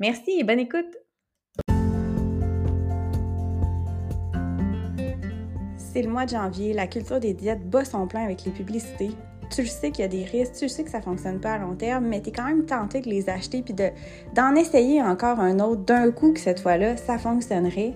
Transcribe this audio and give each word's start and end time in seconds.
Merci 0.00 0.40
et 0.40 0.42
bonne 0.42 0.58
écoute! 0.58 0.96
C'est 5.76 6.02
le 6.02 6.08
mois 6.08 6.24
de 6.24 6.30
janvier, 6.30 6.72
la 6.72 6.88
culture 6.88 7.20
des 7.20 7.32
diètes 7.32 7.70
bat 7.70 7.84
son 7.84 8.08
plein 8.08 8.24
avec 8.24 8.44
les 8.44 8.50
publicités. 8.50 9.10
Tu 9.54 9.62
le 9.62 9.68
sais 9.68 9.92
qu'il 9.92 10.02
y 10.02 10.04
a 10.04 10.08
des 10.08 10.24
risques, 10.24 10.54
tu 10.54 10.64
le 10.64 10.68
sais 10.68 10.82
que 10.82 10.90
ça 10.90 11.00
fonctionne 11.00 11.40
pas 11.40 11.52
à 11.52 11.58
long 11.58 11.76
terme, 11.76 12.06
mais 12.06 12.20
tu 12.20 12.30
es 12.30 12.32
quand 12.32 12.46
même 12.46 12.66
tenté 12.66 13.02
de 13.02 13.08
les 13.08 13.30
acheter 13.30 13.62
puis 13.62 13.72
d'en 14.34 14.56
essayer 14.56 15.00
encore 15.00 15.38
un 15.38 15.60
autre 15.60 15.82
d'un 15.82 16.10
coup 16.10 16.32
que 16.32 16.40
cette 16.40 16.58
fois-là, 16.58 16.96
ça 16.96 17.16
fonctionnerait. 17.16 17.94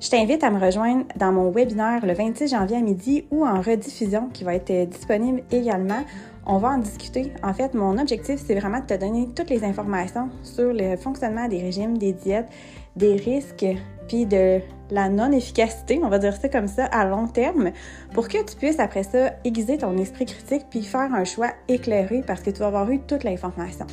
Je 0.00 0.08
t'invite 0.08 0.44
à 0.44 0.52
me 0.52 0.64
rejoindre 0.64 1.04
dans 1.16 1.32
mon 1.32 1.50
webinaire 1.50 2.06
le 2.06 2.12
26 2.12 2.46
janvier 2.46 2.76
à 2.76 2.80
midi 2.80 3.26
ou 3.32 3.44
en 3.44 3.60
rediffusion 3.60 4.28
qui 4.28 4.44
va 4.44 4.54
être 4.54 4.88
disponible 4.88 5.42
également. 5.50 6.04
On 6.52 6.58
va 6.58 6.70
en 6.70 6.78
discuter. 6.78 7.32
En 7.44 7.54
fait, 7.54 7.74
mon 7.74 7.96
objectif, 7.96 8.42
c'est 8.44 8.56
vraiment 8.56 8.80
de 8.80 8.84
te 8.84 8.94
donner 8.94 9.28
toutes 9.36 9.50
les 9.50 9.62
informations 9.62 10.30
sur 10.42 10.72
le 10.72 10.96
fonctionnement 10.96 11.46
des 11.46 11.62
régimes, 11.62 11.96
des 11.96 12.12
diètes, 12.12 12.48
des 12.96 13.14
risques, 13.14 13.64
puis 14.08 14.26
de 14.26 14.58
la 14.90 15.08
non-efficacité, 15.08 16.00
on 16.02 16.08
va 16.08 16.18
dire 16.18 16.34
ça 16.34 16.48
comme 16.48 16.66
ça, 16.66 16.86
à 16.86 17.04
long 17.04 17.28
terme, 17.28 17.70
pour 18.14 18.26
que 18.26 18.44
tu 18.44 18.56
puisses 18.56 18.80
après 18.80 19.04
ça 19.04 19.34
aiguiser 19.44 19.78
ton 19.78 19.96
esprit 19.96 20.26
critique 20.26 20.66
puis 20.68 20.82
faire 20.82 21.14
un 21.14 21.22
choix 21.22 21.52
éclairé 21.68 22.24
parce 22.26 22.40
que 22.40 22.50
tu 22.50 22.58
vas 22.58 22.66
avoir 22.66 22.90
eu 22.90 22.98
toute 22.98 23.22
l'information. 23.22 23.86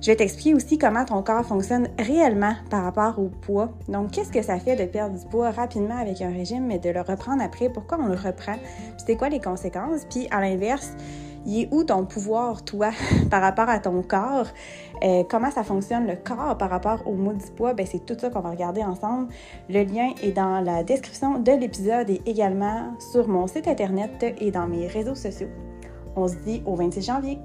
Je 0.00 0.06
vais 0.06 0.16
t'expliquer 0.16 0.54
aussi 0.54 0.78
comment 0.78 1.04
ton 1.04 1.20
corps 1.24 1.44
fonctionne 1.44 1.88
réellement 1.98 2.54
par 2.70 2.84
rapport 2.84 3.18
au 3.18 3.30
poids. 3.30 3.70
Donc, 3.88 4.12
qu'est-ce 4.12 4.30
que 4.30 4.42
ça 4.42 4.60
fait 4.60 4.76
de 4.76 4.84
perdre 4.84 5.18
du 5.18 5.26
poids 5.26 5.50
rapidement 5.50 5.98
avec 5.98 6.22
un 6.22 6.30
régime, 6.30 6.66
mais 6.66 6.78
de 6.78 6.90
le 6.90 7.00
reprendre 7.00 7.42
après? 7.42 7.68
Pourquoi 7.68 7.98
on 8.00 8.06
le 8.06 8.14
reprend? 8.14 8.54
Puis 8.54 9.04
c'est 9.04 9.16
quoi 9.16 9.28
les 9.28 9.40
conséquences? 9.40 10.06
Puis 10.08 10.28
à 10.30 10.40
l'inverse, 10.40 10.92
il 11.46 11.62
est 11.62 11.68
où 11.72 11.84
ton 11.84 12.04
pouvoir, 12.04 12.64
toi, 12.64 12.90
par 13.30 13.40
rapport 13.40 13.68
à 13.68 13.78
ton 13.78 14.02
corps? 14.02 14.48
Euh, 15.02 15.22
comment 15.28 15.50
ça 15.50 15.62
fonctionne 15.62 16.06
le 16.06 16.16
corps 16.16 16.58
par 16.58 16.70
rapport 16.70 17.06
au 17.06 17.14
du 17.14 17.50
poids? 17.56 17.74
Ben, 17.74 17.86
c'est 17.86 18.04
tout 18.04 18.16
ça 18.18 18.30
qu'on 18.30 18.40
va 18.40 18.50
regarder 18.50 18.82
ensemble. 18.82 19.28
Le 19.68 19.82
lien 19.84 20.10
est 20.22 20.32
dans 20.32 20.60
la 20.60 20.82
description 20.82 21.38
de 21.38 21.52
l'épisode 21.52 22.10
et 22.10 22.20
également 22.26 22.94
sur 23.12 23.28
mon 23.28 23.46
site 23.46 23.68
internet 23.68 24.34
et 24.38 24.50
dans 24.50 24.66
mes 24.66 24.86
réseaux 24.86 25.14
sociaux. 25.14 25.48
On 26.16 26.28
se 26.28 26.36
dit 26.36 26.62
au 26.66 26.74
26 26.74 27.02
janvier. 27.02 27.38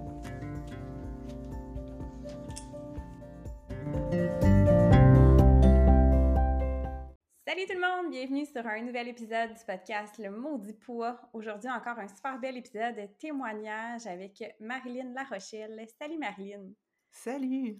Salut 7.61 7.73
tout 7.73 7.79
le 7.79 7.87
monde, 7.87 8.09
bienvenue 8.09 8.45
sur 8.47 8.65
un 8.65 8.81
nouvel 8.81 9.07
épisode 9.09 9.53
du 9.53 9.63
podcast 9.65 10.17
Le 10.17 10.31
Maudit 10.31 10.73
Poids. 10.73 11.21
Aujourd'hui 11.31 11.69
encore 11.69 11.99
un 11.99 12.07
super 12.07 12.39
bel 12.39 12.57
épisode 12.57 12.95
de 12.95 13.05
témoignage 13.19 14.07
avec 14.07 14.43
Marilyn 14.59 15.13
Larochelle. 15.13 15.85
Salut 15.99 16.17
Marilyn. 16.17 16.71
Salut. 17.11 17.79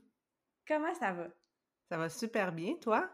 Comment 0.67 0.93
ça 0.93 1.13
va? 1.13 1.29
Ça 1.89 1.97
va 1.97 2.09
super 2.09 2.51
bien, 2.51 2.75
toi? 2.75 3.09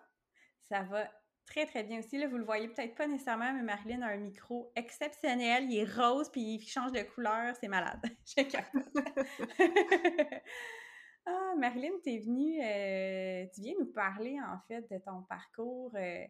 Ça 0.63 0.81
va 0.83 1.09
très 1.45 1.65
très 1.67 1.83
bien 1.83 1.99
aussi. 1.99 2.17
Là, 2.17 2.27
vous 2.27 2.37
le 2.37 2.43
voyez 2.43 2.67
peut-être 2.67 2.95
pas 2.95 3.07
nécessairement, 3.07 3.53
mais 3.53 3.63
Marilyn 3.63 4.01
a 4.01 4.07
un 4.07 4.17
micro 4.17 4.73
exceptionnel. 4.75 5.71
Il 5.71 5.77
est 5.77 5.85
rose 5.85 6.29
puis 6.29 6.41
il 6.41 6.67
change 6.67 6.91
de 6.91 7.03
couleur. 7.03 7.55
C'est 7.61 7.69
malade. 7.69 8.01
Je 8.25 8.41
Ah, 11.29 11.53
Marilyn, 11.57 11.91
tu 12.03 12.09
es 12.09 12.19
venue, 12.19 12.61
euh, 12.61 13.45
tu 13.53 13.61
viens 13.61 13.73
nous 13.77 13.91
parler 13.91 14.37
en 14.39 14.59
fait 14.67 14.89
de 14.89 14.97
ton 14.97 15.23
parcours. 15.23 15.91
Euh, 15.95 16.25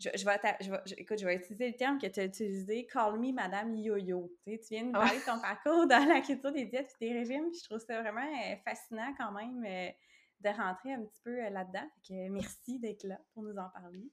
je, 0.00 0.08
je, 0.14 0.24
vais 0.24 0.40
je, 0.60 0.94
écoute, 0.96 1.18
je 1.18 1.26
vais 1.26 1.36
utiliser 1.36 1.68
le 1.68 1.76
terme 1.76 1.98
que 1.98 2.06
tu 2.06 2.20
as 2.20 2.24
utilisé, 2.24 2.86
call 2.86 3.18
me 3.18 3.32
Madame 3.32 3.76
Yo-Yo. 3.76 4.32
Tu, 4.44 4.58
viens 4.70 4.84
nous 4.84 4.92
parler 4.92 5.18
de 5.18 5.24
ton 5.24 5.40
parcours 5.40 5.86
dans 5.86 6.08
la 6.08 6.20
culture 6.20 6.52
des 6.52 6.64
diètes 6.64 6.90
et 7.00 7.08
des 7.08 7.18
régimes. 7.18 7.50
je 7.52 7.64
trouve 7.68 7.78
ça 7.80 8.00
vraiment 8.00 8.20
euh, 8.20 8.56
fascinant 8.64 9.14
quand 9.18 9.32
même 9.32 9.62
de 9.62 10.48
rentrer 10.48 10.94
un 10.94 11.04
petit 11.04 11.20
peu 11.22 11.36
là-dedans. 11.50 11.88
merci 12.30 12.78
d'être 12.78 13.04
là 13.04 13.18
pour 13.34 13.42
nous 13.42 13.56
en 13.56 13.68
parler. 13.68 14.10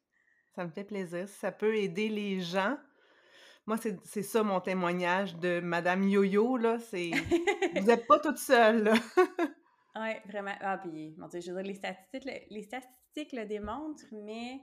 Ça 0.55 0.65
me 0.65 0.69
fait 0.71 0.83
plaisir. 0.83 1.27
ça 1.29 1.51
peut 1.51 1.75
aider 1.77 2.09
les 2.09 2.41
gens, 2.41 2.77
moi, 3.67 3.75
c'est 3.77 4.23
ça 4.23 4.43
mon 4.43 4.61
témoignage 4.61 5.35
de 5.35 5.59
Madame 5.59 6.07
Yo-Yo, 6.07 6.55
là. 6.55 6.79
C'est... 6.79 7.11
Vous 7.75 7.85
n'êtes 7.85 8.07
pas 8.07 8.17
toute 8.19 8.37
seule. 8.37 8.93
Oui, 9.99 10.11
vraiment. 10.25 10.53
Ah, 10.61 10.77
puis, 10.77 11.13
mon 11.17 11.27
Dieu, 11.27 11.41
je 11.41 11.51
veux 11.51 11.61
dire, 11.61 11.73
les 11.73 11.75
statistiques, 11.75 12.23
le, 12.23 12.31
les 12.49 12.63
statistiques 12.63 13.33
le 13.33 13.45
démontrent, 13.45 14.05
mais 14.11 14.61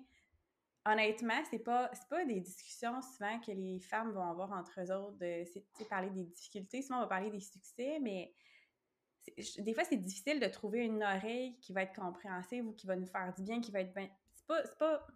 honnêtement, 0.87 1.43
c'est 1.51 1.59
pas, 1.59 1.91
pas 2.11 2.25
des 2.25 2.41
discussions 2.41 3.01
souvent 3.03 3.41
que 3.41 3.53
les 3.53 3.81
femmes 3.81 4.13
vont 4.13 4.29
avoir 4.29 4.53
entre 4.53 4.81
eux 4.81 4.93
autres, 4.93 5.19
de 5.19 5.85
parler 5.89 6.11
des 6.11 6.25
difficultés. 6.25 6.83
Souvent, 6.83 6.99
on 6.99 7.03
va 7.03 7.07
parler 7.07 7.31
des 7.31 7.41
succès, 7.41 7.99
mais 8.01 8.35
des 9.59 9.75
fois, 9.75 9.85
c'est 9.85 9.97
difficile 9.97 10.41
de 10.41 10.47
trouver 10.47 10.85
une 10.85 11.03
oreille 11.03 11.59
qui 11.61 11.73
va 11.73 11.83
être 11.83 11.95
compréhensive 11.95 12.67
ou 12.67 12.73
qui 12.73 12.87
va 12.87 12.97
nous 12.97 13.07
faire 13.07 13.33
du 13.35 13.43
bien, 13.43 13.61
qui 13.61 13.71
va 13.71 13.81
être 13.81 13.95
bien. 13.95 14.09
C'est 14.35 14.47
pas, 14.47 15.07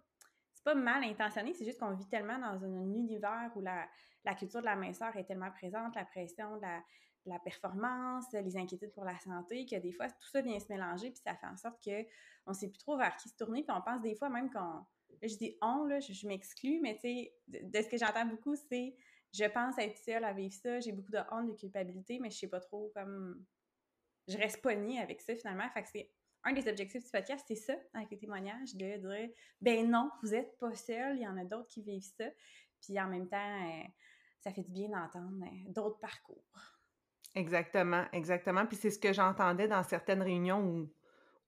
pas, 0.63 0.75
mal 0.75 1.03
intentionné, 1.03 1.53
c'est 1.53 1.65
juste 1.65 1.79
qu'on 1.79 1.93
vit 1.93 2.07
tellement 2.09 2.37
dans 2.37 2.63
un, 2.63 2.93
univers 2.93 3.51
où 3.55 3.61
la, 3.61 3.87
culture 4.35 4.59
de 4.59 4.65
la 4.65 4.75
minceur 4.75 5.15
est 5.15 5.25
tellement 5.25 5.51
présente, 5.51 5.95
la 5.95 6.05
pression 6.05 6.57
de 6.57 6.61
la 7.25 7.39
performance, 7.39 8.25
les 8.33 8.57
inquiétudes 8.57 8.93
pour 8.93 9.03
la 9.03 9.17
santé, 9.19 9.65
que 9.65 9.77
des 9.77 9.91
fois, 9.91 10.07
tout 10.07 10.29
ça 10.31 10.41
vient 10.41 10.59
se 10.59 10.67
mélanger, 10.69 11.11
puis 11.11 11.21
ça 11.23 11.35
fait 11.35 11.47
en 11.47 11.57
sorte 11.57 11.83
qu'on 11.83 12.51
ne 12.51 12.53
sait 12.53 12.69
plus 12.69 12.77
trop 12.79 12.97
vers 12.97 13.15
qui 13.17 13.29
se 13.29 13.35
tourner, 13.35 13.63
puis 13.63 13.75
on 13.75 13.81
pense 13.81 14.01
des 14.01 14.15
fois 14.15 14.29
même 14.29 14.51
qu'on... 14.51 14.85
je 15.21 15.35
dis 15.35 15.57
on, 15.61 15.85
là, 15.85 15.99
je, 15.99 16.27
m'exclus, 16.27 16.79
mais 16.81 16.95
tu 16.95 17.01
sais, 17.01 17.33
de, 17.47 17.81
ce 17.81 17.87
que 17.87 17.97
j'entends 17.97 18.25
beaucoup, 18.25 18.55
c'est 18.55 18.95
je 19.31 19.45
pense 19.45 19.77
être 19.77 19.97
seule 19.97 20.23
à 20.23 20.33
vivre 20.33 20.53
ça, 20.53 20.79
j'ai 20.79 20.91
beaucoup 20.91 21.11
de 21.11 21.19
honte, 21.31 21.47
de 21.47 21.53
culpabilité, 21.53 22.19
mais 22.19 22.29
je 22.31 22.37
sais 22.37 22.47
pas 22.47 22.59
trop 22.59 22.91
comme... 22.95 23.45
Je 24.27 24.37
reste 24.37 24.61
pognée 24.61 24.99
avec 24.99 25.21
ça, 25.21 25.35
finalement. 25.35 25.69
Fait 25.71 25.83
que 25.83 25.89
c'est 25.89 26.11
un 26.43 26.53
des 26.53 26.67
objectifs 26.67 27.03
du 27.03 27.09
podcast, 27.09 27.43
c'est 27.47 27.55
ça, 27.55 27.75
avec 27.93 28.11
les 28.11 28.17
témoignages, 28.17 28.75
de 28.75 28.97
dire 28.97 29.29
ben 29.61 29.89
non, 29.89 30.09
vous 30.23 30.33
êtes 30.33 30.57
pas 30.57 30.73
seul, 30.73 31.17
il 31.17 31.23
y 31.23 31.27
en 31.27 31.37
a 31.37 31.45
d'autres 31.45 31.67
qui 31.67 31.81
vivent 31.81 32.11
ça. 32.17 32.25
Puis 32.81 32.99
en 32.99 33.07
même 33.07 33.27
temps, 33.27 33.37
euh, 33.37 33.83
ça 34.39 34.51
fait 34.51 34.63
du 34.63 34.71
bien 34.71 34.89
d'entendre 34.89 35.43
euh, 35.43 35.71
d'autres 35.71 35.99
parcours. 35.99 36.43
Exactement, 37.35 38.05
exactement. 38.11 38.65
Puis 38.65 38.77
c'est 38.77 38.89
ce 38.89 38.99
que 38.99 39.13
j'entendais 39.13 39.67
dans 39.67 39.83
certaines 39.83 40.21
réunions 40.21 40.63
où, 40.63 40.93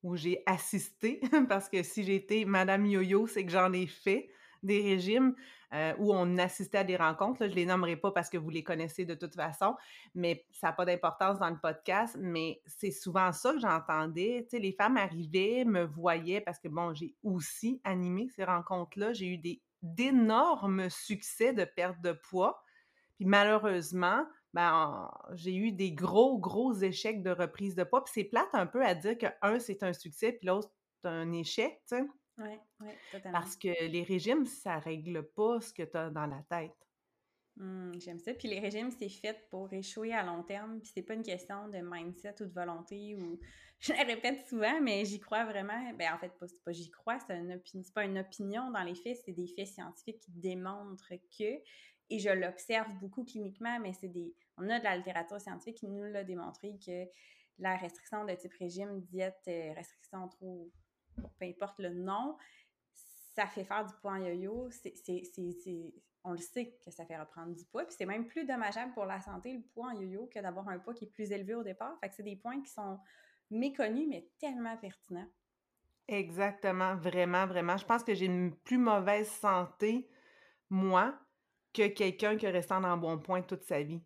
où 0.04 0.16
j'ai 0.16 0.44
assisté, 0.46 1.22
parce 1.50 1.70
que 1.70 1.84
si 1.84 2.04
j'étais 2.04 2.46
Madame 2.46 2.86
Yo-Yo, 2.86 3.28
c'est 3.28 3.46
que 3.46 3.52
j'en 3.52 3.72
ai 3.74 3.88
fait 3.88 4.30
des 4.64 4.82
régimes 4.82 5.36
euh, 5.74 5.94
où 6.00 6.14
on 6.14 6.38
assistait 6.38 6.80
à 6.80 6.84
des 6.84 6.98
rencontres. 6.98 7.48
Je 7.48 7.56
les 7.56 7.66
nommerai 7.66 7.96
pas 7.96 8.12
parce 8.12 8.30
que 8.30 8.38
vous 8.38 8.50
les 8.50 8.64
connaissez 8.64 9.06
de 9.06 9.16
toute 9.16 9.36
façon, 9.36 9.76
mais 10.14 10.46
ça 10.52 10.68
n'a 10.68 10.74
pas 10.74 10.86
d'importance 10.86 11.40
dans 11.40 11.50
le 11.50 11.58
podcast. 11.58 12.18
Mais 12.20 12.62
c'est 12.66 12.92
souvent 12.92 13.32
ça 13.32 13.54
que 13.54 13.60
j'entendais. 13.60 14.46
Tu 14.50 14.58
sais, 14.58 14.60
les 14.60 14.74
femmes 14.74 14.98
arrivaient, 14.98 15.64
me 15.66 15.84
voyaient 15.84 16.42
parce 16.42 16.60
que 16.60 16.68
bon, 16.68 16.94
j'ai 16.94 17.16
aussi 17.24 17.80
animé 17.84 18.28
ces 18.36 18.44
rencontres-là. 18.44 19.14
J'ai 19.14 19.28
eu 19.28 19.38
des 19.38 19.62
d'énormes 19.82 20.90
succès 20.90 21.54
de 21.54 21.64
perte 21.64 22.02
de 22.02 22.12
poids. 22.12 22.62
Puis 23.16 23.26
malheureusement, 23.26 24.26
ben, 24.54 25.10
j'ai 25.34 25.56
eu 25.56 25.72
des 25.72 25.94
gros, 25.94 26.38
gros 26.38 26.74
échecs 26.74 27.24
de 27.24 27.32
reprise 27.32 27.76
de 27.76 27.84
poids. 27.84 28.04
Puis 28.04 28.14
c'est 28.16 28.24
plate 28.26 28.54
un 28.54 28.68
peu 28.68 28.86
à 28.86 28.96
dire 28.96 29.18
que 29.18 29.28
un, 29.42 29.60
c'est 29.60 29.84
un 29.84 29.94
succès, 29.94 30.34
puis 30.34 30.48
l'autre, 30.48 30.72
c'est 31.02 31.08
un 31.08 31.32
échec, 31.32 31.82
tu 31.88 31.98
sais. 31.98 32.04
Oui, 32.38 32.58
oui, 32.80 32.90
totalement. 33.12 33.40
Parce 33.40 33.56
que 33.56 33.68
les 33.86 34.04
régimes, 34.04 34.46
ça 34.46 34.80
règle 34.80 35.24
pas 35.36 35.62
ce 35.62 35.74
que 35.74 35.84
tu 35.84 35.98
as 35.98 36.10
dans 36.10 36.26
la 36.26 36.44
tête. 36.50 36.76
Mmh, 37.58 38.00
j'aime 38.00 38.20
ça. 38.20 38.34
Puis 38.34 38.48
les 38.48 38.60
régimes, 38.60 38.92
c'est 38.92 39.10
fait 39.10 39.48
pour 39.50 39.72
échouer 39.74 40.14
à 40.14 40.24
long 40.24 40.44
terme. 40.44 40.80
Puis 40.80 40.92
c'est 40.94 41.02
pas 41.02 41.14
une 41.14 41.24
question 41.24 41.68
de 41.68 41.80
mindset 41.80 42.36
ou 42.42 42.46
de 42.46 42.54
volonté 42.54 43.16
ou. 43.16 43.40
Je 43.80 43.94
le 43.94 44.06
répète 44.06 44.46
souvent, 44.48 44.80
mais 44.80 45.06
j'y 45.06 45.20
crois 45.20 45.44
vraiment. 45.44 45.92
Ben 45.98 46.14
en 46.14 46.20
fait, 46.20 46.30
pas, 46.40 46.46
pas 46.64 46.72
j'y 46.72 46.92
crois, 46.92 47.18
c'est 47.20 47.36
une 47.36 47.54
opinion. 47.54 47.84
Pas 47.96 48.06
une 48.06 48.20
opinion 48.20 48.70
dans 48.70 48.84
les 48.84 48.94
faits, 48.94 49.18
c'est 49.26 49.34
des 49.34 49.48
faits 49.48 49.68
scientifiques 49.68 50.20
qui 50.20 50.32
démontrent 50.32 51.14
que. 51.38 51.62
Et 52.12 52.20
je 52.20 52.30
l'observe 52.30 52.92
beaucoup 53.00 53.24
cliniquement, 53.24 53.80
mais 53.80 53.94
c'est 53.94 54.10
des. 54.10 54.36
On 54.58 54.70
a 54.70 54.80
de 54.80 54.84
la 54.84 54.98
littérature 54.98 55.40
scientifique 55.40 55.78
qui 55.78 55.88
nous 55.88 56.04
l'a 56.04 56.26
démontré 56.26 56.78
que 56.86 57.06
la 57.58 57.78
restriction 57.78 58.26
de 58.26 58.34
type 58.34 58.54
régime, 58.60 59.02
diète, 59.02 59.42
euh, 59.48 59.74
restriction 59.74 60.28
trop. 60.28 60.70
peu 61.16 61.46
importe 61.46 61.80
le 61.80 61.94
nom, 61.94 62.38
ça 63.34 63.48
fait 63.48 63.64
faire 63.64 63.86
du 63.86 63.94
poids 64.02 64.14
en 64.14 64.18
yo-yo. 64.18 64.70
On 66.24 66.34
le 66.34 66.38
sait 66.38 66.78
que 66.84 66.92
ça 66.92 67.06
fait 67.06 67.18
reprendre 67.18 67.56
du 67.56 67.66
poids. 67.66 67.86
Puis 67.86 67.96
c'est 67.98 68.06
même 68.06 68.28
plus 68.28 68.46
dommageable 68.46 68.94
pour 68.94 69.06
la 69.06 69.22
santé, 69.22 69.54
le 69.54 69.64
poids 69.74 69.88
en 69.88 70.00
yo-yo, 70.00 70.28
que 70.28 70.40
d'avoir 70.40 70.68
un 70.68 70.80
poids 70.80 70.94
qui 70.94 71.06
est 71.06 71.12
plus 71.12 71.32
élevé 71.32 71.56
au 71.56 71.64
départ. 71.64 71.98
Fait 72.02 72.10
que 72.10 72.16
c'est 72.16 72.24
des 72.24 72.36
points 72.36 72.62
qui 72.62 72.70
sont 72.70 73.00
méconnus, 73.50 74.08
mais 74.10 74.30
tellement 74.38 74.76
pertinents. 74.78 75.30
Exactement, 76.08 76.96
vraiment, 76.96 77.48
vraiment. 77.48 77.78
Je 77.78 77.86
pense 77.86 78.04
que 78.04 78.14
j'ai 78.14 78.26
une 78.26 78.54
plus 78.56 78.78
mauvaise 78.78 79.30
santé, 79.30 80.10
moi, 80.70 81.18
que 81.74 81.88
quelqu'un 81.88 82.38
qui 82.38 82.46
est 82.46 82.52
resté 82.52 82.74
en 82.74 82.98
bon 82.98 83.20
point 83.20 83.42
toute 83.42 83.64
sa 83.64 83.82
vie. 83.82 84.04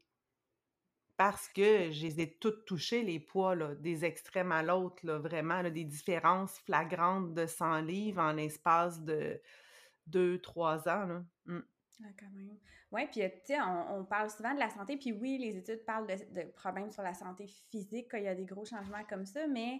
Parce 1.17 1.47
que 1.47 1.91
je 1.91 2.05
les 2.05 2.19
ai 2.19 2.37
toutes 2.37 2.65
touchées, 2.65 3.01
les 3.01 3.21
poids, 3.21 3.55
là, 3.55 3.73
des 3.75 4.03
extrêmes 4.03 4.51
à 4.51 4.61
l'autre, 4.61 5.09
vraiment, 5.13 5.63
des 5.63 5.85
différences 5.85 6.59
flagrantes 6.59 7.33
de 7.33 7.45
100 7.45 7.81
livres 7.81 8.21
en 8.21 8.33
l'espace 8.33 9.01
de 9.01 9.41
2-3 10.09 10.89
ans. 10.89 11.05
Là. 11.05 11.23
Mmh. 11.45 11.59
Ah, 12.03 12.09
quand 12.19 12.29
même. 12.31 12.57
Oui, 12.91 13.07
puis 13.07 13.21
tu 13.21 13.53
sais, 13.53 13.61
on, 13.61 14.05
parle 14.05 14.29
souvent 14.29 14.53
de 14.53 14.59
la 14.59 14.69
santé, 14.69 14.97
puis 14.97 15.11
oui, 15.11 15.37
les 15.37 15.57
études 15.57 15.83
parlent 15.85 16.07
de, 16.07 16.43
problèmes 16.51 16.91
sur 16.91 17.03
la 17.03 17.13
santé 17.13 17.47
physique 17.69 18.07
quand 18.11 18.17
il 18.17 18.23
y 18.23 18.27
a 18.27 18.35
des 18.35 18.45
gros 18.45 18.65
changements 18.65 19.03
comme 19.09 19.25
ça, 19.25 19.47
mais 19.47 19.79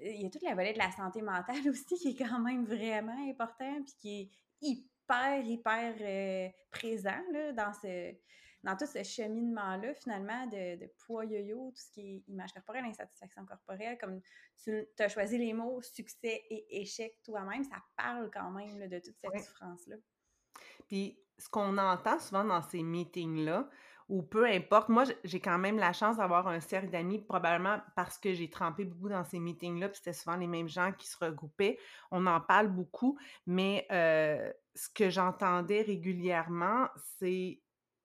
euh, 0.00 0.10
il 0.10 0.22
y 0.22 0.26
a 0.26 0.30
toute 0.30 0.42
la 0.42 0.54
volée 0.54 0.72
de 0.72 0.78
la 0.78 0.90
santé 0.90 1.22
mentale 1.22 1.56
aussi 1.68 1.96
qui 1.96 2.08
est 2.08 2.16
quand 2.16 2.40
même 2.40 2.64
vraiment 2.64 3.28
important, 3.28 3.82
puis 3.84 3.94
qui 3.98 4.20
est 4.20 4.30
hyper, 4.60 4.95
hyper 5.44 5.94
euh, 6.00 6.48
présent 6.70 7.22
là, 7.32 7.52
dans, 7.52 7.72
ce, 7.72 8.14
dans 8.62 8.76
tout 8.76 8.86
ce 8.86 9.02
cheminement-là, 9.02 9.94
finalement, 9.94 10.46
de, 10.46 10.76
de 10.80 10.90
poids 11.06 11.24
yo-yo, 11.24 11.70
tout 11.70 11.82
ce 11.82 11.90
qui 11.92 12.16
est 12.16 12.24
image 12.28 12.52
corporelle, 12.52 12.84
insatisfaction 12.84 13.44
corporelle, 13.46 13.98
comme 13.98 14.20
tu 14.62 14.86
as 14.98 15.08
choisi 15.08 15.38
les 15.38 15.52
mots 15.52 15.80
succès 15.82 16.44
et 16.50 16.80
échec 16.80 17.16
toi-même, 17.22 17.64
ça 17.64 17.82
parle 17.96 18.30
quand 18.32 18.50
même 18.50 18.88
de 18.88 18.98
toute 18.98 19.16
cette 19.18 19.44
souffrance-là. 19.44 19.96
Puis 20.88 21.18
ce 21.38 21.48
qu'on 21.48 21.76
entend 21.78 22.18
souvent 22.18 22.44
dans 22.44 22.62
ces 22.62 22.82
meetings-là, 22.82 23.68
ou 24.08 24.22
peu 24.22 24.46
importe, 24.46 24.88
moi 24.88 25.04
j'ai 25.24 25.40
quand 25.40 25.58
même 25.58 25.78
la 25.78 25.92
chance 25.92 26.18
d'avoir 26.18 26.46
un 26.46 26.60
cercle 26.60 26.90
d'amis, 26.90 27.18
probablement 27.18 27.80
parce 27.96 28.18
que 28.18 28.34
j'ai 28.34 28.48
trempé 28.48 28.84
beaucoup 28.84 29.08
dans 29.08 29.24
ces 29.24 29.40
meetings-là, 29.40 29.88
puis 29.88 29.98
c'était 29.98 30.12
souvent 30.12 30.36
les 30.36 30.46
mêmes 30.46 30.68
gens 30.68 30.92
qui 30.92 31.08
se 31.08 31.16
regroupaient. 31.18 31.78
On 32.10 32.26
en 32.26 32.40
parle 32.40 32.68
beaucoup, 32.68 33.18
mais 33.46 33.86
euh, 33.90 34.52
ce 34.74 34.88
que 34.88 35.10
j'entendais 35.10 35.82
régulièrement, 35.82 36.88
c'est 37.18 37.60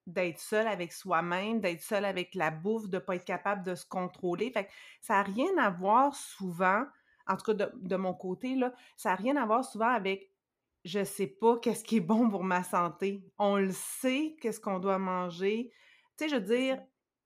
d'être 0.08 0.40
seul 0.40 0.68
avec 0.68 0.92
soi-même, 0.92 1.60
d'être 1.60 1.82
seul 1.82 2.06
avec 2.06 2.34
la 2.36 2.52
bouffe, 2.52 2.90
de 2.90 2.96
ne 2.96 3.00
pas 3.00 3.16
être 3.16 3.26
capable 3.26 3.64
de 3.64 3.76
se 3.76 3.86
contrôler. 3.86 4.52
Fait 4.52 4.66
que 4.66 4.72
ça 5.00 5.16
n'a 5.16 5.24
rien 5.24 5.58
à 5.60 5.70
voir 5.70 6.16
souvent, 6.16 6.84
en 7.28 7.38
tout 7.38 7.54
cas 7.54 7.70
de, 7.74 7.96
mon 7.96 8.14
côté, 8.14 8.56
là, 8.56 8.74
ça 8.98 9.10
n'a 9.10 9.16
rien 9.16 9.36
à 9.38 9.46
voir 9.46 9.64
souvent 9.64 9.90
avec 9.90 10.30
je 10.84 11.04
sais 11.04 11.28
pas 11.28 11.60
qu'est-ce 11.60 11.84
qui 11.84 11.98
est 11.98 12.02
bon 12.02 12.28
pour 12.28 12.44
ma 12.44 12.64
santé. 12.64 13.24
On 13.38 13.58
le 13.58 13.72
sait, 13.72 14.36
qu'est-ce 14.42 14.60
qu'on 14.60 14.80
doit 14.80 14.98
manger. 14.98 15.72
Tu 16.18 16.26
sais, 16.26 16.30
je 16.30 16.36
veux 16.36 16.56
dire, 16.56 16.82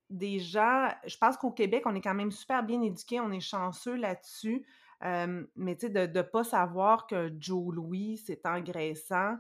déjà, 0.10 0.98
je 1.06 1.18
pense 1.18 1.38
qu'au 1.38 1.52
Québec, 1.52 1.84
on 1.86 1.96
est 1.96 2.02
quand 2.02 2.14
même 2.14 2.32
super 2.32 2.64
bien 2.64 2.82
éduqués, 2.82 3.20
on 3.20 3.32
est 3.32 3.40
chanceux 3.40 3.96
là-dessus. 3.96 4.66
mais 5.02 5.76
tu 5.76 5.88
sais, 5.88 5.90
de 5.90 6.08
ne 6.08 6.22
pas 6.22 6.44
savoir 6.44 7.08
que 7.08 7.32
Joe 7.40 7.74
Louis, 7.74 8.18
c'est 8.26 8.46
engraissant, 8.46 9.36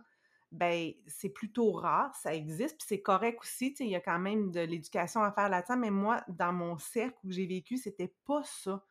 ben 0.51 0.91
c'est 1.07 1.29
plutôt 1.29 1.71
rare, 1.71 2.15
ça 2.15 2.33
existe, 2.33 2.77
puis 2.77 2.85
c'est 2.87 3.01
correct 3.01 3.39
aussi, 3.41 3.71
tu 3.71 3.77
sais, 3.77 3.85
il 3.85 3.89
y 3.89 3.95
a 3.95 4.01
quand 4.01 4.19
même 4.19 4.51
de 4.51 4.61
l'éducation 4.61 5.21
à 5.23 5.31
faire 5.31 5.49
là-dedans, 5.49 5.77
mais 5.77 5.91
moi, 5.91 6.23
dans 6.29 6.53
mon 6.53 6.77
cercle 6.77 7.17
où 7.23 7.31
j'ai 7.31 7.45
vécu, 7.45 7.77
c'était 7.77 8.13
pas 8.25 8.41
ça. 8.43 8.83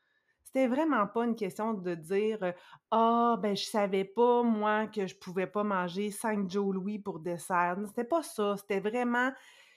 C'était 0.45 0.69
vraiment 0.69 1.07
pas 1.09 1.25
une 1.25 1.35
question 1.35 1.75
de 1.75 1.95
dire 1.97 2.39
Ah, 2.93 3.37
ben, 3.43 3.57
je 3.57 3.65
savais 3.65 4.05
pas, 4.05 4.45
moi, 4.45 4.87
que 4.87 5.07
je 5.07 5.17
pouvais 5.17 5.49
pas 5.49 5.65
manger 5.65 6.13
5 6.13 6.49
Joe 6.49 6.73
Louis 6.75 7.01
pour 7.01 7.19
dessert. 7.19 7.77
C'était 7.89 8.05
pas 8.05 8.23
ça. 8.23 8.57
C'était 8.57 8.79
vraiment, 8.79 9.33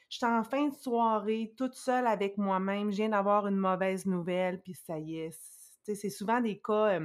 j'étais 0.09 0.25
en 0.25 0.44
fin 0.44 0.69
de 0.69 0.75
soirée, 0.75 1.54
toute 1.57 1.75
seule 1.75 2.07
avec 2.07 2.38
moi-même. 2.38 2.92
Je 2.92 2.98
viens 2.98 3.09
d'avoir 3.09 3.48
une 3.48 3.57
mauvaise 3.57 4.06
nouvelle, 4.06 4.62
puis 4.62 4.74
ça 4.74 5.00
y 5.00 5.19
est. 5.19 5.38
C'est 5.83 6.09
souvent 6.09 6.42
des 6.42 6.59
cas 6.59 7.00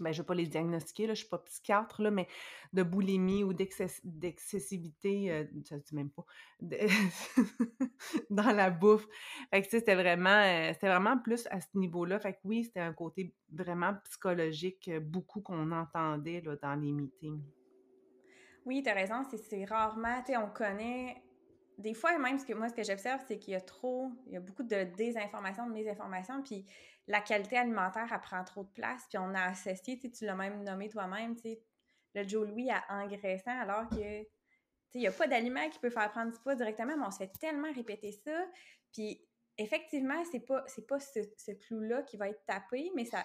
ben, 0.00 0.12
je 0.12 0.18
ne 0.18 0.22
vais 0.22 0.26
pas 0.26 0.34
les 0.34 0.46
diagnostiquer, 0.46 1.06
là, 1.06 1.14
je 1.14 1.20
ne 1.20 1.24
suis 1.24 1.28
pas 1.28 1.38
psychiatre, 1.38 2.02
là, 2.02 2.10
mais 2.10 2.26
de 2.72 2.82
boulimie 2.82 3.44
ou 3.44 3.52
d'excessivité, 3.52 5.30
euh, 5.30 5.44
ça 5.64 5.78
se 5.78 5.84
dit 5.84 5.94
même 5.94 6.10
pas, 6.10 6.24
dans 8.30 8.52
la 8.52 8.70
bouffe. 8.70 9.06
Fait 9.50 9.62
que, 9.62 9.68
c'était 9.68 9.94
vraiment, 9.94 10.30
euh, 10.30 10.72
c'était 10.72 10.88
vraiment 10.88 11.18
plus 11.18 11.46
à 11.50 11.60
ce 11.60 11.68
niveau-là. 11.74 12.18
Fait 12.18 12.32
que 12.34 12.38
oui, 12.44 12.64
c'était 12.64 12.80
un 12.80 12.92
côté 12.92 13.34
vraiment 13.52 13.94
psychologique, 14.04 14.88
euh, 14.88 15.00
beaucoup 15.00 15.40
qu'on 15.40 15.70
entendait, 15.70 16.40
là, 16.40 16.56
dans 16.56 16.74
les 16.74 16.92
meetings. 16.92 17.42
Oui, 18.66 18.82
tu 18.82 18.88
as 18.88 18.94
raison, 18.94 19.22
c'est 19.30 19.64
rarement, 19.64 20.22
tu 20.22 20.32
sais, 20.32 20.38
on 20.38 20.48
connaît 20.48 21.22
des 21.78 21.94
fois, 21.94 22.16
même, 22.18 22.38
ce 22.38 22.44
que 22.44 22.52
moi, 22.52 22.68
ce 22.68 22.74
que 22.74 22.82
j'observe, 22.82 23.22
c'est 23.26 23.38
qu'il 23.38 23.52
y 23.52 23.56
a 23.56 23.60
trop, 23.60 24.10
il 24.26 24.32
y 24.32 24.36
a 24.36 24.40
beaucoup 24.40 24.62
de 24.62 24.84
désinformation, 24.96 25.66
de 25.66 25.72
mésinformation, 25.72 26.42
puis 26.42 26.64
la 27.06 27.20
qualité 27.20 27.58
alimentaire, 27.58 28.08
elle 28.10 28.20
prend 28.20 28.42
trop 28.44 28.64
de 28.64 28.70
place, 28.70 29.02
puis 29.08 29.18
on 29.18 29.34
a 29.34 29.44
associé, 29.44 29.98
tu 29.98 30.24
l'as 30.24 30.34
même 30.34 30.62
nommé 30.62 30.88
toi-même, 30.88 31.34
le 32.14 32.28
Joe 32.28 32.48
Louis 32.48 32.70
à 32.70 32.84
engraissant, 32.88 33.58
alors 33.60 33.88
que, 33.88 34.22
il 34.94 35.00
n'y 35.00 35.08
a 35.08 35.12
pas 35.12 35.26
d'aliment 35.26 35.68
qui 35.70 35.80
peut 35.80 35.90
faire 35.90 36.08
prendre 36.10 36.32
du 36.32 36.38
poids 36.38 36.54
directement, 36.54 36.96
mais 36.96 37.06
on 37.06 37.10
se 37.10 37.18
fait 37.18 37.32
tellement 37.40 37.72
répéter 37.72 38.12
ça, 38.12 38.46
puis 38.92 39.20
effectivement, 39.58 40.22
c'est 40.30 40.46
pas, 40.46 40.62
c'est 40.66 40.86
pas 40.86 41.00
ce 41.00 41.50
clou-là 41.66 42.02
qui 42.02 42.16
va 42.16 42.28
être 42.28 42.44
tapé, 42.46 42.92
mais 42.94 43.04
ça, 43.04 43.24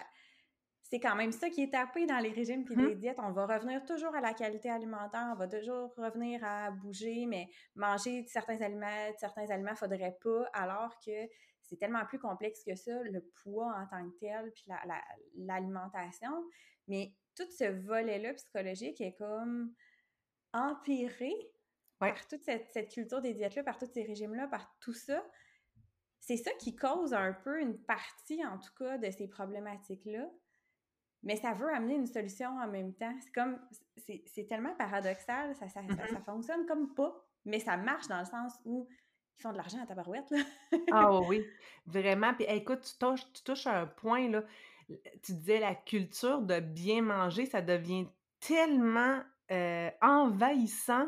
c'est 0.90 0.98
quand 0.98 1.14
même 1.14 1.30
ça 1.30 1.48
qui 1.50 1.62
est 1.62 1.70
tapé 1.70 2.04
dans 2.04 2.18
les 2.18 2.32
régimes 2.32 2.64
et 2.68 2.74
les 2.74 2.94
mmh. 2.96 2.98
diètes. 2.98 3.18
On 3.20 3.30
va 3.30 3.46
revenir 3.46 3.84
toujours 3.84 4.12
à 4.16 4.20
la 4.20 4.34
qualité 4.34 4.68
alimentaire, 4.70 5.30
on 5.32 5.36
va 5.36 5.46
toujours 5.46 5.94
revenir 5.96 6.42
à 6.42 6.72
bouger, 6.72 7.26
mais 7.26 7.48
manger 7.76 8.24
certains 8.26 8.60
aliments, 8.60 9.12
certains 9.16 9.48
aliments, 9.50 9.76
faudrait 9.76 10.18
pas, 10.20 10.50
alors 10.52 10.98
que 10.98 11.28
c'est 11.62 11.76
tellement 11.76 12.04
plus 12.06 12.18
complexe 12.18 12.64
que 12.66 12.74
ça, 12.74 13.00
le 13.04 13.20
poids 13.40 13.72
en 13.72 13.86
tant 13.86 14.10
que 14.10 14.18
tel, 14.18 14.50
puis 14.52 14.64
l'alimentation. 15.36 16.44
mais 16.88 17.12
tout 17.36 17.48
ce 17.56 17.64
volet-là 17.86 18.34
psychologique 18.34 19.00
est 19.00 19.14
comme 19.16 19.72
empiré 20.52 21.32
par 22.00 22.26
toute 22.26 22.42
cette, 22.42 22.66
cette 22.72 22.90
culture 22.90 23.20
des 23.20 23.32
diètes-là, 23.34 23.62
par 23.62 23.78
tous 23.78 23.86
ces 23.86 24.02
régimes-là, 24.02 24.48
par 24.48 24.74
tout 24.80 24.92
ça. 24.92 25.24
C'est 26.18 26.36
ça 26.36 26.50
qui 26.58 26.74
cause 26.74 27.14
un 27.14 27.32
peu 27.32 27.60
une 27.60 27.78
partie, 27.84 28.44
en 28.44 28.58
tout 28.58 28.74
cas, 28.76 28.98
de 28.98 29.08
ces 29.12 29.28
problématiques-là 29.28 30.28
mais 31.22 31.36
ça 31.36 31.52
veut 31.52 31.72
amener 31.72 31.94
une 31.94 32.06
solution 32.06 32.48
en 32.58 32.68
même 32.68 32.94
temps. 32.94 33.14
C'est 33.20 33.32
comme, 33.32 33.58
c'est 33.96 34.46
tellement 34.48 34.74
paradoxal, 34.76 35.54
ça, 35.56 35.68
ça, 35.68 35.82
mm-hmm. 35.82 36.24
fonctionne 36.24 36.66
comme 36.66 36.94
pas, 36.94 37.14
mais 37.44 37.60
ça 37.60 37.76
marche 37.76 38.08
dans 38.08 38.20
le 38.20 38.24
sens 38.24 38.54
où 38.64 38.88
ils 39.38 39.42
font 39.42 39.52
de 39.52 39.56
l'argent 39.56 39.82
à 39.82 39.86
ta 39.86 39.94
barouette, 39.94 40.30
là. 40.30 40.38
ah 40.92 41.20
oui, 41.20 41.44
vraiment. 41.86 42.34
Puis 42.34 42.44
écoute, 42.48 42.82
tu 42.82 42.98
touches, 42.98 43.32
tu 43.32 43.42
touches 43.42 43.66
à 43.66 43.80
un 43.80 43.86
point, 43.86 44.28
là. 44.28 44.42
Tu 45.22 45.34
disais 45.34 45.60
la 45.60 45.74
culture 45.74 46.42
de 46.42 46.58
bien 46.58 47.00
manger, 47.00 47.46
ça 47.46 47.62
devient 47.62 48.08
tellement 48.40 49.22
euh, 49.52 49.90
envahissant 50.02 51.06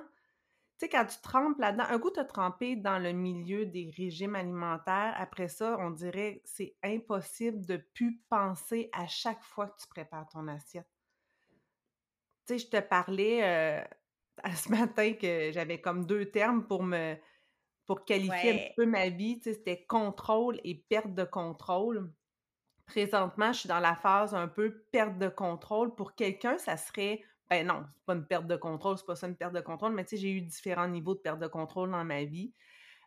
sais, 0.83 0.89
quand 0.89 1.05
tu 1.05 1.21
trempes 1.21 1.59
là-dedans, 1.59 1.85
un 1.89 1.99
coup, 1.99 2.11
tu 2.11 2.21
as 2.21 2.25
trempé 2.25 2.77
dans 2.77 2.99
le 2.99 3.12
milieu 3.12 3.67
des 3.67 3.93
régimes 3.97 4.35
alimentaires. 4.35 5.15
Après 5.17 5.49
ça, 5.49 5.77
on 5.79 5.91
dirait 5.91 6.41
que 6.45 6.49
c'est 6.49 6.77
impossible 6.83 7.65
de 7.65 7.77
plus 7.77 8.21
penser 8.29 8.91
à 8.93 9.07
chaque 9.07 9.43
fois 9.43 9.69
que 9.69 9.81
tu 9.81 9.89
prépares 9.89 10.29
ton 10.29 10.49
assiette. 10.49 10.89
Tu 12.47 12.55
sais, 12.55 12.59
je 12.59 12.67
te 12.69 12.81
parlais 12.81 13.43
euh, 13.43 13.85
ce 14.57 14.69
matin 14.71 15.12
que 15.15 15.53
j'avais 15.53 15.81
comme 15.81 16.07
deux 16.07 16.31
termes 16.31 16.67
pour 16.67 16.83
me 16.83 17.17
pour 17.87 18.05
qualifier 18.05 18.53
un 18.53 18.75
peu 18.77 18.87
ma 18.87 19.09
vie. 19.09 19.39
Tu 19.39 19.45
sais, 19.45 19.55
c'était 19.55 19.85
contrôle 19.85 20.61
et 20.65 20.75
perte 20.75 21.15
de 21.15 21.25
contrôle. 21.25 22.12
Présentement, 22.87 23.53
je 23.53 23.61
suis 23.61 23.69
dans 23.69 23.81
la 23.81 23.97
phase 23.97 24.35
un 24.35 24.49
peu 24.49 24.85
perte 24.93 25.19
de 25.19 25.29
contrôle. 25.29 25.95
Pour 25.95 26.15
quelqu'un, 26.15 26.59
ça 26.59 26.77
serait 26.77 27.23
ben 27.52 27.66
non, 27.66 27.85
c'est 27.94 28.04
pas 28.06 28.14
une 28.14 28.26
perte 28.26 28.47
de 28.47 28.56
contrôle, 28.56 28.97
c'est 28.97 29.04
pas 29.04 29.14
ça 29.14 29.26
une 29.26 29.37
perte 29.37 29.52
de 29.52 29.61
contrôle, 29.61 29.92
mais 29.92 30.04
tu 30.04 30.11
sais, 30.11 30.23
j'ai 30.23 30.30
eu 30.30 30.40
différents 30.40 30.88
niveaux 30.88 31.14
de 31.14 31.21
perte 31.21 31.38
de 31.38 31.47
contrôle 31.47 31.90
dans 31.90 32.04
ma 32.04 32.25
vie. 32.25 32.52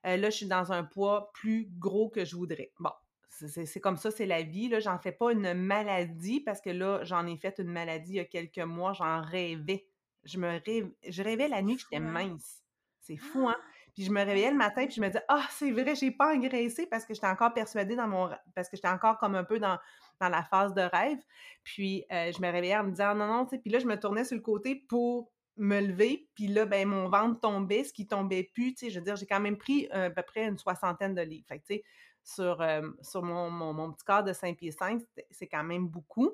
Euh, 0.06 0.18
là, 0.18 0.30
je 0.30 0.36
suis 0.36 0.46
dans 0.46 0.72
un 0.72 0.84
poids 0.84 1.32
plus 1.34 1.68
gros 1.80 2.10
que 2.10 2.26
je 2.26 2.36
voudrais. 2.36 2.72
Bon, 2.80 2.92
c'est 3.30 3.80
comme 3.80 3.98
ça, 3.98 4.12
c'est 4.12 4.28
la 4.28 4.44
vie. 4.44 4.70
Là, 4.70 4.80
j'en 4.80 5.00
fais 5.00 5.12
pas 5.12 5.32
une 5.32 5.56
maladie 5.56 6.42
parce 6.42 6.62
que 6.62 6.70
là, 6.70 7.04
j'en 7.04 7.26
ai 7.26 7.38
fait 7.38 7.56
une 7.58 7.72
maladie 7.72 8.14
il 8.14 8.16
y 8.18 8.20
a 8.20 8.26
quelques 8.26 8.60
mois, 8.60 8.94
j'en 8.94 9.20
rêvais. 9.22 9.88
Je 10.24 10.38
me 10.38 10.60
rêve, 10.64 10.92
je 11.08 11.24
rêvais 11.24 11.48
la 11.48 11.64
nuit 11.64 11.76
que 11.76 11.82
j'étais 11.82 12.00
mince. 12.00 12.62
C'est 13.02 13.18
fou, 13.18 13.48
hein? 13.48 13.58
Puis 13.96 14.04
je 14.04 14.12
me 14.12 14.20
réveillais 14.20 14.52
le 14.52 14.58
matin, 14.58 14.86
puis 14.86 14.96
je 14.96 15.02
me 15.02 15.08
disais, 15.08 15.24
ah, 15.28 15.48
c'est 15.50 15.72
vrai, 15.72 15.96
j'ai 15.96 16.12
pas 16.12 16.36
engraissé 16.36 16.86
parce 16.86 17.06
que 17.06 17.16
j'étais 17.16 17.28
encore 17.28 17.54
persuadée 17.54 17.96
dans 17.96 18.08
mon. 18.08 18.30
parce 18.54 18.70
que 18.70 18.76
j'étais 18.76 18.90
encore 18.90 19.18
comme 19.18 19.34
un 19.36 19.44
peu 19.44 19.58
dans, 19.58 19.80
dans 20.20 20.30
la 20.30 20.44
phase 20.44 20.74
de 20.74 20.82
rêve. 20.82 21.20
Puis 21.64 22.06
euh, 22.12 22.32
je 22.32 22.42
me 22.42 22.52
réveillais 22.52 22.78
en 22.78 22.84
me 22.84 22.92
disant, 22.92 23.16
non, 23.16 23.28
non, 23.28 23.46
tu 23.46 23.52
sais. 23.52 23.60
Puis 23.60 23.72
là, 23.72 23.80
je 23.80 23.86
me 23.86 24.00
tournais 24.00 24.24
sur 24.24 24.36
le 24.36 24.42
côté 24.42 24.76
pour 24.76 25.32
me 25.58 25.80
lever, 25.80 26.28
puis 26.36 26.48
là, 26.48 26.66
ben, 26.66 26.88
mon 26.88 27.08
ventre 27.08 27.40
tombait, 27.40 27.84
ce 27.84 27.94
qui 27.94 28.08
tombait 28.08 28.52
plus, 28.54 28.74
tu 28.74 28.86
sais, 28.86 28.92
je 28.92 29.00
veux 29.00 29.06
dire, 29.06 29.16
j'ai 29.16 29.26
quand 29.26 29.40
même 29.40 29.58
pris 29.58 29.88
euh, 29.94 30.08
à 30.08 30.10
peu 30.10 30.22
près 30.24 30.46
une 30.46 30.58
soixantaine 30.58 31.16
de 31.16 31.22
livres. 31.22 31.46
Fait 31.48 31.60
que, 31.60 31.66
tu 31.66 31.76
sais, 31.76 31.84
sur, 32.24 32.62
euh, 32.62 32.90
sur 33.02 33.24
mon, 33.24 33.50
mon, 33.50 33.92
petit 33.94 34.04
corps 34.04 34.24
de 34.24 34.34
5 34.34 34.58
pieds 34.58 34.72
5, 34.72 35.02
c'est 35.30 35.48
quand 35.48 35.64
même 35.64 35.88
beaucoup 35.88 36.32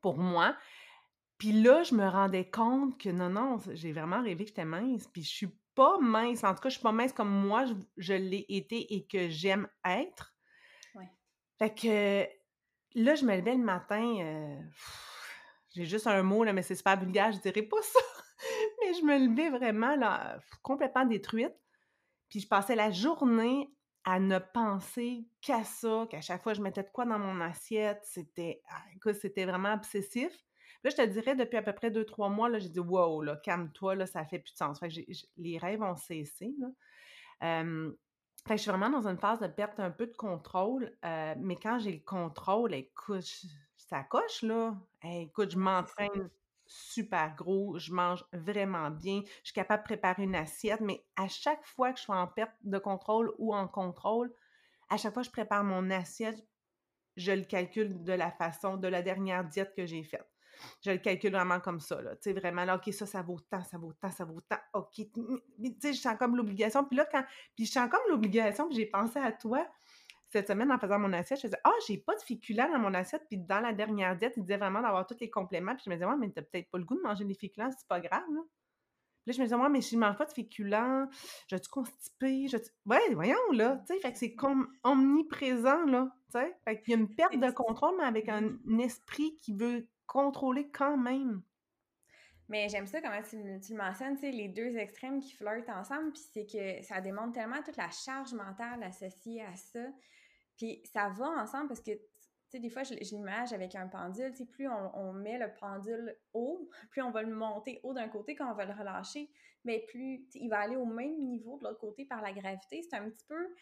pour 0.00 0.16
moi. 0.16 0.56
Puis 1.38 1.52
là, 1.52 1.82
je 1.82 1.94
me 1.94 2.08
rendais 2.08 2.48
compte 2.48 2.98
que 2.98 3.10
non, 3.10 3.28
non, 3.28 3.58
j'ai 3.72 3.92
vraiment 3.92 4.22
rêvé 4.22 4.44
que 4.44 4.48
j'étais 4.48 4.64
mince, 4.64 5.06
puis 5.08 5.22
je 5.22 5.30
suis 5.30 5.58
pas 5.74 5.98
mince. 5.98 6.44
En 6.44 6.54
tout 6.54 6.60
cas, 6.60 6.68
je 6.68 6.74
suis 6.74 6.82
pas 6.82 6.92
mince 6.92 7.12
comme 7.12 7.30
moi, 7.30 7.64
je, 7.96 8.14
l'ai 8.14 8.46
été 8.48 8.94
et 8.94 9.06
que 9.06 9.28
j'aime 9.28 9.68
être. 9.84 10.34
Ouais. 10.94 11.10
Fait 11.58 11.74
que 11.74 12.41
là, 12.94 13.14
je 13.14 13.24
me 13.24 13.36
levais 13.36 13.54
le 13.54 13.62
matin, 13.62 14.16
euh, 14.20 14.60
j'ai 15.74 15.84
juste 15.84 16.06
un 16.06 16.22
mot, 16.22 16.44
là, 16.44 16.52
mais 16.52 16.62
c'est 16.62 16.74
super 16.74 16.98
vulgaire, 16.98 17.32
je 17.32 17.38
dirais 17.38 17.62
pas 17.62 17.82
ça. 17.82 18.00
mais 18.80 18.94
je 18.94 19.04
me 19.04 19.18
levais 19.18 19.50
vraiment 19.50 19.96
là, 19.96 20.38
complètement 20.62 21.04
détruite. 21.04 21.54
Puis 22.28 22.40
je 22.40 22.48
passais 22.48 22.74
la 22.74 22.90
journée 22.90 23.70
à 24.04 24.18
ne 24.18 24.38
penser 24.38 25.26
qu'à 25.40 25.64
ça, 25.64 26.06
qu'à 26.10 26.20
chaque 26.20 26.42
fois 26.42 26.54
je 26.54 26.62
mettais 26.62 26.82
de 26.82 26.88
quoi 26.88 27.04
dans 27.04 27.18
mon 27.18 27.40
assiette, 27.40 28.00
c'était, 28.04 28.62
ah, 28.68 29.12
c'était 29.12 29.44
vraiment 29.44 29.74
obsessif. 29.74 30.32
Là, 30.84 30.90
je 30.90 30.96
te 30.96 31.06
dirais, 31.06 31.36
depuis 31.36 31.56
à 31.56 31.62
peu 31.62 31.72
près 31.72 31.90
deux, 31.90 32.04
trois 32.04 32.28
mois, 32.28 32.58
j'ai 32.58 32.68
dit, 32.68 32.80
wow, 32.80 33.22
là, 33.22 33.36
calme-toi, 33.36 33.94
là, 33.94 34.06
ça 34.06 34.24
fait 34.24 34.40
plus 34.40 34.52
de 34.52 34.56
sens. 34.56 34.80
Fait 34.80 34.88
que 34.88 35.00
les 35.36 35.58
rêves 35.58 35.82
ont 35.82 35.94
cessé, 35.94 36.52
là. 36.58 37.62
Fait 38.46 38.54
que 38.54 38.58
je 38.58 38.62
suis 38.62 38.70
vraiment 38.70 38.90
dans 38.90 39.06
une 39.06 39.18
phase 39.18 39.40
de 39.40 39.46
perte 39.46 39.78
un 39.80 39.90
peu 39.90 40.06
de 40.06 40.16
contrôle, 40.16 40.92
euh, 41.04 41.34
mais 41.38 41.56
quand 41.56 41.78
j'ai 41.78 41.92
le 41.92 42.00
contrôle, 42.00 42.74
écoute, 42.74 43.24
ça 43.76 44.02
coche, 44.02 44.42
là. 44.42 44.74
écoute, 45.04 45.52
je 45.52 45.58
m'entraîne 45.58 46.30
super 46.66 47.34
gros, 47.36 47.78
je 47.78 47.92
mange 47.92 48.24
vraiment 48.32 48.90
bien, 48.90 49.22
je 49.42 49.48
suis 49.48 49.54
capable 49.54 49.82
de 49.82 49.88
préparer 49.88 50.22
une 50.24 50.34
assiette, 50.34 50.80
mais 50.80 51.04
à 51.16 51.28
chaque 51.28 51.64
fois 51.64 51.92
que 51.92 51.98
je 51.98 52.04
suis 52.04 52.12
en 52.12 52.26
perte 52.26 52.54
de 52.62 52.78
contrôle 52.78 53.32
ou 53.38 53.54
en 53.54 53.68
contrôle, 53.68 54.32
à 54.88 54.96
chaque 54.96 55.12
fois 55.12 55.22
que 55.22 55.28
je 55.28 55.32
prépare 55.32 55.64
mon 55.64 55.90
assiette, 55.90 56.44
je 57.16 57.32
le 57.32 57.44
calcule 57.44 58.02
de 58.02 58.12
la 58.12 58.30
façon 58.30 58.76
de 58.76 58.88
la 58.88 59.02
dernière 59.02 59.44
diète 59.44 59.74
que 59.76 59.86
j'ai 59.86 60.02
faite. 60.02 60.31
Je 60.84 60.90
le 60.90 60.98
calcule 60.98 61.32
vraiment 61.32 61.60
comme 61.60 61.80
ça, 61.80 62.00
là. 62.00 62.16
Tu 62.16 62.22
sais, 62.22 62.32
vraiment, 62.32 62.64
là, 62.64 62.76
OK, 62.76 62.92
ça, 62.92 63.06
ça 63.06 63.22
vaut 63.22 63.40
tant, 63.40 63.62
ça 63.64 63.78
vaut 63.78 63.92
tant, 63.92 64.10
ça 64.10 64.24
vaut 64.24 64.40
tant. 64.40 64.58
OK. 64.74 64.94
Tu 64.94 65.10
sais, 65.80 65.92
je 65.92 66.00
sens 66.00 66.16
comme 66.18 66.36
l'obligation. 66.36 66.84
Puis 66.84 66.96
là, 66.96 67.06
quand. 67.10 67.24
Puis 67.56 67.66
je 67.66 67.72
sens 67.72 67.88
comme 67.90 68.02
l'obligation, 68.08 68.68
que 68.68 68.74
j'ai 68.74 68.86
pensé 68.86 69.18
à 69.18 69.32
toi 69.32 69.66
cette 70.30 70.48
semaine 70.48 70.72
en 70.72 70.78
faisant 70.78 70.98
mon 70.98 71.12
assiette, 71.12 71.40
je 71.40 71.46
disais 71.48 71.60
Ah, 71.64 71.74
j'ai 71.86 71.98
pas 71.98 72.14
de 72.16 72.22
féculents 72.22 72.70
dans 72.70 72.78
mon 72.78 72.94
assiette. 72.94 73.24
Puis 73.28 73.38
dans 73.38 73.60
la 73.60 73.72
dernière 73.72 74.16
diète, 74.16 74.34
il 74.36 74.42
disait 74.42 74.56
vraiment 74.56 74.80
d'avoir 74.80 75.06
tous 75.06 75.20
les 75.20 75.30
compléments. 75.30 75.74
Puis 75.74 75.84
je 75.86 75.90
me 75.90 75.96
disais 75.96 76.06
Ouais, 76.06 76.16
mais 76.18 76.30
t'as 76.30 76.42
peut-être 76.42 76.70
pas 76.70 76.78
le 76.78 76.84
goût 76.84 76.96
de 76.96 77.02
manger 77.02 77.24
des 77.24 77.34
féculents, 77.34 77.70
c'est 77.70 77.88
pas 77.88 78.00
grave, 78.00 78.24
là. 78.32 78.40
Puis 79.22 79.30
là, 79.30 79.36
je 79.36 79.40
me 79.40 79.46
disais, 79.46 79.56
ouais, 79.56 79.68
mais 79.68 79.80
si 79.80 79.94
je 79.94 80.00
mange 80.00 80.16
pas 80.16 80.24
de 80.24 80.32
féculents, 80.32 81.06
je 81.48 81.56
suis 81.56 81.68
constipée, 81.70 82.48
je 82.48 82.56
Ouais, 82.86 83.14
voyons, 83.14 83.52
là, 83.52 83.80
tu 83.86 83.94
sais, 83.94 84.00
fait 84.00 84.12
que 84.12 84.18
c'est 84.18 84.34
comme 84.34 84.68
omniprésent, 84.82 85.84
là, 85.84 86.12
tu 86.32 86.40
sais. 86.40 86.56
Fait 86.64 86.80
qu'il 86.82 86.94
y 86.94 86.96
a 86.96 87.00
une 87.00 87.14
perte 87.14 87.36
de 87.36 87.50
contrôle, 87.52 87.94
mais 87.98 88.04
avec 88.04 88.28
un 88.28 88.58
esprit 88.80 89.38
qui 89.40 89.52
veut 89.52 89.86
contrôler 90.12 90.68
quand 90.70 90.98
même. 90.98 91.42
Mais 92.50 92.68
j'aime 92.68 92.86
ça 92.86 93.00
comment 93.00 93.22
tu, 93.22 93.60
tu 93.60 93.72
le 93.72 93.78
mentionnes, 93.78 94.18
tu 94.18 94.30
les 94.30 94.48
deux 94.48 94.76
extrêmes 94.76 95.20
qui 95.20 95.32
flirtent 95.32 95.70
ensemble, 95.70 96.12
puis 96.12 96.22
c'est 96.34 96.44
que 96.44 96.84
ça 96.84 97.00
démontre 97.00 97.32
tellement 97.32 97.62
toute 97.62 97.78
la 97.78 97.88
charge 97.88 98.34
mentale 98.34 98.82
associée 98.82 99.42
à 99.42 99.56
ça. 99.56 99.80
Puis 100.58 100.82
ça 100.92 101.08
va 101.08 101.30
ensemble 101.30 101.68
parce 101.68 101.80
que, 101.80 101.92
tu 101.92 102.00
sais, 102.50 102.58
des 102.58 102.68
fois, 102.68 102.82
je, 102.82 103.54
avec 103.54 103.74
un 103.74 103.88
pendule, 103.88 104.32
tu 104.32 104.38
sais, 104.38 104.44
plus 104.44 104.68
on, 104.68 105.14
met 105.14 105.38
le 105.38 105.50
pendule 105.58 106.14
haut, 106.34 106.68
plus 106.90 107.00
on 107.00 107.10
va 107.10 107.22
le 107.22 107.34
monter 107.34 107.80
haut 107.82 107.94
d'un 107.94 108.08
côté 108.08 108.34
quand 108.34 108.52
on 108.52 108.54
va 108.54 108.66
le 108.66 108.74
relâcher, 108.74 109.30
mais 109.64 109.86
plus 109.88 110.26
il 110.34 110.50
va 110.50 110.58
aller 110.58 110.76
au 110.76 110.84
même 110.84 111.16
niveau 111.24 111.56
de 111.56 111.64
l'autre 111.64 111.80
côté 111.80 112.04
par 112.04 112.20
la 112.20 112.34
gravité. 112.34 112.82
C'est 112.82 112.96
un 112.96 113.08
petit 113.08 113.24
peu 113.24 113.54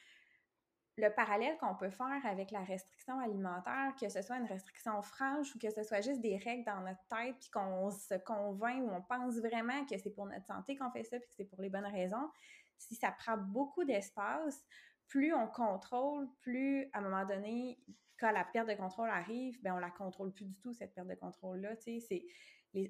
le 0.97 1.09
parallèle 1.14 1.56
qu'on 1.59 1.75
peut 1.75 1.90
faire 1.90 2.20
avec 2.25 2.50
la 2.50 2.61
restriction 2.61 3.18
alimentaire, 3.20 3.94
que 3.99 4.09
ce 4.09 4.23
soit 4.23 4.37
une 4.37 4.47
restriction 4.47 5.00
franche 5.02 5.54
ou 5.54 5.59
que 5.59 5.70
ce 5.70 5.82
soit 5.82 6.00
juste 6.00 6.20
des 6.20 6.37
règles 6.37 6.64
dans 6.64 6.80
notre 6.80 7.02
tête, 7.09 7.37
puis 7.40 7.50
qu'on 7.50 7.90
se 7.90 8.14
convainc 8.25 8.82
ou 8.82 8.90
on 8.90 9.02
pense 9.02 9.37
vraiment 9.37 9.85
que 9.87 9.97
c'est 9.99 10.11
pour 10.11 10.26
notre 10.26 10.47
santé 10.47 10.76
qu'on 10.76 10.90
fait 10.90 11.04
ça, 11.04 11.18
puis 11.18 11.28
que 11.28 11.35
c'est 11.35 11.44
pour 11.44 11.62
les 11.62 11.70
bonnes 11.70 11.87
raisons, 11.87 12.30
si 12.76 12.94
ça 12.94 13.12
prend 13.12 13.37
beaucoup 13.37 13.85
d'espace, 13.85 14.64
plus 15.06 15.35
on 15.35 15.47
contrôle, 15.49 16.28
plus 16.40 16.88
à 16.92 16.99
un 16.99 17.02
moment 17.02 17.25
donné, 17.25 17.78
quand 18.18 18.30
la 18.30 18.44
perte 18.44 18.68
de 18.68 18.75
contrôle 18.75 19.09
arrive, 19.09 19.61
ben 19.62 19.75
on 19.75 19.78
la 19.78 19.90
contrôle 19.90 20.32
plus 20.32 20.44
du 20.44 20.56
tout, 20.59 20.73
cette 20.73 20.94
perte 20.94 21.09
de 21.09 21.14
contrôle-là. 21.14 21.75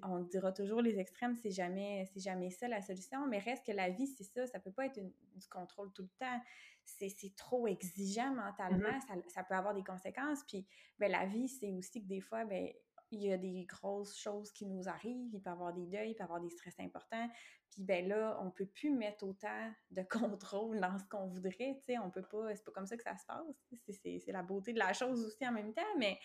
On 0.02 0.20
dira 0.20 0.52
toujours 0.52 0.82
les 0.82 0.98
extrêmes, 0.98 1.36
c'est 1.36 1.50
jamais, 1.50 2.04
c'est 2.12 2.20
jamais 2.20 2.50
ça 2.50 2.68
la 2.68 2.82
solution, 2.82 3.26
mais 3.26 3.38
reste 3.38 3.66
que 3.66 3.72
la 3.72 3.90
vie, 3.90 4.06
c'est 4.06 4.24
ça, 4.24 4.46
ça 4.46 4.60
peut 4.60 4.72
pas 4.72 4.86
être 4.86 4.98
du 4.98 5.48
contrôle 5.48 5.92
tout 5.92 6.02
le 6.02 6.10
temps. 6.18 6.40
C'est, 6.84 7.36
trop 7.36 7.68
exigeant 7.68 8.34
mentalement, 8.34 8.88
mm-hmm. 8.88 9.28
ça, 9.28 9.44
peut 9.44 9.54
avoir 9.54 9.74
des 9.74 9.84
conséquences. 9.84 10.42
Puis 10.48 10.66
ben, 10.98 11.10
la 11.10 11.24
vie, 11.26 11.48
c'est 11.48 11.72
aussi 11.72 12.02
que 12.02 12.08
des 12.08 12.20
fois, 12.20 12.44
ben, 12.44 12.68
il 13.12 13.22
y 13.22 13.32
a 13.32 13.36
des 13.36 13.64
grosses 13.64 14.16
choses 14.16 14.52
qui 14.52 14.66
nous 14.66 14.88
arrivent, 14.88 15.34
il 15.34 15.40
peut 15.40 15.50
y 15.50 15.52
avoir 15.52 15.72
des 15.72 15.86
deuils, 15.86 16.10
il 16.10 16.14
peut 16.14 16.22
y 16.22 16.24
avoir 16.24 16.40
des 16.40 16.50
stress 16.50 16.78
importants. 16.78 17.28
Puis 17.70 17.82
ben 17.82 18.08
là, 18.08 18.38
on 18.40 18.50
peut 18.50 18.66
plus 18.66 18.90
mettre 18.90 19.24
autant 19.24 19.72
de 19.90 20.02
contrôle 20.10 20.80
dans 20.80 20.98
ce 20.98 21.04
qu'on 21.04 21.26
voudrait, 21.26 21.76
tu 21.78 21.84
sais, 21.86 21.98
on 21.98 22.10
peut 22.10 22.22
pas, 22.22 22.54
c'est 22.54 22.64
pas 22.64 22.72
comme 22.72 22.86
ça 22.86 22.96
que 22.96 23.02
ça 23.02 23.16
se 23.16 23.26
passe. 23.26 23.46
C'est 23.88 24.32
la 24.32 24.42
beauté 24.42 24.72
de 24.72 24.78
la 24.78 24.92
chose 24.92 25.24
aussi 25.24 25.46
en 25.46 25.52
même 25.52 25.72
temps, 25.72 25.82
mais, 25.98 26.18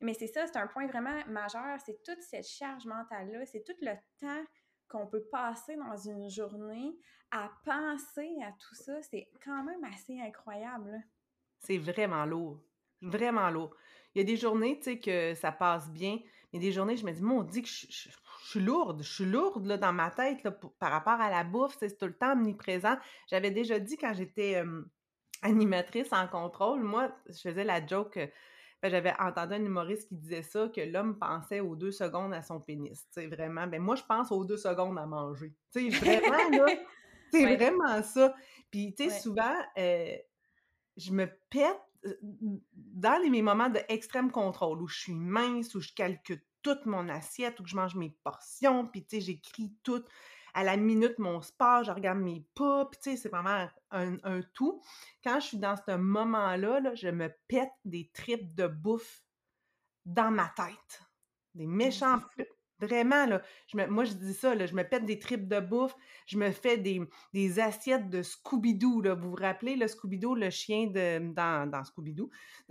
mais 0.00 0.14
c'est 0.14 0.26
ça, 0.26 0.46
c'est 0.46 0.56
un 0.56 0.66
point 0.66 0.86
vraiment 0.86 1.24
majeur, 1.28 1.78
c'est 1.84 2.02
toute 2.02 2.22
cette 2.22 2.46
charge 2.46 2.86
mentale-là, 2.86 3.44
c'est 3.46 3.64
tout 3.64 3.76
le 3.80 3.92
temps 4.18 4.44
qu'on 4.88 5.06
peut 5.06 5.24
passer 5.30 5.76
dans 5.76 5.96
une 5.96 6.28
journée 6.28 6.96
à 7.30 7.50
penser 7.64 8.28
à 8.44 8.52
tout 8.52 8.74
ça, 8.74 9.00
c'est 9.02 9.28
quand 9.44 9.62
même 9.62 9.84
assez 9.84 10.20
incroyable. 10.20 11.00
C'est 11.60 11.78
vraiment 11.78 12.24
lourd, 12.24 12.60
vraiment 13.00 13.50
lourd. 13.50 13.74
Il 14.14 14.18
y 14.18 14.22
a 14.22 14.24
des 14.24 14.36
journées, 14.36 14.78
tu 14.78 14.84
sais, 14.84 14.98
que 14.98 15.34
ça 15.34 15.52
passe 15.52 15.90
bien, 15.90 16.18
mais 16.52 16.58
des 16.58 16.72
journées, 16.72 16.96
je 16.96 17.06
me 17.06 17.12
dis, 17.12 17.22
mon 17.22 17.42
dit 17.42 17.62
que 17.62 17.68
je, 17.68 18.08
suis 18.48 18.60
lourde, 18.60 19.02
je 19.02 19.12
suis 19.12 19.24
lourde 19.24 19.66
là, 19.66 19.76
dans 19.76 19.92
ma 19.92 20.10
tête 20.10 20.42
là, 20.42 20.50
par 20.50 20.90
rapport 20.90 21.20
à 21.20 21.30
la 21.30 21.44
bouffe, 21.44 21.76
c'est 21.78 21.96
tout 21.96 22.06
le 22.06 22.16
temps 22.16 22.32
omniprésent. 22.32 22.96
J'avais 23.28 23.52
déjà 23.52 23.78
dit 23.78 23.96
quand 23.96 24.12
j'étais 24.14 24.60
animatrice 25.42 26.12
en 26.12 26.26
contrôle, 26.26 26.82
moi, 26.82 27.14
je 27.28 27.40
faisais 27.40 27.64
la 27.64 27.86
joke. 27.86 28.18
Ben, 28.82 28.90
j'avais 28.90 29.12
entendu 29.18 29.54
un 29.54 29.64
humoriste 29.64 30.08
qui 30.08 30.16
disait 30.16 30.42
ça, 30.42 30.68
que 30.68 30.80
l'homme 30.80 31.18
pensait 31.18 31.60
aux 31.60 31.76
deux 31.76 31.92
secondes 31.92 32.32
à 32.32 32.42
son 32.42 32.60
pénis. 32.60 33.06
Tu 33.12 33.26
vraiment. 33.26 33.66
Ben, 33.66 33.80
moi, 33.80 33.96
je 33.96 34.02
pense 34.02 34.32
aux 34.32 34.44
deux 34.44 34.56
secondes 34.56 34.98
à 34.98 35.06
manger. 35.06 35.54
Tu 35.72 35.90
vraiment, 35.90 36.50
là, 36.50 36.66
c'est 37.30 37.56
vraiment 37.56 38.02
ça. 38.02 38.34
Puis, 38.70 38.94
tu 38.94 39.10
sais, 39.10 39.20
souvent, 39.20 39.54
euh, 39.78 40.16
je 40.96 41.12
me 41.12 41.26
pète 41.50 41.80
dans 42.74 43.30
mes 43.30 43.42
moments 43.42 43.68
d'extrême 43.68 44.30
contrôle, 44.30 44.80
où 44.80 44.88
je 44.88 44.98
suis 44.98 45.14
mince, 45.14 45.74
où 45.74 45.80
je 45.80 45.92
calcule 45.92 46.42
toute 46.62 46.86
mon 46.86 47.08
assiette, 47.08 47.60
où 47.60 47.66
je 47.66 47.76
mange 47.76 47.94
mes 47.94 48.14
portions, 48.24 48.86
puis 48.86 49.04
tu 49.04 49.16
sais, 49.16 49.20
j'écris 49.20 49.74
tout 49.82 50.04
à 50.54 50.64
la 50.64 50.76
minute 50.76 51.18
mon 51.18 51.40
sport, 51.40 51.84
je 51.84 51.92
regarde 51.92 52.18
mes 52.18 52.44
pas, 52.54 52.86
puis 52.86 53.00
tu 53.02 53.10
sais, 53.10 53.16
c'est 53.16 53.28
vraiment 53.28 53.68
un, 53.90 54.40
tout. 54.54 54.82
Quand 55.22 55.40
je 55.40 55.46
suis 55.46 55.58
dans 55.58 55.76
ce 55.76 55.96
moment-là, 55.96 56.80
là, 56.80 56.94
je 56.94 57.08
me 57.08 57.32
pète 57.48 57.72
des 57.84 58.10
tripes 58.12 58.54
de 58.54 58.66
bouffe 58.66 59.24
dans 60.04 60.30
ma 60.30 60.48
tête. 60.56 61.02
Des 61.54 61.66
méchants 61.66 62.20
Vraiment, 62.80 63.26
là, 63.26 63.42
je 63.66 63.76
me, 63.76 63.86
moi, 63.86 64.04
je 64.04 64.12
dis 64.12 64.32
ça, 64.32 64.54
là, 64.54 64.66
je 64.66 64.74
me 64.74 64.82
pète 64.82 65.04
des 65.04 65.18
tripes 65.18 65.48
de 65.48 65.60
bouffe, 65.60 65.94
je 66.26 66.38
me 66.38 66.50
fais 66.50 66.78
des, 66.78 67.00
des 67.34 67.60
assiettes 67.60 68.08
de 68.08 68.22
Scooby-Doo, 68.22 69.02
là. 69.02 69.14
Vous 69.14 69.30
vous 69.30 69.36
rappelez, 69.36 69.76
le 69.76 69.86
Scooby-Doo, 69.86 70.34
le 70.34 70.50
chien 70.50 70.86
de, 70.86 71.32
dans, 71.32 71.68
dans 71.70 71.82
Scooby-Doo? 71.82 72.30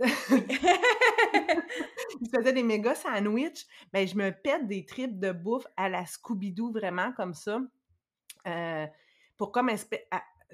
il 2.20 2.28
faisait 2.34 2.52
des 2.52 2.62
méga 2.62 2.94
sandwichs. 2.94 3.66
Ben, 3.92 4.06
je 4.06 4.16
me 4.16 4.30
pète 4.30 4.66
des 4.66 4.84
tripes 4.84 5.18
de 5.18 5.32
bouffe 5.32 5.66
à 5.76 5.88
la 5.88 6.04
Scooby-Doo, 6.04 6.72
vraiment, 6.72 7.12
comme 7.12 7.34
ça, 7.34 7.60
euh, 8.46 8.86
pour 9.36 9.52
comme, 9.52 9.70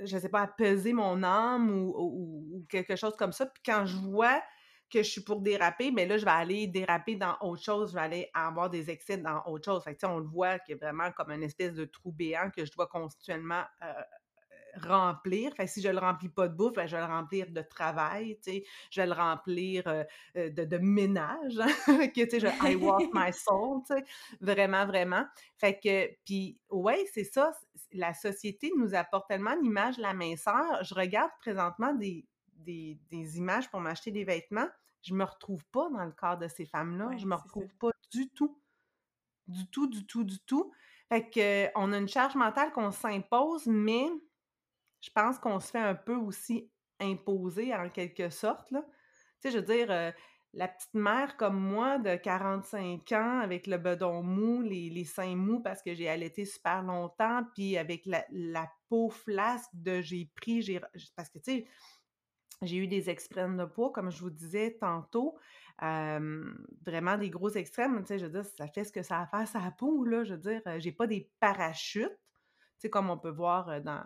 je 0.05 0.19
sais 0.19 0.29
pas, 0.29 0.47
peser 0.47 0.93
mon 0.93 1.23
âme 1.23 1.71
ou, 1.71 1.95
ou, 1.97 2.67
quelque 2.69 2.97
chose 2.97 3.17
comme 3.17 3.33
ça. 3.33 3.47
Puis 3.47 3.63
quand 3.65 3.87
je 3.87 3.97
vois 3.97 4.43
que 4.91 5.03
je 5.03 5.09
suis 5.11 5.21
pour 5.23 5.41
déraper, 5.41 5.91
mais 5.91 6.07
là, 6.07 6.17
je 6.17 6.25
vais 6.25 6.31
aller 6.31 6.67
déraper 6.67 7.17
dans 7.17 7.37
autre 7.41 7.63
chose, 7.63 7.91
je 7.91 7.95
vais 7.95 8.03
aller 8.03 8.31
avoir 8.35 8.71
des 8.71 8.91
excès 8.91 9.19
dans 9.19 9.43
autre 9.47 9.65
chose. 9.65 9.83
Fait 9.83 9.95
que, 9.95 10.07
on 10.07 10.19
le 10.19 10.27
voit 10.27 10.59
qu'il 10.61 10.77
vraiment 10.77 11.11
comme 11.13 11.31
une 11.31 11.43
espèce 11.43 11.75
de 11.75 11.85
trou 11.85 12.13
béant 12.13 12.51
que 12.51 12.65
je 12.65 12.73
dois 12.73 12.87
continuellement 12.87 13.65
euh, 13.83 13.93
remplir. 14.83 15.53
Fait 15.55 15.67
si 15.67 15.83
je 15.83 15.89
le 15.89 15.99
remplis 15.99 16.29
pas 16.29 16.49
de 16.49 16.55
bouffe, 16.55 16.75
ben, 16.75 16.87
je 16.87 16.97
vais 16.97 17.03
le 17.03 17.09
remplir 17.09 17.51
de 17.51 17.63
travail, 17.63 18.39
tu 18.43 18.53
sais. 18.53 18.65
Je 18.91 19.01
vais 19.01 19.07
le 19.07 19.13
remplir 19.13 19.83
euh, 19.87 20.05
euh, 20.37 20.51
de, 20.51 20.65
de, 20.65 20.79
ménage, 20.79 21.59
hein, 21.59 21.69
que, 22.15 22.25
tu 22.25 22.31
sais, 22.31 22.41
je, 22.41 22.47
I 22.69 22.77
walk 22.77 23.09
my 23.13 23.33
soul, 23.33 23.83
tu 23.87 23.95
sais. 23.95 24.05
Vraiment, 24.41 24.87
vraiment. 24.87 25.25
Fait 25.59 25.79
que, 25.79 26.09
puis, 26.25 26.59
ouais, 26.71 27.05
c'est 27.13 27.25
ça. 27.25 27.53
La 27.93 28.15
société 28.15 28.71
nous 28.77 28.95
apporte 28.95 29.29
tellement 29.29 29.55
l'image 29.61 29.97
de 29.97 30.03
la 30.03 30.15
minceur. 30.15 30.83
Je 30.83 30.95
regarde 30.95 31.31
présentement 31.41 31.95
des, 31.95 32.25
des, 32.59 32.99
des 33.11 33.39
images 33.39 33.71
pour 33.71 33.81
m'acheter 33.81 34.11
des 34.11 34.25
vêtements. 34.25 34.69
Je 35.03 35.15
me 35.15 35.25
retrouve 35.25 35.65
pas 35.67 35.89
dans 35.91 36.05
le 36.05 36.13
corps 36.13 36.39
de 36.39 36.49
ces 36.49 36.67
femmes-là. 36.67 37.17
je 37.17 37.27
me 37.27 37.35
retrouve 37.35 37.73
pas 37.77 37.91
du 38.11 38.29
tout. 38.31 38.61
Du 39.47 39.69
tout, 39.69 39.87
du 39.87 40.05
tout, 40.07 40.25
du 40.25 40.41
tout. 40.41 40.73
Fait 41.09 41.29
que, 41.31 41.71
on 41.79 41.93
a 41.93 41.99
une 41.99 42.09
charge 42.09 42.35
mentale 42.35 42.73
qu'on 42.73 42.91
s'impose, 42.91 43.67
mais 43.67 44.09
je 45.01 45.11
pense 45.11 45.39
qu'on 45.39 45.61
se 45.61 45.71
fait 45.71 45.79
un 45.79 45.95
peu 45.95 46.17
aussi 46.17 46.69
imposer 46.99 47.75
en 47.75 47.89
quelque 47.91 48.31
sorte. 48.31 48.71
Là. 48.73 48.83
Tu 48.83 48.93
sais, 49.43 49.51
je 49.51 49.59
veux 49.59 49.65
dire, 49.65 49.91
euh, 49.91 50.11
la 50.57 50.69
petite 50.69 50.95
mère 50.95 51.37
comme 51.37 51.61
moi 51.61 51.99
de 51.99 52.17
45 52.17 53.13
ans 53.13 53.41
avec 53.41 53.67
le 53.67 53.77
bedon 53.77 54.23
mou, 54.23 54.63
les, 54.63 54.89
les 54.89 55.05
seins 55.05 55.37
mous 55.37 55.61
parce 55.61 55.83
que 55.83 55.95
j'ai 55.95 56.09
allaité 56.09 56.45
super 56.45 56.83
longtemps, 56.83 57.43
puis 57.55 57.77
avec 57.77 58.07
la, 58.07 58.25
la 58.31 58.67
peau 58.89 59.11
flasque 59.11 59.71
de 59.75 60.01
j'ai 60.01 60.31
pris, 60.35 60.63
j'ai 60.63 60.81
parce 61.15 61.29
que 61.29 61.39
tu 61.39 61.53
sais, 61.53 61.67
j'ai 62.63 62.77
eu 62.77 62.87
des 62.87 63.11
extrêmes 63.11 63.57
de 63.57 63.65
poids, 63.65 63.93
comme 63.93 64.11
je 64.11 64.21
vous 64.21 64.31
disais 64.31 64.77
tantôt, 64.81 65.39
vraiment 65.81 67.19
des 67.19 67.29
gros 67.31 67.51
extrêmes. 67.51 68.03
Je 68.09 68.25
veux 68.25 68.31
dire, 68.31 68.45
ça 68.45 68.67
fait 68.67 68.85
ce 68.85 68.93
que 68.93 69.03
ça 69.03 69.19
a 69.19 69.23
à 69.23 69.27
faire 69.27 69.49
sa 69.49 69.71
peau, 69.71 70.05
là. 70.05 70.25
Je 70.25 70.35
veux 70.35 70.41
dire, 70.41 70.63
j'ai 70.79 70.93
pas 70.93 71.07
des 71.07 71.31
parachutes, 71.39 72.19
comme 72.91 73.11
on 73.11 73.19
peut 73.19 73.31
voir 73.31 73.83
dans, 73.83 74.05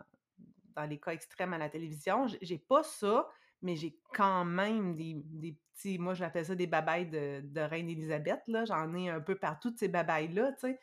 dans 0.75 0.85
les 0.85 0.99
cas 0.99 1.12
extrêmes 1.12 1.52
à 1.52 1.59
la 1.59 1.69
télévision. 1.69 2.26
J'ai 2.40 2.59
pas 2.59 2.83
ça, 2.83 3.28
mais 3.62 3.76
j'ai 3.76 3.99
quand 4.14 4.45
même 4.45 4.95
des, 4.95 5.14
des 5.14 5.57
petits, 5.75 5.99
moi 5.99 6.14
j'appelle 6.14 6.47
ça 6.47 6.54
des 6.54 6.66
babayes 6.66 7.07
de, 7.07 7.42
de 7.45 7.61
Reine 7.61 7.88
Élisabeth, 7.88 8.42
là. 8.49 8.64
J'en 8.64 8.95
ai 8.95 9.11
un 9.11 9.21
peu 9.21 9.37
partout 9.37 9.73
ces 9.76 9.88
babayes-là, 9.88 10.52
tu 10.52 10.61
sais. 10.61 10.80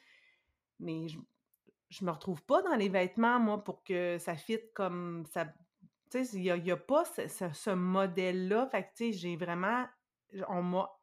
Mais 0.80 1.08
je, 1.08 1.18
je 1.90 2.06
me 2.06 2.12
retrouve 2.12 2.44
pas 2.44 2.62
dans 2.62 2.76
les 2.76 2.90
vêtements, 2.90 3.40
moi, 3.40 3.64
pour 3.64 3.84
que 3.84 4.18
ça 4.20 4.36
fitte 4.36 4.74
comme 4.74 5.26
ça 5.26 5.48
tu 6.10 6.26
sais, 6.26 6.38
il 6.38 6.64
n'y 6.64 6.72
a, 6.72 6.78
pas 6.78 7.04
ce, 7.06 7.70
modèle-là. 7.72 8.68
Fait 8.68 8.84
que, 8.84 8.90
tu 8.96 9.12
sais, 9.12 9.12
j'ai 9.14 9.38
vraiment... 9.38 9.86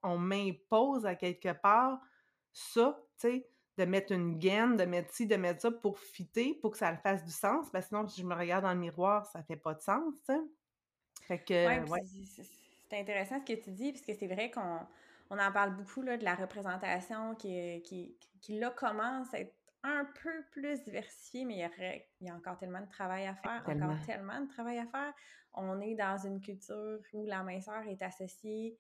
On 0.03 0.19
m'impose 0.19 1.07
à 1.07 1.15
quelque 1.15 1.53
part 1.53 1.99
ça, 2.53 3.03
tu 3.19 3.29
sais, 3.29 3.49
de 3.79 3.85
mettre 3.85 4.13
une 4.13 4.39
gaine, 4.39 4.77
de 4.77 4.85
mettre 4.85 5.13
ci, 5.13 5.27
de 5.27 5.37
mettre 5.37 5.63
ça 5.63 5.71
pour 5.71 5.99
fitter, 5.99 6.55
pour 6.63 6.71
que 6.71 6.79
ça 6.79 6.91
le 6.93 6.99
fasse 6.99 7.25
du 7.25 7.33
sens. 7.33 7.71
Parce 7.73 7.87
que 7.87 7.89
sinon, 7.89 8.07
si 8.07 8.21
je 8.21 8.27
me 8.27 8.35
regarde 8.35 8.65
dans 8.65 8.73
le 8.73 8.79
miroir, 8.79 9.27
ça 9.27 9.43
fait 9.43 9.57
pas 9.57 9.75
de 9.75 9.81
sens, 9.81 10.15
tu 10.27 10.35
sais. 10.35 10.41
Fait 11.23 11.39
que, 11.39 11.89
ouais. 11.91 12.03
C'est 12.91 13.01
intéressant 13.01 13.41
ce 13.41 13.53
que 13.53 13.61
tu 13.61 13.71
dis, 13.71 13.93
puisque 13.93 14.19
c'est 14.19 14.27
vrai 14.27 14.51
qu'on 14.51 14.81
on 15.31 15.39
en 15.39 15.53
parle 15.53 15.75
beaucoup, 15.75 16.03
là, 16.03 16.17
de 16.17 16.25
la 16.25 16.35
représentation 16.35 17.35
qui, 17.35 17.83
qui, 17.83 18.17
qui, 18.41 18.59
là, 18.59 18.71
commence 18.71 19.33
à 19.35 19.41
être 19.41 19.55
un 19.85 20.05
peu 20.23 20.43
plus 20.51 20.83
diversifié, 20.83 21.45
mais 21.45 21.71
il 22.21 22.27
y, 22.27 22.31
a, 22.31 22.35
encore 22.35 22.59
tellement 22.59 22.81
de 22.81 22.89
travail 22.89 23.27
à 23.27 23.35
faire, 23.37 23.63
encore 23.67 24.01
tellement 24.05 24.41
de 24.41 24.49
travail 24.49 24.79
à 24.79 24.87
faire. 24.87 25.13
On 25.53 25.81
est 25.81 25.95
dans 25.95 26.17
une 26.17 26.41
culture 26.41 26.99
où 27.13 27.27
la 27.27 27.43
minceur 27.43 27.83
est 27.87 28.03
associée 28.03 28.77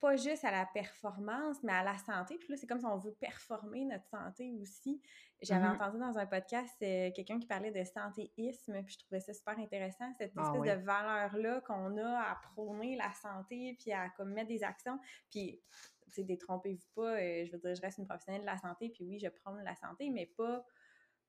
pas 0.00 0.16
juste 0.16 0.44
à 0.44 0.50
la 0.50 0.66
performance, 0.66 1.62
mais 1.62 1.72
à 1.72 1.82
la 1.82 1.96
santé. 1.98 2.36
Puis 2.38 2.48
là, 2.50 2.56
c'est 2.56 2.66
comme 2.66 2.80
si 2.80 2.86
on 2.86 2.98
veut 2.98 3.14
performer 3.14 3.84
notre 3.84 4.06
santé 4.06 4.52
aussi. 4.60 5.00
J'avais 5.40 5.66
mm-hmm. 5.66 5.74
entendu 5.74 5.98
dans 5.98 6.18
un 6.18 6.26
podcast 6.26 6.74
euh, 6.82 7.10
quelqu'un 7.14 7.38
qui 7.38 7.46
parlait 7.46 7.70
de 7.70 7.84
santéisme, 7.84 8.82
puis 8.82 8.94
je 8.94 9.04
trouvais 9.04 9.20
ça 9.20 9.32
super 9.32 9.58
intéressant, 9.58 10.12
cette 10.18 10.32
ah 10.36 10.42
espèce 10.42 10.78
de 10.78 10.84
valeur-là 10.84 11.60
qu'on 11.62 11.96
a 11.98 12.20
à 12.20 12.36
prôner 12.36 12.96
la 12.96 13.12
santé, 13.12 13.76
puis 13.78 13.92
à 13.92 14.10
comme, 14.10 14.32
mettre 14.32 14.48
des 14.48 14.62
actions. 14.62 14.98
Puis 15.30 15.60
détrompez-vous 16.18 16.88
pas, 16.94 17.20
euh, 17.20 17.46
je 17.46 17.52
veux 17.52 17.58
dire, 17.58 17.74
je 17.74 17.80
reste 17.80 17.98
une 17.98 18.06
professionnelle 18.06 18.42
de 18.42 18.46
la 18.46 18.58
santé, 18.58 18.90
puis 18.90 19.04
oui, 19.04 19.18
je 19.18 19.28
prends 19.28 19.54
la 19.54 19.74
santé, 19.76 20.10
mais 20.10 20.26
pas, 20.36 20.64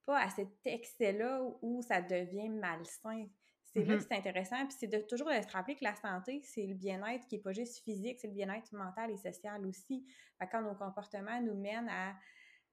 pas 0.06 0.20
à 0.20 0.30
cet 0.30 0.50
excès-là 0.66 1.44
où 1.62 1.82
ça 1.82 2.02
devient 2.02 2.50
malsain. 2.50 3.28
C'est 3.66 3.84
là 3.84 3.98
que 3.98 4.02
mm-hmm. 4.02 4.08
c'est 4.08 4.16
intéressant, 4.16 4.66
puis 4.66 4.76
c'est 4.80 4.88
de 4.88 5.00
toujours 5.00 5.28
de 5.28 5.42
se 5.42 5.52
rappeler 5.52 5.76
que 5.76 5.84
la 5.84 5.96
santé, 5.96 6.42
c'est 6.44 6.66
le 6.66 6.74
bien-être 6.74 7.28
qui 7.28 7.36
n'est 7.36 7.42
pas 7.42 7.52
juste 7.52 7.84
physique, 7.84 8.20
c'est 8.20 8.28
le 8.28 8.34
bien-être 8.34 8.72
mental 8.74 9.12
et 9.12 9.18
social 9.18 9.66
aussi. 9.66 10.06
quand 10.52 10.62
nos 10.62 10.76
comportements 10.76 11.42
nous 11.42 11.56
mènent 11.56 11.90
à 11.90 12.16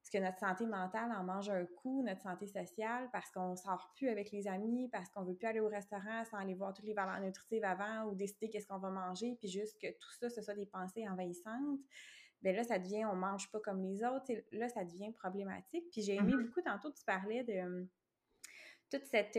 parce 0.05 0.11
que 0.11 0.19
notre 0.19 0.39
santé 0.39 0.67
mentale 0.67 1.11
en 1.13 1.25
mange 1.25 1.49
un 1.49 1.65
coup, 1.65 2.03
notre 2.03 2.21
santé 2.21 2.47
sociale, 2.47 3.09
parce 3.11 3.31
qu'on 3.31 3.57
sort 3.57 3.91
plus 3.97 4.11
avec 4.11 4.33
les 4.33 4.47
amis, 4.47 4.91
parce 4.93 5.09
qu'on 5.09 5.23
veut 5.23 5.35
plus 5.35 5.47
aller 5.47 5.61
au 5.61 5.69
restaurant 5.69 6.27
sans 6.27 6.37
aller 6.37 6.53
voir 6.53 6.75
toutes 6.75 6.85
les 6.85 6.93
valeurs 6.93 7.21
nutritives 7.21 7.65
avant 7.65 8.05
ou 8.05 8.15
décider 8.15 8.51
qu'est-ce 8.51 8.67
qu'on 8.67 8.77
va 8.77 8.91
manger, 8.91 9.35
puis 9.41 9.49
juste 9.49 9.81
que 9.81 9.87
tout 9.87 10.13
ça, 10.21 10.29
ce 10.29 10.43
soit 10.43 10.53
des 10.53 10.67
pensées 10.67 11.09
envahissantes. 11.09 11.81
Bien 12.43 12.53
là, 12.53 12.65
ça 12.65 12.79
devient 12.79 13.07
on 13.07 13.15
mange 13.15 13.51
pas 13.51 13.61
comme 13.61 13.81
les 13.81 14.05
autres. 14.05 14.31
là, 14.53 14.69
ça 14.69 14.85
devient 14.85 15.11
problématique. 15.13 15.87
Puis 15.91 16.03
j'ai 16.03 16.17
aimé 16.17 16.35
mm-hmm. 16.35 16.49
beaucoup, 16.49 16.61
tantôt, 16.61 16.93
tu 16.93 17.03
parlais 17.07 17.43
de 17.43 17.59
hum, 17.61 17.89
toute 18.91 19.07
cette. 19.07 19.39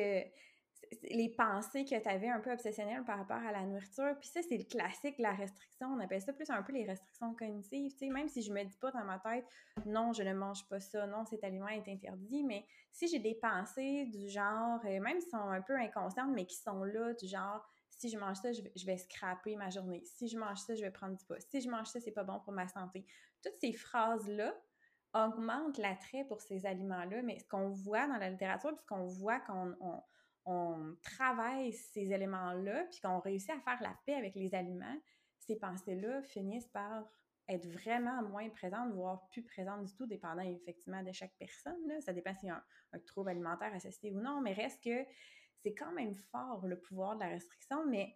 Les 1.04 1.30
pensées 1.30 1.86
que 1.86 2.00
tu 2.00 2.10
avais 2.10 2.30
un 2.30 2.39
peu 2.39 2.52
obsessionnelles 2.52 3.04
par 3.04 3.17
rapport 3.17 3.38
à 3.38 3.52
la 3.52 3.65
nourriture. 3.65 4.15
Puis 4.19 4.30
ça, 4.30 4.41
c'est 4.48 4.58
le 4.58 4.63
classique, 4.63 5.15
la 5.19 5.34
restriction. 5.34 5.88
On 5.88 6.00
appelle 6.00 6.21
ça 6.21 6.34
plus 6.34 6.50
un 6.50 6.62
peu 6.63 6.74
les 6.74 6.86
restrictions 6.86 7.34
cognitives. 7.36 7.91
Sais, 7.98 8.10
même 8.10 8.28
si 8.28 8.41
je 8.41 8.52
me 8.52 8.63
dis 8.63 8.78
pas 8.78 8.91
dans 8.91 9.04
ma 9.04 9.19
tête, 9.19 9.45
non, 9.86 10.13
je 10.13 10.24
ne 10.24 10.34
mange 10.34 10.67
pas 10.67 10.80
ça, 10.80 11.06
non, 11.08 11.26
cet 11.26 11.43
aliment 11.43 11.67
est 11.67 11.88
interdit, 11.88 12.43
mais 12.43 12.65
si 12.91 13.08
j'ai 13.08 13.19
des 13.19 13.36
pensées 13.36 14.06
du 14.06 14.30
genre, 14.30 14.80
euh, 14.86 15.00
même 15.00 15.19
si 15.19 15.30
sont 15.30 15.38
un 15.38 15.62
peu 15.62 15.76
inconscientes, 15.76 16.32
mais 16.34 16.45
qui 16.45 16.58
sont 16.58 16.84
là, 16.84 17.13
du 17.13 17.28
genre, 17.28 17.65
si 17.89 18.10
je 18.10 18.17
mange 18.17 18.38
ça, 18.38 18.52
je 18.52 18.62
vais, 18.62 18.71
je 18.76 18.86
vais 18.86 18.98
scraper 18.98 19.56
ma 19.56 19.69
journée. 19.69 20.04
Si 20.06 20.28
je 20.28 20.38
mange 20.38 20.60
ça, 20.60 20.76
je 20.76 20.82
vais 20.82 20.91
prendre 20.91 21.15
du 21.15 21.26
poids. 21.26 21.39
Si 21.39 21.62
je 21.62 21.69
mange 21.69 21.88
ça, 21.88 22.00
c'est 22.00 22.12
pas 22.12 22.24
bon 22.24 22.39
pour 22.39 22.54
ma 22.54 22.67
santé. 22.67 23.06
Toutes 23.41 23.58
ces 23.60 23.74
phrases-là, 23.74 24.54
augmentent 25.15 25.78
l'attrait 25.78 26.26
pour 26.26 26.41
ces 26.41 26.65
aliments-là, 26.65 27.21
mais 27.24 27.39
ce 27.39 27.48
qu'on 27.48 27.69
voit 27.69 28.08
dans 28.08 28.17
la 28.17 28.30
littérature, 28.30 28.71
puis 28.71 28.82
ce 28.82 28.86
qu'on 28.86 29.06
voit 29.06 29.39
quand 29.39 29.74
on, 29.80 29.88
on 29.88 30.04
travaille 31.01 31.73
ces 31.73 32.12
éléments-là, 32.12 32.86
puis 32.86 32.99
qu'on 33.01 33.19
réussit 33.19 33.49
à 33.49 33.60
faire 33.60 33.81
la 33.81 33.97
paix 34.05 34.15
avec 34.15 34.36
les 34.36 34.53
aliments, 34.53 34.97
ces 35.39 35.55
pensées-là 35.55 36.21
finissent 36.23 36.67
par 36.67 37.03
être 37.47 37.67
vraiment 37.67 38.23
moins 38.23 38.49
présentes, 38.49 38.93
voire 38.93 39.27
plus 39.29 39.43
présentes 39.43 39.86
du 39.86 39.93
tout, 39.95 40.08
dépendant 40.08 40.41
effectivement 40.41 41.03
de 41.03 41.12
chaque 41.12 41.34
personne. 41.38 42.01
Ça 42.01 42.13
dépend 42.13 42.34
s'il 42.36 42.49
y 42.49 42.51
a 42.51 42.63
un, 42.93 42.99
trouble 42.99 43.29
alimentaire 43.29 43.73
associé 43.73 44.12
ou 44.12 44.19
non, 44.19 44.41
mais 44.41 44.53
reste 44.53 44.84
que 44.84 45.05
c'est 45.62 45.73
quand 45.73 45.91
même 45.91 46.15
fort 46.15 46.65
le 46.65 46.79
pouvoir 46.79 47.15
de 47.15 47.21
la 47.21 47.29
restriction, 47.29 47.86
mais 47.86 48.15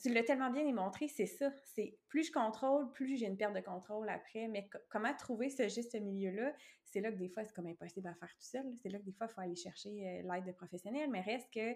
tu 0.00 0.12
l'as 0.12 0.22
tellement 0.22 0.50
bien 0.50 0.64
démontré, 0.64 1.08
c'est 1.08 1.26
ça. 1.26 1.50
C'est 1.64 1.98
plus 2.08 2.24
je 2.24 2.32
contrôle, 2.32 2.90
plus 2.92 3.16
j'ai 3.16 3.26
une 3.26 3.36
perte 3.36 3.54
de 3.54 3.60
contrôle 3.60 4.08
après. 4.08 4.48
Mais 4.48 4.68
comment 4.88 5.14
trouver 5.14 5.50
ce 5.50 5.68
juste 5.68 5.94
milieu-là? 5.94 6.54
C'est 6.84 7.00
là 7.00 7.12
que 7.12 7.16
des 7.16 7.28
fois, 7.28 7.44
c'est 7.44 7.54
comme 7.54 7.66
impossible 7.66 8.08
à 8.08 8.14
faire 8.14 8.30
tout 8.30 8.46
seul. 8.46 8.64
C'est 8.82 8.88
là 8.88 8.98
que 8.98 9.04
des 9.04 9.12
fois, 9.12 9.26
il 9.28 9.34
faut 9.34 9.40
aller 9.40 9.56
chercher 9.56 9.90
euh, 9.90 10.32
l'aide 10.32 10.44
de 10.44 10.52
professionnels. 10.52 11.10
Mais 11.10 11.20
reste 11.20 11.52
que, 11.52 11.74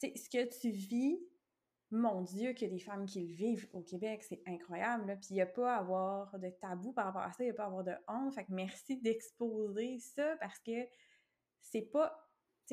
ce 0.00 0.28
que 0.28 0.60
tu 0.60 0.70
vis, 0.70 1.18
mon 1.90 2.22
Dieu, 2.22 2.52
qu'il 2.52 2.68
y 2.68 2.70
a 2.70 2.74
des 2.74 2.82
femmes 2.82 3.06
qui 3.06 3.26
le 3.26 3.34
vivent 3.34 3.68
au 3.72 3.82
Québec, 3.82 4.22
c'est 4.22 4.42
incroyable. 4.46 5.18
Puis 5.20 5.28
il 5.30 5.34
n'y 5.34 5.42
a 5.42 5.46
pas 5.46 5.76
à 5.76 5.78
avoir 5.78 6.38
de 6.38 6.48
tabou 6.48 6.92
par 6.92 7.06
rapport 7.06 7.22
à 7.22 7.32
ça, 7.32 7.42
il 7.42 7.46
n'y 7.46 7.50
a 7.52 7.54
pas 7.54 7.64
à 7.64 7.66
avoir 7.66 7.84
de 7.84 7.94
honte. 8.08 8.34
Fait 8.34 8.44
que 8.44 8.52
merci 8.52 8.96
d'exposer 9.00 9.98
ça 9.98 10.36
parce 10.40 10.58
que 10.58 10.86
c'est 11.60 11.90
pas 11.90 12.21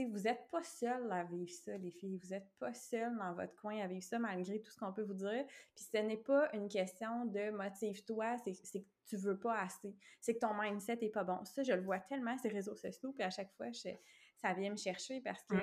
vous 0.05 0.19
n'êtes 0.19 0.47
pas 0.51 0.63
seul 0.63 1.11
à 1.11 1.23
vivre 1.23 1.51
ça, 1.51 1.77
les 1.77 1.91
filles. 1.91 2.17
Vous 2.17 2.29
n'êtes 2.29 2.49
pas 2.59 2.73
seul 2.73 3.17
dans 3.17 3.33
votre 3.33 3.55
coin 3.55 3.79
à 3.81 3.87
vivre 3.87 4.03
ça, 4.03 4.19
malgré 4.19 4.61
tout 4.61 4.71
ce 4.71 4.77
qu'on 4.77 4.93
peut 4.93 5.03
vous 5.03 5.13
dire. 5.13 5.45
Puis 5.75 5.85
ce 5.91 5.97
n'est 5.97 6.17
pas 6.17 6.49
une 6.53 6.67
question 6.67 7.25
de 7.25 7.49
motive-toi, 7.51 8.37
c'est 8.37 8.53
que 8.53 8.85
tu 9.05 9.17
veux 9.17 9.37
pas 9.37 9.59
assez. 9.59 9.95
C'est 10.21 10.35
que 10.35 10.39
ton 10.39 10.53
mindset 10.53 10.97
n'est 11.01 11.09
pas 11.09 11.23
bon. 11.23 11.43
Ça, 11.45 11.63
je 11.63 11.73
le 11.73 11.81
vois 11.81 11.99
tellement, 11.99 12.37
ces 12.37 12.49
réseaux 12.49 12.75
sociaux, 12.75 13.11
puis 13.11 13.23
à 13.23 13.29
chaque 13.29 13.51
fois, 13.53 13.67
ça 13.73 14.53
vient 14.53 14.71
me 14.71 14.77
chercher 14.77 15.21
parce 15.21 15.43
que 15.43 15.55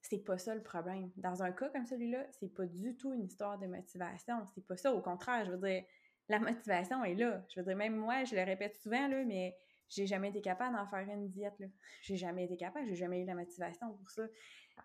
c'est 0.00 0.24
pas 0.24 0.36
ça 0.36 0.54
le 0.54 0.62
problème. 0.62 1.10
Dans 1.16 1.42
un 1.42 1.52
cas 1.52 1.68
comme 1.68 1.86
celui-là, 1.86 2.26
c'est 2.32 2.52
pas 2.52 2.66
du 2.66 2.96
tout 2.96 3.12
une 3.12 3.24
histoire 3.24 3.58
de 3.58 3.66
motivation. 3.66 4.44
C'est 4.54 4.66
pas 4.66 4.76
ça. 4.76 4.92
Au 4.92 5.00
contraire, 5.00 5.44
je 5.44 5.52
veux 5.52 5.68
dire, 5.68 5.84
la 6.28 6.40
motivation 6.40 7.04
est 7.04 7.14
là. 7.14 7.44
Je 7.48 7.60
veux 7.60 7.66
dire, 7.66 7.76
même 7.76 7.96
moi, 7.96 8.24
je 8.24 8.34
le 8.34 8.42
répète 8.42 8.76
souvent, 8.76 9.06
là, 9.06 9.24
mais 9.24 9.56
j'ai 9.94 10.06
jamais 10.06 10.30
été 10.30 10.40
capable 10.40 10.76
d'en 10.76 10.86
faire 10.86 11.06
une 11.08 11.28
diète. 11.28 11.58
Là. 11.58 11.66
J'ai 12.02 12.16
jamais 12.16 12.44
été 12.44 12.56
capable, 12.56 12.86
j'ai 12.86 12.94
jamais 12.94 13.20
eu 13.20 13.24
la 13.24 13.34
motivation 13.34 13.92
pour 13.92 14.10
ça. 14.10 14.22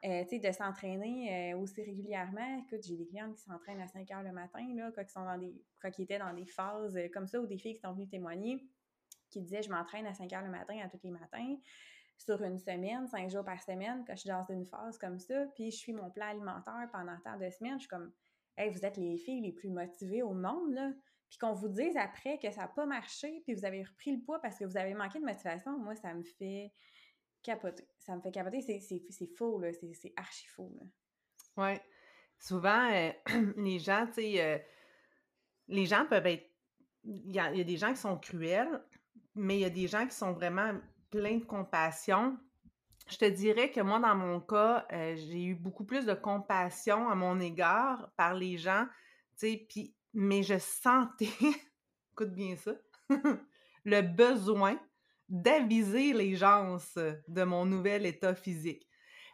Euh, 0.03 0.23
tu 0.23 0.29
sais, 0.29 0.39
de 0.39 0.51
s'entraîner 0.51 1.53
euh, 1.53 1.57
aussi 1.57 1.81
régulièrement. 1.81 2.61
Écoute, 2.65 2.83
j'ai 2.85 2.97
des 2.97 3.07
clientes 3.07 3.35
qui 3.35 3.41
s'entraînent 3.41 3.79
à 3.79 3.87
5 3.87 4.11
heures 4.11 4.23
le 4.23 4.33
matin, 4.33 4.67
là, 4.75 4.91
quand, 4.93 5.01
ils 5.01 5.09
sont 5.09 5.23
dans 5.23 5.37
des, 5.37 5.55
quand 5.81 5.89
ils 5.97 6.03
étaient 6.03 6.19
dans 6.19 6.33
des 6.33 6.45
phases 6.45 6.97
euh, 6.97 7.07
comme 7.13 7.25
ça, 7.25 7.39
ou 7.39 7.47
des 7.47 7.57
filles 7.57 7.75
qui 7.75 7.79
sont 7.79 7.93
venues 7.93 8.07
témoigner, 8.07 8.67
qui 9.29 9.41
disaient 9.41 9.61
Je 9.61 9.69
m'entraîne 9.69 10.05
à 10.05 10.13
5 10.13 10.31
heures 10.33 10.43
le 10.43 10.51
matin 10.51 10.77
à 10.83 10.89
tous 10.89 10.99
les 11.03 11.11
matins 11.11 11.55
sur 12.17 12.41
une 12.43 12.57
semaine, 12.57 13.07
5 13.07 13.29
jours 13.29 13.45
par 13.45 13.61
semaine, 13.61 14.03
quand 14.05 14.15
je 14.15 14.21
suis 14.21 14.29
dans 14.29 14.45
une 14.49 14.65
phase 14.65 14.97
comme 14.97 15.19
ça, 15.19 15.45
puis 15.55 15.71
je 15.71 15.77
suis 15.77 15.93
mon 15.93 16.09
plat 16.09 16.27
alimentaire 16.27 16.89
pendant 16.91 17.17
tant 17.23 17.37
de 17.37 17.49
semaines, 17.49 17.75
je 17.75 17.81
suis 17.81 17.89
comme 17.89 18.11
Hey, 18.57 18.71
vous 18.71 18.83
êtes 18.85 18.97
les 18.97 19.17
filles 19.17 19.41
les 19.41 19.51
plus 19.51 19.69
motivées 19.69 20.23
au 20.23 20.33
monde, 20.33 20.73
là 20.73 20.91
puis 21.29 21.37
qu'on 21.39 21.53
vous 21.53 21.67
dise 21.67 21.97
après 21.97 22.37
que 22.39 22.49
ça 22.51 22.61
n'a 22.61 22.67
pas 22.67 22.85
marché, 22.85 23.41
puis 23.43 23.53
vous 23.53 23.65
avez 23.65 23.83
repris 23.83 24.15
le 24.15 24.21
poids 24.21 24.39
parce 24.41 24.57
que 24.57 24.65
vous 24.65 24.77
avez 24.77 24.93
manqué 24.93 25.19
de 25.19 25.25
motivation, 25.25 25.77
moi, 25.77 25.95
ça 25.95 26.13
me 26.13 26.23
fait 26.23 26.71
capoter. 27.43 27.87
Ça 27.99 28.15
me 28.15 28.21
fait 28.21 28.31
capoter. 28.31 28.61
C'est 28.61 29.27
faux, 29.37 29.59
là. 29.59 29.69
C'est 29.73 30.13
archi 30.15 30.47
faux, 30.47 30.71
là. 30.79 30.85
Ouais. 31.63 31.81
Souvent, 32.39 32.91
euh, 32.91 33.11
les 33.57 33.79
gens, 33.79 34.05
tu 34.07 34.13
sais, 34.13 34.41
euh, 34.41 34.57
les 35.67 35.85
gens 35.85 36.05
peuvent 36.05 36.27
être. 36.27 36.49
Il 37.03 37.31
y, 37.31 37.39
a, 37.39 37.63
des 37.63 37.77
gens 37.77 37.93
qui 37.93 38.01
sont 38.01 38.17
cruels, 38.17 38.83
mais 39.33 39.57
il 39.57 39.61
y 39.61 39.65
a 39.65 39.69
des 39.69 39.87
gens 39.87 40.05
qui 40.05 40.13
sont 40.13 40.33
vraiment 40.33 40.73
pleins 41.09 41.37
de 41.37 41.45
compassion. 41.45 42.37
Je 43.09 43.17
te 43.17 43.23
dirais 43.23 43.71
que 43.71 43.79
moi, 43.79 43.99
dans 43.99 44.15
mon 44.15 44.41
cas, 44.41 44.85
euh, 44.91 45.15
j'ai 45.15 45.45
eu 45.45 45.55
beaucoup 45.55 45.85
plus 45.85 46.05
de 46.05 46.13
compassion 46.13 47.07
à 47.07 47.15
mon 47.15 47.39
égard 47.39 48.11
par 48.17 48.33
les 48.33 48.57
gens, 48.57 48.85
tu 49.39 49.51
sais, 49.51 49.65
puis, 49.69 49.95
mais 50.17 50.41
je 50.41 50.57
sentais, 50.57 51.29
écoute 52.11 52.33
bien 52.33 52.55
ça, 52.55 52.73
le 53.85 54.01
besoin 54.01 54.79
d'aviser 55.29 56.11
les 56.11 56.35
gens 56.35 56.77
de 57.27 57.43
mon 57.43 57.65
nouvel 57.67 58.07
état 58.07 58.33
physique. 58.33 58.87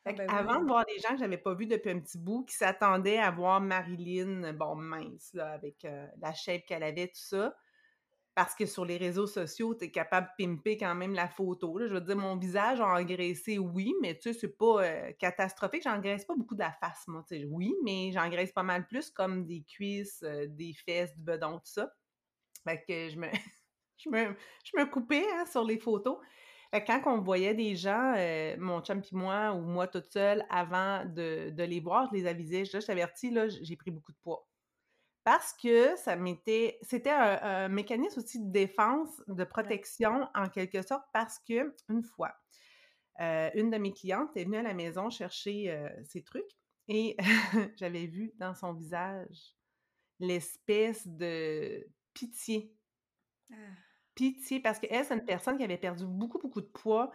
Ah, 0.04 0.12
ben 0.12 0.30
avant 0.30 0.60
de 0.60 0.66
voir 0.66 0.84
des 0.86 1.00
gens 1.00 1.12
que 1.14 1.20
j'avais 1.20 1.38
pas 1.38 1.54
vus 1.54 1.68
depuis 1.68 1.92
un 1.92 2.02
petit 2.02 2.18
bout, 2.18 2.44
qui 2.44 2.56
s'attendaient 2.56 3.18
à 3.18 3.32
voir 3.32 3.62
Marilyn, 3.62 4.52
bon, 4.52 4.76
mince, 4.76 5.34
là, 5.34 5.54
avec 5.54 5.86
euh, 5.86 6.06
la 6.20 6.34
shape 6.34 6.66
qu'elle 6.66 6.84
avait, 6.84 7.08
tout 7.08 7.14
ça, 7.14 7.56
parce 8.36 8.56
que 8.56 8.66
sur 8.66 8.86
les 8.86 8.98
réseaux 8.98 9.28
sociaux, 9.28 9.76
tu 9.76 9.86
es 9.86 9.92
capable 9.92 10.28
de 10.28 10.46
pimper 10.46 10.78
quand 10.78 10.96
même 10.96 11.14
la 11.14 11.28
photo. 11.28 11.80
Je 11.80 11.94
veux 11.94 12.02
dire, 12.02 12.16
mon 12.16 12.36
visage 12.36 12.82
a 12.82 12.88
engraissé, 12.88 13.58
oui, 13.58 13.94
mais 14.02 14.16
tu 14.16 14.34
sais, 14.34 14.40
c'est 14.40 14.58
pas 14.58 14.84
euh, 14.84 15.12
catastrophique. 15.20 15.84
J'engraisse 15.84 16.26
pas 16.26 16.36
beaucoup 16.36 16.56
de 16.56 16.62
la 16.62 16.72
face, 16.72 17.08
moi. 17.08 17.24
Tu 17.28 17.38
sais, 17.38 17.46
oui, 17.50 17.74
mais 17.84 18.12
j'engraisse 18.12 18.52
pas 18.52 18.64
mal 18.64 18.88
plus 18.88 19.10
comme 19.12 19.46
des 19.46 19.64
cuisses, 19.64 20.24
euh, 20.24 20.48
des 20.48 20.74
fesses, 20.74 21.16
du 21.16 21.24
bedon, 21.24 21.60
tout 21.60 21.72
ça. 21.72 21.92
Fait 22.64 22.84
que 22.88 23.10
je 23.10 23.20
me, 23.20 23.28
je 23.98 24.10
me, 24.10 24.36
je 24.64 24.80
me 24.80 24.86
coupais 24.86 25.26
hein, 25.34 25.46
sur 25.46 25.64
les 25.64 25.78
photos 25.80 26.18
quand 26.82 27.02
on 27.06 27.22
voyait 27.22 27.54
des 27.54 27.76
gens, 27.76 28.14
euh, 28.18 28.56
mon 28.58 28.82
chum 28.82 29.00
et 29.00 29.16
moi, 29.16 29.54
ou 29.54 29.62
moi 29.62 29.88
toute 29.88 30.12
seule, 30.12 30.46
avant 30.50 31.06
de, 31.06 31.54
les 31.58 31.80
voir, 31.80 32.10
je 32.12 32.18
les 32.18 32.26
avisais, 32.26 32.66
je, 32.66 32.80
je 32.80 32.86
t'avertis, 32.86 33.30
là, 33.30 33.48
j'ai 33.48 33.76
pris 33.76 33.92
beaucoup 33.92 34.12
de 34.12 34.18
poids. 34.18 34.48
Parce 35.24 35.54
que 35.54 35.96
ça 35.96 36.16
m'était. 36.16 36.78
C'était 36.82 37.12
un, 37.12 37.70
mécanisme 37.70 38.20
aussi 38.20 38.40
de 38.40 38.52
défense, 38.52 39.22
de 39.28 39.44
protection, 39.44 40.28
en 40.36 40.50
quelque 40.50 40.82
sorte, 40.82 41.06
parce 41.14 41.40
que, 41.40 41.74
une 41.90 42.04
fois, 42.04 42.34
euh, 43.22 43.50
une 43.54 43.70
de 43.70 43.78
mes 43.78 43.94
clientes 43.94 44.36
est 44.36 44.44
venue 44.44 44.58
à 44.58 44.64
la 44.64 44.74
maison 44.74 45.10
chercher 45.10 45.72
euh, 45.72 45.90
ses 46.04 46.24
trucs 46.24 46.52
et 46.88 47.16
j'avais 47.78 48.08
vu 48.08 48.34
dans 48.38 48.56
son 48.56 48.74
visage 48.74 49.56
l'espèce 50.20 51.08
de 51.08 51.88
pitié. 52.14 52.76
Ah 53.52 53.56
pitié 54.16 54.60
parce 54.60 54.80
qu'elle, 54.80 55.06
c'est 55.06 55.14
une 55.14 55.26
personne 55.26 55.58
qui 55.58 55.64
avait 55.64 55.78
perdu 55.78 56.06
beaucoup, 56.06 56.40
beaucoup 56.40 56.62
de 56.62 56.68
poids. 56.68 57.12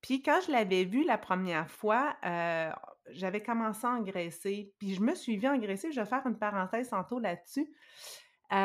Puis 0.00 0.22
quand 0.22 0.40
je 0.46 0.52
l'avais 0.52 0.84
vue 0.84 1.04
la 1.04 1.18
première 1.18 1.70
fois, 1.70 2.16
euh, 2.24 2.70
j'avais 3.10 3.42
commencé 3.42 3.86
à 3.86 3.90
engraisser. 3.90 4.72
Puis 4.78 4.94
je 4.94 5.02
me 5.02 5.14
suis 5.14 5.36
vue 5.36 5.48
engraisser. 5.48 5.92
Je 5.92 6.00
vais 6.00 6.06
faire 6.06 6.26
une 6.26 6.38
parenthèse 6.38 6.90
tantôt 6.90 7.18
là-dessus. 7.18 7.66
puis 8.50 8.56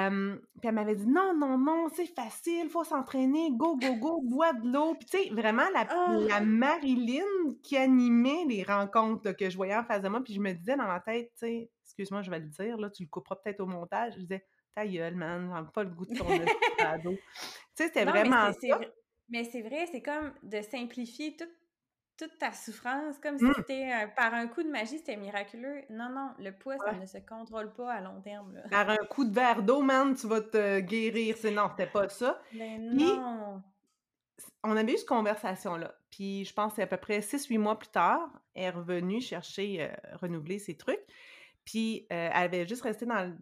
elle 0.63 0.73
m'avait 0.73 0.95
dit 0.95 1.08
non, 1.08 1.36
non, 1.36 1.58
non, 1.58 1.88
c'est 1.95 2.08
facile, 2.08 2.69
faut 2.69 2.84
s'entraîner, 2.84 3.50
go, 3.52 3.78
go, 3.78 3.95
go, 3.95 4.21
bois 4.26 4.54
de 4.54 4.71
l'eau. 4.71 4.95
Puis 4.95 5.08
tu 5.10 5.17
sais, 5.17 5.30
vraiment 5.34 5.69
la, 5.73 5.86
ah! 5.89 6.17
la 6.28 6.41
Marilyn 6.41 7.23
qui 7.63 7.78
animait 7.78 8.45
les 8.47 8.63
rencontres 8.63 9.32
que 9.32 9.50
je 9.50 9.56
voyais 9.56 9.76
en 9.76 9.84
face 9.84 10.02
de 10.02 10.10
moi. 10.10 10.21
Puis 10.23 10.34
je 10.34 10.39
me 10.39 10.54
disais 10.54 10.76
dans 10.76 10.88
ma 10.88 11.00
tête, 11.00 11.32
tu 11.39 11.47
sais, 11.47 11.71
excuse-moi, 11.84 12.21
je 12.21 12.32
vais 12.32 12.39
le 12.39 12.47
dire, 12.47 12.78
là, 12.78 12.89
tu 12.89 13.04
le 13.04 13.10
couperas 13.10 13.36
peut-être 13.36 13.62
au 13.62 13.65
montage. 13.65 14.13
Je 14.15 14.19
disais, 14.19 14.45
ta 14.76 14.86
gueule, 14.86 15.15
man, 15.15 15.52
j'ai 15.56 15.71
pas 15.73 15.84
le 15.84 15.89
goût 15.89 16.06
de 16.06 16.15
ton 16.15 16.26
tu 17.78 17.84
sais, 17.84 17.89
c'était 17.89 18.06
vraiment 18.06 18.47
mais 18.47 18.69
ça. 18.69 18.80
Mais 19.30 19.43
c'est 19.43 19.62
vrai, 19.62 19.88
c'est 19.91 20.02
comme 20.02 20.34
de 20.43 20.62
simplifier 20.62 21.36
toute 22.17 22.38
ta 22.38 22.51
souffrance, 22.51 23.17
comme 23.19 23.38
si 23.38 23.45
mmh. 23.45 23.53
c'était 23.58 24.08
par 24.15 24.34
un 24.34 24.47
coup 24.47 24.63
de 24.63 24.69
magie, 24.69 24.97
c'était 24.97 25.15
miraculeux. 25.15 25.84
Non, 25.89 26.10
non, 26.10 26.32
le 26.39 26.51
poids, 26.51 26.77
ça 26.77 26.93
ne 26.93 27.06
se 27.06 27.17
contrôle 27.19 27.71
pas 27.73 27.93
à 27.93 28.01
long 28.01 28.21
terme. 28.21 28.60
Par 28.71 28.89
un 28.89 29.06
coup 29.10 29.23
de 29.23 29.34
verre 29.34 29.62
d'eau, 29.63 29.82
man, 29.82 30.15
tu 30.15 30.27
vas 30.27 30.41
te 30.41 30.80
guérir. 30.80 31.36
C'est 31.38 31.51
non, 31.51 31.69
c'était 31.69 31.89
pas 31.89 32.10
ça. 32.10 32.41
Mais 32.53 32.77
non. 32.77 33.62
on 34.63 34.75
avait 34.75 34.93
eu 34.93 34.97
cette 34.97 35.08
conversation-là. 35.08 35.93
Puis 36.10 36.45
je 36.45 36.53
pense 36.53 36.71
que 36.71 36.75
c'est 36.77 36.84
à 36.84 36.88
peu 36.88 36.97
près 36.97 37.19
6-8 37.19 37.60
mois 37.60 37.77
plus 37.77 37.89
tard, 37.89 38.30
elle 38.56 38.63
est 38.63 38.69
revenue 38.69 39.21
chercher, 39.21 39.84
euh, 39.84 40.17
renouveler 40.17 40.60
ses 40.60 40.75
trucs. 40.75 40.99
Puis 41.65 42.08
euh, 42.12 42.30
elle 42.34 42.43
avait 42.43 42.67
juste 42.67 42.82
resté 42.82 43.06
dans, 43.06 43.36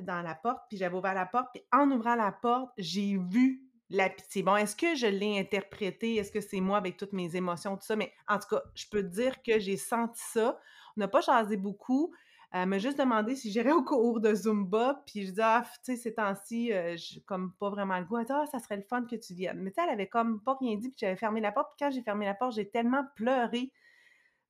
dans 0.00 0.22
la 0.22 0.34
porte, 0.34 0.62
puis 0.68 0.78
j'avais 0.78 0.96
ouvert 0.96 1.14
la 1.14 1.26
porte, 1.26 1.48
puis 1.52 1.62
en 1.72 1.90
ouvrant 1.90 2.14
la 2.14 2.32
porte, 2.32 2.72
j'ai 2.78 3.16
vu 3.18 3.63
la 3.90 4.08
pitié. 4.08 4.42
Bon, 4.42 4.56
est-ce 4.56 4.76
que 4.76 4.94
je 4.94 5.06
l'ai 5.06 5.38
interprété? 5.38 6.16
Est-ce 6.16 6.32
que 6.32 6.40
c'est 6.40 6.60
moi 6.60 6.78
avec 6.78 6.96
toutes 6.96 7.12
mes 7.12 7.36
émotions, 7.36 7.76
tout 7.76 7.84
ça? 7.84 7.96
Mais 7.96 8.12
en 8.28 8.38
tout 8.38 8.48
cas, 8.50 8.62
je 8.74 8.86
peux 8.90 9.02
dire 9.02 9.42
que 9.42 9.58
j'ai 9.58 9.76
senti 9.76 10.22
ça. 10.32 10.58
On 10.96 11.00
n'a 11.00 11.08
pas 11.08 11.20
jasé 11.20 11.56
beaucoup. 11.56 12.12
Elle 12.52 12.68
m'a 12.68 12.78
juste 12.78 12.98
demandé 12.98 13.34
si 13.34 13.50
j'irais 13.50 13.72
au 13.72 13.82
cours 13.82 14.20
de 14.20 14.32
Zumba, 14.32 15.02
puis 15.06 15.26
je 15.26 15.32
dis, 15.32 15.40
ah, 15.42 15.64
tu 15.84 15.96
sais, 15.96 15.96
ces 15.96 16.14
temps-ci, 16.14 16.72
euh, 16.72 16.96
comme 17.26 17.52
pas 17.58 17.68
vraiment 17.68 17.98
le 17.98 18.04
goût. 18.04 18.18
Elle 18.18 18.26
ah, 18.30 18.46
ça 18.46 18.60
serait 18.60 18.76
le 18.76 18.84
fun 18.84 19.04
que 19.04 19.16
tu 19.16 19.34
viennes. 19.34 19.58
Mais 19.60 19.70
tu 19.70 19.74
sais, 19.74 19.82
elle 19.82 19.92
avait 19.92 20.08
comme 20.08 20.40
pas 20.40 20.56
rien 20.60 20.76
dit, 20.76 20.88
puis 20.88 20.98
j'avais 20.98 21.16
fermé 21.16 21.40
la 21.40 21.50
porte, 21.50 21.70
puis 21.76 21.84
quand 21.84 21.90
j'ai 21.90 22.02
fermé 22.02 22.26
la 22.26 22.34
porte, 22.34 22.54
j'ai 22.54 22.70
tellement 22.70 23.04
pleuré 23.16 23.72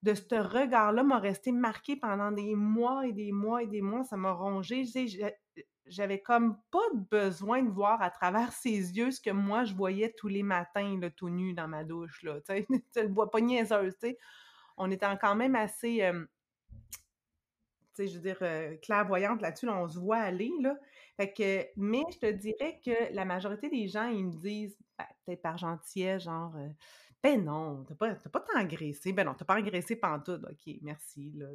de 0.04 0.12
ce 0.12 0.34
regard-là 0.34 1.02
m'a 1.02 1.18
resté 1.18 1.50
marqué 1.50 1.96
pendant 1.96 2.30
des 2.30 2.54
mois 2.54 3.06
et 3.06 3.12
des 3.12 3.32
mois 3.32 3.62
et 3.62 3.66
des 3.66 3.80
mois. 3.80 4.04
Ça 4.04 4.18
m'a 4.18 4.32
rongé. 4.32 4.84
J'avais 5.86 6.20
comme 6.20 6.58
pas 6.70 6.88
besoin 7.10 7.62
de 7.62 7.70
voir 7.70 8.00
à 8.02 8.10
travers 8.10 8.52
ses 8.52 8.96
yeux 8.96 9.10
ce 9.10 9.20
que 9.20 9.30
moi 9.30 9.64
je 9.64 9.74
voyais 9.74 10.12
tous 10.16 10.28
les 10.28 10.42
matins, 10.42 10.98
là, 11.00 11.10
tout 11.10 11.30
nu 11.30 11.54
dans 11.54 11.68
ma 11.68 11.84
douche. 11.84 12.22
Là, 12.22 12.40
tu 12.40 12.64
le 12.96 13.12
vois 13.12 13.30
pas 13.30 13.40
niaiseuse, 13.40 13.94
tu 14.00 14.08
sais. 14.08 14.18
On 14.76 14.90
était 14.90 15.06
quand 15.20 15.36
même 15.36 15.54
assez, 15.54 16.02
tu 17.94 18.02
sais, 18.02 18.08
je 18.08 18.16
veux 18.16 18.22
dire, 18.22 18.38
euh, 18.42 18.76
clairvoyante 18.78 19.40
là-dessus. 19.40 19.68
on 19.68 19.86
se 19.88 19.98
voit 19.98 20.18
aller, 20.18 20.50
là. 20.60 20.76
Fait 21.16 21.32
que, 21.32 21.64
mais 21.76 22.02
je 22.12 22.18
te 22.18 22.32
dirais 22.32 22.80
que 22.84 23.14
la 23.14 23.24
majorité 23.24 23.68
des 23.68 23.86
gens, 23.86 24.08
ils 24.08 24.26
me 24.26 24.32
disent, 24.32 24.76
ben, 24.98 25.06
peut-être 25.24 25.42
par 25.42 25.58
gentillesse, 25.58 26.24
genre, 26.24 26.56
euh, 26.56 26.68
ben 27.22 27.44
non, 27.44 27.84
t'as 27.84 27.94
pas, 27.94 28.14
pas 28.14 28.40
tant 28.40 28.60
engraissé. 28.60 29.12
Ben 29.12 29.24
non, 29.24 29.34
t'as 29.34 29.44
pas 29.44 29.58
engraissé 29.58 29.94
pantoute. 29.94 30.44
OK, 30.44 30.74
merci, 30.82 31.32
là. 31.36 31.46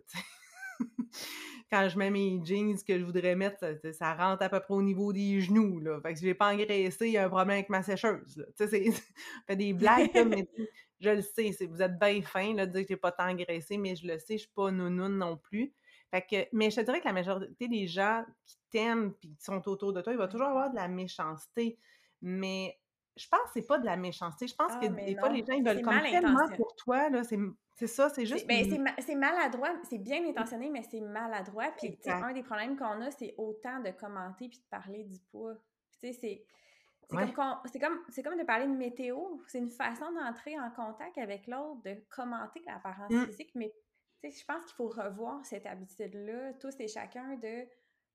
Quand 1.71 1.87
je 1.87 1.97
mets 1.99 2.09
mes 2.09 2.39
jeans 2.43 2.75
que 2.85 2.97
je 2.97 3.03
voudrais 3.03 3.35
mettre, 3.35 3.63
ça, 3.93 4.15
rentre 4.15 4.41
à 4.41 4.49
peu 4.49 4.59
près 4.59 4.73
au 4.73 4.81
niveau 4.81 5.13
des 5.13 5.39
genoux, 5.39 5.79
là. 5.79 5.99
Fait 6.01 6.13
que 6.13 6.19
si 6.19 6.25
j'ai 6.25 6.33
pas 6.33 6.51
engraissé, 6.51 7.07
il 7.07 7.13
y 7.13 7.17
a 7.17 7.25
un 7.25 7.29
problème 7.29 7.51
avec 7.51 7.69
ma 7.69 7.83
sécheuse. 7.83 8.43
Tu 8.57 8.67
sais, 8.67 8.91
fait 9.47 9.55
des 9.55 9.73
blagues, 9.73 10.09
mais 10.25 10.47
je 10.99 11.09
le 11.11 11.21
sais. 11.21 11.51
Vous 11.69 11.81
êtes 11.81 11.99
bien 11.99 12.21
fin, 12.23 12.55
là, 12.55 12.65
de 12.65 12.71
dire 12.71 12.81
que 12.81 12.87
j'ai 12.89 12.97
pas 12.97 13.11
tant 13.11 13.29
engraissé, 13.29 13.77
mais 13.77 13.95
je 13.95 14.07
le 14.07 14.17
sais, 14.17 14.37
je 14.37 14.43
suis 14.43 14.51
pas 14.55 14.71
nounoune 14.71 15.17
non 15.17 15.37
plus. 15.37 15.71
Fait 16.11 16.23
que, 16.23 16.47
mais 16.53 16.71
je 16.71 16.77
te 16.77 16.81
dirais 16.81 17.01
que 17.01 17.07
la 17.07 17.13
majorité 17.13 17.67
des 17.67 17.85
gens 17.85 18.25
qui 18.45 18.57
t'aiment 18.71 19.13
puis 19.13 19.35
qui 19.35 19.43
sont 19.43 19.61
autour 19.69 19.93
de 19.93 20.01
toi, 20.01 20.11
il 20.11 20.17
va 20.17 20.27
toujours 20.27 20.47
avoir 20.47 20.71
de 20.71 20.75
la 20.75 20.87
méchanceté. 20.87 21.77
Mais 22.21 22.79
je 23.15 23.27
pense 23.27 23.41
que 23.41 23.49
c'est 23.53 23.67
pas 23.67 23.77
de 23.77 23.85
la 23.85 23.95
méchanceté. 23.95 24.47
Je 24.47 24.55
pense 24.55 24.73
que 24.77 24.85
ah, 24.85 24.89
des 24.89 25.15
fois, 25.15 25.29
les 25.29 25.45
gens, 25.45 25.53
ils 25.53 25.63
veulent 25.63 25.83
comme 25.83 26.01
tellement 26.01 26.49
pour 26.55 26.75
toi, 26.75 27.09
là. 27.09 27.23
C'est 27.23 27.37
ça, 27.87 28.09
c'est 28.09 28.25
juste. 28.25 28.47
Ben, 28.47 28.65
c'est 28.99 29.15
maladroit. 29.15 29.73
C'est 29.89 29.97
bien 29.97 30.27
intentionné, 30.27 30.69
mais 30.69 30.83
c'est 30.83 31.01
maladroit. 31.01 31.71
Puis, 31.77 31.97
un 32.05 32.33
des 32.33 32.43
problèmes 32.43 32.77
qu'on 32.77 33.01
a, 33.01 33.11
c'est 33.11 33.33
autant 33.37 33.79
de 33.79 33.91
commenter 33.91 34.49
puis 34.49 34.59
de 34.59 34.69
parler 34.69 35.03
du 35.03 35.19
poids. 35.31 35.55
Tu 36.01 36.11
sais, 36.11 36.13
c'est. 36.13 36.45
C'est 37.11 37.33
comme, 37.33 37.55
comme, 38.23 38.37
de 38.37 38.45
parler 38.45 38.67
de 38.67 38.77
météo. 38.77 39.17
C'est 39.47 39.57
une 39.57 39.71
façon 39.71 40.11
d'entrer 40.11 40.59
en 40.59 40.69
contact 40.69 41.17
avec 41.17 41.47
l'autre, 41.47 41.81
de 41.81 41.95
commenter 42.07 42.61
l'apparence 42.67 43.11
mmh. 43.11 43.25
physique. 43.25 43.51
Mais 43.55 43.73
je 44.23 44.45
pense 44.45 44.63
qu'il 44.65 44.75
faut 44.75 44.89
revoir 44.89 45.43
cette 45.43 45.65
habitude-là, 45.65 46.53
tous 46.59 46.75
et 46.79 46.87
chacun, 46.87 47.35
de 47.37 47.65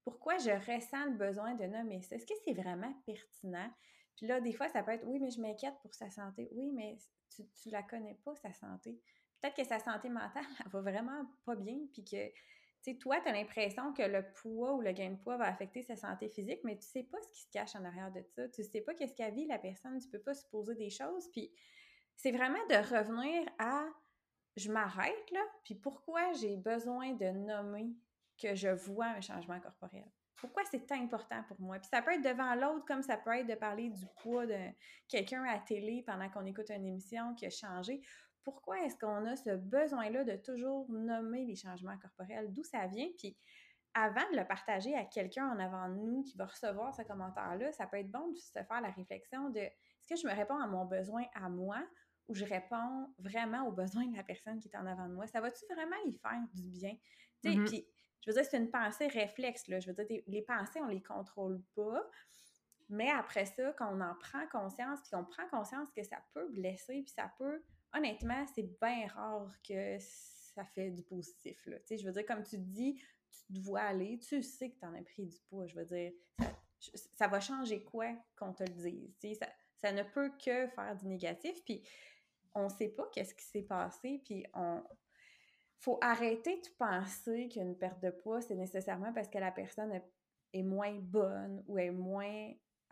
pourquoi 0.05 0.37
je 0.37 0.51
ressens 0.51 1.07
le 1.07 1.17
besoin 1.17 1.55
de 1.55 1.65
nommer 1.65 2.03
ça? 2.03 2.15
Est-ce 2.17 2.27
que 2.27 2.35
c'est 2.45 2.53
vraiment 2.53 2.93
pertinent? 3.07 3.71
Puis 4.17 4.27
là, 4.27 4.41
des 4.41 4.53
fois, 4.53 4.69
ça 4.69 4.83
peut 4.83 4.93
être 4.93 5.05
oui, 5.07 5.19
mais 5.19 5.31
je 5.31 5.41
m'inquiète 5.41 5.75
pour 5.83 5.95
sa 5.95 6.11
santé. 6.11 6.49
Oui, 6.53 6.71
mais 6.73 6.97
tu, 7.35 7.43
tu 7.61 7.71
la 7.71 7.83
connais 7.83 8.15
pas, 8.25 8.37
sa 8.37 8.53
santé. 8.53 9.01
Peut-être 9.45 9.57
que 9.57 9.65
sa 9.65 9.79
santé 9.79 10.09
mentale, 10.09 10.47
elle 10.65 10.71
va 10.71 10.81
vraiment 10.81 11.23
pas 11.45 11.55
bien, 11.55 11.77
puis 11.93 12.03
que, 12.03 12.29
tu 12.29 12.33
sais, 12.81 12.95
toi, 12.95 13.21
tu 13.21 13.29
as 13.29 13.33
l'impression 13.33 13.93
que 13.93 14.01
le 14.01 14.25
poids 14.33 14.73
ou 14.73 14.81
le 14.81 14.91
gain 14.93 15.11
de 15.11 15.17
poids 15.17 15.37
va 15.37 15.45
affecter 15.45 15.83
sa 15.83 15.97
santé 15.97 16.31
physique, 16.31 16.61
mais 16.65 16.79
tu 16.79 16.87
sais 16.87 17.03
pas 17.03 17.19
ce 17.21 17.29
qui 17.29 17.43
se 17.43 17.51
cache 17.51 17.77
en 17.77 17.85
arrière 17.85 18.11
de 18.11 18.23
ça. 18.23 18.49
Tu 18.49 18.65
sais 18.65 18.81
pas 18.81 18.95
qu'est-ce 18.95 19.15
qu'a 19.15 19.29
vit 19.29 19.45
la 19.45 19.59
personne, 19.59 19.99
tu 19.99 20.09
peux 20.09 20.19
pas 20.19 20.33
supposer 20.33 20.75
des 20.77 20.89
choses. 20.89 21.29
Puis 21.31 21.53
c'est 22.17 22.33
vraiment 22.33 22.65
de 22.71 22.77
revenir 22.97 23.47
à 23.59 23.85
je 24.57 24.73
m'arrête 24.73 25.31
là, 25.31 25.43
puis 25.63 25.75
pourquoi 25.75 26.33
j'ai 26.33 26.57
besoin 26.57 27.13
de 27.13 27.27
nommer 27.27 27.95
que 28.41 28.55
je 28.55 28.69
vois 28.69 29.09
un 29.09 29.21
changement 29.21 29.61
corporel? 29.61 30.11
Pourquoi 30.37 30.63
c'est 30.71 30.91
important 30.93 31.43
pour 31.49 31.61
moi? 31.61 31.79
Puis 31.79 31.89
ça 31.91 32.01
peut 32.01 32.13
être 32.13 32.25
devant 32.25 32.55
l'autre, 32.55 32.85
comme 32.87 33.03
ça 33.03 33.19
peut 33.19 33.35
être 33.37 33.47
de 33.47 33.55
parler 33.55 33.91
du 33.91 34.07
poids 34.23 34.47
de 34.47 34.59
quelqu'un 35.09 35.45
à 35.45 35.59
télé 35.59 36.03
pendant 36.07 36.31
qu'on 36.31 36.47
écoute 36.47 36.71
une 36.71 36.87
émission 36.87 37.35
qui 37.35 37.47
a 37.47 37.51
changé. 37.51 38.01
Pourquoi 38.45 38.81
est-ce 38.85 38.97
qu'on 38.97 39.27
a 39.27 39.37
ce 39.37 39.57
besoin-là 39.57 40.25
de 40.25 40.37
toujours 40.37 40.91
nommer 40.91 41.45
les 41.45 41.57
changements 41.57 41.97
corporels? 41.99 42.53
D'où 42.53 42.63
ça 42.63 42.87
vient? 42.87 43.09
Puis 43.19 43.37
avant 43.95 44.29
de 44.33 44.37
le 44.37 44.47
partager 44.47 44.95
à 44.95 45.05
quelqu'un 45.05 45.49
en 45.49 45.59
avant 45.59 45.89
de 45.89 45.95
nous 45.95 46.23
qui 46.25 46.37
va 46.37 46.47
recevoir 46.47 46.95
ce 46.95 47.03
commentaire-là, 47.03 47.73
ça 47.73 47.87
peut 47.87 47.99
être 47.99 48.11
bon 48.11 48.29
de 48.33 48.37
se 48.37 48.53
faire 48.53 48.81
la 48.81 48.91
réflexion 48.91 49.51
de 49.51 49.61
est-ce 49.61 50.09
que 50.09 50.17
je 50.17 50.27
me 50.27 50.35
réponds 50.35 50.59
à 50.59 50.67
mon 50.67 50.85
besoin 50.85 51.25
à 51.35 51.49
moi 51.49 51.83
ou 52.29 52.35
je 52.35 52.45
réponds 52.45 53.15
vraiment 53.19 53.67
aux 53.67 53.73
besoins 53.73 54.07
de 54.07 54.17
la 54.17 54.23
personne 54.23 54.59
qui 54.59 54.69
est 54.69 54.77
en 54.77 54.87
avant 54.87 55.09
de 55.09 55.15
moi? 55.15 55.27
Ça 55.27 55.41
va-tu 55.41 55.65
vraiment 55.73 55.97
y 56.07 56.19
faire 56.19 56.43
du 56.53 56.69
bien? 56.71 56.97
Tu 57.43 57.51
sais, 57.51 57.57
Mmh 57.57 57.65
puis 57.65 57.87
je 58.25 58.31
veux 58.31 58.35
dire, 58.37 58.45
c'est 58.51 58.57
une 58.57 58.71
pensée 58.71 59.07
réflexe, 59.07 59.69
là. 59.69 59.81
Je 59.81 59.91
veux 59.91 60.05
dire, 60.05 60.23
les 60.27 60.43
pensées, 60.43 60.81
on 60.81 60.87
les 60.87 61.03
contrôle 61.03 61.63
pas. 61.75 62.03
Mais 62.89 63.11
après 63.11 63.45
ça, 63.45 63.73
quand 63.75 63.95
on 63.95 64.01
en 64.01 64.15
prend 64.15 64.47
conscience, 64.49 65.01
puis 65.03 65.11
qu'on 65.11 65.25
prend 65.25 65.47
conscience 65.49 65.91
que 65.93 66.03
ça 66.03 66.17
peut 66.33 66.49
blesser, 66.53 67.03
puis 67.03 67.13
ça 67.15 67.31
peut... 67.39 67.63
Honnêtement, 67.95 68.45
c'est 68.55 68.69
bien 68.81 69.07
rare 69.09 69.53
que 69.67 69.99
ça 69.99 70.65
fait 70.65 70.91
du 70.91 71.03
positif, 71.03 71.65
là. 71.67 71.77
Je 71.89 72.05
veux 72.05 72.13
dire, 72.13 72.27
comme 72.27 72.43
tu 72.43 72.59
dis, 72.59 73.01
tu 73.51 73.63
te 73.63 73.77
aller, 73.77 74.19
tu 74.19 74.43
sais 74.43 74.71
que 74.71 74.79
tu 74.79 74.87
en 74.87 74.95
as 74.95 75.03
pris 75.03 75.27
du 75.27 75.39
poids. 75.49 75.67
Je 75.67 75.75
veux 75.77 75.85
dire, 75.85 76.13
ça, 77.15 77.29
va 77.29 77.41
changer 77.41 77.83
quoi 77.85 78.13
qu'on 78.37 78.53
te 78.53 78.65
le 78.65 78.71
dise? 79.21 79.39
Ça, 79.39 79.49
ça 79.77 79.93
ne 79.93 80.03
peut 80.03 80.31
que 80.45 80.67
faire 80.69 80.97
du 80.97 81.07
négatif. 81.07 81.63
Puis 81.65 81.83
on 82.55 82.65
ne 82.65 82.69
sait 82.69 82.89
pas 82.89 83.09
qu'est-ce 83.13 83.35
qui 83.35 83.45
s'est 83.45 83.63
passé, 83.63 84.21
puis 84.25 84.45
on 84.55 84.83
faut 85.85 85.99
arrêter 86.01 86.57
de 86.63 86.69
penser 86.79 87.49
qu'une 87.49 87.77
perte 87.77 88.03
de 88.03 88.11
poids, 88.11 88.41
c'est 88.41 88.55
nécessairement 88.55 89.13
parce 89.13 89.29
que 89.29 89.37
la 89.37 89.53
personne 89.53 90.01
est 90.55 90.63
moins 90.63 90.95
bonne 90.95 91.63
ou 91.67 91.79
est 91.79 91.91
moins 91.91 92.24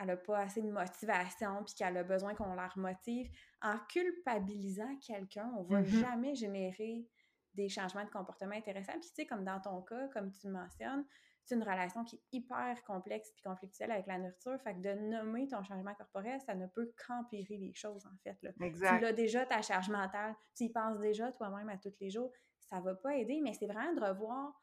elle 0.02 0.08
n'a 0.08 0.16
pas 0.16 0.40
assez 0.40 0.60
de 0.60 0.70
motivation 0.70 1.62
puis 1.64 1.74
qu'elle 1.74 1.96
a 1.96 2.04
besoin 2.04 2.34
qu'on 2.34 2.54
la 2.54 2.68
remotive. 2.68 3.30
En 3.62 3.78
culpabilisant 3.88 4.96
quelqu'un, 4.96 5.50
on 5.56 5.62
ne 5.62 5.68
va 5.68 5.80
Mmh 5.80 5.86
jamais 5.86 6.34
générer 6.34 7.08
des 7.54 7.68
changements 7.68 8.04
de 8.04 8.10
comportement 8.10 8.54
intéressants. 8.54 8.92
Puis 8.92 9.08
tu 9.08 9.14
sais, 9.14 9.26
comme 9.26 9.44
dans 9.44 9.60
ton 9.60 9.82
cas, 9.82 10.08
comme 10.08 10.30
tu 10.32 10.46
le 10.46 10.52
mentionnes, 10.52 11.04
c'est 11.44 11.54
une 11.54 11.62
relation 11.62 12.04
qui 12.04 12.16
est 12.16 12.22
hyper 12.32 12.82
complexe 12.84 13.30
puis 13.32 13.42
conflictuelle 13.42 13.90
avec 13.90 14.06
la 14.06 14.18
nourriture. 14.18 14.60
Fait 14.62 14.74
que 14.74 14.80
de 14.80 14.94
nommer 15.08 15.48
ton 15.48 15.62
changement 15.62 15.94
corporel, 15.94 16.40
ça 16.40 16.54
ne 16.54 16.66
peut 16.66 16.92
qu'empirer 17.06 17.56
les 17.56 17.74
choses, 17.74 18.06
en 18.06 18.16
fait. 18.22 18.40
Là. 18.42 18.50
Exact. 18.60 18.96
Tu 18.96 19.02
l'as 19.02 19.12
déjà, 19.12 19.44
ta 19.44 19.60
charge 19.60 19.90
mentale, 19.90 20.34
tu 20.56 20.64
y 20.64 20.68
penses 20.70 20.98
déjà 21.00 21.32
toi-même 21.32 21.68
à 21.68 21.76
tous 21.78 21.94
les 22.00 22.10
jours. 22.10 22.32
Ça 22.60 22.80
va 22.80 22.94
pas 22.94 23.16
aider, 23.16 23.40
mais 23.42 23.52
c'est 23.54 23.66
vraiment 23.66 23.92
de 23.92 24.00
revoir 24.00 24.58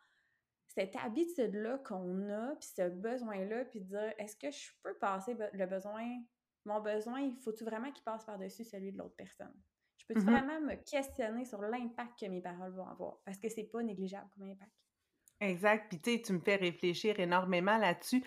cette 0.69 0.95
habitude-là 0.95 1.79
qu'on 1.79 2.29
a, 2.29 2.55
puis 2.55 2.69
ce 2.75 2.89
besoin-là, 2.89 3.65
puis 3.65 3.81
de 3.81 3.85
dire 3.87 4.13
est-ce 4.17 4.37
que 4.37 4.51
je 4.51 4.69
peux 4.83 4.97
passer 4.99 5.35
le 5.53 5.65
besoin, 5.65 6.07
mon 6.65 6.79
besoin, 6.81 7.21
il 7.21 7.35
faut-tu 7.43 7.63
vraiment 7.63 7.91
qu'il 7.91 8.03
passe 8.03 8.23
par-dessus 8.25 8.63
celui 8.63 8.91
de 8.91 8.97
l'autre 8.97 9.15
personne? 9.15 9.53
Je 9.97 10.05
peux 10.07 10.15
Mmh 10.15 10.19
vraiment 10.19 10.61
me 10.61 10.75
questionner 10.75 11.45
sur 11.45 11.61
l'impact 11.61 12.19
que 12.19 12.25
mes 12.27 12.41
paroles 12.41 12.73
vont 12.73 12.87
avoir? 12.87 13.19
Parce 13.25 13.37
que 13.37 13.49
c'est 13.49 13.65
pas 13.65 13.83
négligeable 13.83 14.29
comme 14.35 14.49
impact. 14.49 14.71
Exact. 15.41 15.87
Puis 15.89 16.01
tu 16.01 16.11
sais, 16.15 16.21
tu 16.21 16.33
me 16.33 16.39
fais 16.39 16.55
réfléchir 16.57 17.19
énormément 17.19 17.77
là-dessus 17.77 18.23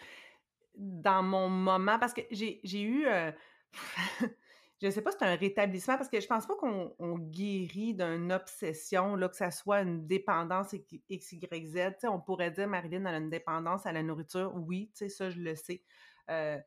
dans 0.75 1.23
mon 1.23 1.49
moment 1.49 1.99
parce 1.99 2.15
que 2.15 2.23
j'ai 2.31 2.83
eu. 2.83 3.07
euh, 3.07 3.33
je 4.83 4.91
sais 4.91 5.01
pas 5.03 5.13
si 5.13 5.19
c'est 5.21 5.27
un 5.27 5.37
rétablissement 5.37 5.97
parce 5.97 6.09
que 6.09 6.21
je 6.21 6.27
pense 6.27 6.47
pas 6.47 6.57
qu'on 6.57 6.95
on 6.99 7.17
guérit 7.17 7.95
d'une 7.95 8.33
obsession, 8.33 9.15
là, 9.15 9.29
que 9.29 9.37
ça 9.37 9.51
soit 9.51 9.81
une 9.83 10.07
dépendance 10.07 10.75
X, 11.09 11.33
Y, 11.33 11.67
Z. 11.67 12.07
On 12.07 12.21
pourrait 12.21 12.51
dire 12.51 12.67
Marilyn 12.67 13.07
a 13.07 13.17
une 13.17 13.31
dépendance 13.31 13.87
à 13.87 13.93
la 13.93 14.03
nourriture. 14.03 14.53
Oui, 14.57 14.91
tu 14.97 15.05
sais, 15.05 15.09
ça, 15.09 15.31
je 15.31 15.39
le 15.39 15.55
sais. 15.55 15.83
Euh, 16.31 16.59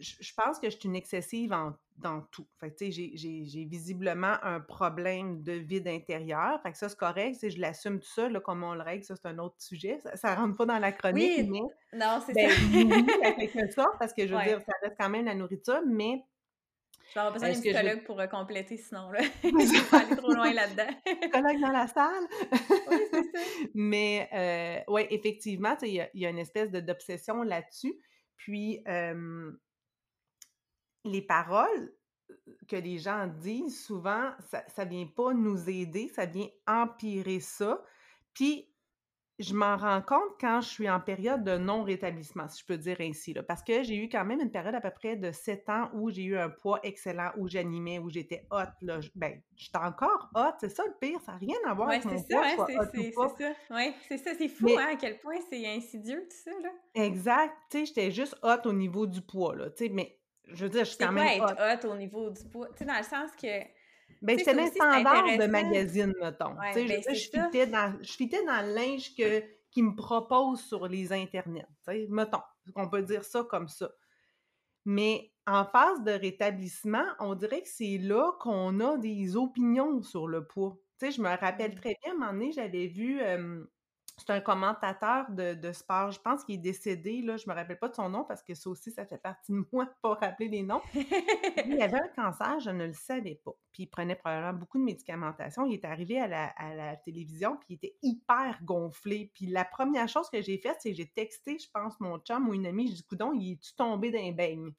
je, 0.00 0.32
pense 0.34 0.58
que 0.58 0.70
je 0.70 0.76
suis 0.76 0.88
une 0.88 0.96
excessive 0.96 1.52
en, 1.52 1.74
dans 1.98 2.22
tout. 2.32 2.46
Fait 2.58 2.70
que, 2.70 2.78
tu 2.78 2.92
sais, 2.92 3.10
j'ai- 3.14 3.64
visiblement 3.64 4.36
un 4.42 4.60
problème 4.60 5.42
de 5.42 5.52
vide 5.52 5.86
intérieur. 5.86 6.60
Fait 6.62 6.72
que 6.72 6.78
ça, 6.78 6.88
c'est 6.88 6.98
correct. 6.98 7.36
Je 7.48 7.60
l'assume 7.60 8.00
tout 8.00 8.08
ça, 8.08 8.28
là, 8.28 8.40
comme 8.40 8.64
on 8.64 8.74
le 8.74 8.82
règle, 8.82 9.04
ça, 9.04 9.14
c'est 9.14 9.28
un 9.28 9.38
autre 9.38 9.56
sujet. 9.58 9.98
Ça, 10.00 10.16
ça 10.16 10.34
rentre 10.34 10.56
pas 10.56 10.66
dans 10.66 10.78
la 10.78 10.92
chronique, 10.92 11.48
Oui, 11.48 11.50
mais 11.50 11.98
non, 11.98 12.20
c'est 12.26 12.32
ben, 12.32 12.48
ça. 12.48 12.56
oui, 12.74 13.06
parce 13.98 14.12
que 14.12 14.26
je 14.26 14.32
veux 14.32 14.36
Ouais. 14.36 14.48
dire, 14.48 14.60
ça 14.60 14.72
reste 14.82 14.96
quand 14.98 15.10
même 15.10 15.26
la 15.26 15.34
nourriture, 15.34 15.82
mais 15.86 16.24
Je 17.12 17.14
vais 17.14 17.20
avoir 17.26 17.34
besoin 17.34 17.52
je 17.52 17.60
vais- 17.60 17.72
psychologue 17.72 18.04
pour 18.04 18.18
euh, 18.20 18.26
compléter 18.26 18.78
sinon, 18.78 19.10
là. 19.10 19.20
je 19.42 19.48
vais 19.50 19.90
pas 19.90 19.98
aller 20.00 20.16
trop 20.16 20.32
loin 20.32 20.50
là-dedans. 20.50 20.88
collègue 21.30 21.60
dans 21.60 21.68
la 21.70 21.86
salle. 21.86 22.24
oui, 22.90 22.96
c'est 23.12 23.22
ça. 23.22 23.38
Mais 23.74 24.30
euh, 24.88 24.92
ouais, 24.92 25.08
effectivement, 25.10 25.76
il 25.82 25.88
y, 25.88 26.00
a- 26.00 26.08
il 26.14 26.22
y 26.22 26.26
a 26.26 26.30
une 26.30 26.38
espèce 26.38 26.70
d'obsession 26.70 27.42
là-dessus. 27.42 27.92
Puis 28.38 28.82
euh, 28.88 29.52
les 31.04 31.20
paroles 31.20 31.92
que 32.66 32.76
les 32.76 32.96
gens 32.98 33.26
disent, 33.26 33.84
souvent, 33.84 34.30
ça, 34.50 34.64
ça 34.68 34.86
vient 34.86 35.06
pas 35.06 35.34
nous 35.34 35.68
aider, 35.68 36.08
ça 36.08 36.24
vient 36.24 36.48
empirer 36.66 37.40
ça. 37.40 37.84
Puis 38.32 38.71
je 39.38 39.54
m'en 39.54 39.76
rends 39.76 40.02
compte 40.02 40.36
quand 40.40 40.60
je 40.60 40.68
suis 40.68 40.88
en 40.90 41.00
période 41.00 41.42
de 41.42 41.56
non-rétablissement, 41.56 42.48
si 42.48 42.60
je 42.60 42.66
peux 42.66 42.76
dire 42.76 42.96
ainsi. 43.00 43.32
Là, 43.32 43.42
parce 43.42 43.62
que 43.62 43.82
j'ai 43.82 43.96
eu 43.96 44.08
quand 44.08 44.24
même 44.24 44.40
une 44.40 44.50
période 44.50 44.74
à 44.74 44.80
peu 44.80 44.90
près 44.90 45.16
de 45.16 45.32
sept 45.32 45.68
ans 45.68 45.90
où 45.94 46.10
j'ai 46.10 46.22
eu 46.22 46.36
un 46.36 46.50
poids 46.50 46.80
excellent, 46.82 47.30
où 47.38 47.48
j'animais, 47.48 47.98
où 47.98 48.10
j'étais 48.10 48.46
hot. 48.50 48.64
Là. 48.82 49.00
Je- 49.00 49.10
Ben, 49.14 49.40
j'étais 49.56 49.78
encore 49.78 50.30
hot, 50.34 50.52
c'est 50.60 50.68
ça 50.68 50.84
le 50.86 50.94
pire, 51.00 51.20
ça 51.22 51.32
n'a 51.32 51.38
rien 51.38 51.56
à 51.66 51.74
voir 51.74 51.88
avec 51.88 52.02
c'est 52.02 52.08
mon 52.10 52.18
ça, 52.18 52.24
poids, 52.28 52.44
hein, 52.46 52.66
c'est 52.92 53.00
c'est- 53.00 53.12
c'est 53.38 53.44
ça. 53.44 53.52
Oui, 53.70 53.94
c'est 54.08 54.18
ça, 54.18 54.30
c'est 54.36 54.48
fou, 54.48 54.66
Mais- 54.66 54.76
hein, 54.76 54.88
à 54.92 54.96
quel 54.96 55.18
point 55.18 55.36
c'est 55.50 55.66
insidieux, 55.66 56.26
tout 56.30 56.36
ça, 56.36 56.50
là. 56.62 56.70
Exact, 56.94 57.54
tu 57.70 57.78
sais, 57.80 57.86
j'étais 57.86 58.10
juste 58.10 58.36
hot 58.42 58.66
au 58.68 58.72
niveau 58.72 59.06
du 59.06 59.22
poids, 59.22 59.56
là, 59.56 59.70
tu 59.70 59.86
sais, 59.86 59.90
mais 59.90 60.18
je 60.48 60.64
veux 60.64 60.70
dire, 60.70 60.80
je 60.84 60.90
suis 60.90 60.98
C'est 60.98 61.06
quand 61.06 61.14
quoi 61.14 61.24
même 61.24 61.40
hot. 61.40 61.48
être 61.48 61.84
hot 61.86 61.88
au 61.90 61.96
niveau 61.96 62.30
du 62.30 62.44
poids? 62.44 62.68
Tu 62.68 62.78
sais, 62.78 62.84
dans 62.84 62.96
le 62.98 63.02
sens 63.02 63.30
que... 63.40 63.48
Ben, 64.22 64.38
c'était 64.38 64.54
c'est 64.66 64.74
standard 64.74 65.24
de 65.24 65.46
magazine, 65.46 66.14
mettons. 66.20 66.56
Ouais, 66.56 66.72
je, 66.74 66.88
ben, 66.88 67.02
je 67.08 67.14
fitais 67.14 67.66
dans, 67.66 67.98
je 68.02 68.12
fitais 68.12 68.44
dans 68.44 68.66
le 68.66 68.74
linge 68.74 69.14
que, 69.16 69.42
qu'ils 69.70 69.84
me 69.84 69.94
proposent 69.94 70.62
sur 70.62 70.86
les 70.86 71.12
internets, 71.12 71.66
mettons. 72.08 72.42
On 72.76 72.88
peut 72.88 73.02
dire 73.02 73.24
ça 73.24 73.42
comme 73.42 73.68
ça. 73.68 73.90
Mais 74.84 75.32
en 75.46 75.64
phase 75.64 76.02
de 76.02 76.12
rétablissement, 76.12 77.04
on 77.18 77.34
dirait 77.34 77.62
que 77.62 77.68
c'est 77.68 77.98
là 77.98 78.32
qu'on 78.40 78.78
a 78.80 78.96
des 78.96 79.36
opinions 79.36 80.02
sur 80.02 80.28
le 80.28 80.46
poids. 80.46 80.78
Tu 80.98 81.06
sais, 81.06 81.12
je 81.12 81.20
me 81.20 81.28
rappelle 81.28 81.74
très 81.74 81.96
bien, 82.02 82.12
à 82.12 82.14
un 82.14 82.18
moment 82.18 82.32
donné, 82.32 82.52
j'avais 82.52 82.86
vu, 82.86 83.20
euh, 83.20 83.64
c'est 84.18 84.30
un 84.30 84.40
commentateur 84.40 85.30
de, 85.30 85.72
sport, 85.72 86.10
je 86.10 86.20
pense 86.20 86.44
qu'il 86.44 86.56
est 86.56 86.58
décédé, 86.58 87.22
là, 87.22 87.36
je 87.36 87.48
me 87.48 87.54
rappelle 87.54 87.78
pas 87.78 87.88
de 87.88 87.94
son 87.94 88.08
nom 88.08 88.24
parce 88.24 88.42
que 88.42 88.54
ça 88.54 88.68
aussi, 88.70 88.90
ça 88.90 89.06
fait 89.06 89.18
partie 89.18 89.52
de 89.52 89.64
moi, 89.72 89.88
pas 90.02 90.14
rappeler 90.14 90.48
les 90.48 90.62
noms. 90.62 90.82
Il 90.94 91.80
avait 91.80 92.00
un 92.00 92.08
cancer, 92.08 92.60
je 92.60 92.70
ne 92.70 92.86
le 92.86 92.92
savais 92.92 93.40
pas. 93.44 93.52
Puis 93.72 93.84
il 93.84 93.86
prenait 93.86 94.14
probablement 94.14 94.52
beaucoup 94.52 94.78
de 94.78 94.84
médicamentation. 94.84 95.66
Il 95.66 95.74
est 95.74 95.84
arrivé 95.84 96.20
à 96.20 96.28
la, 96.28 96.46
à 96.56 96.74
la 96.74 96.96
télévision, 96.96 97.56
puis 97.56 97.66
il 97.70 97.74
était 97.74 97.96
hyper 98.02 98.58
gonflé. 98.62 99.30
Puis 99.34 99.46
la 99.46 99.64
première 99.64 100.08
chose 100.08 100.28
que 100.30 100.42
j'ai 100.42 100.58
faite, 100.58 100.76
c'est 100.80 100.90
que 100.90 100.96
j'ai 100.96 101.08
texté, 101.08 101.58
je 101.58 101.68
pense, 101.72 101.98
mon 102.00 102.18
chum 102.18 102.48
ou 102.48 102.54
une 102.54 102.66
amie. 102.66 102.88
Je 102.88 102.94
dis, 102.94 103.04
coudon, 103.04 103.32
il 103.32 103.52
est-tu 103.52 103.74
tombé 103.74 104.10
d'un 104.10 104.32
beigne? 104.32 104.72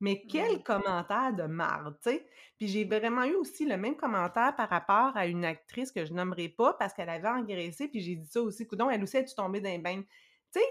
Mais 0.00 0.26
quel 0.28 0.62
Mm. 0.62 0.62
commentaire 0.62 1.32
de 1.34 1.44
marde, 1.44 1.96
tu 2.02 2.10
sais! 2.10 2.26
Puis 2.58 2.68
j'ai 2.68 2.84
vraiment 2.84 3.24
eu 3.24 3.34
aussi 3.34 3.66
le 3.66 3.76
même 3.76 3.96
commentaire 3.96 4.54
par 4.56 4.68
rapport 4.68 5.16
à 5.16 5.26
une 5.26 5.44
actrice 5.44 5.92
que 5.92 6.04
je 6.04 6.12
nommerai 6.12 6.48
pas 6.50 6.74
parce 6.74 6.92
qu'elle 6.94 7.08
avait 7.08 7.28
engraissé, 7.28 7.88
puis 7.88 8.00
j'ai 8.00 8.16
dit 8.16 8.26
ça 8.26 8.42
aussi, 8.42 8.66
coudon, 8.66 8.90
elle 8.90 9.02
aussi, 9.02 9.16
est-tu 9.18 9.34
tombée 9.34 9.60
d'un 9.60 9.78
beigne? 9.78 10.04
Tu 10.52 10.60
sais, 10.60 10.66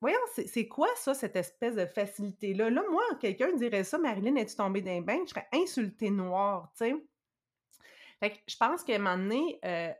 voyons, 0.00 0.18
c'est 0.34 0.46
c'est 0.46 0.68
quoi 0.68 0.88
ça, 0.96 1.14
cette 1.14 1.36
espèce 1.36 1.74
de 1.76 1.86
facilité-là? 1.86 2.70
Là, 2.70 2.82
moi, 2.90 3.02
quelqu'un 3.20 3.52
dirait 3.54 3.84
ça, 3.84 3.98
Marilyn, 3.98 4.36
es-tu 4.36 4.56
tombée 4.56 4.82
d'un 4.82 5.00
bain? 5.00 5.18
Je 5.24 5.30
serais 5.30 5.48
insultée 5.52 6.10
noire, 6.10 6.72
tu 6.76 6.84
sais? 6.86 6.94
Fait 8.20 8.30
que 8.32 8.36
je 8.48 8.56
pense 8.56 8.82
qu'à 8.84 8.96
un 8.96 8.98
moment 8.98 9.16
donné, 9.18 9.58
euh, 9.64 9.92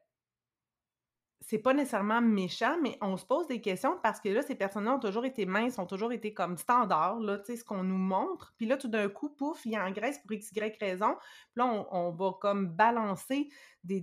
c'est 1.49 1.59
pas 1.59 1.73
nécessairement 1.73 2.21
méchant, 2.21 2.77
mais 2.83 2.99
on 3.01 3.17
se 3.17 3.25
pose 3.25 3.47
des 3.47 3.61
questions 3.61 3.97
parce 4.03 4.19
que 4.19 4.29
là, 4.29 4.43
ces 4.43 4.57
personnes-là 4.57 4.97
ont 4.97 4.99
toujours 4.99 5.25
été 5.25 5.47
minces, 5.47 5.79
ont 5.79 5.87
toujours 5.87 6.11
été 6.11 6.35
comme 6.35 6.59
standard, 6.59 7.21
là, 7.21 7.39
tu 7.39 7.45
sais, 7.45 7.57
ce 7.57 7.65
qu'on 7.65 7.85
nous 7.85 7.97
montre. 7.97 8.53
Puis 8.57 8.67
là, 8.67 8.77
tout 8.77 8.89
d'un 8.89 9.09
coup, 9.09 9.29
pouf, 9.29 9.65
il 9.65 9.79
engraisse 9.79 10.19
pour 10.19 10.33
x, 10.33 10.51
y 10.53 10.77
raison. 10.81 11.15
Puis 11.53 11.59
là, 11.59 11.87
on, 11.93 12.11
va 12.11 12.33
comme 12.41 12.67
balancer 12.67 13.49
des, 13.85 14.01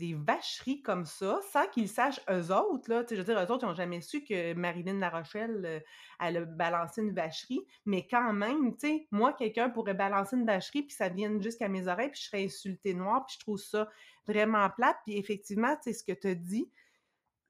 des, 0.00 0.14
vacheries 0.14 0.82
comme 0.82 1.04
ça, 1.04 1.40
sans 1.52 1.66
qu'ils 1.68 1.88
sachent 1.88 2.20
eux 2.30 2.52
autres, 2.52 2.90
là, 2.90 3.04
tu 3.04 3.10
sais, 3.10 3.16
je 3.16 3.20
veux 3.20 3.24
dire, 3.34 3.38
eux 3.38 3.52
autres, 3.52 3.64
ils 3.64 3.68
n'ont 3.68 3.74
jamais 3.74 4.00
su 4.00 4.24
que 4.24 4.54
Marilyn 4.54 4.98
Larochelle, 4.98 5.62
euh, 5.64 5.80
elle 6.18 6.36
a 6.38 6.44
balancé 6.44 7.02
une 7.02 7.14
vacherie, 7.14 7.60
mais 7.84 8.06
quand 8.06 8.32
même, 8.32 8.76
tu 8.76 8.88
sais, 8.88 9.08
moi, 9.10 9.32
quelqu'un 9.32 9.70
pourrait 9.70 9.94
balancer 9.94 10.36
une 10.36 10.46
vacherie, 10.46 10.82
puis 10.82 10.94
ça 10.94 11.08
vienne 11.08 11.42
jusqu'à 11.42 11.68
mes 11.68 11.88
oreilles, 11.88 12.10
puis 12.10 12.20
je 12.20 12.26
serais 12.28 12.44
insultée 12.44 12.94
noire, 12.94 13.24
puis 13.26 13.36
je 13.36 13.40
trouve 13.40 13.58
ça 13.58 13.88
vraiment 14.26 14.68
plate, 14.70 14.96
puis 15.04 15.16
effectivement, 15.16 15.74
tu 15.76 15.84
sais, 15.84 15.92
ce 15.92 16.04
que 16.04 16.18
tu 16.18 16.28
as 16.28 16.34
dit, 16.34 16.70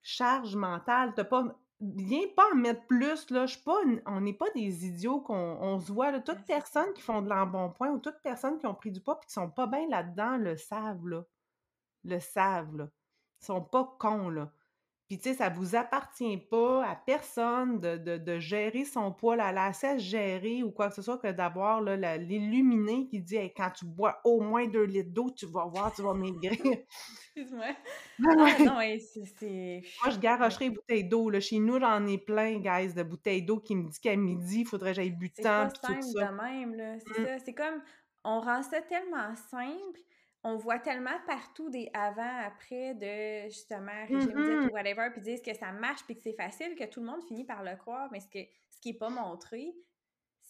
charge 0.03 0.57
mentale, 0.57 1.13
t'as 1.15 1.25
pas... 1.25 1.45
Viens 1.83 2.27
pas 2.37 2.45
en 2.53 2.57
mettre 2.57 2.87
plus, 2.89 3.31
là, 3.31 3.47
je 3.47 3.55
suis 3.55 3.65
pas... 3.65 3.83
une- 3.87 4.03
On 4.05 4.21
n'est 4.21 4.35
pas 4.35 4.51
des 4.55 4.85
idiots 4.87 5.21
qu'on 5.21 5.35
on 5.35 5.81
se 5.81 5.91
voit, 5.91 6.11
là, 6.11 6.21
toutes 6.21 6.45
personnes 6.45 6.93
qui 6.95 7.01
font 7.01 7.23
de 7.23 7.31
l'embonpoint 7.31 7.89
ou 7.89 7.99
toutes 7.99 8.21
personnes 8.23 8.59
qui 8.59 8.67
ont 8.67 8.75
pris 8.75 8.91
du 8.91 9.01
poids 9.01 9.19
puis 9.19 9.29
qui 9.29 9.33
sont 9.33 9.49
pas 9.51 9.67
bien 9.67 9.89
là-dedans 9.89 10.37
le 10.37 10.59
savent, 10.59 11.07
là 11.09 11.25
le 12.05 12.19
savent, 12.21 12.77
là. 12.77 12.89
Ils 13.43 13.47
sont 13.47 13.63
pas 13.63 13.97
cons, 13.99 14.29
là. 14.29 14.53
Puis, 15.09 15.19
tu 15.19 15.25
sais, 15.31 15.35
ça 15.35 15.49
vous 15.49 15.75
appartient 15.75 16.37
pas 16.39 16.87
à 16.87 16.95
personne 16.95 17.81
de, 17.81 17.97
de, 17.97 18.17
de 18.17 18.39
gérer 18.39 18.85
son 18.85 19.11
poids, 19.13 19.35
là, 19.35 19.51
elle 19.51 19.59
a 19.59 19.65
assez 19.65 19.89
à 19.89 19.99
se 19.99 20.05
gérer 20.05 20.63
ou 20.63 20.71
quoi 20.71 20.89
que 20.89 20.95
ce 20.95 21.03
soit 21.03 21.19
que 21.19 21.33
d'avoir 21.33 21.81
la- 21.81 22.17
l'illuminé 22.17 23.09
qui 23.09 23.21
dit 23.21 23.35
Hey, 23.35 23.53
quand 23.53 23.71
tu 23.73 23.87
bois 23.87 24.21
au 24.23 24.41
moins 24.41 24.69
deux 24.69 24.85
litres 24.85 25.11
d'eau, 25.11 25.31
tu 25.37 25.47
vas 25.47 25.65
voir, 25.67 25.93
tu 25.93 26.03
vas 26.03 26.15
maigrir. 26.15 26.53
Excuse-moi. 27.37 27.75
Ah 28.25 28.63
non, 28.65 28.77
ouais, 28.77 29.01
c'est... 29.01 29.83
Moi, 30.03 30.11
je 30.11 30.15
Ouais. 30.15 30.21
garocherai 30.21 30.67
les 30.69 30.71
bouteilles 30.77 31.09
d'eau. 31.09 31.33
Chez 31.41 31.59
nous, 31.59 31.81
j'en 31.81 32.07
ai 32.07 32.19
plein, 32.19 32.61
guys, 32.61 32.95
de 32.95 33.03
bouteilles 33.03 33.43
d'eau 33.43 33.59
qui 33.59 33.75
me 33.75 33.89
dit 33.89 33.99
qu'à 34.01 34.15
midi, 34.15 34.61
il 34.61 34.67
faudrait 34.67 34.91
que 34.91 34.97
j'aille 34.97 35.11
bu 35.11 35.33
C'est 35.35 35.43
tout 35.43 35.49
simple 35.49 36.03
ça. 36.03 36.27
de 36.31 36.37
même, 36.37 36.75
là. 36.77 36.99
C'est 37.01 37.21
Mm. 37.21 37.27
ça. 37.27 37.39
C'est 37.45 37.55
comme 37.55 37.83
on 38.23 38.41
rend 38.41 38.63
ça 38.63 38.81
tellement 38.83 39.35
simple, 39.35 39.99
on 40.42 40.57
voit 40.57 40.79
tellement 40.79 41.18
partout 41.26 41.68
des 41.70 41.90
avant-après 41.92 42.94
de 42.94 43.50
justement 43.50 44.07
régime 44.09 44.33
Mmh 44.35 44.68
ou 44.68 44.72
whatever, 44.72 45.11
puis 45.12 45.20
disent 45.20 45.42
que 45.42 45.55
ça 45.55 45.72
marche 45.72 46.05
puis 46.05 46.16
que 46.16 46.22
c'est 46.22 46.35
facile, 46.35 46.74
que 46.74 46.85
tout 46.85 47.00
le 47.00 47.07
monde 47.07 47.22
finit 47.24 47.44
par 47.44 47.62
le 47.62 47.76
croire, 47.76 48.09
mais 48.11 48.20
ce, 48.20 48.29
que, 48.29 48.38
ce 48.70 48.81
qui 48.81 48.92
n'est 48.92 48.98
pas 48.98 49.11
montré, 49.11 49.74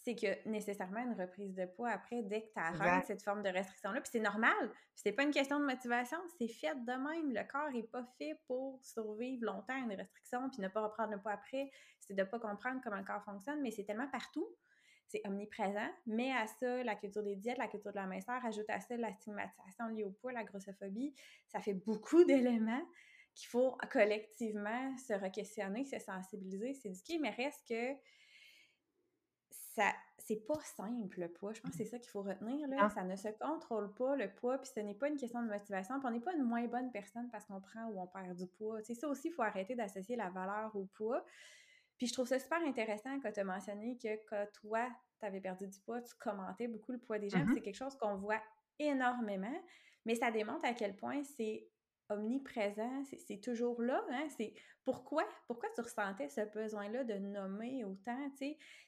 c'est 0.03 0.15
que 0.15 0.49
nécessairement 0.49 1.01
une 1.01 1.21
reprise 1.21 1.55
de 1.55 1.67
poids 1.67 1.91
après, 1.91 2.23
dès 2.23 2.43
que 2.43 2.53
tu 2.53 2.59
arrêtes 2.61 3.07
cette 3.07 3.23
forme 3.23 3.43
de 3.43 3.49
restriction-là, 3.49 4.01
puis 4.01 4.11
c'est 4.13 4.21
normal, 4.21 4.71
c'est 4.95 5.13
pas 5.13 5.25
une 5.25 5.33
question 5.33 5.59
de 5.59 5.67
motivation, 5.67 6.19
c'est 6.39 6.49
fait 6.49 6.75
de 6.75 6.93
même. 6.93 7.33
Le 7.33 7.47
corps 7.51 7.75
est 7.75 7.91
pas 7.91 8.05
fait 8.17 8.39
pour 8.47 8.81
survivre 8.83 9.45
longtemps 9.45 9.75
à 9.75 9.79
une 9.79 9.93
restriction 9.93 10.49
puis 10.51 10.63
ne 10.63 10.69
pas 10.69 10.83
reprendre 10.83 11.13
le 11.13 11.21
poids 11.21 11.33
après, 11.33 11.71
c'est 11.99 12.15
de 12.15 12.23
pas 12.23 12.39
comprendre 12.39 12.81
comment 12.83 12.97
le 12.97 13.05
corps 13.05 13.25
fonctionne, 13.25 13.61
mais 13.61 13.71
c'est 13.71 13.85
tellement 13.85 14.09
partout 14.09 14.49
c'est 15.11 15.27
omniprésent. 15.27 15.89
Mais 16.07 16.33
à 16.33 16.47
ça, 16.47 16.83
la 16.85 16.95
culture 16.95 17.23
des 17.23 17.37
diètes, 17.37 17.59
la 17.59 17.69
culture 17.69 17.91
de 17.91 17.97
la 17.97 18.07
minceur, 18.07 18.45
ajoute 18.45 18.69
à 18.69 18.81
ça 18.81 18.97
la 18.97 19.13
stigmatisation 19.13 19.89
liée 19.89 20.05
au 20.05 20.11
poids, 20.11 20.33
la 20.33 20.45
grossophobie. 20.45 21.15
Ça 21.49 21.61
fait 21.61 21.75
beaucoup 21.75 22.25
d'éléments 22.25 22.83
qu'il 23.35 23.49
faut 23.49 23.77
collectivement 23.91 24.97
se 24.99 25.13
re-questionner, 25.13 25.85
se 25.85 25.99
sensibiliser, 25.99 26.75
s'éduquer, 26.75 27.19
mais 27.19 27.31
reste 27.31 27.67
que 27.69 27.95
ça 29.51 29.93
c'est 30.19 30.47
pas 30.47 30.61
simple 30.77 31.21
le 31.21 31.29
poids. 31.29 31.53
Je 31.53 31.61
pense 31.61 31.73
que 31.73 31.79
c'est 31.79 31.87
ça 31.87 31.99
qu'il 31.99 32.11
faut 32.11 32.23
retenir. 32.23 32.69
Là. 32.69 32.89
Ça 32.91 33.03
ne 33.03 33.17
se 33.17 33.29
contrôle 33.29 33.93
pas 33.95 34.15
le 34.15 34.29
poids, 34.29 34.59
puis 34.59 34.71
ce 34.73 34.81
n'est 34.81 34.95
pas 34.95 35.09
une 35.09 35.17
question 35.17 35.43
de 35.43 35.49
motivation, 35.49 35.99
puis 35.99 36.07
on 36.07 36.11
n'est 36.11 36.21
pas 36.21 36.35
une 36.35 36.45
moins 36.45 36.67
bonne 36.67 36.93
personne 36.93 37.29
parce 37.31 37.47
qu'on 37.47 37.61
prend 37.61 37.87
ou 37.87 38.01
on 38.01 38.07
perd 38.07 38.37
du 38.37 38.47
poids. 38.47 38.81
C'est 38.83 38.95
ça 38.95 39.09
aussi, 39.09 39.29
il 39.29 39.33
faut 39.33 39.43
arrêter 39.43 39.75
d'associer 39.75 40.15
la 40.15 40.31
valeur 40.31 40.77
au 40.77 40.85
poids. 40.85 41.25
Puis 42.01 42.07
je 42.07 42.15
trouve 42.15 42.27
ça 42.27 42.39
super 42.39 42.63
intéressant 42.63 43.21
quand 43.21 43.31
tu 43.31 43.41
as 43.41 43.45
mentionné 43.45 43.99
que 43.99 44.09
quand 44.27 44.47
toi, 44.55 44.89
tu 45.19 45.27
avais 45.27 45.43
perdu 45.43 45.69
du 45.69 45.79
poids, 45.81 46.01
tu 46.01 46.15
commentais 46.19 46.67
beaucoup 46.67 46.93
le 46.93 46.99
poids 46.99 47.19
des 47.19 47.29
gens. 47.29 47.41
Mm-hmm. 47.41 47.53
C'est 47.53 47.61
quelque 47.61 47.77
chose 47.77 47.95
qu'on 47.99 48.17
voit 48.17 48.41
énormément, 48.79 49.63
mais 50.07 50.15
ça 50.15 50.31
démontre 50.31 50.65
à 50.65 50.73
quel 50.73 50.97
point 50.97 51.23
c'est 51.23 51.69
omniprésent, 52.09 53.05
c'est 53.05 53.43
toujours 53.43 53.83
là. 53.83 54.03
Hein? 54.13 54.29
C'est 54.35 54.55
pourquoi, 54.83 55.29
pourquoi 55.47 55.69
tu 55.75 55.83
ressentais 55.83 56.31
ce 56.31 56.41
besoin-là 56.41 57.05
de 57.05 57.19
nommer 57.19 57.85
autant? 57.85 58.31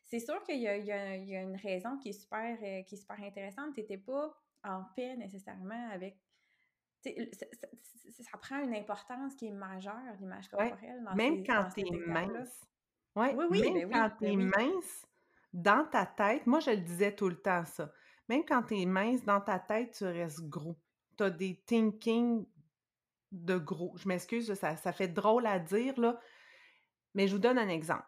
C'est 0.05 0.19
sûr 0.19 0.43
qu'il 0.45 0.61
y, 0.61 0.63
y, 0.63 0.91
a 0.91 1.43
une 1.43 1.57
raison 1.57 1.99
qui 1.99 2.09
est 2.09 2.19
super, 2.19 2.57
euh, 2.63 2.83
qui 2.85 2.95
est 2.95 2.99
super 2.99 3.21
intéressante. 3.23 3.75
Tu 3.75 3.83
n'étais 3.83 3.99
pas 3.99 4.35
en 4.65 4.85
paix 4.97 5.17
nécessairement 5.19 5.91
avec 5.91 6.17
ça, 7.03 8.39
prend 8.39 8.63
une 8.63 8.75
importance 8.75 9.35
qui 9.35 9.49
est 9.49 9.53
majeure, 9.53 10.17
l'image 10.19 10.49
corporelle. 10.49 11.05
même 11.15 11.45
quand 11.45 11.69
tu 11.75 11.81
es 11.81 11.91
mince. 12.07 12.72
Ouais, 13.15 13.35
oui, 13.37 13.45
oui, 13.51 13.73
même 13.73 13.89
ben 13.89 13.91
quand 13.91 14.11
tu 14.19 14.33
es 14.33 14.37
ben 14.37 14.51
mince, 14.57 15.07
dans 15.53 15.85
ta 15.85 16.07
tête, 16.07 16.47
moi 16.47 16.61
je 16.61 16.71
le 16.71 16.79
disais 16.79 17.15
tout 17.15 17.29
le 17.29 17.37
temps 17.37 17.65
ça, 17.65 17.93
même 18.29 18.45
quand 18.45 18.63
tu 18.63 18.81
es 18.81 18.87
mince, 18.87 19.25
dans 19.25 19.41
ta 19.41 19.59
tête, 19.59 19.95
tu 19.99 20.05
restes 20.05 20.49
gros. 20.49 20.77
Tu 21.19 21.25
as 21.25 21.31
des 21.31 21.63
thinking 21.67 22.47
de 23.33 23.59
gros. 23.59 23.95
Je 23.97 24.09
m'excuse, 24.09 24.53
ça, 24.55 24.77
ça 24.77 24.93
fait 24.93 25.09
drôle 25.09 25.47
à 25.47 25.59
dire, 25.59 25.99
là, 26.01 26.19
mais 27.15 27.29
je 27.29 27.35
vous 27.35 27.41
donne 27.41 27.59
un 27.59 27.69
exemple. 27.69 28.07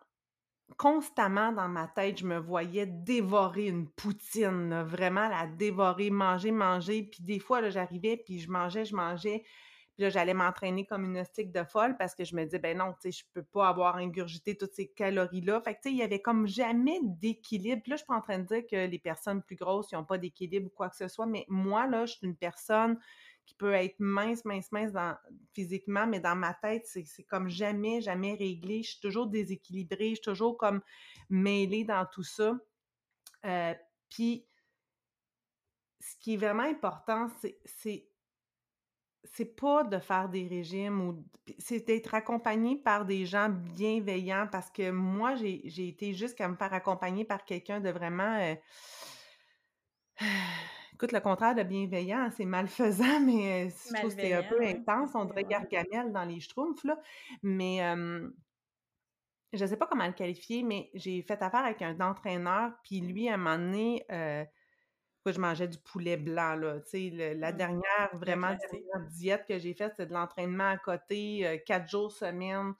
Constamment 0.79 1.53
dans 1.53 1.69
ma 1.69 1.89
tête, 1.89 2.19
je 2.19 2.27
me 2.27 2.39
voyais 2.39 2.87
dévorer 2.87 3.67
une 3.67 3.89
poutine, 3.91 4.83
vraiment 4.83 5.29
la 5.29 5.47
dévorer, 5.47 6.09
manger, 6.11 6.53
manger. 6.53 7.03
Puis 7.03 7.23
des 7.23 7.39
fois, 7.39 7.69
j'arrivais, 7.69 8.17
puis 8.17 8.39
je 8.39 8.51
mangeais, 8.51 8.87
je 8.87 8.97
mangeais. 8.97 9.45
Puis 9.95 10.03
là, 10.03 10.11
j'allais 10.11 10.35
m'entraîner 10.35 10.87
comme 10.87 11.05
une 11.05 11.19
hostique 11.19 11.53
de 11.53 11.63
folle 11.63 11.97
parce 11.97 12.17
que 12.17 12.25
je 12.25 12.35
me 12.35 12.45
disais, 12.45 12.59
ben 12.59 12.77
non, 12.77 12.93
tu 12.95 13.13
sais, 13.13 13.13
je 13.13 13.25
peux 13.33 13.45
pas 13.45 13.69
avoir 13.69 13.97
ingurgité 13.97 14.57
toutes 14.57 14.75
ces 14.75 14.89
calories-là. 14.89 15.61
Fait 15.61 15.75
que, 15.75 15.83
tu 15.83 15.89
sais, 15.89 15.95
il 15.95 15.99
y 15.99 16.03
avait 16.03 16.21
comme 16.21 16.49
jamais 16.49 16.99
d'équilibre. 17.03 17.81
Puis 17.81 17.91
là, 17.91 17.97
je 17.97 17.99
suis 17.99 18.07
pas 18.07 18.17
en 18.17 18.21
train 18.21 18.41
de 18.41 18.47
dire 18.47 18.63
que 18.69 18.89
les 18.89 18.99
personnes 18.99 19.41
plus 19.41 19.55
grosses, 19.55 19.93
ils 19.93 19.97
ont 19.97 20.05
pas 20.05 20.19
d'équilibre 20.19 20.67
ou 20.67 20.71
quoi 20.71 20.89
que 20.89 20.97
ce 20.97 21.07
soit, 21.07 21.27
mais 21.27 21.47
moi, 21.49 21.87
là, 21.87 22.07
je 22.07 22.15
suis 22.15 22.27
une 22.27 22.37
personne 22.37 22.99
qui 23.47 23.55
peut 23.55 23.73
être 23.73 23.97
mince, 24.01 24.45
mince, 24.45 24.73
mince 24.73 24.93
dans, 24.93 25.17
physiquement, 25.53 26.07
mais 26.07 26.19
dans 26.19 26.35
ma 26.35 26.55
tête, 26.55 26.87
c'est 26.87 27.25
comme 27.25 27.49
jamais, 27.49 28.01
jamais 28.01 28.35
réglé. 28.35 28.83
Je 28.83 28.93
suis 28.93 29.01
toujours 29.01 29.27
déséquilibrée, 29.27 30.11
je 30.11 30.15
suis 30.15 30.23
toujours 30.23 30.57
comme 30.57 30.81
mêlée 31.29 31.85
dans 31.85 32.07
tout 32.07 32.23
ça. 32.23 32.57
Euh, 33.45 33.75
puis, 34.09 34.47
ce 36.01 36.17
qui 36.19 36.35
est 36.35 36.37
vraiment 36.37 36.63
important, 36.65 37.29
c'est 37.65 38.09
c'est 39.35 39.57
pas 39.57 39.83
de 39.83 39.99
faire 39.99 40.29
des 40.29 40.47
régimes 40.47 41.01
ou 41.01 41.25
c'est 41.59 41.85
d'être 41.85 42.15
accompagné 42.15 42.77
par 42.77 43.05
des 43.05 43.27
gens 43.27 43.49
bienveillants 43.49 44.47
parce 44.51 44.71
que 44.71 44.93
moi 44.93 45.35
j'ai 45.35 45.89
été 45.89 46.15
juste 46.15 46.41
à 46.41 46.47
me 46.47 46.55
faire 46.55 46.73
accompagner 46.73 47.25
par 47.25 47.45
quelqu'un 47.45 47.81
de 47.81 47.91
vraiment 47.91 48.39
euh, 48.39 48.55
écoute 50.95 51.11
le 51.11 51.19
contraire 51.19 51.57
de 51.57 51.65
bienveillant 51.65 52.31
c'est 52.37 52.45
malfaisant 52.45 53.21
mais 53.21 53.67
euh, 53.67 53.71
je 53.89 53.99
trouve 53.99 54.15
que 54.15 54.23
c'est 54.23 54.35
un 54.35 54.45
peu 54.45 54.65
intense 54.65 55.11
on 55.17 55.25
dirait 55.25 55.45
gargamel 55.45 56.13
dans 56.13 56.25
les 56.25 56.39
schtroumpfs 56.39 56.85
là. 56.85 56.97
Mais 57.43 57.81
je 59.53 59.67
sais 59.67 59.77
pas 59.77 59.89
comment 59.89 60.07
le 60.07 60.13
qualifier 60.13 60.63
mais 60.63 60.91
j'ai 60.95 61.23
fait 61.23 61.43
affaire 61.43 61.65
avec 61.65 61.83
un 61.83 61.99
entraîneur 62.01 62.71
puis 62.85 63.01
lui 63.01 63.29
à 63.29 63.35
un 63.35 63.37
moment 63.39 63.59
donné 63.59 64.05
euh, 65.27 65.33
je 65.33 65.41
mangeais 65.41 65.69
du 65.69 65.79
poulet 65.79 66.17
blanc, 66.17 66.55
là. 66.55 66.77
La 67.35 67.53
mmh. 67.53 67.57
dernière, 67.57 68.11
vraiment, 68.15 68.57
dernière 68.71 69.09
diète 69.11 69.45
que 69.47 69.59
j'ai 69.59 69.75
faite, 69.75 69.95
c'est 69.97 70.07
de 70.07 70.13
l'entraînement 70.13 70.71
à 70.71 70.79
côté, 70.79 71.47
euh, 71.47 71.59
quatre 71.65 71.89
jours 71.89 72.13
semaine, 72.13 72.75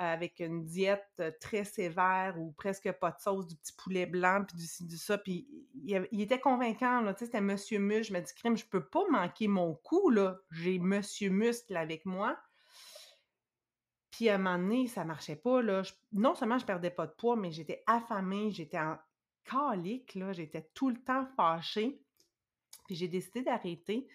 euh, 0.00 0.12
avec 0.12 0.38
une 0.38 0.64
diète 0.64 1.08
euh, 1.18 1.32
très 1.40 1.64
sévère 1.64 2.38
ou 2.38 2.52
presque 2.52 2.92
pas 2.92 3.10
de 3.10 3.18
sauce, 3.18 3.48
du 3.48 3.56
petit 3.56 3.72
poulet 3.72 4.06
blanc, 4.06 4.44
puis 4.46 4.56
du 4.56 4.64
ci, 4.64 4.86
du 4.86 4.96
ça. 4.96 5.18
Puis 5.18 5.48
il, 5.74 6.20
était 6.20 6.38
convaincant, 6.38 7.00
là. 7.00 7.16
C'était 7.18 7.40
Monsieur 7.40 7.80
Muscle. 7.80 8.12
Je 8.12 8.12
me 8.12 8.20
dis, 8.24 8.32
crime, 8.32 8.56
je 8.56 8.64
peux 8.64 8.84
pas 8.84 9.02
manquer 9.10 9.48
mon 9.48 9.74
coup, 9.74 10.10
là. 10.10 10.38
J'ai 10.52 10.78
Monsieur 10.78 11.30
Muscle 11.30 11.76
avec 11.76 12.06
moi. 12.06 12.38
Puis 14.12 14.28
à 14.28 14.36
un 14.36 14.38
moment 14.38 14.58
donné, 14.58 14.86
ça 14.86 15.04
marchait 15.04 15.34
pas, 15.34 15.62
là. 15.62 15.82
non 16.12 16.36
seulement 16.36 16.58
je 16.58 16.64
perdais 16.64 16.90
pas 16.90 17.08
de 17.08 17.12
poids, 17.12 17.34
mais 17.34 17.50
j'étais 17.50 17.82
affamée, 17.88 18.52
j'étais 18.52 18.78
en 18.78 18.98
calique, 19.50 20.14
là, 20.14 20.32
j'étais 20.32 20.68
tout 20.74 20.90
le 20.90 20.98
temps 21.02 21.26
fâchée. 21.36 22.00
Puis 22.86 22.96
j'ai 22.96 23.08
décidé 23.08 23.42
d'arrêter. 23.42 24.08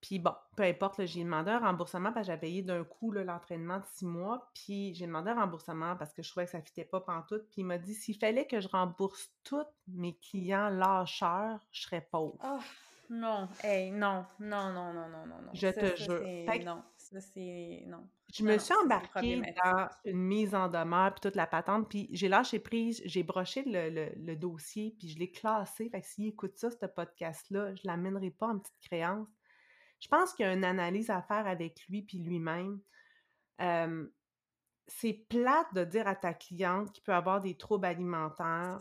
Puis 0.00 0.18
bon, 0.18 0.32
peu 0.56 0.62
importe, 0.62 1.04
j'ai 1.04 1.22
demandé 1.22 1.50
un 1.50 1.58
remboursement 1.58 2.12
parce 2.12 2.26
que 2.26 2.32
j'avais 2.32 2.40
payé 2.40 2.62
d'un 2.62 2.84
coup 2.84 3.10
l'entraînement 3.12 3.78
de 3.78 3.84
six 3.92 4.06
mois. 4.06 4.50
Puis 4.54 4.94
j'ai 4.94 5.06
demandé 5.06 5.30
un 5.30 5.40
remboursement 5.40 5.94
parce 5.96 6.14
que 6.14 6.22
je 6.22 6.30
trouvais 6.30 6.46
que 6.46 6.52
ça 6.52 6.58
ne 6.58 6.62
fitait 6.62 6.86
pas 6.86 7.00
pantoute. 7.00 7.46
Puis 7.50 7.60
il 7.60 7.64
m'a 7.64 7.76
dit 7.76 7.94
s'il 7.94 8.16
fallait 8.16 8.46
que 8.46 8.60
je 8.60 8.68
rembourse 8.68 9.30
tous 9.44 9.66
mes 9.88 10.16
clients 10.16 10.70
lâcheurs, 10.70 11.60
je 11.70 11.82
serais 11.82 12.06
pauvre. 12.10 12.38
Oh, 12.42 12.60
non, 13.10 13.48
hey, 13.62 13.90
non, 13.90 14.24
non, 14.38 14.72
non, 14.72 14.94
non, 14.94 15.08
non, 15.08 15.26
non. 15.26 15.50
Je 15.52 15.68
te 15.68 15.96
jure. 15.96 16.22
non, 16.64 16.82
ça 17.12 17.20
c'est. 17.20 17.84
Non. 17.86 18.08
Je 18.32 18.44
me 18.44 18.58
suis 18.58 18.74
embarquée 18.84 19.42
dans 19.64 19.88
une 20.04 20.22
mise 20.22 20.54
en 20.54 20.68
demeure, 20.68 21.12
puis 21.14 21.20
toute 21.20 21.36
la 21.36 21.46
patente, 21.46 21.88
puis 21.88 22.08
j'ai 22.12 22.28
lâché 22.28 22.60
prise, 22.60 23.02
j'ai 23.04 23.22
broché 23.22 23.64
le, 23.66 24.34
dossier, 24.36 24.94
puis 24.98 25.08
je 25.08 25.18
l'ai 25.18 25.30
classé. 25.30 25.90
Fait 25.90 26.00
que 26.00 26.06
s'il 26.06 26.28
écoute 26.28 26.56
ça, 26.56 26.70
ce 26.70 26.86
podcast-là, 26.86 27.74
je 27.74 27.82
ne 27.82 27.86
l'amènerai 27.86 28.30
pas 28.30 28.48
en 28.48 28.58
petite 28.58 28.80
créance. 28.80 29.28
Je 29.98 30.08
pense 30.08 30.32
qu'il 30.32 30.46
y 30.46 30.48
a 30.48 30.52
une 30.52 30.64
analyse 30.64 31.10
à 31.10 31.20
faire 31.22 31.46
avec 31.46 31.86
lui 31.88 32.02
puis 32.02 32.18
lui-même. 32.18 32.80
c'est 34.86 35.12
plate 35.28 35.74
de 35.74 35.84
dire 35.84 36.06
à 36.06 36.14
ta 36.14 36.32
cliente 36.32 36.92
qui 36.92 37.00
peut 37.00 37.14
avoir 37.14 37.40
des 37.40 37.56
troubles 37.56 37.86
alimentaires 37.86 38.78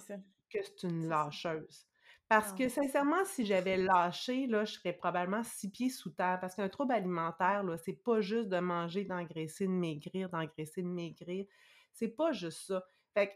que 0.49 0.59
c'est 0.61 0.87
une 0.87 1.07
lâcheuse. 1.07 1.88
Parce 2.29 2.53
que 2.53 2.69
sincèrement, 2.69 3.25
si 3.25 3.43
j'avais 3.43 3.75
lâché, 3.75 4.45
là, 4.45 4.63
je 4.63 4.73
serais 4.73 4.93
probablement 4.93 5.43
six 5.43 5.69
pieds 5.69 5.89
sous 5.89 6.11
terre. 6.11 6.37
Parce 6.39 6.53
qu'un 6.53 6.69
trouble 6.69 6.93
alimentaire, 6.93 7.63
là, 7.63 7.75
c'est 7.77 8.03
pas 8.03 8.21
juste 8.21 8.49
de 8.49 8.59
manger, 8.59 9.03
d'engraisser, 9.03 9.65
de 9.65 9.71
maigrir, 9.71 10.29
d'engraisser, 10.29 10.83
de 10.83 10.87
maigrir. 10.87 11.47
C'est 11.91 12.07
pas 12.07 12.31
juste 12.31 12.67
ça. 12.67 12.83
Fait 13.15 13.29
que 13.29 13.33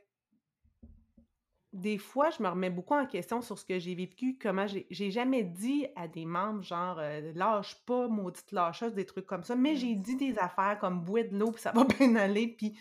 des 1.73 1.97
fois, 1.97 2.29
je 2.29 2.43
me 2.43 2.47
remets 2.47 2.69
beaucoup 2.69 2.93
en 2.93 3.07
question 3.07 3.41
sur 3.41 3.57
ce 3.57 3.65
que 3.65 3.79
j'ai 3.79 3.95
vécu, 3.95 4.37
comment 4.39 4.67
j'ai 4.67 5.11
jamais 5.11 5.43
dit 5.43 5.87
à 5.95 6.07
des 6.07 6.25
membres, 6.25 6.61
genre, 6.61 6.99
euh, 6.99 7.33
lâche 7.33 7.83
pas, 7.85 8.07
maudite 8.07 8.51
lâcheuse, 8.51 8.93
des 8.93 9.07
trucs 9.07 9.25
comme 9.25 9.43
ça, 9.43 9.55
mais 9.55 9.75
j'ai 9.75 9.95
dit 9.95 10.15
des 10.15 10.37
affaires 10.37 10.77
comme 10.79 11.03
boire 11.03 11.23
de 11.23 11.35
l'eau, 11.35 11.51
puis 11.51 11.63
ça 11.63 11.71
va 11.71 11.83
bien 11.97 12.15
aller, 12.15 12.47
puis 12.47 12.77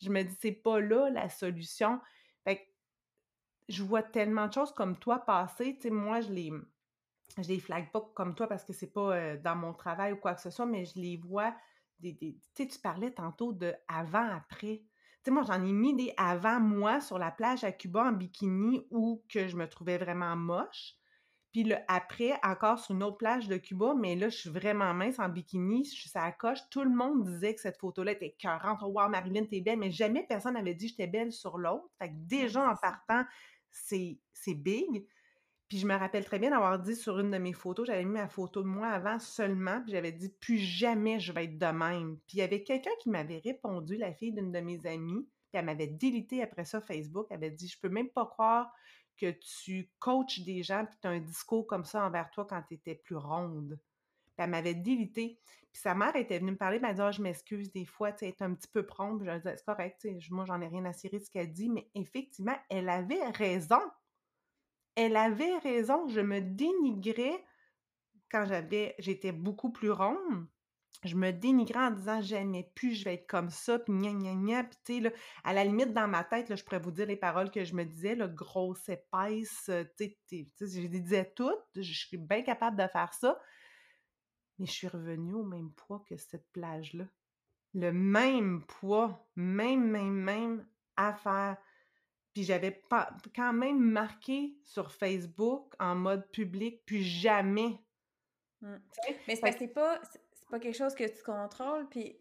je 0.00 0.08
me 0.08 0.22
dis, 0.22 0.36
c'est 0.40 0.52
pas 0.52 0.78
là 0.78 1.10
la 1.10 1.28
solution. 1.28 2.00
Je 3.68 3.82
vois 3.82 4.02
tellement 4.02 4.46
de 4.48 4.52
choses 4.52 4.72
comme 4.72 4.98
toi 4.98 5.18
passer. 5.20 5.76
Tu 5.76 5.82
sais, 5.82 5.90
moi, 5.90 6.20
je 6.20 6.30
les, 6.30 6.52
je 7.36 7.48
les 7.48 7.60
flague 7.60 7.90
pas 7.92 8.00
comme 8.14 8.34
toi 8.34 8.46
parce 8.46 8.64
que 8.64 8.72
c'est 8.72 8.92
pas 8.92 9.14
euh, 9.16 9.36
dans 9.36 9.56
mon 9.56 9.74
travail 9.74 10.12
ou 10.12 10.16
quoi 10.16 10.34
que 10.34 10.40
ce 10.40 10.50
soit, 10.50 10.66
mais 10.66 10.84
je 10.84 10.98
les 10.98 11.16
vois. 11.16 11.54
Des, 12.00 12.16
tu 12.16 12.40
sais, 12.54 12.66
tu 12.66 12.78
parlais 12.78 13.10
tantôt 13.10 13.52
de 13.52 13.74
avant-après. 13.88 14.82
Tu 14.84 14.90
sais, 15.24 15.30
moi, 15.30 15.42
j'en 15.46 15.64
ai 15.64 15.72
mis 15.72 15.94
des 15.94 16.14
avant-moi 16.16 17.00
sur 17.00 17.18
la 17.18 17.30
plage 17.30 17.64
à 17.64 17.72
Cuba 17.72 18.04
en 18.04 18.12
bikini 18.12 18.86
où 18.90 19.24
que 19.28 19.48
je 19.48 19.56
me 19.56 19.68
trouvais 19.68 19.98
vraiment 19.98 20.36
moche. 20.36 20.94
Puis 21.52 21.64
le 21.64 21.76
après, 21.88 22.38
encore 22.44 22.78
sur 22.78 22.94
une 22.94 23.02
autre 23.02 23.16
plage 23.16 23.48
de 23.48 23.56
Cuba, 23.56 23.94
mais 23.98 24.16
là, 24.16 24.28
je 24.28 24.36
suis 24.36 24.50
vraiment 24.50 24.92
mince 24.92 25.18
en 25.18 25.28
bikini, 25.28 25.84
je 25.84 26.08
suis 26.08 26.10
à 26.14 26.30
coche. 26.30 26.60
Tout 26.70 26.82
le 26.82 26.94
monde 26.94 27.24
disait 27.24 27.54
que 27.54 27.60
cette 27.60 27.78
photo-là 27.78 28.12
était 28.12 28.26
écœurante. 28.26 28.80
Oh, 28.82 28.88
wow, 28.88 29.08
Marilyn, 29.08 29.44
t'es 29.46 29.60
belle, 29.60 29.78
mais 29.78 29.90
jamais 29.90 30.26
personne 30.28 30.54
n'avait 30.54 30.74
dit 30.74 30.86
que 30.86 30.90
j'étais 30.90 31.06
belle 31.06 31.32
sur 31.32 31.56
l'autre. 31.56 31.88
Fait 31.98 32.10
que 32.10 32.14
déjà, 32.16 32.70
en 32.70 32.76
partant, 32.76 33.24
c'est 33.70 34.54
big. 34.54 35.06
Puis 35.68 35.78
je 35.78 35.86
me 35.86 35.94
rappelle 35.94 36.24
très 36.24 36.38
bien 36.38 36.50
d'avoir 36.50 36.78
dit 36.78 36.96
sur 36.96 37.18
une 37.18 37.30
de 37.30 37.36
mes 37.36 37.52
photos, 37.52 37.86
j'avais 37.86 38.04
mis 38.04 38.14
ma 38.14 38.28
photo 38.28 38.62
de 38.62 38.68
moi 38.68 38.88
avant 38.88 39.18
seulement, 39.18 39.82
puis 39.82 39.92
j'avais 39.92 40.12
dit 40.12 40.30
plus 40.40 40.56
jamais 40.56 41.20
je 41.20 41.30
vais 41.32 41.44
être 41.44 41.58
de 41.58 41.66
même. 41.66 42.16
Puis 42.26 42.38
il 42.38 42.40
y 42.40 42.42
avait 42.42 42.62
quelqu'un 42.62 42.90
qui 43.00 43.10
m'avait 43.10 43.38
répondu, 43.38 43.96
la 43.96 44.14
fille 44.14 44.32
d'une 44.32 44.50
de 44.50 44.60
mes 44.60 44.86
amies, 44.86 45.28
puis 45.50 45.58
elle 45.58 45.66
m'avait 45.66 45.86
délité 45.86 46.42
après 46.42 46.64
ça 46.64 46.80
Facebook, 46.80 47.26
elle 47.30 47.36
avait 47.36 47.50
dit 47.50 47.68
je 47.68 47.78
peux 47.78 47.90
même 47.90 48.08
pas 48.08 48.24
croire 48.24 48.72
que 49.18 49.30
tu 49.30 49.90
coaches 49.98 50.40
des 50.40 50.62
gens 50.62 50.86
puis 50.86 50.96
tu 51.02 51.08
as 51.08 51.10
un 51.10 51.20
discours 51.20 51.66
comme 51.66 51.84
ça 51.84 52.04
envers 52.06 52.30
toi 52.30 52.46
quand 52.48 52.62
tu 52.66 52.74
étais 52.74 52.94
plus 52.94 53.16
ronde. 53.16 53.78
Elle 54.38 54.50
m'avait 54.50 54.74
délité. 54.74 55.38
Puis 55.72 55.82
sa 55.82 55.94
mère 55.94 56.16
était 56.16 56.38
venue 56.38 56.52
me 56.52 56.56
parler, 56.56 56.76
elle 56.76 56.82
m'a 56.82 56.94
dit 56.94 57.02
oh, 57.02 57.12
je 57.12 57.22
m'excuse 57.22 57.70
des 57.72 57.84
fois, 57.84 58.12
tu 58.12 58.24
es 58.24 58.34
un 58.40 58.54
petit 58.54 58.68
peu 58.68 58.86
prompte. 58.86 59.22
Je 59.24 59.30
dit 59.30 59.42
c'est 59.44 59.64
correct, 59.64 60.06
moi 60.30 60.44
j'en 60.46 60.60
ai 60.60 60.68
rien 60.68 60.84
à 60.84 60.92
cirer 60.92 61.20
ce 61.20 61.30
qu'elle 61.30 61.52
dit, 61.52 61.68
mais 61.68 61.88
effectivement, 61.94 62.56
elle 62.70 62.88
avait 62.88 63.24
raison 63.30 63.80
elle 64.98 65.16
avait 65.16 65.56
raison, 65.58 66.08
je 66.08 66.20
me 66.20 66.40
dénigrais 66.40 67.44
quand 68.32 68.44
j'avais, 68.46 68.96
j'étais 68.98 69.30
beaucoup 69.30 69.70
plus 69.70 69.92
ronde. 69.92 70.48
Je 71.04 71.14
me 71.14 71.30
dénigrais 71.30 71.86
en 71.86 71.90
disant 71.92 72.20
jamais 72.20 72.72
plus 72.74 72.96
je 72.96 73.04
vais 73.04 73.14
être 73.14 73.28
comme 73.28 73.48
ça, 73.48 73.78
puis 73.78 73.92
gna 73.92 74.10
gna 74.10 74.34
gna, 74.34 74.64
puis 74.64 74.76
tu 74.84 74.94
sais, 74.94 75.00
là, 75.00 75.10
à 75.44 75.52
la 75.52 75.62
limite, 75.62 75.92
dans 75.92 76.08
ma 76.08 76.24
tête, 76.24 76.48
là, 76.48 76.56
je 76.56 76.64
pourrais 76.64 76.80
vous 76.80 76.90
dire 76.90 77.06
les 77.06 77.16
paroles 77.16 77.52
que 77.52 77.62
je 77.62 77.74
me 77.74 77.84
disais, 77.84 78.16
le 78.16 78.26
grosse 78.26 78.88
épaisse, 78.88 79.70
tu 79.96 80.16
sais, 80.26 80.48
je 80.58 80.80
les 80.80 81.00
disais 81.00 81.32
toutes, 81.36 81.62
je 81.76 81.82
suis 81.82 82.16
bien 82.16 82.42
capable 82.42 82.76
de 82.76 82.88
faire 82.88 83.14
ça, 83.14 83.38
mais 84.58 84.66
je 84.66 84.72
suis 84.72 84.88
revenue 84.88 85.34
au 85.34 85.44
même 85.44 85.70
poids 85.72 86.04
que 86.08 86.16
cette 86.16 86.50
plage-là. 86.52 87.04
Le 87.74 87.92
même 87.92 88.64
poids, 88.66 89.28
même, 89.36 89.88
même, 89.90 90.14
même 90.14 90.66
affaire. 90.96 91.56
Puis 92.32 92.44
j'avais 92.44 92.70
pas 92.70 93.16
quand 93.34 93.52
même 93.52 93.78
marqué 93.78 94.56
sur 94.64 94.92
Facebook 94.92 95.74
en 95.78 95.94
mode 95.94 96.30
public, 96.30 96.82
puis 96.86 97.04
jamais. 97.04 97.80
Mmh. 98.60 98.76
Mais 99.26 99.36
c'est 99.36 99.58
c'est 99.58 99.68
pas, 99.68 100.00
pas 100.50 100.58
quelque 100.58 100.76
chose 100.76 100.94
que 100.94 101.04
tu 101.04 101.22
contrôles, 101.22 101.88
puis 101.88 102.18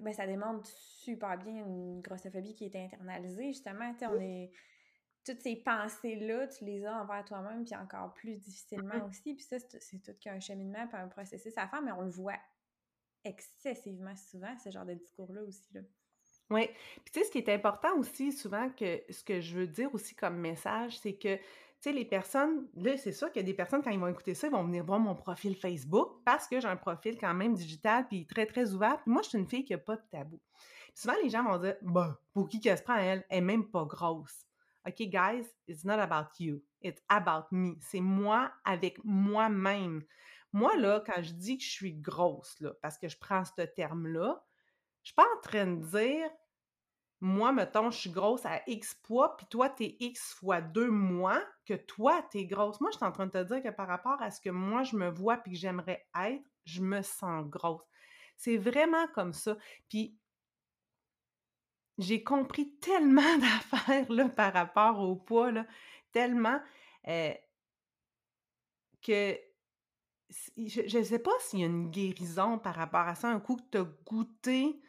ben, 0.00 0.12
ça 0.12 0.26
démontre 0.26 0.66
super 0.66 1.36
bien 1.38 1.64
une 1.64 2.00
grossophobie 2.00 2.54
qui 2.54 2.66
est 2.66 2.76
internalisée, 2.76 3.48
justement. 3.48 3.92
On 4.02 4.20
est... 4.20 4.50
Toutes 5.24 5.40
ces 5.40 5.56
pensées-là, 5.56 6.46
tu 6.48 6.64
les 6.64 6.84
as 6.86 7.02
envers 7.02 7.24
toi-même, 7.24 7.64
puis 7.64 7.74
encore 7.74 8.14
plus 8.14 8.36
difficilement 8.36 9.06
aussi. 9.08 9.34
Puis 9.34 9.44
ça, 9.44 9.56
c'est 9.58 10.02
tout 10.02 10.14
qu'un 10.20 10.40
cheminement, 10.40 10.86
puis 10.86 10.96
un 10.96 11.08
processus 11.08 11.56
à 11.56 11.68
faire, 11.68 11.82
mais 11.82 11.92
on 11.92 12.02
le 12.02 12.10
voit 12.10 12.38
excessivement 13.24 14.16
souvent, 14.16 14.56
ce 14.56 14.70
genre 14.70 14.86
de 14.86 14.94
discours-là 14.94 15.42
aussi. 15.42 15.66
Là. 15.74 15.80
Oui. 16.50 16.68
Puis 17.04 17.12
tu 17.12 17.20
sais, 17.20 17.26
ce 17.26 17.30
qui 17.30 17.38
est 17.38 17.48
important 17.48 17.96
aussi, 17.96 18.32
souvent, 18.32 18.68
que 18.70 19.02
ce 19.08 19.22
que 19.22 19.40
je 19.40 19.56
veux 19.56 19.66
dire 19.66 19.94
aussi 19.94 20.14
comme 20.14 20.36
message, 20.36 20.98
c'est 20.98 21.14
que, 21.14 21.36
tu 21.36 21.42
sais, 21.80 21.92
les 21.92 22.04
personnes, 22.04 22.66
là, 22.74 22.96
c'est 22.96 23.12
sûr 23.12 23.30
qu'il 23.30 23.42
y 23.42 23.44
a 23.44 23.46
des 23.46 23.54
personnes, 23.54 23.82
quand 23.82 23.90
ils 23.90 24.00
vont 24.00 24.08
écouter 24.08 24.34
ça, 24.34 24.48
ils 24.48 24.52
vont 24.52 24.64
venir 24.64 24.84
voir 24.84 24.98
mon 24.98 25.14
profil 25.14 25.56
Facebook 25.56 26.22
parce 26.24 26.48
que 26.48 26.60
j'ai 26.60 26.68
un 26.68 26.76
profil 26.76 27.16
quand 27.18 27.32
même 27.34 27.54
digital 27.54 28.06
puis 28.08 28.26
très, 28.26 28.46
très 28.46 28.74
ouvert. 28.74 29.00
Puis 29.02 29.12
moi, 29.12 29.22
je 29.22 29.28
suis 29.28 29.38
une 29.38 29.48
fille 29.48 29.64
qui 29.64 29.72
n'a 29.72 29.78
pas 29.78 29.96
de 29.96 30.02
tabou. 30.10 30.40
souvent, 30.94 31.14
les 31.22 31.30
gens 31.30 31.44
vont 31.44 31.58
dire, 31.58 31.76
bah, 31.82 32.20
pour 32.32 32.48
qui 32.48 32.60
qu'elle 32.60 32.78
se 32.78 32.82
prend, 32.82 32.96
elle, 32.96 33.24
elle 33.28 33.38
est 33.38 33.42
même 33.42 33.70
pas 33.70 33.84
grosse. 33.84 34.44
OK, 34.86 35.08
guys, 35.08 35.46
it's 35.66 35.84
not 35.84 35.98
about 36.00 36.38
you. 36.38 36.62
It's 36.82 37.02
about 37.08 37.46
me. 37.50 37.76
C'est 37.80 38.00
moi 38.00 38.52
avec 38.64 38.98
moi-même. 39.04 40.02
Moi, 40.52 40.76
là, 40.76 41.02
quand 41.06 41.22
je 41.22 41.32
dis 41.32 41.58
que 41.58 41.64
je 41.64 41.70
suis 41.70 41.94
grosse, 41.94 42.58
là, 42.60 42.72
parce 42.82 42.98
que 42.98 43.08
je 43.08 43.18
prends 43.18 43.44
ce 43.44 43.62
terme-là, 43.62 44.42
je 45.02 45.08
suis 45.08 45.14
pas 45.14 45.26
en 45.36 45.40
train 45.42 45.66
de 45.66 45.84
dire 45.84 46.30
moi, 47.22 47.52
mettons, 47.52 47.90
je 47.90 47.98
suis 47.98 48.10
grosse 48.10 48.46
à 48.46 48.62
X 48.66 48.94
poids, 48.94 49.36
puis 49.36 49.46
toi, 49.50 49.68
t'es 49.68 49.96
X 50.00 50.32
fois 50.32 50.62
deux 50.62 50.90
moins 50.90 51.42
que 51.66 51.74
toi, 51.74 52.26
t'es 52.30 52.46
grosse. 52.46 52.80
Moi, 52.80 52.90
je 52.92 52.96
suis 52.96 53.06
en 53.06 53.12
train 53.12 53.26
de 53.26 53.32
te 53.32 53.42
dire 53.42 53.62
que 53.62 53.68
par 53.68 53.88
rapport 53.88 54.20
à 54.22 54.30
ce 54.30 54.40
que 54.40 54.48
moi, 54.48 54.84
je 54.84 54.96
me 54.96 55.10
vois 55.10 55.36
puis 55.36 55.52
que 55.52 55.58
j'aimerais 55.58 56.06
être, 56.18 56.42
je 56.64 56.80
me 56.80 57.02
sens 57.02 57.44
grosse. 57.46 57.82
C'est 58.36 58.56
vraiment 58.56 59.06
comme 59.08 59.34
ça. 59.34 59.58
Puis, 59.90 60.16
j'ai 62.00 62.22
compris 62.22 62.74
tellement 62.80 63.38
d'affaires, 63.38 64.10
là, 64.10 64.28
par 64.28 64.52
rapport 64.52 65.00
au 65.00 65.16
poids, 65.16 65.52
là, 65.52 65.66
tellement 66.12 66.60
euh, 67.08 67.32
que 69.02 69.38
je 70.56 70.98
ne 70.98 71.02
sais 71.02 71.18
pas 71.18 71.32
s'il 71.40 71.60
y 71.60 71.62
a 71.64 71.66
une 71.66 71.90
guérison 71.90 72.58
par 72.58 72.74
rapport 72.74 73.00
à 73.00 73.14
ça, 73.14 73.28
un 73.28 73.40
coup 73.40 73.56
que 73.56 73.62
tu 73.70 73.78
as 73.78 73.86
goûté 74.06 74.80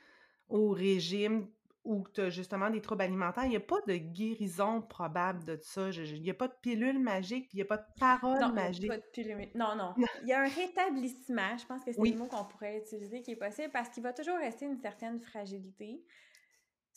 au 0.50 0.70
régime, 0.70 1.48
ou 1.84 2.04
que 2.04 2.12
tu 2.12 2.22
as 2.22 2.30
justement 2.30 2.70
des 2.70 2.82
troubles 2.82 3.02
alimentaires, 3.02 3.46
il 3.46 3.50
n'y 3.50 3.56
a 3.56 3.62
pas 3.62 3.82
de 3.88 3.96
guérison 3.96 4.82
probable 4.82 5.44
de 5.46 5.58
ça. 5.62 5.90
Il 5.90 6.22
n'y 6.22 6.30
a 6.30 6.34
pas 6.34 6.48
de 6.48 6.54
pilule 6.62 7.00
magique, 7.00 7.50
il 7.54 7.56
n'y 7.56 7.62
a 7.64 7.66
pas 7.66 7.78
de 7.78 7.86
parole 8.00 8.40
non, 8.40 8.54
magique. 8.54 8.88
Pas 8.88 8.98
de 8.98 9.04
pilule... 9.12 9.50
Non, 9.56 9.76
non. 9.76 9.96
Il 10.22 10.28
y 10.28 10.34
a 10.34 10.42
un 10.42 10.48
rétablissement, 10.48 11.58
je 11.58 11.66
pense 11.66 11.84
que 11.84 11.92
c'est 11.92 12.02
le 12.02 12.18
mot 12.18 12.28
qu'on 12.28 12.46
pourrait 12.46 12.78
utiliser 12.78 13.22
qui 13.22 13.32
est 13.32 13.36
possible, 13.36 13.72
parce 13.72 13.90
qu'il 13.90 14.04
va 14.04 14.14
toujours 14.14 14.38
rester 14.38 14.66
une 14.66 14.78
certaine 14.78 15.20
fragilité. 15.20 16.04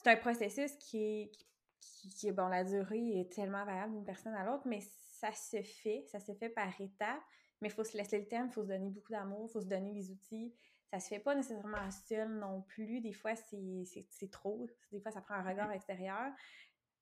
C'est 0.04 0.10
un 0.10 0.16
processus 0.16 0.72
qui 0.76 0.98
est, 1.02 1.32
qui, 2.18 2.28
est, 2.28 2.32
bon, 2.32 2.48
la 2.48 2.62
durée 2.62 3.20
est 3.20 3.32
tellement 3.32 3.64
variable 3.64 3.94
d'une 3.94 4.04
personne 4.04 4.34
à 4.34 4.44
l'autre, 4.44 4.64
mais 4.66 4.80
ça 5.08 5.32
se 5.32 5.62
fait, 5.62 6.04
ça 6.08 6.20
se 6.20 6.34
fait 6.34 6.50
par 6.50 6.78
étapes, 6.78 7.22
mais 7.62 7.68
il 7.68 7.70
faut 7.70 7.84
se 7.84 7.96
laisser 7.96 8.18
le 8.18 8.28
temps, 8.28 8.44
il 8.44 8.52
faut 8.52 8.62
se 8.62 8.68
donner 8.68 8.90
beaucoup 8.90 9.12
d'amour, 9.12 9.46
il 9.48 9.52
faut 9.52 9.62
se 9.62 9.66
donner 9.66 9.94
les 9.94 10.10
outils, 10.10 10.54
ça 10.92 11.00
se 11.00 11.08
fait 11.08 11.20
pas 11.20 11.34
nécessairement 11.34 11.90
seul 11.90 12.28
non 12.38 12.60
plus. 12.60 13.00
Des 13.00 13.14
fois, 13.14 13.32
c'est 13.34 14.30
trop. 14.30 14.66
Des 14.92 15.00
fois, 15.00 15.10
ça 15.10 15.22
prend 15.22 15.34
un 15.34 15.42
regard 15.42 15.72
extérieur. 15.72 16.30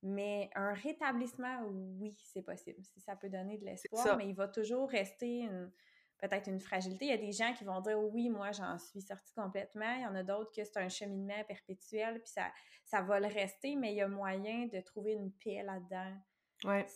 Mais 0.04 0.48
un 0.54 0.72
rétablissement, 0.72 1.64
oui, 1.66 2.16
c'est 2.24 2.42
possible. 2.42 2.82
Ça 2.98 3.16
peut 3.16 3.28
donner 3.28 3.58
de 3.58 3.64
l'espoir, 3.64 4.16
mais 4.16 4.28
il 4.28 4.34
va 4.34 4.48
toujours 4.48 4.88
rester 4.88 5.48
peut-être 6.22 6.48
une 6.48 6.60
fragilité. 6.60 7.06
Il 7.06 7.10
y 7.10 7.14
a 7.14 7.18
des 7.18 7.32
gens 7.32 7.52
qui 7.52 7.64
vont 7.64 7.80
dire 7.80 7.98
oui, 7.98 8.30
moi 8.30 8.52
j'en 8.52 8.78
suis 8.78 9.02
sortie 9.02 9.34
complètement. 9.34 9.92
Il 9.96 10.02
y 10.02 10.06
en 10.06 10.14
a 10.14 10.22
d'autres 10.22 10.52
que 10.52 10.64
c'est 10.64 10.78
un 10.78 10.88
cheminement 10.88 11.42
perpétuel, 11.48 12.20
puis 12.22 12.30
ça, 12.30 12.50
ça 12.84 13.02
va 13.02 13.18
le 13.18 13.26
rester, 13.26 13.74
mais 13.76 13.92
il 13.92 13.96
y 13.96 14.00
a 14.00 14.08
moyen 14.08 14.66
de 14.66 14.80
trouver 14.80 15.12
une 15.12 15.32
paix 15.32 15.62
là-dedans. 15.62 16.16
Ouais. 16.64 16.86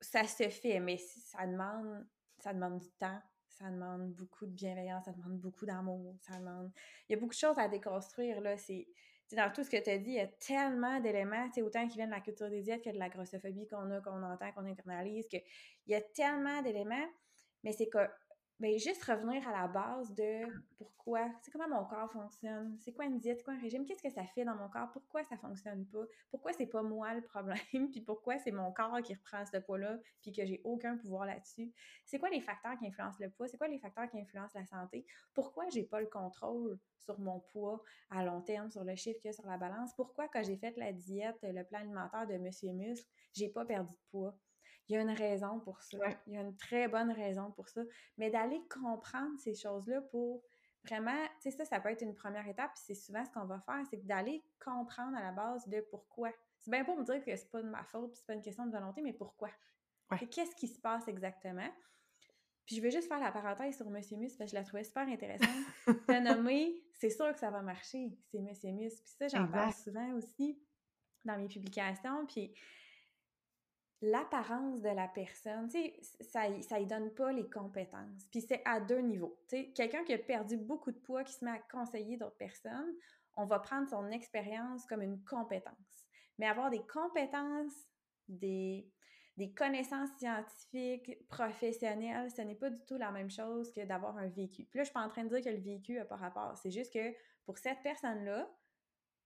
Ça 0.00 0.24
se 0.24 0.48
fait, 0.50 0.78
mais 0.78 0.98
ça 0.98 1.46
demande, 1.46 2.06
ça 2.38 2.52
demande 2.52 2.78
du 2.78 2.90
temps, 2.92 3.20
ça 3.48 3.70
demande 3.70 4.12
beaucoup 4.12 4.46
de 4.46 4.52
bienveillance, 4.52 5.06
ça 5.06 5.12
demande 5.12 5.38
beaucoup 5.38 5.64
d'amour, 5.64 6.14
ça 6.20 6.38
demande... 6.38 6.70
Il 7.08 7.12
y 7.12 7.16
a 7.16 7.18
beaucoup 7.18 7.32
de 7.32 7.38
choses 7.38 7.58
à 7.58 7.68
déconstruire, 7.68 8.40
là, 8.40 8.56
c'est... 8.58 8.86
Dans 9.32 9.52
tout 9.52 9.62
ce 9.62 9.70
que 9.70 9.80
tu 9.80 9.88
as 9.88 9.98
dit, 9.98 10.10
il 10.10 10.16
y 10.16 10.20
a 10.20 10.26
tellement 10.26 10.98
d'éléments, 10.98 11.48
autant 11.58 11.86
qui 11.86 11.94
viennent 11.94 12.10
de 12.10 12.14
la 12.16 12.20
culture 12.20 12.50
des 12.50 12.62
diètes 12.62 12.82
que 12.82 12.90
de 12.90 12.98
la 12.98 13.08
grossophobie 13.08 13.68
qu'on 13.68 13.88
a, 13.92 14.00
qu'on 14.00 14.22
entend, 14.24 14.50
qu'on 14.50 14.66
internalise, 14.66 15.28
que 15.28 15.36
il 15.86 15.92
y 15.92 15.94
a 15.94 16.00
tellement 16.00 16.60
d'éléments, 16.62 17.06
mais 17.62 17.70
c'est 17.70 17.88
que 17.88 18.10
mais 18.60 18.78
juste 18.78 19.02
revenir 19.04 19.46
à 19.48 19.52
la 19.52 19.66
base 19.66 20.14
de 20.14 20.44
pourquoi, 20.76 21.26
c'est 21.40 21.50
comment 21.50 21.68
mon 21.68 21.84
corps 21.86 22.12
fonctionne, 22.12 22.76
c'est 22.78 22.92
quoi 22.92 23.06
une 23.06 23.18
diète, 23.18 23.38
c'est 23.38 23.44
quoi 23.44 23.54
un 23.54 23.60
régime, 23.60 23.86
qu'est-ce 23.86 24.02
que 24.02 24.10
ça 24.10 24.24
fait 24.26 24.44
dans 24.44 24.54
mon 24.54 24.68
corps, 24.68 24.90
pourquoi 24.92 25.24
ça 25.24 25.38
fonctionne 25.38 25.86
pas, 25.86 26.04
pourquoi 26.30 26.52
c'est 26.52 26.66
pas 26.66 26.82
moi 26.82 27.14
le 27.14 27.22
problème, 27.22 27.56
puis 27.90 28.02
pourquoi 28.02 28.38
c'est 28.38 28.52
mon 28.52 28.70
corps 28.70 29.00
qui 29.02 29.14
reprend 29.14 29.44
ce 29.46 29.56
poids-là, 29.56 29.98
puis 30.20 30.30
que 30.32 30.44
j'ai 30.44 30.60
aucun 30.64 30.98
pouvoir 30.98 31.24
là-dessus? 31.24 31.72
C'est 32.04 32.18
quoi 32.18 32.28
les 32.28 32.42
facteurs 32.42 32.78
qui 32.78 32.86
influencent 32.86 33.18
le 33.18 33.30
poids, 33.30 33.48
c'est 33.48 33.56
quoi 33.56 33.68
les 33.68 33.78
facteurs 33.78 34.10
qui 34.10 34.20
influencent 34.20 34.58
la 34.58 34.66
santé, 34.66 35.06
pourquoi 35.32 35.68
j'ai 35.70 35.84
pas 35.84 36.00
le 36.00 36.06
contrôle 36.06 36.78
sur 36.98 37.18
mon 37.18 37.40
poids 37.40 37.82
à 38.10 38.24
long 38.24 38.42
terme, 38.42 38.70
sur 38.70 38.84
le 38.84 38.94
chiffre 38.94 39.18
qu'il 39.20 39.28
y 39.28 39.30
a 39.30 39.32
sur 39.32 39.46
la 39.46 39.56
balance, 39.56 39.94
pourquoi 39.94 40.28
quand 40.28 40.42
j'ai 40.42 40.58
fait 40.58 40.76
la 40.76 40.92
diète, 40.92 41.38
le 41.42 41.64
plan 41.64 41.78
alimentaire 41.78 42.26
de 42.26 42.36
Monsieur 42.36 42.72
Muscle, 42.72 43.08
j'ai 43.32 43.48
pas 43.48 43.64
perdu 43.64 43.90
de 43.90 43.98
poids? 44.10 44.36
Il 44.88 44.94
y 44.94 44.96
a 44.96 45.02
une 45.02 45.10
raison 45.10 45.60
pour 45.60 45.82
ça. 45.82 45.98
Il 46.26 46.34
y 46.34 46.36
a 46.36 46.40
une 46.40 46.56
très 46.56 46.88
bonne 46.88 47.12
raison 47.12 47.50
pour 47.52 47.68
ça. 47.68 47.82
Mais 48.18 48.30
d'aller 48.30 48.60
comprendre 48.68 49.38
ces 49.38 49.54
choses-là 49.54 50.00
pour 50.10 50.42
vraiment, 50.84 51.26
tu 51.40 51.50
sais, 51.50 51.56
ça, 51.56 51.64
ça 51.64 51.80
peut 51.80 51.90
être 51.90 52.02
une 52.02 52.14
première 52.14 52.46
étape. 52.48 52.72
C'est 52.74 52.94
souvent 52.94 53.24
ce 53.24 53.30
qu'on 53.30 53.44
va 53.44 53.60
faire, 53.60 53.82
c'est 53.90 54.04
d'aller 54.06 54.42
comprendre 54.64 55.16
à 55.16 55.22
la 55.22 55.32
base 55.32 55.68
de 55.68 55.80
pourquoi. 55.90 56.30
C'est 56.58 56.70
bien 56.70 56.84
pour 56.84 56.96
me 56.96 57.04
dire 57.04 57.24
que 57.24 57.34
c'est 57.36 57.50
pas 57.50 57.62
de 57.62 57.68
ma 57.68 57.84
faute, 57.84 58.14
c'est 58.14 58.26
pas 58.26 58.34
une 58.34 58.42
question 58.42 58.66
de 58.66 58.72
volonté, 58.72 59.02
mais 59.02 59.12
pourquoi? 59.12 59.50
Qu'est-ce 60.30 60.56
qui 60.56 60.66
se 60.66 60.80
passe 60.80 61.06
exactement? 61.06 61.70
Puis 62.66 62.76
je 62.76 62.82
vais 62.82 62.90
juste 62.90 63.08
faire 63.08 63.20
la 63.20 63.32
parenthèse 63.32 63.76
sur 63.76 63.88
Monsieur 63.90 64.16
Mus 64.16 64.36
parce 64.36 64.50
que 64.50 64.56
je 64.56 64.60
la 64.60 64.64
trouvais 64.64 64.84
super 64.84 65.06
intéressante. 65.08 65.48
T'as 66.06 66.20
nommé, 66.20 66.82
c'est 66.92 67.10
sûr 67.10 67.32
que 67.32 67.38
ça 67.38 67.50
va 67.50 67.62
marcher, 67.62 68.16
c'est 68.30 68.40
Monsieur 68.40 68.70
Mus. 68.70 68.90
Puis 69.02 69.14
ça, 69.18 69.28
j'en 69.28 69.48
parle 69.48 69.72
souvent 69.72 70.12
aussi 70.12 70.60
dans 71.24 71.36
mes 71.36 71.48
publications. 71.48 72.26
Puis 72.26 72.54
l'apparence 74.02 74.80
de 74.80 74.88
la 74.88 75.08
personne, 75.08 75.68
ça, 76.20 76.48
y 76.48 76.86
donne 76.86 77.12
pas 77.14 77.32
les 77.32 77.48
compétences. 77.48 78.26
Puis 78.30 78.40
c'est 78.40 78.62
à 78.64 78.80
deux 78.80 79.00
niveaux. 79.00 79.38
Quelqu'un 79.74 80.04
qui 80.04 80.14
a 80.14 80.18
perdu 80.18 80.56
beaucoup 80.56 80.90
de 80.90 80.98
poids, 80.98 81.24
qui 81.24 81.32
se 81.32 81.44
met 81.44 81.50
à 81.50 81.58
conseiller 81.70 82.16
d'autres 82.16 82.36
personnes, 82.36 82.94
on 83.36 83.44
va 83.44 83.58
prendre 83.58 83.88
son 83.88 84.10
expérience 84.10 84.86
comme 84.86 85.02
une 85.02 85.22
compétence. 85.24 85.74
Mais 86.38 86.46
avoir 86.46 86.70
des 86.70 86.84
compétences, 86.86 87.74
des, 88.28 88.90
des 89.36 89.52
connaissances 89.52 90.10
scientifiques, 90.18 91.26
professionnelles, 91.28 92.30
ce 92.30 92.42
n'est 92.42 92.54
pas 92.54 92.70
du 92.70 92.84
tout 92.86 92.96
la 92.96 93.10
même 93.10 93.30
chose 93.30 93.70
que 93.72 93.84
d'avoir 93.84 94.16
un 94.16 94.28
vécu. 94.28 94.64
Puis 94.64 94.78
là, 94.78 94.84
je 94.84 94.88
suis 94.88 94.94
pas 94.94 95.04
en 95.04 95.08
train 95.08 95.24
de 95.24 95.28
dire 95.28 95.44
que 95.44 95.50
le 95.50 95.62
vécu 95.62 95.94
n'a 95.94 96.06
pas 96.06 96.16
rapport. 96.16 96.56
C'est 96.56 96.70
juste 96.70 96.92
que 96.92 97.14
pour 97.44 97.58
cette 97.58 97.82
personne-là, 97.82 98.50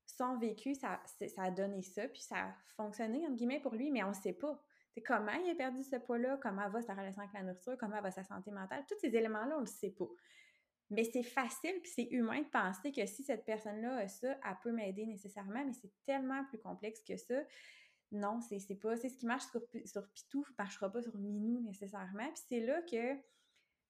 son 0.07 0.39
vécu, 0.39 0.75
ça, 0.75 1.01
ça 1.07 1.43
a 1.43 1.51
donné 1.51 1.83
ça, 1.83 2.07
puis 2.09 2.21
ça 2.21 2.37
a 2.37 2.55
fonctionné, 2.77 3.27
entre 3.27 3.37
guillemets, 3.37 3.61
pour 3.61 3.75
lui, 3.75 3.91
mais 3.91 4.03
on 4.03 4.09
ne 4.09 4.15
sait 4.15 4.33
pas. 4.33 4.61
comment 5.07 5.33
il 5.33 5.51
a 5.51 5.55
perdu 5.55 5.83
ce 5.83 5.97
poids-là, 5.97 6.39
comment 6.43 6.69
va 6.69 6.83
sa 6.83 6.95
relation 6.95 7.23
avec 7.23 7.35
la 7.35 7.43
nourriture, 7.43 7.77
comment 7.79 8.01
va 8.01 8.11
sa 8.11 8.25
santé 8.25 8.51
mentale, 8.51 8.85
tous 8.89 8.99
ces 9.01 9.15
éléments-là, 9.15 9.57
on 9.57 9.61
ne 9.61 9.67
le 9.67 9.71
sait 9.71 9.91
pas. 9.91 10.09
Mais 10.91 11.05
c'est 11.05 11.23
facile, 11.23 11.81
puis 11.83 11.91
c'est 11.95 12.09
humain 12.11 12.41
de 12.41 12.49
penser 12.49 12.93
que 12.93 13.05
si 13.07 13.25
cette 13.25 13.45
personne-là 13.45 13.97
a 13.97 14.09
ça, 14.09 14.33
elle 14.33 14.57
peut 14.63 14.73
m'aider 14.73 15.07
nécessairement, 15.07 15.65
mais 15.65 15.73
c'est 15.73 15.93
tellement 16.05 16.45
plus 16.45 16.59
complexe 16.59 17.03
que 17.03 17.17
ça. 17.17 17.41
Non, 18.13 18.41
c'est 18.41 18.79
pas, 18.81 18.97
c'est 18.97 19.09
ce 19.09 19.17
qui 19.17 19.27
marche 19.27 19.45
sur, 19.47 19.63
sur 19.87 20.09
Pitou, 20.13 20.45
marchera 20.59 20.91
pas 20.93 21.03
sur 21.03 21.17
Minou 21.17 21.61
nécessairement. 21.61 22.29
Puis 22.33 22.45
c'est 22.49 22.61
là 22.61 22.81
que 22.83 23.17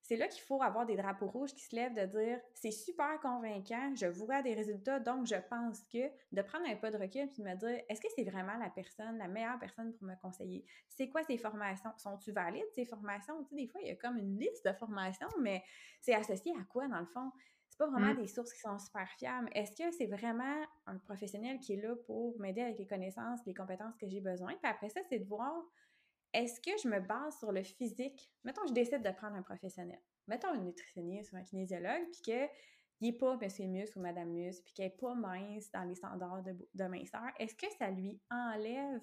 c'est 0.05 0.17
là 0.17 0.27
qu'il 0.27 0.43
faut 0.43 0.61
avoir 0.61 0.85
des 0.85 0.95
drapeaux 0.95 1.25
rouges 1.25 1.51
qui 1.55 1.63
se 1.63 1.75
lèvent 1.75 1.95
de 1.95 2.05
dire 2.05 2.39
c'est 2.53 2.69
super 2.69 3.19
convaincant, 3.21 3.95
je 3.95 4.05
vois 4.05 4.43
des 4.43 4.53
résultats, 4.53 4.99
donc 4.99 5.25
je 5.25 5.35
pense 5.49 5.81
que 5.91 6.11
de 6.31 6.41
prendre 6.43 6.67
un 6.67 6.75
pas 6.75 6.91
de 6.91 6.97
recul 6.97 7.27
puis 7.31 7.41
de 7.41 7.49
me 7.49 7.55
dire 7.55 7.83
est-ce 7.89 7.99
que 7.99 8.07
c'est 8.15 8.23
vraiment 8.23 8.55
la 8.57 8.69
personne, 8.69 9.17
la 9.17 9.27
meilleure 9.27 9.57
personne 9.57 9.93
pour 9.93 10.07
me 10.07 10.13
conseiller? 10.21 10.63
C'est 10.89 11.09
quoi 11.09 11.23
ces 11.23 11.39
formations? 11.39 11.89
Sont-tu 11.97 12.31
valides 12.31 12.69
ces 12.75 12.85
formations? 12.85 13.43
Tu 13.45 13.49
sais, 13.49 13.55
des 13.55 13.67
fois, 13.67 13.81
il 13.81 13.87
y 13.87 13.91
a 13.91 13.95
comme 13.95 14.17
une 14.17 14.37
liste 14.37 14.63
de 14.63 14.73
formations, 14.73 15.29
mais 15.41 15.63
c'est 16.01 16.13
associé 16.13 16.51
à 16.51 16.63
quoi 16.65 16.87
dans 16.87 16.99
le 16.99 17.07
fond? 17.07 17.31
C'est 17.71 17.79
pas 17.79 17.87
vraiment 17.87 18.13
mmh. 18.13 18.21
des 18.21 18.27
sources 18.27 18.53
qui 18.53 18.59
sont 18.59 18.77
super 18.77 19.09
fiables. 19.17 19.49
Est-ce 19.53 19.75
que 19.75 19.91
c'est 19.91 20.05
vraiment 20.05 20.63
un 20.85 20.99
professionnel 20.99 21.59
qui 21.59 21.73
est 21.73 21.81
là 21.81 21.95
pour 22.05 22.39
m'aider 22.39 22.61
avec 22.61 22.77
les 22.77 22.85
connaissances, 22.85 23.39
les 23.47 23.55
compétences 23.55 23.97
que 23.97 24.07
j'ai 24.07 24.21
besoin? 24.21 24.53
Puis 24.53 24.71
après 24.71 24.89
ça, 24.89 25.01
c'est 25.09 25.19
de 25.19 25.25
voir 25.25 25.51
est-ce 26.35 26.59
que 26.59 26.71
je 26.83 26.89
me 26.89 26.99
base 26.99 27.39
sur 27.39 27.51
le 27.51 27.63
physique? 27.63 28.29
Mettons, 28.43 28.67
je 28.67 28.73
décide 28.73 29.01
de 29.01 29.11
prendre 29.11 29.35
un 29.35 29.41
professionnel. 29.41 29.99
Mettons 30.27 30.49
un 30.49 30.57
nutritionniste 30.57 31.31
ou 31.31 31.37
un 31.37 31.43
kinésiologue, 31.43 32.09
puis 32.11 32.21
qu'il 32.21 32.49
n'est 33.01 33.17
pas 33.17 33.37
Monsieur 33.37 33.67
Mus 33.67 33.95
ou 33.95 34.01
Madame 34.01 34.29
Mus, 34.29 34.61
puis 34.61 34.73
qu'il 34.73 34.83
n'est 34.83 34.91
pas 34.91 35.15
mince 35.15 35.71
dans 35.71 35.83
les 35.83 35.95
standards 35.95 36.43
de, 36.43 36.55
de 36.73 36.83
minceur. 36.85 37.27
Est-ce 37.39 37.55
que 37.55 37.71
ça 37.79 37.89
lui 37.89 38.19
enlève 38.29 39.01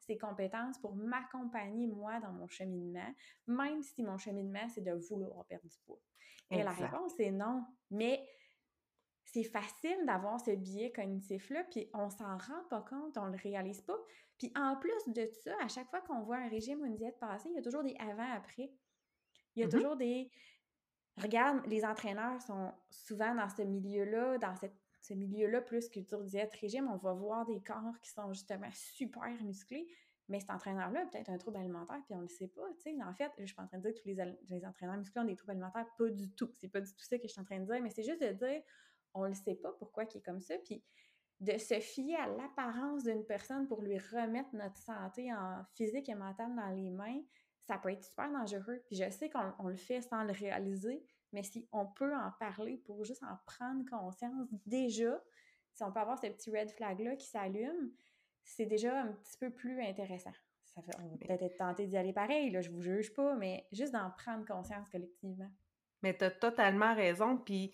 ses 0.00 0.18
compétences 0.18 0.78
pour 0.78 0.94
m'accompagner, 0.94 1.86
moi, 1.86 2.20
dans 2.20 2.32
mon 2.32 2.48
cheminement, 2.48 3.14
même 3.46 3.82
si 3.82 4.02
mon 4.02 4.18
cheminement, 4.18 4.68
c'est 4.68 4.82
de 4.82 4.92
vouloir 4.92 5.46
perdre 5.46 5.66
du 5.66 5.78
poids? 5.86 6.00
Et 6.50 6.62
la 6.62 6.72
réponse 6.72 7.18
est 7.18 7.30
non. 7.30 7.64
Mais 7.90 8.22
c'est 9.24 9.44
facile 9.44 10.04
d'avoir 10.06 10.38
ce 10.38 10.50
biais 10.50 10.92
cognitif-là, 10.92 11.64
puis 11.64 11.88
on 11.94 12.10
s'en 12.10 12.36
rend 12.36 12.62
pas 12.68 12.82
compte, 12.82 13.16
on 13.16 13.26
le 13.26 13.38
réalise 13.38 13.80
pas. 13.80 13.96
Puis 14.38 14.52
en 14.56 14.76
plus 14.76 15.12
de 15.12 15.28
ça, 15.42 15.52
à 15.60 15.68
chaque 15.68 15.88
fois 15.88 16.00
qu'on 16.00 16.22
voit 16.22 16.36
un 16.36 16.48
régime 16.48 16.80
ou 16.80 16.86
une 16.86 16.96
diète 16.96 17.18
passer, 17.18 17.48
il 17.50 17.56
y 17.56 17.58
a 17.58 17.62
toujours 17.62 17.82
des 17.82 17.94
avant-après. 17.98 18.72
Il 19.54 19.60
y 19.60 19.64
a 19.64 19.66
mm-hmm. 19.66 19.70
toujours 19.70 19.96
des... 19.96 20.30
Regarde, 21.16 21.64
les 21.66 21.84
entraîneurs 21.84 22.42
sont 22.42 22.72
souvent 22.90 23.34
dans 23.36 23.48
ce 23.48 23.62
milieu-là, 23.62 24.38
dans 24.38 24.54
ce 25.00 25.14
milieu-là, 25.14 25.60
plus 25.60 25.88
culture 25.88 26.24
diète, 26.24 26.52
régime, 26.56 26.88
on 26.88 26.96
va 26.96 27.12
voir 27.12 27.46
des 27.46 27.60
corps 27.60 27.98
qui 28.02 28.10
sont 28.10 28.32
justement 28.32 28.70
super 28.72 29.30
musclés, 29.44 29.86
mais 30.28 30.40
cet 30.40 30.50
entraîneur-là 30.50 31.02
a 31.02 31.06
peut-être 31.06 31.30
un 31.30 31.38
trouble 31.38 31.58
alimentaire, 31.58 32.00
puis 32.06 32.14
on 32.14 32.20
le 32.20 32.28
sait 32.28 32.48
pas. 32.48 32.62
En 32.62 33.14
fait, 33.14 33.30
je 33.38 33.44
suis 33.44 33.54
pas 33.54 33.62
en 33.62 33.66
train 33.68 33.78
de 33.78 33.82
dire 33.82 33.94
que 33.94 34.00
tous 34.00 34.08
les, 34.08 34.38
les 34.48 34.64
entraîneurs 34.64 34.96
musclés 34.96 35.20
ont 35.20 35.26
des 35.26 35.36
troubles 35.36 35.52
alimentaires, 35.52 35.86
pas 35.96 36.08
du 36.08 36.30
tout. 36.32 36.50
C'est 36.56 36.68
pas 36.68 36.80
du 36.80 36.92
tout 36.92 37.04
ça 37.04 37.16
que 37.18 37.28
je 37.28 37.32
suis 37.32 37.40
en 37.40 37.44
train 37.44 37.60
de 37.60 37.66
dire, 37.66 37.80
mais 37.82 37.90
c'est 37.90 38.02
juste 38.02 38.22
de 38.22 38.32
dire, 38.32 38.62
on 39.12 39.24
le 39.24 39.34
sait 39.34 39.54
pas 39.54 39.72
pourquoi 39.72 40.04
il 40.04 40.16
est 40.16 40.22
comme 40.22 40.40
ça. 40.40 40.56
Puis 40.64 40.82
de 41.44 41.58
se 41.58 41.78
fier 41.80 42.16
à 42.16 42.26
l'apparence 42.26 43.04
d'une 43.04 43.24
personne 43.24 43.66
pour 43.66 43.82
lui 43.82 43.98
remettre 43.98 44.54
notre 44.54 44.78
santé 44.78 45.32
en 45.32 45.64
physique 45.74 46.08
et 46.08 46.14
mentale 46.14 46.54
dans 46.54 46.70
les 46.70 46.90
mains, 46.90 47.20
ça 47.66 47.78
peut 47.78 47.90
être 47.90 48.04
super 48.04 48.30
dangereux. 48.30 48.82
Puis 48.86 48.96
je 48.96 49.10
sais 49.10 49.30
qu'on 49.30 49.68
le 49.68 49.76
fait 49.76 50.00
sans 50.00 50.24
le 50.24 50.32
réaliser, 50.32 51.04
mais 51.32 51.42
si 51.42 51.68
on 51.72 51.86
peut 51.86 52.14
en 52.14 52.30
parler 52.38 52.78
pour 52.84 53.04
juste 53.04 53.22
en 53.22 53.36
prendre 53.46 53.84
conscience 53.88 54.48
déjà, 54.66 55.22
si 55.72 55.82
on 55.82 55.92
peut 55.92 56.00
avoir 56.00 56.18
ce 56.18 56.26
petit 56.28 56.50
red 56.50 56.70
flag-là 56.70 57.16
qui 57.16 57.26
s'allume, 57.26 57.92
c'est 58.44 58.66
déjà 58.66 59.02
un 59.02 59.12
petit 59.12 59.36
peu 59.38 59.50
plus 59.50 59.80
intéressant. 59.80 60.32
Ça 60.64 60.82
fait, 60.82 60.92
on 60.98 61.08
va 61.08 61.16
peut-être 61.16 61.42
être 61.42 61.56
tenté 61.56 61.86
d'y 61.86 61.96
aller 61.96 62.12
pareil, 62.12 62.50
là, 62.50 62.60
je 62.60 62.70
vous 62.70 62.80
juge 62.80 63.12
pas, 63.14 63.34
mais 63.36 63.66
juste 63.72 63.92
d'en 63.92 64.10
prendre 64.10 64.44
conscience 64.44 64.88
collectivement. 64.88 65.50
Mais 66.02 66.16
tu 66.16 66.24
as 66.24 66.30
totalement 66.30 66.94
raison, 66.94 67.38
puis 67.38 67.72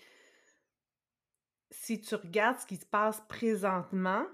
si 1.70 2.00
tu 2.00 2.14
regardes 2.14 2.58
ce 2.58 2.66
qui 2.66 2.76
se 2.76 2.86
passe 2.86 3.20
présentement, 3.28 4.24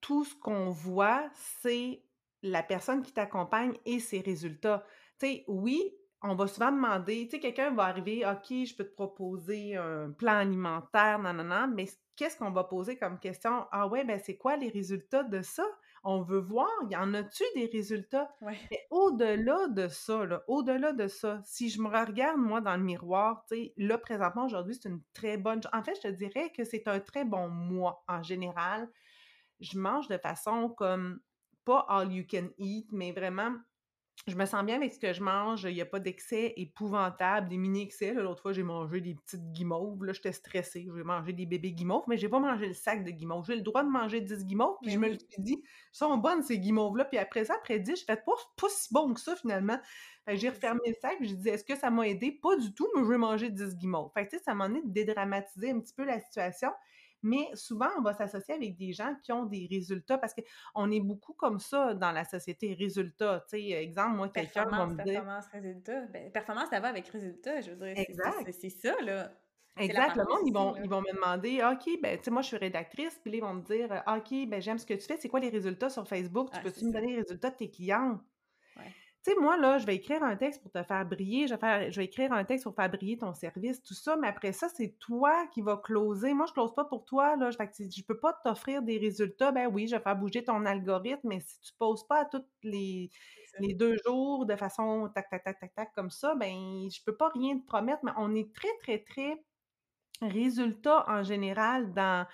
tout 0.00 0.24
ce 0.24 0.34
qu'on 0.34 0.70
voit, 0.70 1.28
c'est 1.34 2.02
la 2.42 2.62
personne 2.62 3.02
qui 3.02 3.12
t'accompagne 3.12 3.74
et 3.84 4.00
ses 4.00 4.20
résultats. 4.20 4.84
Tu 5.18 5.42
oui, 5.46 5.82
on 6.22 6.34
va 6.34 6.46
souvent 6.46 6.72
demander, 6.72 7.24
tu 7.24 7.36
sais, 7.36 7.40
quelqu'un 7.40 7.70
va 7.70 7.84
arriver, 7.84 8.24
OK, 8.26 8.48
je 8.48 8.74
peux 8.74 8.84
te 8.84 8.94
proposer 8.94 9.76
un 9.76 10.10
plan 10.10 10.36
alimentaire, 10.38 11.18
non, 11.18 11.32
non, 11.32 11.44
non, 11.44 11.68
mais 11.74 11.86
qu'est-ce 12.16 12.36
qu'on 12.36 12.50
va 12.50 12.64
poser 12.64 12.96
comme 12.98 13.18
question? 13.18 13.66
Ah 13.72 13.88
ouais, 13.88 14.04
ben 14.04 14.20
c'est 14.22 14.36
quoi 14.36 14.56
les 14.56 14.68
résultats 14.68 15.22
de 15.22 15.42
ça? 15.42 15.64
On 16.02 16.22
veut 16.22 16.40
voir, 16.40 16.70
y 16.88 16.96
en 16.96 17.12
a-tu 17.12 17.44
des 17.54 17.66
résultats? 17.66 18.30
Mais 18.42 18.86
au-delà 18.90 19.68
de 19.68 19.88
ça, 19.88 20.42
au-delà 20.48 20.92
de 20.92 21.08
ça, 21.08 21.40
si 21.44 21.68
je 21.68 21.80
me 21.80 21.88
regarde, 21.88 22.38
moi, 22.38 22.60
dans 22.60 22.76
le 22.76 22.82
miroir, 22.82 23.44
tu 23.48 23.56
sais, 23.56 23.74
là, 23.76 23.98
présentement, 23.98 24.46
aujourd'hui, 24.46 24.74
c'est 24.74 24.88
une 24.88 25.02
très 25.12 25.36
bonne... 25.36 25.60
En 25.72 25.82
fait, 25.82 25.94
je 25.96 26.08
te 26.08 26.08
dirais 26.08 26.50
que 26.56 26.64
c'est 26.64 26.88
un 26.88 27.00
très 27.00 27.24
bon 27.24 27.48
mois, 27.48 28.02
en 28.08 28.22
général. 28.22 28.88
Je 29.60 29.78
mange 29.78 30.08
de 30.08 30.16
façon 30.16 30.70
comme, 30.70 31.20
pas 31.64 31.84
all 31.88 32.10
you 32.12 32.24
can 32.28 32.48
eat, 32.56 32.88
mais 32.92 33.12
vraiment 33.12 33.52
je 34.26 34.36
me 34.36 34.44
sens 34.44 34.64
bien 34.64 34.76
avec 34.76 34.92
ce 34.92 34.98
que 34.98 35.12
je 35.12 35.22
mange. 35.22 35.64
Il 35.64 35.74
n'y 35.74 35.80
a 35.80 35.86
pas 35.86 35.98
d'excès 35.98 36.52
épouvantable, 36.56 37.48
des 37.48 37.56
mini-excès. 37.56 38.12
L'autre 38.12 38.42
fois, 38.42 38.52
j'ai 38.52 38.62
mangé 38.62 39.00
des 39.00 39.14
petites 39.14 39.50
guimauves. 39.52 40.04
Là, 40.04 40.12
j'étais 40.12 40.32
stressée. 40.32 40.86
J'ai 40.94 41.02
mangé 41.02 41.32
des 41.32 41.46
bébés 41.46 41.72
guimauves, 41.72 42.04
mais 42.06 42.18
j'ai 42.18 42.28
pas 42.28 42.38
mangé 42.38 42.66
le 42.66 42.74
sac 42.74 43.02
de 43.02 43.10
guimauves. 43.10 43.46
J'ai 43.46 43.56
le 43.56 43.62
droit 43.62 43.82
de 43.82 43.88
manger 43.88 44.20
10 44.20 44.44
guimauves. 44.44 44.76
Puis 44.82 44.92
je 44.92 44.98
me 44.98 45.08
suis 45.08 45.26
dit, 45.38 45.62
sont 45.90 46.16
bonnes 46.18 46.42
ces 46.42 46.58
guimauves-là. 46.58 47.06
Puis 47.06 47.18
après 47.18 47.46
ça, 47.46 47.54
après 47.54 47.78
10, 47.78 48.00
je 48.00 48.04
fais 48.04 48.16
pas, 48.16 48.32
pas 48.56 48.68
si 48.68 48.92
bon 48.92 49.14
que 49.14 49.20
ça 49.20 49.34
finalement. 49.36 49.78
j'ai 50.28 50.50
refermé 50.50 50.80
le 50.86 50.94
sac. 51.00 51.16
J'ai 51.20 51.36
dit, 51.36 51.48
est-ce 51.48 51.64
que 51.64 51.76
ça 51.76 51.90
m'a 51.90 52.06
aidé? 52.06 52.30
Pas 52.30 52.56
du 52.56 52.74
tout, 52.74 52.88
mais 52.94 53.02
je 53.02 53.08
vais 53.08 53.18
manger 53.18 53.50
10 53.50 53.76
guimauves. 53.76 54.10
Fait 54.12 54.26
que, 54.26 54.38
ça 54.38 54.54
m'a 54.54 54.68
donné 54.68 54.82
de 54.82 54.92
dédramatiser 54.92 55.70
un 55.70 55.80
petit 55.80 55.94
peu 55.94 56.04
la 56.04 56.20
situation 56.20 56.70
mais 57.22 57.48
souvent, 57.54 57.88
on 57.98 58.02
va 58.02 58.14
s'associer 58.14 58.54
avec 58.54 58.76
des 58.76 58.92
gens 58.92 59.14
qui 59.22 59.32
ont 59.32 59.44
des 59.44 59.66
résultats 59.70 60.18
parce 60.18 60.34
qu'on 60.34 60.90
est 60.90 61.00
beaucoup 61.00 61.34
comme 61.34 61.58
ça 61.58 61.94
dans 61.94 62.12
la 62.12 62.24
société, 62.24 62.74
résultats. 62.74 63.44
Tu 63.48 63.58
sais, 63.58 63.70
exemple, 63.70 64.16
moi, 64.16 64.28
quelqu'un 64.28 64.64
va 64.64 64.86
me 64.86 64.94
dire... 64.94 65.04
Performance, 65.04 65.46
résultat. 65.52 66.06
Ben, 66.06 66.32
performance, 66.32 66.68
ça 66.70 66.80
va 66.80 66.88
avec 66.88 67.08
résultat, 67.08 67.60
je 67.60 67.70
veux 67.70 67.76
dire. 67.76 67.94
Exact. 67.96 68.50
C'est 68.52 68.70
ça, 68.70 68.94
là. 69.02 69.30
Exact. 69.76 70.16
Le 70.16 70.24
monde, 70.24 70.46
ils 70.46 70.52
vont, 70.52 70.76
ils 70.76 70.88
vont 70.88 71.00
me 71.00 71.14
demander, 71.14 71.62
OK, 71.64 72.00
ben, 72.02 72.18
tu 72.18 72.24
sais, 72.24 72.30
moi, 72.30 72.42
je 72.42 72.48
suis 72.48 72.56
rédactrice, 72.56 73.18
puis 73.22 73.32
ils 73.34 73.40
vont 73.40 73.54
me 73.54 73.62
dire, 73.62 74.02
OK, 74.06 74.48
ben, 74.48 74.60
j'aime 74.60 74.78
ce 74.78 74.86
que 74.86 74.94
tu 74.94 75.06
fais, 75.06 75.16
c'est 75.16 75.28
quoi 75.28 75.40
les 75.40 75.48
résultats 75.48 75.88
sur 75.88 76.06
Facebook? 76.06 76.50
Tu 76.50 76.58
ah, 76.58 76.62
peux-tu 76.62 76.84
me 76.84 76.92
donner 76.92 77.08
les 77.08 77.22
résultats 77.22 77.50
de 77.50 77.56
tes 77.56 77.70
clients? 77.70 78.20
Tu 79.22 79.32
sais, 79.32 79.38
moi, 79.38 79.58
là, 79.58 79.76
je 79.76 79.84
vais 79.84 79.96
écrire 79.96 80.22
un 80.22 80.34
texte 80.34 80.62
pour 80.62 80.70
te 80.70 80.82
faire 80.82 81.04
briller, 81.04 81.46
je 81.46 81.52
vais, 81.52 81.60
faire, 81.60 81.92
je 81.92 81.96
vais 82.00 82.06
écrire 82.06 82.32
un 82.32 82.44
texte 82.44 82.64
pour 82.64 82.74
faire 82.74 82.88
briller 82.88 83.18
ton 83.18 83.34
service, 83.34 83.82
tout 83.82 83.92
ça, 83.92 84.16
mais 84.16 84.28
après 84.28 84.52
ça, 84.52 84.68
c'est 84.70 84.96
toi 84.98 85.46
qui 85.48 85.60
vas 85.60 85.76
closer. 85.76 86.32
Moi, 86.32 86.46
je 86.48 86.54
close 86.54 86.74
pas 86.74 86.86
pour 86.86 87.04
toi, 87.04 87.36
là. 87.36 87.50
Fait 87.52 87.68
que 87.68 87.74
je 87.78 88.02
peux 88.02 88.18
pas 88.18 88.32
t'offrir 88.42 88.80
des 88.80 88.96
résultats. 88.96 89.52
Ben 89.52 89.66
oui, 89.70 89.88
je 89.88 89.96
vais 89.96 90.02
faire 90.02 90.16
bouger 90.16 90.42
ton 90.42 90.64
algorithme, 90.64 91.28
mais 91.28 91.40
si 91.40 91.60
tu 91.60 91.72
poses 91.78 92.06
pas 92.06 92.22
à 92.22 92.24
tous 92.24 92.42
les, 92.62 93.10
les 93.58 93.74
deux 93.74 93.96
jours 94.06 94.46
de 94.46 94.56
façon 94.56 95.10
tac, 95.14 95.28
tac, 95.28 95.44
tac, 95.44 95.60
tac, 95.60 95.74
tac, 95.74 95.92
comme 95.94 96.10
ça, 96.10 96.34
ben, 96.34 96.88
je 96.90 97.04
peux 97.04 97.16
pas 97.16 97.28
rien 97.28 97.58
te 97.58 97.66
promettre, 97.66 98.00
mais 98.04 98.12
on 98.16 98.34
est 98.34 98.54
très, 98.54 98.74
très, 98.82 99.00
très 99.00 99.42
résultat 100.22 101.04
en 101.08 101.22
général 101.22 101.92
dans, 101.92 102.26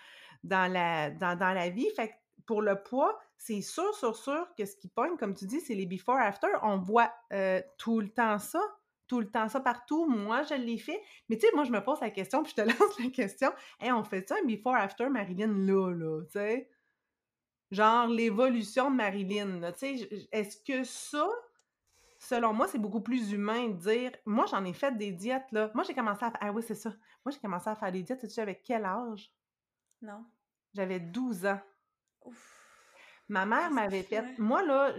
dans, 0.45 0.73
la, 0.73 1.11
dans, 1.11 1.37
dans 1.37 1.53
la 1.53 1.69
vie. 1.69 1.89
Fait 1.97 2.09
que 2.11 2.15
pour 2.47 2.63
le 2.63 2.81
poids, 2.83 3.19
c'est 3.39 3.61
sûr, 3.61 3.95
sûr, 3.95 4.17
sûr 4.17 4.49
que 4.57 4.65
ce 4.65 4.77
qui 4.77 4.89
pogne, 4.89 5.17
comme 5.17 5.35
tu 5.35 5.47
dis, 5.47 5.61
c'est 5.61 5.75
les 5.75 5.87
before-after. 5.87 6.49
On 6.63 6.79
voit 6.79 7.13
euh, 7.33 7.61
tout 7.79 8.01
le 8.01 8.09
temps 8.09 8.39
ça, 8.39 8.61
tout 9.07 9.21
le 9.21 9.31
temps 9.31 9.49
ça 9.49 9.61
partout. 9.61 10.07
Moi, 10.07 10.43
je 10.45 10.55
l'ai 10.55 10.79
fait. 10.79 11.01
Mais 11.29 11.37
tu 11.37 11.47
sais, 11.47 11.53
moi, 11.55 11.65
je 11.65 11.71
me 11.71 11.83
pose 11.83 12.01
la 12.01 12.11
question, 12.11 12.43
puis 12.43 12.55
je 12.57 12.63
te 12.63 12.67
lance 12.69 12.99
la 12.99 13.11
question. 13.11 13.53
Hey, 13.81 13.93
on 13.93 14.05
fait 14.05 14.29
ça 14.29 14.37
un 14.43 14.47
before-after 14.47 15.09
Marilyn 15.09 15.53
là, 15.67 15.91
là, 15.91 16.23
tu 16.25 16.33
sais? 16.33 16.71
Genre 17.71 18.07
l'évolution 18.07 18.91
de 18.91 18.97
Marilyn, 18.97 19.73
tu 19.73 19.99
sais? 19.99 20.29
Est-ce 20.33 20.57
que 20.57 20.85
ça, 20.85 21.29
selon 22.19 22.53
moi, 22.53 22.69
c'est 22.69 22.79
beaucoup 22.79 23.01
plus 23.01 23.33
humain 23.33 23.69
de 23.69 23.75
dire. 23.75 24.13
Moi, 24.25 24.47
j'en 24.47 24.65
ai 24.65 24.73
fait 24.73 24.97
des 24.97 25.13
diètes, 25.13 25.51
là. 25.53 25.71
Moi, 25.75 25.85
j'ai 25.85 25.95
commencé 25.95 26.25
à 26.25 26.31
faire. 26.31 26.41
Ah 26.41 26.53
oui, 26.53 26.63
c'est 26.67 26.75
ça. 26.75 26.91
Moi, 27.25 27.33
j'ai 27.33 27.41
commencé 27.41 27.69
à 27.69 27.75
faire 27.75 27.93
des 27.93 28.03
diètes, 28.03 28.21
tu 28.21 28.31
sais, 28.31 28.41
avec 28.41 28.63
quel 28.63 28.85
âge? 28.85 29.33
Non. 30.01 30.25
J'avais 30.75 31.01
12 31.01 31.47
ans. 31.47 31.61
Ma 33.29 33.47
mère 33.47 33.71
m'avait 33.71 34.03
fait. 34.03 34.25
Moi, 34.39 34.63
là, 34.63 34.95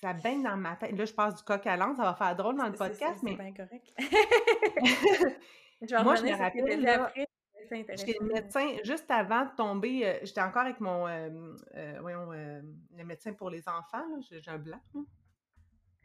ça 0.00 0.12
baigne 0.12 0.42
dans 0.42 0.56
ma 0.56 0.76
tête. 0.76 0.96
Là, 0.96 1.04
je 1.04 1.12
passe 1.12 1.36
du 1.36 1.42
coq 1.42 1.66
à 1.66 1.76
l'âne, 1.76 1.96
ça 1.96 2.02
va 2.02 2.14
faire 2.14 2.34
drôle 2.36 2.56
dans 2.56 2.66
le 2.66 2.72
podcast, 2.72 3.20
mais. 3.22 3.36
C'est 3.36 3.42
bien 3.42 3.54
correct. 3.54 3.92
Moi, 6.04 6.16
je 6.16 6.24
me 6.24 6.36
rappelle. 6.36 7.26
J'étais 7.70 8.18
médecin 8.20 8.76
juste 8.84 9.10
avant 9.10 9.46
de 9.46 9.50
tomber. 9.56 10.06
Euh, 10.06 10.18
j'étais 10.22 10.42
encore 10.42 10.62
avec 10.62 10.80
mon. 10.80 11.06
Euh, 11.06 11.54
euh, 11.76 11.98
voyons, 12.00 12.30
le 12.30 13.04
médecin 13.04 13.32
pour 13.32 13.50
les 13.50 13.68
enfants, 13.68 14.04
j'ai 14.30 14.40
un 14.46 14.58
blanc. 14.58 14.80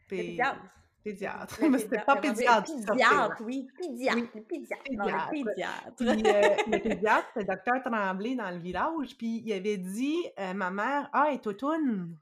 Puis, 0.08 0.38
Pédiatre. 1.02 1.58
Mais 1.70 1.78
c'était 1.78 2.02
pas 2.02 2.16
pédiatre. 2.16 2.70
Pédiatre, 2.86 3.42
oui. 3.44 3.66
Pédiatre. 3.78 4.32
Pédiatre. 4.46 4.82
pédiatre. 4.84 5.30
pédiatre. 5.30 5.96
Puis, 5.96 6.06
euh, 6.08 6.56
le 6.66 6.78
pédiatre, 6.82 7.26
c'était 7.28 7.52
le 7.52 7.56
docteur 7.56 7.82
Tremblay 7.82 8.34
dans 8.34 8.50
le 8.50 8.58
village. 8.58 9.16
Puis 9.16 9.42
il 9.44 9.52
avait 9.52 9.78
dit, 9.78 10.18
euh, 10.38 10.52
ma 10.52 10.70
mère, 10.70 11.08
ah, 11.12 11.26
elle 11.28 11.34
est 11.34 11.46
automne. 11.46 12.16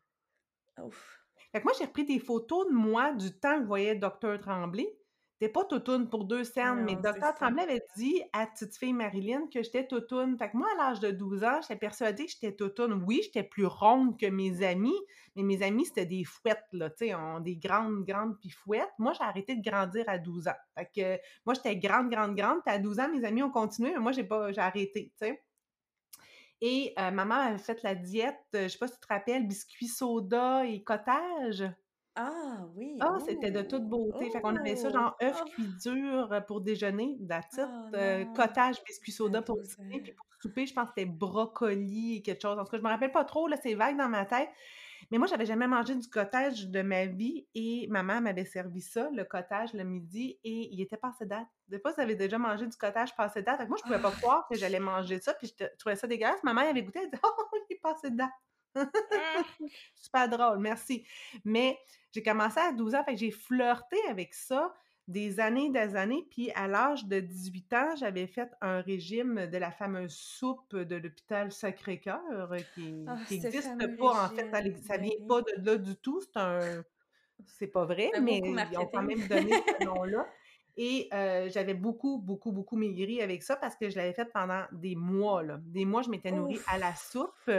Ouf. 0.82 1.20
Fait 1.50 1.60
que 1.60 1.64
moi, 1.64 1.72
j'ai 1.78 1.86
repris 1.86 2.04
des 2.04 2.18
photos 2.18 2.68
de 2.68 2.74
moi 2.74 3.12
du 3.12 3.32
temps 3.32 3.56
que 3.56 3.62
je 3.62 3.66
voyais 3.66 3.94
Docteur 3.96 4.38
Tremblay. 4.38 4.88
T'es 5.38 5.48
pas 5.48 5.64
toutoune 5.64 6.10
pour 6.10 6.24
deux 6.24 6.42
scènes, 6.42 6.84
mais 6.84 6.96
Docteur 6.96 7.32
Tremblay 7.32 7.62
avait 7.62 7.84
dit 7.96 8.20
à 8.32 8.44
petite 8.46 8.76
fille 8.76 8.92
Marilyn 8.92 9.46
que 9.52 9.62
j'étais 9.62 9.86
toutoune. 9.86 10.36
Fait 10.36 10.50
que 10.50 10.56
moi, 10.56 10.66
à 10.74 10.76
l'âge 10.76 10.98
de 10.98 11.12
12 11.12 11.44
ans, 11.44 11.60
j'étais 11.62 11.76
persuadée 11.76 12.24
que 12.26 12.32
j'étais 12.32 12.56
toutoune. 12.56 13.04
Oui, 13.06 13.20
j'étais 13.22 13.44
plus 13.44 13.66
ronde 13.66 14.18
que 14.18 14.26
mes 14.26 14.64
amis, 14.66 14.98
mais 15.36 15.44
mes 15.44 15.62
amis, 15.62 15.86
c'était 15.86 16.06
des 16.06 16.24
fouettes, 16.24 16.66
là, 16.72 16.90
tu 16.90 17.06
sais, 17.06 17.14
des 17.42 17.56
grandes, 17.56 18.04
grandes 18.04 18.36
fouettes. 18.50 18.90
Moi, 18.98 19.12
j'ai 19.12 19.22
arrêté 19.22 19.54
de 19.54 19.62
grandir 19.62 20.04
à 20.08 20.18
12 20.18 20.48
ans. 20.48 20.58
Fait 20.76 20.90
que 20.92 21.22
moi, 21.46 21.54
j'étais 21.54 21.76
grande, 21.76 22.10
grande, 22.10 22.34
grande. 22.34 22.58
Puis 22.66 22.74
à 22.74 22.80
12 22.80 22.98
ans, 22.98 23.08
mes 23.08 23.24
amis 23.24 23.44
ont 23.44 23.50
continué, 23.50 23.92
mais 23.92 24.00
moi, 24.00 24.10
j'ai 24.10 24.24
pas, 24.24 24.50
j'ai 24.50 24.60
arrêté, 24.60 25.12
tu 25.20 25.26
sais. 25.26 25.44
Et 26.60 26.92
euh, 26.98 27.12
maman 27.12 27.36
avait 27.36 27.58
fait 27.58 27.80
la 27.84 27.94
diète, 27.94 28.40
euh, 28.56 28.64
je 28.64 28.68
sais 28.68 28.78
pas 28.78 28.88
si 28.88 28.94
tu 28.94 29.00
te 29.00 29.06
rappelles, 29.06 29.46
biscuits 29.46 29.86
soda 29.86 30.66
et 30.66 30.82
cottage. 30.82 31.62
Ah 32.20 32.66
oui! 32.74 32.96
Ah, 33.00 33.16
c'était 33.24 33.52
de 33.52 33.62
toute 33.62 33.84
beauté. 33.88 34.28
Fait 34.30 34.40
qu'on 34.40 34.56
avait 34.56 34.74
ça, 34.74 34.90
genre 34.90 35.16
œufs 35.22 35.40
oh! 35.40 35.50
cuits 35.50 35.72
durs 35.80 36.32
euh, 36.32 36.40
pour 36.40 36.60
déjeuner, 36.60 37.16
that's 37.28 37.60
ah 37.60 38.24
cottage, 38.34 38.82
biscuits 38.84 39.12
soda 39.12 39.40
pour 39.40 39.60
dîner, 39.60 40.00
puis 40.00 40.12
pour 40.12 40.26
souper, 40.40 40.66
je 40.66 40.74
pense 40.74 40.88
que 40.88 40.94
c'était 40.96 41.08
brocoli 41.08 42.16
et 42.16 42.22
quelque 42.22 42.42
chose. 42.42 42.58
En 42.58 42.64
tout 42.64 42.72
cas, 42.72 42.78
je 42.78 42.82
me 42.82 42.88
rappelle 42.88 43.12
pas 43.12 43.24
trop, 43.24 43.46
là, 43.46 43.56
c'est 43.62 43.74
vague 43.74 43.96
dans 43.96 44.08
ma 44.08 44.26
tête. 44.26 44.48
Mais 45.12 45.18
moi, 45.18 45.28
j'avais 45.28 45.46
jamais 45.46 45.68
mangé 45.68 45.94
du 45.94 46.08
cottage 46.08 46.66
de 46.66 46.82
ma 46.82 47.06
vie 47.06 47.46
et 47.54 47.86
maman 47.88 48.20
m'avait 48.20 48.44
servi 48.44 48.80
ça, 48.80 49.08
le 49.14 49.24
cottage, 49.24 49.72
le 49.72 49.84
midi, 49.84 50.40
et 50.42 50.68
il 50.72 50.80
était 50.80 50.96
passé 50.96 51.24
date. 51.24 51.46
Des 51.68 51.78
fois, 51.78 51.92
vous 51.92 52.00
avez 52.00 52.16
déjà 52.16 52.36
mangé 52.36 52.66
du 52.66 52.76
cottage 52.76 53.14
passé 53.14 53.42
date. 53.42 53.66
moi, 53.68 53.78
je 53.78 53.84
pouvais 53.84 54.02
pas 54.02 54.10
croire 54.10 54.46
que 54.50 54.56
j'allais 54.56 54.80
manger 54.80 55.20
ça, 55.20 55.34
puis 55.34 55.54
je 55.56 55.64
trouvais 55.78 55.94
ça 55.94 56.08
dégueulasse. 56.08 56.42
Maman 56.42 56.62
avait 56.62 56.82
goûté, 56.82 56.98
elle 57.00 57.10
dit 57.10 57.16
«Oh, 57.22 57.58
il 57.70 57.76
est 57.76 57.80
passé 57.80 58.10
date! 58.10 58.28
Mmh. 58.74 58.82
Super 59.94 60.28
drôle, 60.28 60.58
merci. 60.58 61.04
Mais 61.44 61.78
j'ai 62.12 62.22
commencé 62.22 62.58
à 62.60 62.72
12 62.72 62.94
ans, 62.94 63.04
fait 63.04 63.14
que 63.14 63.20
j'ai 63.20 63.30
flirté 63.30 63.96
avec 64.08 64.34
ça 64.34 64.72
des 65.08 65.40
années, 65.40 65.70
des 65.70 65.96
années. 65.96 66.26
Puis 66.30 66.50
à 66.52 66.68
l'âge 66.68 67.06
de 67.06 67.18
18 67.18 67.72
ans, 67.72 67.96
j'avais 67.96 68.26
fait 68.26 68.50
un 68.60 68.80
régime 68.80 69.46
de 69.46 69.58
la 69.58 69.70
fameuse 69.70 70.14
soupe 70.14 70.76
de 70.76 70.96
l'hôpital 70.96 71.50
Sacré-Cœur 71.50 72.52
euh, 72.52 72.58
qui 72.74 72.92
n'existe 73.30 73.70
ah, 73.80 73.88
pas, 73.98 74.26
en 74.26 74.28
fait. 74.28 74.50
Ça, 74.82 74.98
ne 74.98 75.02
vient 75.02 75.26
pas 75.26 75.42
de 75.42 75.64
là 75.64 75.76
du 75.76 75.96
tout. 75.96 76.20
C'est 76.20 76.36
un. 76.36 76.84
C'est 77.46 77.68
pas 77.68 77.84
vrai, 77.84 78.10
mais 78.20 78.40
ils 78.44 78.78
ont 78.78 78.86
quand 78.92 79.02
même 79.02 79.26
donné 79.28 79.52
ce 79.52 79.84
nom-là. 79.84 80.26
Et 80.76 81.08
euh, 81.12 81.48
j'avais 81.50 81.74
beaucoup, 81.74 82.18
beaucoup, 82.18 82.52
beaucoup 82.52 82.76
maigri 82.76 83.20
avec 83.20 83.42
ça 83.42 83.56
parce 83.56 83.76
que 83.76 83.90
je 83.90 83.96
l'avais 83.96 84.12
fait 84.12 84.26
pendant 84.26 84.64
des 84.72 84.94
mois. 84.96 85.42
Là. 85.42 85.58
Des 85.62 85.84
mois, 85.84 86.02
je 86.02 86.08
m'étais 86.08 86.30
nourrie 86.32 86.60
à 86.68 86.78
la 86.78 86.94
soupe. 86.94 87.50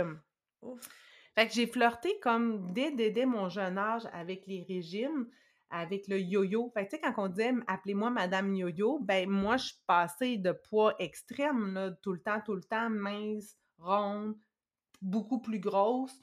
Fait 1.35 1.47
que 1.47 1.53
j'ai 1.53 1.67
flirté 1.67 2.19
comme 2.21 2.73
dès, 2.73 2.91
dès, 2.91 3.25
mon 3.25 3.49
jeune 3.49 3.77
âge 3.77 4.03
avec 4.13 4.45
les 4.47 4.65
régimes, 4.67 5.27
avec 5.69 6.07
le 6.07 6.19
yo-yo. 6.19 6.71
Fait 6.73 6.85
que 6.85 6.89
tu 6.89 6.95
sais, 6.97 7.01
quand 7.01 7.13
on 7.23 7.27
disait 7.27 7.53
«appelez-moi 7.67 8.09
Madame 8.09 8.55
Yo-Yo», 8.55 8.99
ben 9.01 9.29
moi, 9.29 9.57
je 9.57 9.67
suis 9.67 9.83
passée 9.85 10.37
de 10.37 10.51
poids 10.51 10.95
extrême, 10.99 11.73
là, 11.73 11.91
tout 12.01 12.13
le 12.13 12.19
temps, 12.19 12.41
tout 12.43 12.55
le 12.55 12.63
temps, 12.63 12.89
mince, 12.89 13.55
ronde, 13.77 14.35
beaucoup 15.01 15.39
plus 15.39 15.59
grosse. 15.59 16.19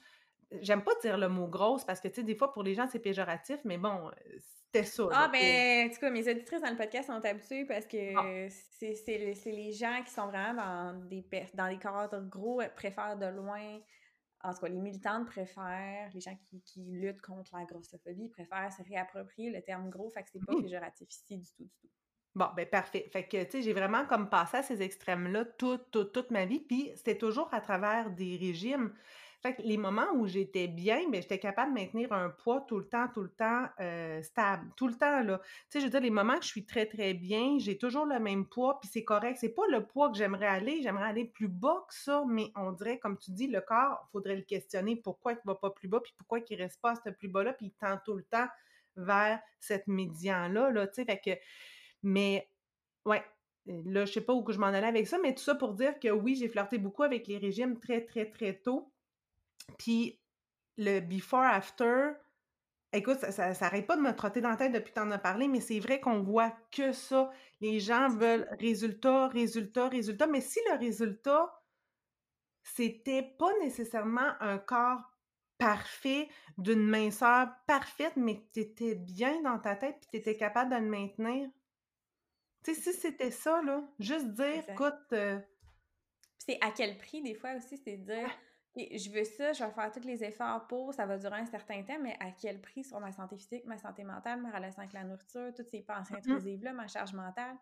J'aime 0.61 0.83
pas 0.83 0.93
dire 1.01 1.17
le 1.17 1.29
mot 1.29 1.47
grosse 1.47 1.83
parce 1.83 1.99
que, 1.99 2.07
tu 2.09 2.15
sais, 2.15 2.23
des 2.23 2.35
fois, 2.35 2.53
pour 2.53 2.63
les 2.63 2.75
gens, 2.75 2.87
c'est 2.87 2.99
péjoratif, 2.99 3.59
mais 3.65 3.77
bon, 3.77 4.11
c'était 4.39 4.85
ça. 4.85 5.09
Ah, 5.11 5.29
ben, 5.29 5.87
en 5.87 5.93
tout 5.93 5.99
cas, 5.99 6.09
mes 6.09 6.29
auditrices 6.29 6.61
dans 6.61 6.69
le 6.69 6.77
podcast 6.77 7.07
sont 7.07 7.25
habituées 7.25 7.65
parce 7.65 7.85
que 7.85 8.15
ah. 8.15 8.49
c'est 8.49 9.51
les 9.51 9.71
gens 9.71 10.01
qui 10.05 10.11
sont 10.11 10.27
vraiment 10.27 10.53
dans 10.53 11.07
des, 11.07 11.25
dans 11.53 11.69
des 11.69 11.77
cadres 11.77 12.21
gros, 12.29 12.61
préfèrent 12.75 13.17
de 13.17 13.25
loin 13.25 13.79
en 14.43 14.53
tout 14.53 14.59
cas, 14.61 14.67
les 14.67 14.79
militantes 14.79 15.25
préfèrent, 15.27 16.09
les 16.13 16.19
gens 16.19 16.37
qui, 16.65 16.83
luttent 16.83 17.21
contre 17.21 17.55
la 17.55 17.65
grossophobie 17.65 18.29
préfèrent 18.29 18.71
se 18.71 18.83
réapproprier 18.83 19.49
le 19.49 19.61
terme 19.61 19.89
gros, 19.89 20.09
fait 20.09 20.23
que 20.23 20.29
c'est 20.31 20.45
pas 20.45 20.53
mmh. 20.53 20.61
péjoratif 20.61 21.09
ici 21.09 21.37
du 21.37 21.51
tout, 21.53 21.63
du 21.63 21.77
tout. 21.81 21.87
Bon, 22.35 22.45
ben 22.55 22.67
parfait. 22.67 23.09
Fait 23.11 23.27
que, 23.27 23.43
tu 23.45 23.51
sais, 23.51 23.61
j'ai 23.63 23.73
vraiment 23.73 24.05
comme 24.05 24.29
passé 24.29 24.57
à 24.57 24.63
ces 24.63 24.83
extrêmes-là 24.83 25.45
toute, 25.45 25.89
toute, 25.89 26.13
toute 26.13 26.29
ma 26.29 26.45
vie, 26.45 26.59
puis 26.59 26.91
c'était 26.95 27.17
toujours 27.17 27.51
à 27.51 27.61
travers 27.61 28.11
des 28.11 28.37
régimes. 28.37 28.93
Fait 29.43 29.55
que 29.55 29.61
les 29.61 29.77
moments 29.77 30.11
où 30.15 30.25
j'étais 30.25 30.67
bien, 30.67 31.01
mais 31.05 31.17
ben, 31.17 31.21
j'étais 31.21 31.37
capable 31.37 31.73
de 31.73 31.79
maintenir 31.79 32.11
un 32.11 32.29
poids 32.29 32.61
tout 32.67 32.79
le 32.79 32.87
temps, 32.87 33.07
tout 33.13 33.21
le 33.21 33.29
temps 33.29 33.65
euh, 33.79 34.21
stable, 34.23 34.67
tout 34.75 34.87
le 34.87 34.95
temps 34.95 35.21
là. 35.21 35.39
Tu 35.39 35.45
sais, 35.69 35.79
je 35.79 35.85
veux 35.85 35.91
dire, 35.91 36.01
les 36.01 36.09
moments 36.09 36.37
que 36.37 36.43
je 36.43 36.49
suis 36.49 36.65
très 36.65 36.87
très 36.87 37.13
bien, 37.13 37.57
j'ai 37.59 37.77
toujours 37.77 38.05
le 38.05 38.19
même 38.19 38.47
poids, 38.47 38.79
puis 38.79 38.89
c'est 38.91 39.03
correct. 39.03 39.37
C'est 39.39 39.53
pas 39.53 39.67
le 39.69 39.85
poids 39.85 40.09
que 40.09 40.17
j'aimerais 40.17 40.47
aller, 40.47 40.81
j'aimerais 40.81 41.05
aller 41.05 41.25
plus 41.25 41.47
bas 41.47 41.85
que 41.87 41.93
ça, 41.93 42.23
mais 42.27 42.51
on 42.55 42.71
dirait, 42.71 42.97
comme 42.97 43.17
tu 43.17 43.31
dis, 43.31 43.47
le 43.47 43.61
corps, 43.61 44.07
faudrait 44.11 44.35
le 44.35 44.41
questionner 44.41 44.95
pourquoi 44.95 45.33
il 45.33 45.39
va 45.45 45.55
pas 45.55 45.69
plus 45.69 45.87
bas, 45.87 45.99
puis 45.99 46.13
pourquoi 46.17 46.39
il 46.39 46.55
reste 46.55 46.81
pas 46.81 46.91
à 46.91 46.95
ce 46.95 47.09
plus 47.11 47.27
bas 47.27 47.43
là, 47.43 47.53
puis 47.53 47.67
il 47.67 47.71
tend 47.73 47.97
tout 48.03 48.15
le 48.15 48.23
temps 48.23 48.47
vers 48.95 49.39
cette 49.59 49.87
médian 49.87 50.49
là, 50.49 50.71
là. 50.71 50.87
Tu 50.87 50.95
sais, 50.95 51.05
fait 51.05 51.19
que, 51.23 51.39
mais 52.01 52.49
ouais, 53.05 53.23
là, 53.67 54.05
je 54.05 54.13
sais 54.13 54.21
pas 54.21 54.33
où 54.33 54.43
je 54.51 54.57
m'en 54.57 54.67
allais 54.67 54.87
avec 54.87 55.07
ça, 55.07 55.17
mais 55.21 55.33
tout 55.35 55.43
ça 55.43 55.55
pour 55.55 55.73
dire 55.73 55.99
que 55.99 56.09
oui, 56.09 56.35
j'ai 56.35 56.47
flirté 56.47 56.77
beaucoup 56.77 57.03
avec 57.03 57.27
les 57.27 57.37
régimes 57.37 57.79
très, 57.79 58.03
très, 58.05 58.25
très 58.29 58.55
tôt. 58.55 58.91
Puis 59.77 60.19
le 60.77 60.99
before-after, 60.99 62.11
écoute, 62.93 63.19
ça 63.19 63.53
n'arrête 63.53 63.87
pas 63.87 63.95
de 63.95 64.01
me 64.01 64.15
trotter 64.15 64.41
dans 64.41 64.49
la 64.49 64.57
tête 64.57 64.71
depuis 64.71 64.93
que 64.93 64.99
tu 64.99 65.05
en 65.05 65.11
as 65.11 65.17
parlé, 65.17 65.47
mais 65.47 65.59
c'est 65.59 65.79
vrai 65.79 65.99
qu'on 65.99 66.21
voit 66.21 66.55
que 66.71 66.91
ça. 66.91 67.31
Les 67.61 67.79
gens 67.79 68.09
veulent 68.09 68.47
résultat, 68.59 69.27
résultat, 69.27 69.89
résultat. 69.89 70.27
Mais 70.27 70.41
si 70.41 70.59
le 70.69 70.77
résultat, 70.77 71.61
c'était 72.63 73.23
pas 73.23 73.51
nécessairement 73.59 74.33
un 74.39 74.57
corps 74.57 75.01
parfait, 75.57 76.29
d'une 76.57 76.85
minceur 76.87 77.49
parfaite, 77.65 78.13
mais 78.15 78.39
que 78.39 78.45
tu 78.53 78.59
étais 78.59 78.95
bien 78.95 79.41
dans 79.41 79.57
ta 79.57 79.75
tête 79.75 79.97
puis 79.99 80.09
tu 80.11 80.17
étais 80.17 80.37
capable 80.37 80.71
de 80.71 80.75
le 80.77 80.89
maintenir. 80.89 81.49
Tu 82.63 82.75
sais, 82.75 82.81
si 82.81 82.93
c'était 82.93 83.31
ça, 83.31 83.61
là, 83.63 83.83
juste 83.99 84.27
dire, 84.33 84.63
écoute. 84.69 84.93
Euh 85.13 85.39
c'est 86.47 86.57
à 86.61 86.71
quel 86.71 86.97
prix, 86.97 87.21
des 87.21 87.35
fois 87.35 87.55
aussi, 87.57 87.77
c'est 87.77 87.97
de 87.97 88.05
dire 88.05 88.29
je 88.77 89.09
veux 89.11 89.23
ça, 89.23 89.53
je 89.53 89.63
vais 89.63 89.71
faire 89.71 89.91
tous 89.91 90.05
les 90.05 90.23
efforts 90.23 90.67
pour, 90.67 90.93
ça 90.93 91.05
va 91.05 91.17
durer 91.17 91.37
un 91.39 91.45
certain 91.45 91.81
temps, 91.83 91.97
mais 92.01 92.15
à 92.19 92.31
quel 92.31 92.61
prix 92.61 92.83
sur 92.83 92.99
ma 92.99 93.11
santé 93.11 93.37
physique, 93.37 93.65
ma 93.65 93.77
santé 93.77 94.03
mentale, 94.03 94.41
ma 94.41 94.51
relation 94.51 94.79
avec 94.81 94.93
la 94.93 95.03
nourriture, 95.03 95.53
toutes 95.55 95.69
ces 95.69 95.81
pensées 95.81 96.13
mm-hmm. 96.13 96.31
intrusives-là, 96.31 96.73
ma 96.73 96.87
charge 96.87 97.13
mentale? 97.13 97.55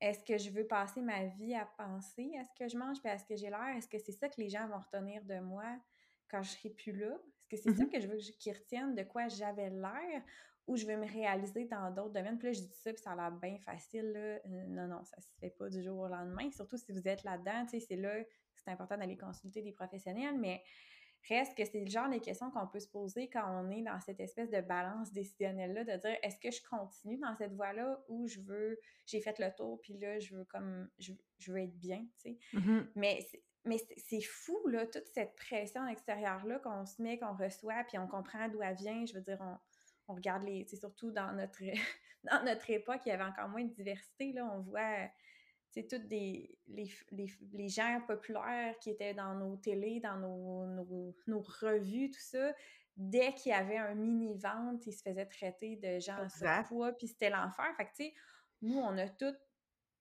Est-ce 0.00 0.24
que 0.24 0.36
je 0.36 0.50
veux 0.50 0.66
passer 0.66 1.00
ma 1.00 1.24
vie 1.26 1.54
à 1.54 1.64
penser 1.64 2.32
à 2.38 2.44
ce 2.44 2.50
que 2.58 2.68
je 2.68 2.76
mange? 2.76 2.98
Et 3.04 3.08
à 3.08 3.18
ce 3.18 3.24
que 3.24 3.36
j'ai 3.36 3.50
l'air? 3.50 3.76
Est-ce 3.76 3.88
que 3.88 3.98
c'est 3.98 4.12
ça 4.12 4.28
que 4.28 4.40
les 4.40 4.48
gens 4.48 4.66
vont 4.66 4.78
retenir 4.78 5.24
de 5.24 5.38
moi 5.38 5.64
quand 6.28 6.42
je 6.42 6.50
serai 6.50 6.70
plus 6.70 6.92
là? 6.92 7.16
Est-ce 7.48 7.48
que 7.48 7.56
c'est 7.56 7.76
ça 7.76 7.84
mm-hmm. 7.84 7.88
que 7.88 8.00
je 8.00 8.08
veux 8.08 8.16
qu'ils 8.16 8.52
retiennent 8.52 8.94
de 8.94 9.04
quoi 9.04 9.28
j'avais 9.28 9.70
l'air? 9.70 10.22
Ou 10.66 10.76
je 10.76 10.86
veux 10.86 10.96
me 10.96 11.06
réaliser 11.06 11.66
dans 11.66 11.90
d'autres 11.90 12.14
domaines? 12.14 12.38
Puis 12.38 12.48
là, 12.48 12.52
je 12.52 12.60
dis 12.60 12.80
ça, 12.82 12.92
puis 12.92 13.02
ça 13.02 13.12
a 13.12 13.16
l'air 13.16 13.32
bien 13.32 13.58
facile. 13.58 14.12
Là. 14.12 14.40
Non, 14.68 14.88
non, 14.88 15.04
ça 15.04 15.20
se 15.20 15.28
fait 15.38 15.50
pas 15.50 15.68
du 15.68 15.82
jour 15.82 15.98
au 15.98 16.08
lendemain. 16.08 16.50
Surtout 16.50 16.76
si 16.76 16.92
vous 16.92 17.06
êtes 17.06 17.22
là-dedans, 17.24 17.64
tu 17.64 17.78
sais, 17.78 17.86
c'est 17.86 17.96
là 17.96 18.14
c'est 18.64 18.70
important 18.70 18.96
d'aller 18.96 19.16
consulter 19.16 19.62
des 19.62 19.72
professionnels, 19.72 20.38
mais 20.38 20.62
reste 21.28 21.56
que 21.56 21.64
c'est 21.64 21.80
le 21.80 21.88
genre 21.88 22.10
de 22.10 22.18
questions 22.18 22.50
qu'on 22.50 22.66
peut 22.66 22.80
se 22.80 22.88
poser 22.88 23.28
quand 23.28 23.44
on 23.46 23.70
est 23.70 23.82
dans 23.82 24.00
cette 24.00 24.20
espèce 24.20 24.50
de 24.50 24.60
balance 24.60 25.12
décisionnelle-là, 25.12 25.84
de 25.84 26.00
dire 26.00 26.16
est-ce 26.22 26.38
que 26.38 26.50
je 26.50 26.60
continue 26.68 27.18
dans 27.18 27.36
cette 27.36 27.52
voie-là 27.54 28.02
ou 28.08 28.26
je 28.26 28.40
veux, 28.40 28.78
j'ai 29.06 29.20
fait 29.20 29.38
le 29.38 29.50
tour, 29.56 29.80
puis 29.80 29.98
là, 29.98 30.18
je 30.18 30.36
veux 30.36 30.44
comme, 30.44 30.88
je, 30.98 31.12
veux 31.48 31.58
être 31.58 31.78
bien, 31.78 32.00
tu 32.22 32.30
sais. 32.30 32.38
Mm-hmm. 32.54 32.86
Mais 32.96 33.20
mais 33.64 33.78
c'est 33.96 34.22
fou, 34.22 34.66
là, 34.66 34.86
toute 34.86 35.06
cette 35.06 35.36
pression 35.36 35.86
extérieure-là 35.86 36.58
qu'on 36.58 36.84
se 36.84 37.00
met, 37.00 37.18
qu'on 37.18 37.36
reçoit, 37.36 37.84
puis 37.86 37.96
on 37.96 38.08
comprend 38.08 38.48
d'où 38.48 38.60
elle 38.60 38.74
vient. 38.74 39.06
Je 39.06 39.14
veux 39.14 39.20
dire, 39.20 39.38
on, 39.40 39.56
on 40.08 40.14
regarde 40.14 40.42
les. 40.42 40.64
C'est 40.64 40.76
surtout 40.76 41.10
dans 41.12 41.32
notre, 41.32 41.62
dans 42.24 42.44
notre 42.44 42.68
époque, 42.70 43.02
il 43.06 43.10
y 43.10 43.12
avait 43.12 43.24
encore 43.24 43.48
moins 43.48 43.64
de 43.64 43.72
diversité, 43.72 44.32
là. 44.32 44.50
On 44.52 44.60
voit 44.60 45.08
c'est 45.72 45.88
toutes 45.88 46.06
des, 46.06 46.54
les, 46.68 46.90
les, 47.10 47.26
les, 47.52 47.68
gens 47.68 48.00
populaires 48.06 48.78
qui 48.78 48.90
étaient 48.90 49.14
dans 49.14 49.34
nos 49.34 49.56
télés, 49.56 50.00
dans 50.00 50.16
nos, 50.16 50.66
nos, 50.66 51.16
nos 51.26 51.40
revues, 51.40 52.10
tout 52.10 52.20
ça, 52.20 52.52
dès 52.96 53.32
qu'il 53.32 53.50
y 53.50 53.54
avait 53.54 53.78
un 53.78 53.94
mini-vente, 53.94 54.86
ils 54.86 54.92
se 54.92 55.02
faisaient 55.02 55.26
traiter 55.26 55.76
de 55.76 55.98
gens 55.98 56.26
en 56.44 56.64
poids, 56.64 56.92
puis 56.92 57.08
c'était 57.08 57.30
l'enfer. 57.30 57.74
Fait 57.76 57.86
que, 57.86 57.90
tu 57.90 58.04
sais, 58.04 58.14
nous, 58.60 58.76
on 58.76 58.98
a 58.98 59.08
tout, 59.08 59.32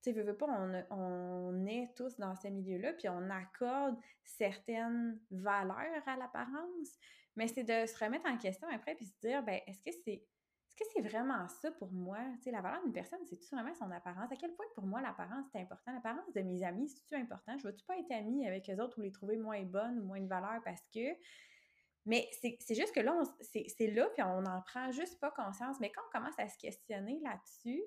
tu 0.03 0.11
sais, 0.11 0.11
veux, 0.11 0.36
pas, 0.36 0.47
on, 0.49 0.86
on 0.89 1.65
est 1.65 1.93
tous 1.95 2.17
dans 2.17 2.36
ces 2.36 2.51
milieux-là, 2.51 2.91
puis 2.93 3.07
on 3.07 3.30
accorde 3.30 3.95
certaines 4.26 5.22
valeurs 5.32 6.05
à 6.05 6.17
l'apparence, 6.17 6.99
mais 7.38 7.47
c'est 7.47 7.63
de 7.63 7.86
se 7.86 7.97
remettre 8.03 8.30
en 8.30 8.38
question 8.38 8.67
après, 8.67 8.95
puis 8.95 9.05
se 9.05 9.17
dire, 9.22 9.41
ben, 9.41 9.61
est-ce 9.67 9.82
que 9.84 9.91
c'est 10.03 10.26
est-ce 10.72 10.86
que 10.86 10.91
c'est 10.95 11.09
vraiment 11.09 11.47
ça 11.47 11.72
pour 11.72 11.91
moi? 11.91 12.17
La 12.45 12.61
valeur 12.61 12.82
d'une 12.84 12.93
personne, 12.93 13.19
c'est-tu 13.26 13.53
vraiment 13.53 13.74
son 13.74 13.91
apparence? 13.91 14.32
À 14.32 14.36
quel 14.36 14.53
point 14.53 14.65
pour 14.74 14.86
moi 14.86 15.01
l'apparence 15.01 15.45
c'est 15.51 15.59
important? 15.59 15.91
L'apparence 15.93 16.32
de 16.34 16.41
mes 16.41 16.63
amis, 16.63 16.89
c'est-tu 16.89 17.15
important? 17.15 17.57
Je 17.57 17.67
veux-tu 17.67 17.86
pas 17.86 17.97
être 17.97 18.11
amie 18.11 18.47
avec 18.47 18.69
eux 18.69 18.82
autres 18.82 18.97
ou 18.99 19.01
les 19.01 19.11
trouver 19.11 19.38
moins 19.38 19.61
bonnes 19.63 19.99
ou 19.99 20.03
moins 20.03 20.22
de 20.22 20.28
valeur 20.28 20.61
parce 20.63 20.82
que? 20.93 21.15
Mais 22.05 22.28
c'est 22.32 22.57
juste 22.74 22.95
que 22.95 22.99
là, 22.99 23.22
c'est 23.41 23.88
là, 23.88 24.09
puis 24.13 24.24
on 24.24 24.41
n'en 24.41 24.61
prend 24.63 24.91
juste 24.91 25.19
pas 25.19 25.30
conscience. 25.32 25.80
Mais 25.80 25.91
quand 25.91 26.01
on 26.07 26.17
commence 26.17 26.39
à 26.39 26.47
se 26.47 26.57
questionner 26.57 27.19
là-dessus, 27.24 27.84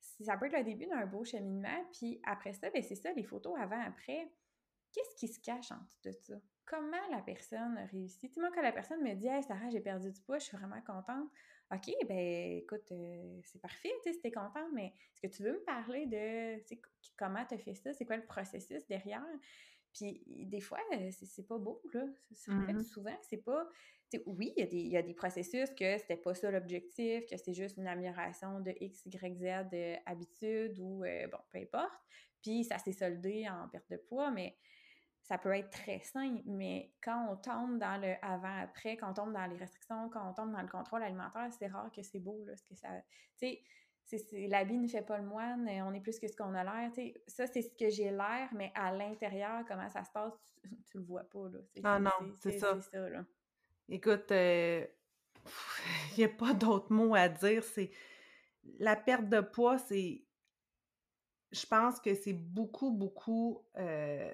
ça 0.00 0.38
peut 0.38 0.46
être 0.46 0.56
le 0.56 0.64
début 0.64 0.86
d'un 0.86 1.04
beau 1.04 1.22
cheminement. 1.24 1.84
Puis 1.92 2.20
après 2.24 2.54
ça, 2.54 2.70
ben 2.70 2.82
c'est 2.82 2.94
ça, 2.94 3.12
les 3.12 3.24
photos 3.24 3.54
avant-après 3.58 4.32
qu'est-ce 4.92 5.14
qui 5.16 5.28
se 5.28 5.40
cache 5.40 5.72
en 5.72 5.78
dessous 5.78 6.00
de 6.04 6.12
ça? 6.12 6.34
Comment 6.64 7.08
la 7.10 7.20
personne 7.22 7.76
a 7.76 7.86
réussi? 7.86 8.28
Tu 8.28 8.34
sais, 8.34 8.40
moi, 8.40 8.50
quand 8.54 8.62
la 8.62 8.72
personne 8.72 9.02
me 9.02 9.14
dit 9.14 9.26
Hey, 9.26 9.42
Sarah, 9.42 9.68
j'ai 9.70 9.80
perdu 9.80 10.10
du 10.10 10.20
poids, 10.22 10.38
je 10.38 10.44
suis 10.44 10.56
vraiment 10.56 10.80
contente. 10.82 11.28
OK, 11.72 11.90
ben 12.06 12.58
écoute, 12.58 12.92
euh, 12.92 13.40
c'est 13.44 13.60
parfait, 13.60 13.90
tu 14.02 14.10
sais, 14.10 14.12
si 14.14 14.20
t'es 14.20 14.30
contente, 14.30 14.68
mais 14.74 14.88
est-ce 15.14 15.22
que 15.22 15.34
tu 15.34 15.42
veux 15.42 15.52
me 15.54 15.64
parler 15.64 16.06
de 16.06 16.62
comment 17.16 17.44
tu 17.46 17.54
as 17.54 17.58
fait 17.58 17.74
ça? 17.74 17.92
C'est 17.94 18.04
quoi 18.04 18.16
le 18.16 18.26
processus 18.26 18.86
derrière? 18.86 19.24
Puis 19.94 20.22
des 20.26 20.60
fois, 20.60 20.80
euh, 20.94 21.10
c'est 21.10 21.46
pas 21.46 21.58
beau, 21.58 21.82
là. 21.92 22.04
En 22.48 22.60
fait, 22.62 22.74
Mmh 22.74 22.82
souvent, 22.82 23.16
c'est 23.22 23.38
pas. 23.42 23.68
Oui, 24.26 24.52
il 24.56 24.60
y, 24.60 24.62
a 24.62 24.66
des, 24.66 24.76
il 24.76 24.88
y 24.88 24.96
a 24.98 25.02
des 25.02 25.14
processus 25.14 25.70
que 25.70 25.96
c'était 25.96 26.18
pas 26.18 26.34
ça 26.34 26.50
l'objectif, 26.50 27.24
que 27.26 27.36
c'est 27.38 27.54
juste 27.54 27.78
une 27.78 27.86
amélioration 27.86 28.60
de 28.60 28.74
X, 28.78 29.06
Y, 29.06 29.38
Z 29.38 29.44
euh, 29.72 29.96
habitude 30.04 30.78
ou 30.78 31.02
euh, 31.04 31.26
bon, 31.28 31.38
peu 31.50 31.58
importe. 31.58 31.92
Puis 32.42 32.64
ça 32.64 32.78
s'est 32.78 32.92
soldé 32.92 33.48
en 33.48 33.68
perte 33.68 33.90
de 33.90 33.96
poids, 33.96 34.30
mais 34.30 34.56
ça 35.32 35.38
peut 35.38 35.56
être 35.56 35.70
très 35.70 35.98
sain. 36.00 36.36
Mais 36.44 36.92
quand 37.02 37.26
on 37.30 37.36
tombe 37.36 37.78
dans 37.78 37.98
le 37.98 38.14
avant-après, 38.20 38.98
quand 38.98 39.12
on 39.12 39.14
tombe 39.14 39.32
dans 39.32 39.46
les 39.46 39.56
restrictions, 39.56 40.10
quand 40.10 40.28
on 40.28 40.34
tombe 40.34 40.52
dans 40.52 40.60
le 40.60 40.68
contrôle 40.68 41.02
alimentaire, 41.02 41.48
c'est 41.58 41.68
rare 41.68 41.90
que 41.90 42.02
c'est 42.02 42.18
beau, 42.18 42.44
là. 42.44 42.52
Parce 42.52 42.62
que 42.64 42.74
ça. 42.74 42.88
Tu 43.38 43.46
sais, 43.46 43.62
c'est, 44.04 44.46
l'habit 44.48 44.76
ne 44.76 44.86
fait 44.86 45.00
pas 45.00 45.16
le 45.16 45.24
moine, 45.24 45.66
on 45.86 45.94
est 45.94 46.00
plus 46.00 46.18
que 46.18 46.28
ce 46.28 46.36
qu'on 46.36 46.52
a 46.54 46.62
l'air. 46.64 46.90
Ça, 47.26 47.46
c'est 47.46 47.62
ce 47.62 47.74
que 47.74 47.88
j'ai 47.88 48.10
l'air, 48.10 48.50
mais 48.52 48.72
à 48.74 48.92
l'intérieur, 48.92 49.64
comment 49.66 49.88
ça 49.88 50.04
se 50.04 50.10
passe, 50.10 50.34
tu, 50.90 50.98
le 50.98 51.02
vois 51.02 51.24
pas. 51.24 51.48
Là. 51.48 51.58
Ah 51.82 51.98
non, 51.98 52.36
c'est 52.38 52.58
ça. 52.58 52.78
là. 52.92 53.24
Écoute, 53.88 54.26
il 54.30 54.88
n'y 56.18 56.24
a 56.24 56.28
pas 56.28 56.52
d'autre 56.52 56.92
mot 56.92 57.14
à 57.14 57.30
dire. 57.30 57.64
C'est 57.64 57.90
la 58.78 58.96
perte 58.96 59.30
de 59.30 59.40
poids, 59.40 59.78
c'est. 59.78 60.26
Je 61.52 61.66
pense 61.66 62.00
que 62.00 62.14
c'est 62.14 62.32
beaucoup, 62.34 62.90
beaucoup 62.90 63.64
euh, 63.78 64.32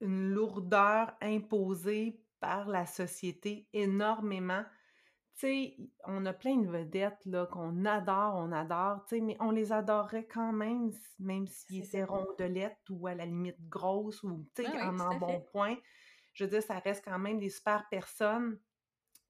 une 0.00 0.30
lourdeur 0.30 1.12
imposée 1.20 2.22
par 2.40 2.68
la 2.68 2.86
société 2.86 3.68
énormément 3.72 4.64
tu 5.40 5.46
sais, 5.46 5.76
on 6.04 6.26
a 6.26 6.34
plein 6.34 6.58
de 6.58 6.68
vedettes 6.68 7.24
là, 7.24 7.46
qu'on 7.46 7.86
adore, 7.86 8.34
on 8.36 8.52
adore, 8.52 9.06
tu 9.06 9.16
sais, 9.16 9.20
mais 9.22 9.38
on 9.40 9.50
les 9.50 9.72
adorerait 9.72 10.26
quand 10.26 10.52
même, 10.52 10.92
même 11.18 11.46
s'ils 11.46 11.82
étaient 11.82 12.04
rondelettes 12.04 12.90
ou 12.90 13.06
à 13.06 13.14
la 13.14 13.24
limite 13.24 13.56
grosses 13.66 14.22
ou, 14.22 14.46
tu 14.54 14.62
sais, 14.62 14.80
en 14.82 15.00
un 15.00 15.16
bon 15.16 15.40
point. 15.40 15.76
Je 16.34 16.44
veux 16.44 16.50
dire, 16.50 16.62
ça 16.62 16.78
reste 16.78 17.02
quand 17.06 17.18
même 17.18 17.38
des 17.38 17.48
super 17.48 17.88
personnes. 17.88 18.58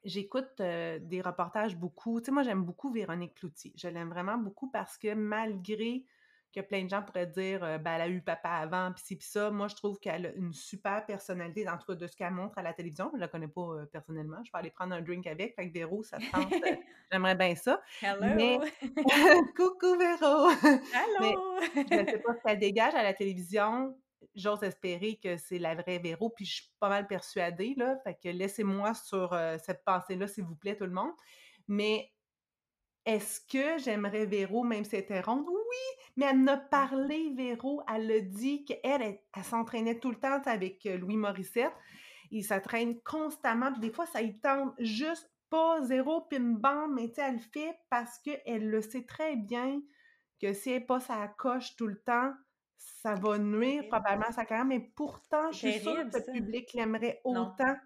J'écoute 0.02 0.50
euh, 0.58 0.98
des 0.98 1.20
reportages 1.20 1.76
beaucoup. 1.76 2.20
Tu 2.20 2.26
sais, 2.26 2.32
moi, 2.32 2.42
j'aime 2.42 2.64
beaucoup 2.64 2.90
Véronique 2.90 3.36
Cloutier. 3.36 3.72
Je 3.76 3.86
l'aime 3.86 4.08
vraiment 4.08 4.36
beaucoup 4.36 4.68
parce 4.68 4.98
que 4.98 5.14
malgré 5.14 6.06
que 6.52 6.60
plein 6.60 6.84
de 6.84 6.90
gens 6.90 7.02
pourraient 7.02 7.26
dire 7.26 7.62
euh, 7.62 7.78
ben, 7.78 7.92
elle 7.94 8.00
a 8.02 8.08
eu 8.08 8.20
papa 8.20 8.50
avant, 8.50 8.92
puis 8.92 9.02
c'est 9.06 9.22
ça. 9.22 9.50
Moi, 9.50 9.68
je 9.68 9.76
trouve 9.76 9.98
qu'elle 9.98 10.26
a 10.26 10.32
une 10.32 10.52
super 10.52 11.04
personnalité, 11.06 11.68
en 11.68 11.78
tout 11.78 11.86
cas 11.86 11.94
de 11.94 12.06
ce 12.06 12.16
qu'elle 12.16 12.32
montre 12.32 12.58
à 12.58 12.62
la 12.62 12.72
télévision. 12.72 13.08
Je 13.12 13.16
ne 13.16 13.20
la 13.20 13.28
connais 13.28 13.48
pas 13.48 13.60
euh, 13.60 13.86
personnellement. 13.86 14.38
Je 14.44 14.50
vais 14.52 14.58
aller 14.58 14.70
prendre 14.70 14.94
un 14.94 15.00
drink 15.00 15.26
avec. 15.26 15.54
Fait 15.54 15.68
que 15.68 15.72
Véro, 15.72 16.02
ça 16.02 16.18
te 16.18 16.30
tente. 16.30 16.52
Euh, 16.52 16.76
j'aimerais 17.12 17.34
bien 17.34 17.54
ça. 17.54 17.80
Hello! 18.02 18.64
Coucou 19.56 19.96
Véro! 19.98 20.50
Hello! 20.50 21.60
je 21.74 21.80
ne 21.80 22.06
sais 22.06 22.18
pas 22.18 22.34
si 22.34 22.40
elle 22.46 22.58
dégage 22.58 22.94
à 22.94 23.02
la 23.02 23.14
télévision. 23.14 23.96
J'ose 24.34 24.62
espérer 24.62 25.18
que 25.22 25.36
c'est 25.36 25.58
la 25.58 25.74
vraie 25.74 25.98
Véro, 25.98 26.30
puis 26.30 26.44
je 26.44 26.54
suis 26.54 26.70
pas 26.78 26.88
mal 26.88 27.06
persuadée, 27.06 27.74
là. 27.76 27.96
Fait 28.04 28.14
que 28.14 28.28
laissez-moi 28.28 28.94
sur 28.94 29.36
cette 29.64 29.82
pensée-là, 29.84 30.28
s'il 30.28 30.44
vous 30.44 30.54
plaît, 30.54 30.76
tout 30.76 30.84
le 30.84 30.92
monde. 30.92 31.10
Mais 31.66 32.12
est-ce 33.04 33.40
que 33.40 33.78
j'aimerais 33.82 34.26
Véro, 34.26 34.62
même 34.62 34.84
si 34.84 34.96
elle 34.96 35.02
était 35.02 35.20
ronde? 35.20 35.46
Oui! 35.48 36.04
Mais 36.16 36.26
elle 36.26 36.48
a 36.48 36.56
parlé, 36.56 37.32
Véro, 37.34 37.82
elle 37.92 38.10
a 38.10 38.20
dit 38.20 38.64
qu'elle, 38.64 39.02
elle, 39.34 39.44
s'entraînait 39.44 39.98
tout 39.98 40.10
le 40.10 40.16
temps 40.16 40.40
avec 40.44 40.84
euh, 40.86 40.98
Louis 40.98 41.16
Morissette. 41.16 41.72
Il 42.30 42.44
s'entraîne 42.44 43.00
constamment, 43.00 43.72
puis 43.72 43.80
des 43.80 43.90
fois, 43.90 44.06
ça 44.06 44.22
y 44.22 44.38
tente 44.38 44.74
juste 44.78 45.30
pas 45.48 45.82
zéro 45.82 46.20
pim 46.22 46.54
bam, 46.58 46.94
mais 46.94 47.08
tu 47.08 47.14
sais, 47.16 47.22
elle 47.22 47.34
le 47.34 47.40
fait 47.40 47.78
parce 47.88 48.18
qu'elle 48.20 48.70
le 48.70 48.80
sait 48.82 49.04
très 49.04 49.36
bien 49.36 49.80
que 50.40 50.52
si 50.52 50.70
elle 50.70 50.80
n'est 50.80 50.86
pas 50.86 51.00
sa 51.00 51.26
coche 51.26 51.74
tout 51.76 51.88
le 51.88 52.00
temps, 52.02 52.32
ça 52.76 53.14
va 53.14 53.38
nuire 53.38 53.88
probablement 53.88 54.28
à 54.28 54.32
sa 54.32 54.44
carrière, 54.44 54.64
mais 54.64 54.80
pourtant, 54.80 55.50
je 55.52 55.58
suis 55.58 55.80
sûre 55.80 56.08
que 56.08 56.16
le 56.16 56.32
public 56.32 56.72
l'aimerait 56.74 57.20
autant. 57.24 57.76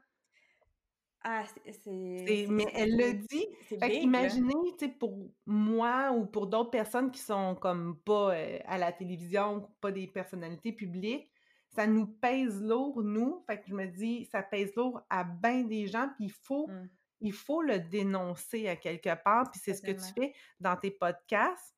Ah, 1.27 1.45
c'est. 1.83 2.47
Mais 2.51 2.67
elle 2.75 2.97
le 2.97 3.15
dit. 3.15 3.47
Fait 3.67 3.97
imaginez, 3.97 4.53
tu 4.79 4.87
sais, 4.87 4.89
pour 4.89 5.19
moi 5.47 6.13
ou 6.13 6.27
pour 6.27 6.47
d'autres 6.47 6.71
personnes 6.71 7.11
qui 7.11 7.21
sont 7.21 7.55
comme 7.55 7.99
pas 8.05 8.35
euh, 8.35 8.59
à 8.67 8.77
la 8.77 8.93
télévision, 8.93 9.67
pas 9.81 9.91
des 9.91 10.07
personnalités 10.07 10.73
publiques, 10.73 11.33
ça 11.75 11.87
nous 11.87 12.07
pèse 12.07 12.63
lourd, 12.63 13.03
nous. 13.03 13.43
Fait 13.47 13.59
que 13.59 13.69
je 13.69 13.75
me 13.75 13.87
dis, 13.87 14.27
ça 14.27 14.43
pèse 14.43 14.75
lourd 14.77 15.01
à 15.09 15.25
bien 15.25 15.63
des 15.63 15.87
gens, 15.87 16.09
puis 16.17 16.27
il 16.27 16.33
faut, 16.33 16.69
mmh. 16.69 16.89
il 17.23 17.33
faut 17.33 17.63
le 17.63 17.81
dénoncer 17.81 18.69
à 18.69 18.77
quelque 18.77 19.15
part, 19.25 19.51
puis 19.51 19.61
c'est 19.65 19.73
ce 19.73 19.81
que 19.81 19.93
tu 19.93 20.13
fais 20.15 20.35
dans 20.61 20.77
tes 20.77 20.91
podcasts. 20.91 21.75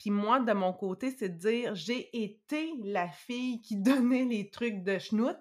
Puis 0.00 0.10
moi, 0.10 0.40
de 0.40 0.52
mon 0.52 0.72
côté, 0.72 1.12
c'est 1.12 1.28
de 1.28 1.38
dire, 1.38 1.74
j'ai 1.76 2.24
été 2.24 2.72
la 2.82 3.08
fille 3.08 3.60
qui 3.60 3.76
donnait 3.80 4.24
les 4.24 4.50
trucs 4.50 4.82
de 4.82 4.98
schnout 4.98 5.38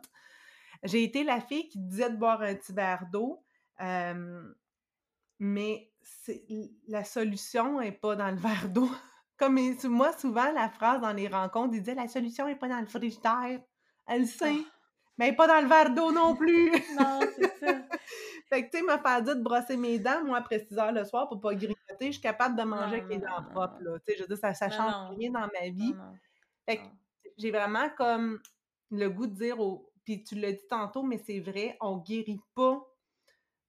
j'ai 0.83 1.03
été 1.03 1.23
la 1.23 1.41
fille 1.41 1.67
qui 1.69 1.79
disait 1.79 2.09
de 2.09 2.15
boire 2.15 2.41
un 2.41 2.55
petit 2.55 2.73
verre 2.73 3.05
d'eau, 3.11 3.43
mais 5.39 5.91
la 6.87 7.03
solution 7.03 7.79
n'est 7.79 7.91
pas 7.91 8.15
dans 8.15 8.29
le 8.29 8.35
verre 8.37 8.69
d'eau. 8.69 8.89
Comme 9.37 9.59
moi, 9.85 10.13
souvent, 10.17 10.51
la 10.51 10.69
phrase 10.69 11.01
dans 11.01 11.13
les 11.13 11.27
rencontres, 11.27 11.75
il 11.75 11.79
disait 11.79 11.93
la 11.93 12.07
solution 12.07 12.47
n'est 12.47 12.55
pas 12.55 12.67
dans 12.67 12.79
le 12.79 12.87
frigidaire. 12.87 13.61
Elle 14.07 14.25
sait, 14.25 14.55
ah. 14.57 14.71
mais 15.17 15.33
pas 15.33 15.47
dans 15.47 15.61
le 15.61 15.67
verre 15.67 15.93
d'eau 15.93 16.11
non 16.11 16.35
plus. 16.35 16.71
non, 16.99 17.19
c'est 17.35 17.59
ça. 17.59 17.75
fait 18.49 18.65
que, 18.65 18.71
tu 18.71 18.77
sais, 18.77 18.83
me 18.83 18.97
faire 18.97 19.21
dire 19.21 19.35
de 19.35 19.43
brosser 19.43 19.77
mes 19.77 19.99
dents, 19.99 20.23
moi, 20.25 20.39
après 20.39 20.65
6 20.67 20.77
heures 20.79 20.91
le 20.91 21.03
soir 21.05 21.29
pour 21.29 21.39
pas 21.39 21.53
grignoter, 21.53 22.07
je 22.07 22.11
suis 22.13 22.21
capable 22.21 22.55
de 22.57 22.63
manger 22.63 22.95
avec 22.95 23.09
les 23.09 23.19
dents 23.19 23.43
propres, 23.51 23.77
là. 23.81 23.99
Tu 23.99 24.05
sais, 24.05 24.17
je 24.17 24.23
veux 24.23 24.27
dire, 24.27 24.37
ça, 24.37 24.53
ça 24.55 24.71
change 24.71 25.15
rien 25.17 25.29
dans 25.29 25.41
ma 25.41 25.69
vie. 25.69 25.93
Fait 26.65 26.77
que 26.77 26.83
j'ai 27.37 27.51
vraiment 27.51 27.89
comme 27.95 28.41
le 28.89 29.09
goût 29.09 29.27
de 29.27 29.35
dire 29.35 29.59
aux, 29.59 29.86
puis 30.07 30.23
tu 30.23 30.35
l'as 30.35 30.53
dit 30.53 30.67
tantôt, 30.69 31.03
mais 31.03 31.17
c'est 31.17 31.41
vrai, 31.41 31.75
on 31.81 31.97
guérit 31.97 32.39
pas 32.55 32.81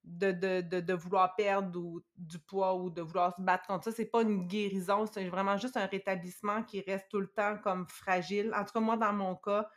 de, 0.05 0.31
de, 0.31 0.95
vouloir 0.95 1.35
perdre 1.35 2.01
du 2.17 2.39
poids 2.39 2.77
ou 2.77 2.91
de 2.91 3.03
vouloir 3.03 3.35
se 3.35 3.43
battre 3.43 3.67
contre 3.67 3.87
ça. 3.87 3.91
C'est 3.91 4.07
pas 4.07 4.23
une 4.23 4.47
guérison, 4.47 5.05
c'est 5.07 5.29
vraiment 5.29 5.57
juste 5.57 5.77
un 5.77 5.87
rétablissement 5.87 6.63
qui 6.63 6.81
reste 6.81 7.09
tout 7.11 7.19
le 7.19 7.27
temps 7.27 7.59
comme 7.59 7.89
fragile. 7.89 8.55
En 8.55 8.65
tout 8.65 8.73
cas, 8.73 8.79
moi, 8.79 8.97
dans 8.97 9.13
mon 9.13 9.35
cas, 9.35 9.69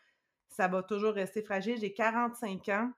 ça 0.49 0.67
va 0.67 0.83
toujours 0.83 1.15
rester 1.15 1.41
fragile. 1.41 1.79
J'ai 1.79 1.93
45 1.93 2.69
ans. 2.69 2.91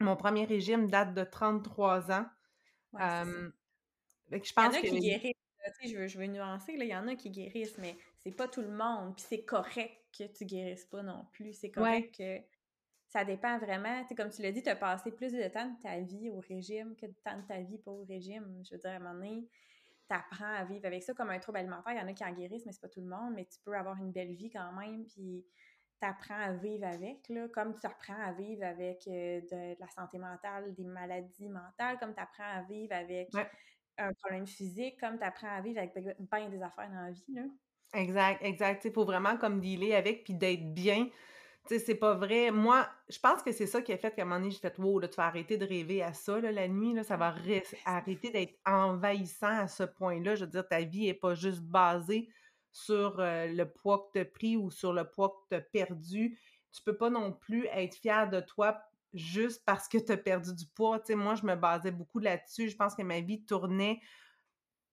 Mon 0.00 0.16
premier 0.16 0.46
régime 0.46 0.88
date 0.88 1.12
de 1.12 1.24
33 1.24 2.10
ans. 2.12 2.24
je 2.94 3.50
pense 4.30 4.32
il 4.32 4.54
y 4.56 4.60
en 4.60 4.70
a 4.70 4.80
qui 4.80 5.00
guérissent. 5.00 5.34
Je 5.84 5.96
veux, 5.96 6.06
je 6.06 6.18
veux 6.18 6.26
nuancer, 6.28 6.78
là. 6.78 6.84
il 6.84 6.90
y 6.90 6.96
en 6.96 7.08
a 7.08 7.14
qui 7.14 7.28
guérissent, 7.28 7.76
mais 7.76 7.94
c'est 8.20 8.34
pas 8.34 8.48
tout 8.48 8.62
le 8.62 8.70
monde. 8.70 9.14
Puis 9.16 9.26
c'est 9.28 9.44
correct 9.44 10.00
que 10.16 10.24
tu 10.24 10.46
guérisses 10.46 10.86
pas 10.86 11.02
non 11.02 11.26
plus. 11.32 11.52
C'est 11.52 11.70
correct 11.70 12.16
que 12.16 12.55
ça 13.16 13.24
dépend 13.24 13.58
vraiment. 13.58 14.04
Tu 14.04 14.14
comme 14.14 14.28
tu 14.28 14.42
l'as 14.42 14.52
dit, 14.52 14.62
tu 14.62 14.68
as 14.68 14.76
passé 14.76 15.10
plus 15.10 15.32
de 15.32 15.48
temps 15.48 15.66
de 15.70 15.82
ta 15.82 15.98
vie 16.00 16.28
au 16.28 16.38
régime 16.40 16.94
que 16.96 17.06
de 17.06 17.14
temps 17.24 17.38
de 17.38 17.46
ta 17.46 17.60
vie 17.60 17.78
pas 17.78 17.90
au 17.90 18.04
régime. 18.04 18.62
Je 18.62 18.74
veux 18.74 18.80
dire, 18.80 18.90
à 18.90 18.94
un 18.94 18.98
moment 18.98 19.14
donné, 19.14 19.48
tu 20.06 20.14
apprends 20.14 20.52
à 20.54 20.64
vivre 20.64 20.84
avec 20.84 21.02
ça 21.02 21.14
comme 21.14 21.30
un 21.30 21.38
trouble 21.38 21.58
alimentaire. 21.58 21.94
Il 21.94 21.98
y 21.98 22.02
en 22.02 22.08
a 22.08 22.12
qui 22.12 22.24
en 22.24 22.32
guérissent, 22.32 22.66
mais 22.66 22.72
c'est 22.72 22.82
pas 22.82 22.90
tout 22.90 23.00
le 23.00 23.08
monde. 23.08 23.32
Mais 23.34 23.46
tu 23.46 23.58
peux 23.64 23.74
avoir 23.74 23.96
une 23.96 24.12
belle 24.12 24.34
vie 24.34 24.50
quand 24.50 24.70
même, 24.72 25.06
puis 25.06 25.46
tu 25.98 26.06
apprends 26.06 26.38
à 26.38 26.52
vivre 26.52 26.86
avec, 26.86 27.26
là, 27.30 27.48
comme 27.48 27.74
tu 27.74 27.86
apprends 27.86 28.20
à 28.20 28.32
vivre 28.32 28.64
avec 28.64 29.08
euh, 29.08 29.40
de, 29.40 29.80
la 29.80 29.88
santé 29.88 30.18
mentale, 30.18 30.74
des 30.74 30.84
maladies 30.84 31.48
mentales, 31.48 31.98
comme 31.98 32.12
tu 32.14 32.20
apprends 32.20 32.52
à 32.52 32.62
vivre 32.64 32.94
avec 32.94 33.30
un 33.96 34.12
problème 34.12 34.46
physique, 34.46 35.00
comme 35.00 35.16
tu 35.16 35.24
apprends 35.24 35.56
à 35.56 35.62
vivre 35.62 35.78
avec 35.78 35.94
bien 35.94 36.50
des 36.50 36.62
affaires 36.62 36.90
dans 36.90 37.06
la 37.06 37.12
vie. 37.12 37.34
Là. 37.34 37.42
Exact, 37.94 38.42
exact. 38.42 38.84
Il 38.84 38.92
faut 38.92 39.06
vraiment 39.06 39.38
comme 39.38 39.58
dealer 39.58 39.94
avec, 39.94 40.24
puis 40.24 40.34
d'être 40.34 40.74
bien 40.74 41.08
tu 41.66 41.74
sais, 41.74 41.84
c'est 41.84 41.94
pas 41.94 42.14
vrai. 42.14 42.50
Moi, 42.50 42.88
je 43.08 43.18
pense 43.18 43.42
que 43.42 43.52
c'est 43.52 43.66
ça 43.66 43.82
qui 43.82 43.92
a 43.92 43.98
fait 43.98 44.14
qu'à 44.14 44.22
un 44.22 44.24
moment 44.24 44.38
donné, 44.40 44.50
j'ai 44.50 44.58
fait 44.58 44.78
Wow, 44.78 45.00
là, 45.00 45.08
tu 45.08 45.16
vas 45.16 45.26
arrêter 45.26 45.56
de 45.56 45.66
rêver 45.66 46.02
à 46.02 46.12
ça 46.12 46.40
la 46.40 46.68
nuit, 46.68 46.94
là, 46.94 47.02
ça 47.02 47.16
va 47.16 47.34
arrêter 47.84 48.30
d'être 48.30 48.54
envahissant 48.64 49.58
à 49.58 49.68
ce 49.68 49.82
point-là. 49.82 50.34
Je 50.34 50.44
veux 50.44 50.50
dire, 50.50 50.66
ta 50.66 50.82
vie 50.82 51.06
n'est 51.06 51.14
pas 51.14 51.34
juste 51.34 51.62
basée 51.62 52.28
sur 52.72 53.20
euh, 53.20 53.46
le 53.46 53.64
poids 53.64 54.06
que 54.06 54.18
tu 54.18 54.20
as 54.20 54.24
pris 54.24 54.56
ou 54.56 54.70
sur 54.70 54.92
le 54.92 55.04
poids 55.08 55.30
que 55.30 55.54
tu 55.54 55.56
as 55.56 55.62
perdu. 55.62 56.38
Tu 56.72 56.82
peux 56.82 56.96
pas 56.96 57.10
non 57.10 57.32
plus 57.32 57.66
être 57.72 57.96
fier 57.96 58.28
de 58.28 58.40
toi 58.40 58.78
juste 59.14 59.64
parce 59.64 59.88
que 59.88 59.98
tu 59.98 60.12
as 60.12 60.16
perdu 60.16 60.54
du 60.54 60.66
poids. 60.66 60.98
Tu 61.00 61.06
sais, 61.06 61.14
moi, 61.14 61.34
je 61.34 61.44
me 61.44 61.56
basais 61.56 61.90
beaucoup 61.90 62.18
là-dessus. 62.18 62.68
Je 62.68 62.76
pense 62.76 62.94
que 62.94 63.02
ma 63.02 63.20
vie 63.20 63.44
tournait 63.44 64.00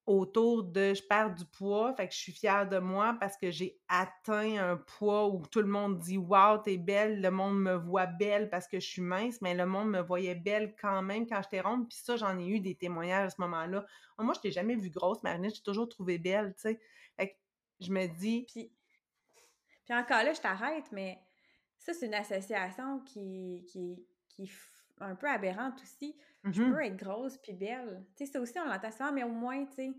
autour 0.05 0.63
de 0.63 0.93
je 0.93 1.01
perds 1.01 1.33
du 1.33 1.45
poids, 1.45 1.93
fait 1.95 2.07
que 2.07 2.13
je 2.13 2.19
suis 2.19 2.33
fière 2.33 2.67
de 2.67 2.77
moi 2.77 3.15
parce 3.19 3.37
que 3.37 3.51
j'ai 3.51 3.79
atteint 3.87 4.57
un 4.57 4.77
poids 4.77 5.29
où 5.29 5.45
tout 5.47 5.61
le 5.61 5.67
monde 5.67 5.99
dit 5.99 6.17
Wow, 6.17 6.57
t'es 6.57 6.77
belle, 6.77 7.21
le 7.21 7.31
monde 7.31 7.61
me 7.61 7.75
voit 7.75 8.05
belle 8.05 8.49
parce 8.49 8.67
que 8.67 8.79
je 8.79 8.87
suis 8.87 9.01
mince, 9.01 9.41
mais 9.41 9.55
le 9.55 9.65
monde 9.65 9.89
me 9.89 10.01
voyait 10.01 10.35
belle 10.35 10.75
quand 10.79 11.01
même 11.01 11.25
quand 11.25 11.41
j'étais 11.41 11.61
ronde. 11.61 11.87
Puis 11.87 11.99
ça, 12.03 12.17
j'en 12.17 12.37
ai 12.37 12.45
eu 12.45 12.59
des 12.59 12.75
témoignages 12.75 13.27
à 13.27 13.29
ce 13.29 13.41
moment-là. 13.41 13.85
Moi, 14.19 14.33
je 14.33 14.41
t'ai 14.41 14.51
jamais 14.51 14.75
vue 14.75 14.89
grosse, 14.89 15.23
Marinette, 15.23 15.55
j'ai 15.55 15.63
toujours 15.63 15.87
trouvé 15.87 16.17
belle, 16.17 16.53
tu 16.55 16.61
sais. 16.61 16.79
Fait 17.15 17.29
que 17.29 17.35
je 17.79 17.91
me 17.91 18.07
dis. 18.07 18.45
Puis, 18.51 18.71
puis 19.85 19.93
encore 19.93 20.23
là, 20.23 20.33
je 20.33 20.41
t'arrête, 20.41 20.91
mais 20.91 21.19
ça, 21.79 21.93
c'est 21.93 22.07
une 22.07 22.13
association 22.13 22.99
qui, 23.01 23.65
qui, 23.69 24.05
qui 24.29 24.47
un 25.03 25.15
peu 25.15 25.27
aberrante 25.27 25.81
aussi. 25.81 26.15
Je 26.43 26.49
Mm-hmm. 26.61 26.71
peux 26.73 26.81
être 26.83 26.97
grosse 26.97 27.37
puis 27.37 27.53
belle. 27.53 28.05
Tu 28.17 28.25
sais, 28.25 28.31
ça 28.33 28.41
aussi, 28.41 28.53
on 28.59 28.65
l'entend 28.65 28.91
souvent, 28.91 29.13
mais 29.13 29.23
au 29.23 29.29
moins, 29.29 29.65
tu 29.65 29.73
sais, 29.75 29.93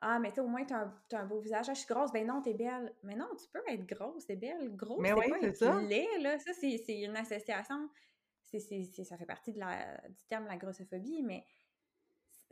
ah, 0.00 0.20
mais 0.20 0.28
tu 0.28 0.36
sais, 0.36 0.40
au 0.42 0.46
moins, 0.46 0.64
t'as 0.64 0.84
un, 0.84 0.94
t'as 1.08 1.20
un 1.22 1.26
beau 1.26 1.40
visage. 1.40 1.66
Ah, 1.68 1.74
je 1.74 1.78
suis 1.80 1.88
grosse. 1.92 2.12
Ben 2.12 2.24
non, 2.24 2.40
t'es 2.40 2.54
belle. 2.54 2.94
Mais 3.02 3.16
non, 3.16 3.26
tu 3.36 3.48
peux 3.52 3.62
être 3.68 3.84
grosse, 3.84 4.24
t'es 4.26 4.36
belle. 4.36 4.76
Grosse, 4.76 5.04
c'est 5.04 5.12
oui, 5.12 5.28
pas 5.28 5.38
être 5.40 5.56
ça. 5.56 5.80
laid, 5.80 6.06
là. 6.20 6.38
Ça, 6.38 6.52
c'est 6.54 7.00
une 7.02 7.16
association. 7.16 7.88
C'est- 8.44 9.04
ça 9.04 9.16
fait 9.16 9.26
partie 9.26 9.52
de 9.52 9.58
la, 9.58 9.96
du 10.08 10.24
terme 10.28 10.46
la 10.46 10.56
grossophobie, 10.56 11.22
mais 11.22 11.44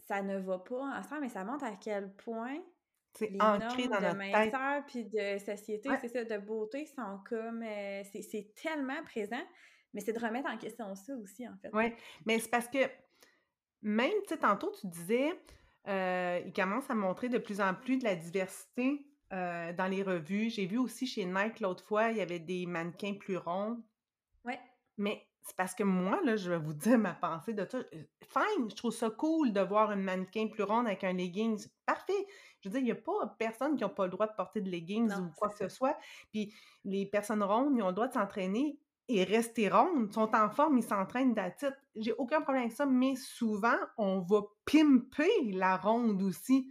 ça 0.00 0.22
ne 0.22 0.38
va 0.38 0.58
pas 0.58 0.98
ensemble. 0.98 1.22
Mais 1.22 1.28
ça 1.28 1.44
montre 1.44 1.64
à 1.64 1.76
quel 1.76 2.12
point 2.14 2.58
C'est 3.14 3.30
les 3.30 3.40
ancré 3.40 3.86
normes 3.88 3.92
dans 3.92 3.98
de 4.00 4.04
notre 4.06 4.16
minceur 4.18 4.84
puis 4.86 5.04
de 5.04 5.38
société, 5.38 5.88
Ouais. 5.88 5.98
c'est 6.00 6.08
ça, 6.08 6.24
de 6.24 6.36
beauté, 6.44 6.84
sont 6.86 7.20
comme... 7.28 7.62
euh, 7.62 8.02
c'est 8.04 8.52
tellement 8.60 9.02
présent, 9.04 9.42
mais 9.96 10.02
c'est 10.02 10.12
de 10.12 10.20
remettre 10.20 10.50
en 10.50 10.58
question 10.58 10.94
ça 10.94 11.14
aussi, 11.16 11.48
en 11.48 11.56
fait. 11.56 11.70
Oui, 11.72 11.90
mais 12.26 12.38
c'est 12.38 12.50
parce 12.50 12.68
que 12.68 12.78
même, 13.80 14.12
tu 14.24 14.34
sais, 14.34 14.36
tantôt, 14.36 14.70
tu 14.78 14.86
disais, 14.88 15.32
euh, 15.88 16.42
il 16.44 16.52
commence 16.52 16.90
à 16.90 16.94
montrer 16.94 17.30
de 17.30 17.38
plus 17.38 17.62
en 17.62 17.72
plus 17.72 17.96
de 17.96 18.04
la 18.04 18.14
diversité 18.14 19.10
euh, 19.32 19.72
dans 19.72 19.86
les 19.86 20.02
revues. 20.02 20.50
J'ai 20.50 20.66
vu 20.66 20.76
aussi 20.76 21.06
chez 21.06 21.24
Nike 21.24 21.60
l'autre 21.60 21.82
fois, 21.82 22.10
il 22.10 22.18
y 22.18 22.20
avait 22.20 22.38
des 22.38 22.66
mannequins 22.66 23.14
plus 23.14 23.38
ronds. 23.38 23.82
Ouais. 24.44 24.60
Mais 24.98 25.26
c'est 25.40 25.56
parce 25.56 25.74
que 25.74 25.82
moi, 25.82 26.20
là, 26.24 26.36
je 26.36 26.50
vais 26.50 26.58
vous 26.58 26.74
dire 26.74 26.98
ma 26.98 27.14
pensée 27.14 27.54
de 27.54 27.64
ça. 27.64 27.78
Euh, 27.78 28.02
Fine, 28.20 28.68
je 28.68 28.76
trouve 28.76 28.92
ça 28.92 29.08
cool 29.08 29.54
de 29.54 29.62
voir 29.62 29.92
une 29.92 30.02
mannequin 30.02 30.48
plus 30.48 30.64
ronde 30.64 30.88
avec 30.88 31.04
un 31.04 31.14
leggings. 31.14 31.68
Parfait. 31.86 32.26
Je 32.60 32.68
veux 32.68 32.72
dire, 32.74 32.80
il 32.80 32.84
n'y 32.84 32.90
a 32.90 32.96
pas 32.96 33.34
personne 33.38 33.76
qui 33.76 33.82
n'a 33.82 33.88
pas 33.88 34.04
le 34.04 34.10
droit 34.10 34.26
de 34.26 34.34
porter 34.34 34.60
de 34.60 34.68
leggings 34.68 35.08
Non, 35.08 35.20
ou 35.20 35.30
quoi 35.38 35.48
que 35.48 35.56
ce 35.56 35.70
soit. 35.70 35.96
Puis 36.32 36.52
les 36.84 37.06
personnes 37.06 37.42
rondes, 37.42 37.72
ils 37.74 37.82
ont 37.82 37.88
le 37.88 37.94
droit 37.94 38.08
de 38.08 38.12
s'entraîner 38.12 38.78
et 39.08 39.24
rester 39.24 39.68
rondes. 39.68 40.12
Sont 40.12 40.34
en 40.34 40.50
forme, 40.50 40.78
ils 40.78 40.84
s'entraînent 40.84 41.34
d'attitude. 41.34 41.76
J'ai 41.94 42.12
aucun 42.14 42.40
problème 42.42 42.64
avec 42.64 42.76
ça, 42.76 42.86
mais 42.86 43.14
souvent, 43.16 43.76
on 43.98 44.20
va 44.20 44.42
pimper 44.64 45.52
la 45.52 45.76
ronde 45.76 46.22
aussi. 46.22 46.70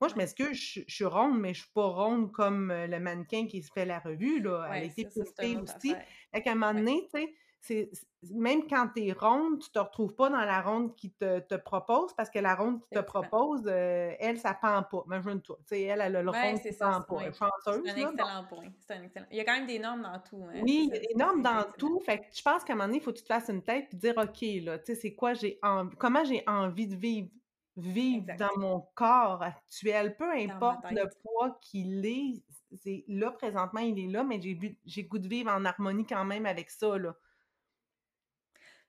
Moi, 0.00 0.08
je 0.08 0.14
m'excuse, 0.16 0.56
je, 0.58 0.80
je 0.86 0.94
suis 0.94 1.04
ronde, 1.04 1.38
mais 1.38 1.52
je 1.54 1.62
suis 1.62 1.72
pas 1.72 1.86
ronde 1.86 2.32
comme 2.32 2.70
euh, 2.70 2.86
le 2.86 3.00
mannequin 3.00 3.46
qui 3.46 3.62
se 3.62 3.70
fait 3.72 3.84
la 3.84 3.98
revue. 3.98 4.40
Là. 4.40 4.68
Elle 4.72 4.82
a 4.82 4.84
Ouais, 4.84 4.86
été 4.86 5.04
ça, 5.10 5.24
pimpée 5.36 5.52
une 5.52 5.56
autre 5.56 5.72
aussi. 5.76 6.00
Fait 6.34 6.48
un 6.48 6.54
moment 6.54 6.74
Ouais. 6.74 6.80
donné, 6.80 7.08
tu 7.14 7.20
sais, 7.20 7.34
c'est, 7.60 7.90
même 8.30 8.66
quand 8.68 8.88
t'es 8.94 9.12
ronde, 9.12 9.60
tu 9.60 9.70
te 9.70 9.78
retrouves 9.78 10.14
pas 10.14 10.30
dans 10.30 10.40
la 10.40 10.62
ronde 10.62 10.94
qui 10.96 11.10
te, 11.12 11.40
te 11.40 11.54
propose 11.56 12.14
parce 12.14 12.30
que 12.30 12.38
la 12.38 12.54
ronde 12.54 12.80
qui 12.80 12.88
te 12.90 13.00
propose, 13.00 13.62
euh, 13.66 14.12
elle, 14.18 14.38
ça 14.38 14.54
pend 14.54 14.82
pas. 14.82 15.02
Imagine-toi. 15.06 15.56
Tu 15.60 15.64
sais, 15.66 15.82
elle, 15.82 16.00
elle 16.00 16.16
a 16.16 16.22
le 16.22 16.30
Ouais, 16.30 16.50
ronde 16.50 16.60
c'est 16.62 16.70
qui 16.70 16.74
ça. 16.76 17.04
pend 17.06 17.16
pas. 17.16 17.32
C'est 17.32 17.70
un 17.70 17.72
là. 17.72 17.82
Bon. 17.82 17.84
excellent 17.84 18.44
point. 18.48 18.68
C'est 18.80 18.94
un 18.94 19.02
excellent. 19.02 19.26
Il 19.30 19.36
y 19.36 19.40
a 19.40 19.44
quand 19.44 19.54
même 19.54 19.66
des 19.66 19.78
normes 19.78 20.02
dans 20.02 20.18
tout. 20.20 20.42
Hein. 20.42 20.60
Oui, 20.62 20.88
il 20.90 20.94
y 20.94 20.96
a 20.96 21.00
des 21.00 21.14
normes 21.14 21.42
dans 21.42 21.64
tout. 21.78 22.00
Fait 22.00 22.18
que 22.18 22.24
je 22.34 22.42
pense 22.42 22.64
qu'à 22.64 22.72
un 22.72 22.76
moment 22.76 22.88
donné, 22.88 22.98
il 22.98 23.02
faut 23.02 23.12
que 23.12 23.18
tu 23.18 23.22
te 23.22 23.28
fasses 23.28 23.48
une 23.48 23.62
tête 23.62 23.92
et 23.92 23.96
dire, 23.96 24.14
OK, 24.16 24.40
là, 24.64 24.78
tu 24.78 24.86
sais, 24.86 24.94
c'est 24.94 25.14
quoi 25.14 25.34
j'ai 25.34 25.58
envie, 25.62 25.96
comment 25.96 26.24
j'ai 26.24 26.42
envie 26.46 26.86
de 26.86 26.96
vivre, 26.96 27.28
vivre 27.76 28.26
dans 28.38 28.56
mon 28.58 28.86
corps 28.94 29.42
actuel, 29.42 30.16
peu 30.16 30.30
importe 30.32 30.90
le 30.90 31.08
poids 31.22 31.58
qu'il 31.60 32.04
est. 32.06 32.42
C'est, 32.76 33.04
là, 33.08 33.32
présentement, 33.32 33.80
il 33.80 33.98
est 33.98 34.06
là, 34.08 34.22
mais 34.24 34.40
j'ai 34.40 35.04
goût 35.04 35.18
de 35.18 35.28
vivre 35.28 35.50
en 35.50 35.64
harmonie 35.64 36.06
quand 36.06 36.24
même 36.24 36.46
avec 36.46 36.70
ça, 36.70 36.96
là. 36.98 37.16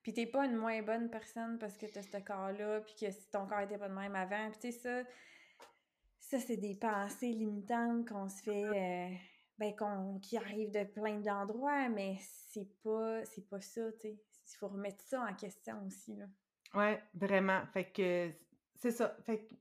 Puis 0.04 0.14
t'es 0.14 0.26
pas 0.26 0.46
une 0.46 0.56
moins 0.56 0.82
bonne 0.82 1.10
personne 1.10 1.60
parce 1.60 1.78
que 1.78 1.86
t'as 1.86 2.02
ce 2.02 2.18
corps-là, 2.18 2.82
puis 2.82 2.96
que 3.00 3.12
si 3.12 3.30
ton 3.30 3.46
corps 3.46 3.60
était 3.62 3.78
pas 3.78 3.90
de 3.90 3.94
même 3.94 4.16
avant. 4.16 4.50
Puis 4.50 4.60
tu 4.60 4.72
sais, 4.72 4.80
ça, 4.80 5.10
ça 6.20 6.40
c'est 6.40 6.58
des 6.58 6.76
pensées 6.76 7.32
limitantes 7.32 8.08
qu'on 8.08 8.28
se 8.28 8.42
fait, 8.42 8.66
euh, 8.66 9.16
ben, 9.60 9.76
qu'on, 9.76 10.20
qui 10.20 10.38
arrivent 10.38 10.72
de 10.72 10.84
plein 10.86 11.20
d'endroits, 11.20 11.88
mais 11.90 12.18
c'est 12.50 12.68
pas, 12.84 13.24
c'est 13.26 13.48
pas 13.48 13.62
ça, 13.62 13.92
tu 13.94 14.00
sais. 14.02 14.18
Il 14.54 14.58
faut 14.58 14.68
remettre 14.68 15.02
ça 15.04 15.22
en 15.22 15.34
question 15.34 15.86
aussi, 15.86 16.16
là. 16.16 16.26
Ouais, 16.74 17.02
vraiment. 17.14 17.66
Fait 17.74 17.86
que 17.92 18.32
c'est 18.76 18.92
ça. 18.92 19.16
Fait 19.26 19.46
que 19.46 19.54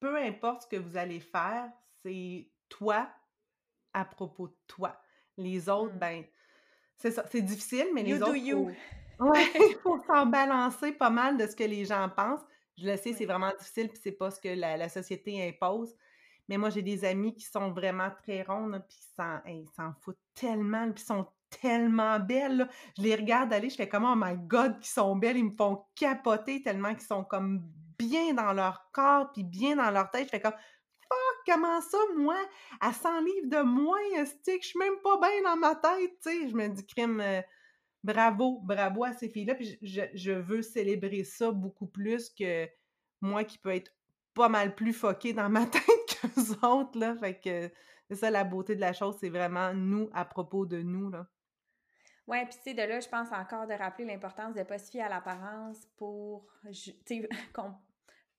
peu 0.00 0.16
importe 0.18 0.62
ce 0.62 0.66
que 0.66 0.76
vous 0.76 0.96
allez 0.96 1.20
faire, 1.20 1.70
c'est 2.02 2.50
toi 2.68 3.08
à 3.92 4.04
propos 4.04 4.48
de 4.48 4.56
toi. 4.66 5.00
Les 5.36 5.68
autres, 5.68 5.94
Mm. 5.94 5.98
ben, 5.98 6.24
c'est 6.96 7.10
ça. 7.10 7.24
C'est 7.30 7.42
difficile, 7.42 7.86
mais 7.94 8.02
You 8.02 8.16
les 8.16 8.22
autres, 8.22 8.36
you. 8.36 8.68
faut, 8.68 8.74
ouais, 9.20 9.50
il 9.54 9.76
faut 9.82 9.98
s'en 10.06 10.26
balancer 10.26 10.92
pas 10.92 11.10
mal 11.10 11.36
de 11.36 11.46
ce 11.46 11.56
que 11.56 11.64
les 11.64 11.84
gens 11.84 12.08
pensent. 12.14 12.44
Je 12.76 12.86
le 12.86 12.96
sais, 12.96 13.12
c'est 13.12 13.26
vraiment 13.26 13.52
difficile, 13.58 13.88
puis 13.88 14.00
c'est 14.02 14.12
pas 14.12 14.30
ce 14.30 14.40
que 14.40 14.48
la, 14.48 14.76
la 14.76 14.88
société 14.88 15.46
impose. 15.48 15.94
Mais 16.48 16.58
moi, 16.58 16.70
j'ai 16.70 16.82
des 16.82 17.04
amis 17.04 17.34
qui 17.34 17.44
sont 17.44 17.70
vraiment 17.72 18.10
très 18.22 18.42
rondes, 18.42 18.82
puis 18.88 18.98
ils 19.46 19.68
s'en 19.74 19.92
foutent 20.00 20.18
tellement, 20.34 20.90
puis 20.92 21.02
ils 21.02 21.06
sont 21.06 21.26
tellement 21.60 22.18
belles. 22.20 22.56
là. 22.58 22.68
Je 22.98 23.02
les 23.02 23.14
regarde 23.14 23.52
aller, 23.52 23.70
je 23.70 23.76
fais 23.76 23.88
comme 23.88 24.04
oh 24.04 24.14
my 24.16 24.36
god, 24.36 24.78
qu'ils 24.80 24.90
sont 24.90 25.16
belles, 25.16 25.36
ils 25.36 25.44
me 25.44 25.50
font 25.50 25.84
capoter 25.94 26.62
tellement 26.62 26.94
qu'ils 26.94 27.06
sont 27.06 27.24
comme 27.24 27.62
bien 27.98 28.34
dans 28.34 28.52
leur 28.52 28.90
corps, 28.92 29.30
puis 29.32 29.44
bien 29.44 29.76
dans 29.76 29.90
leur 29.90 30.10
tête. 30.10 30.24
Je 30.24 30.30
fais 30.30 30.40
comme 30.40 30.52
fuck, 30.52 31.54
comment 31.54 31.80
ça, 31.80 31.98
moi, 32.16 32.36
à 32.80 32.92
100 32.92 33.20
livres 33.20 33.48
de 33.48 33.62
moins, 33.62 34.24
que 34.24 34.52
je 34.60 34.66
suis 34.66 34.78
même 34.78 34.98
pas 35.02 35.18
bien 35.18 35.42
dans 35.44 35.56
ma 35.56 35.74
tête, 35.76 36.12
tu 36.22 36.30
sais. 36.30 36.48
Je 36.48 36.54
me 36.54 36.68
dis, 36.68 36.86
crime, 36.86 37.20
euh, 37.20 37.40
bravo, 38.04 38.60
bravo 38.62 39.02
à 39.02 39.12
ces 39.12 39.28
filles-là, 39.28 39.54
puis 39.54 39.78
je, 39.82 40.30
veux 40.32 40.62
célébrer 40.62 41.24
ça 41.24 41.50
beaucoup 41.50 41.86
plus 41.86 42.28
que 42.30 42.68
moi 43.20 43.42
qui 43.44 43.58
peux 43.58 43.74
être 43.74 43.90
pas 44.34 44.48
mal 44.48 44.74
plus 44.74 44.92
foquée 44.92 45.32
dans 45.32 45.48
ma 45.48 45.66
tête 45.66 45.82
qu'eux 45.82 46.66
autres, 46.66 46.98
là. 46.98 47.16
Fait 47.16 47.40
que 47.40 47.70
c'est 48.08 48.16
ça 48.16 48.30
la 48.30 48.44
beauté 48.44 48.76
de 48.76 48.80
la 48.80 48.92
chose, 48.92 49.16
c'est 49.18 49.30
vraiment 49.30 49.72
nous 49.72 50.10
à 50.12 50.24
propos 50.24 50.66
de 50.66 50.82
nous, 50.82 51.10
là. 51.10 51.26
Ouais, 52.26 52.44
puis 52.46 52.54
tu 52.56 52.62
sais, 52.62 52.74
de 52.74 52.82
là, 52.82 53.00
je 53.00 53.08
pense 53.08 53.30
encore 53.32 53.66
de 53.66 53.74
rappeler 53.74 54.06
l'importance 54.06 54.54
de 54.54 54.60
ne 54.60 54.64
pas 54.64 54.78
se 54.78 54.90
fier 54.90 55.02
à 55.02 55.08
l'apparence 55.08 55.86
pour, 55.96 56.46
tu 56.66 56.94
sais, 57.06 57.28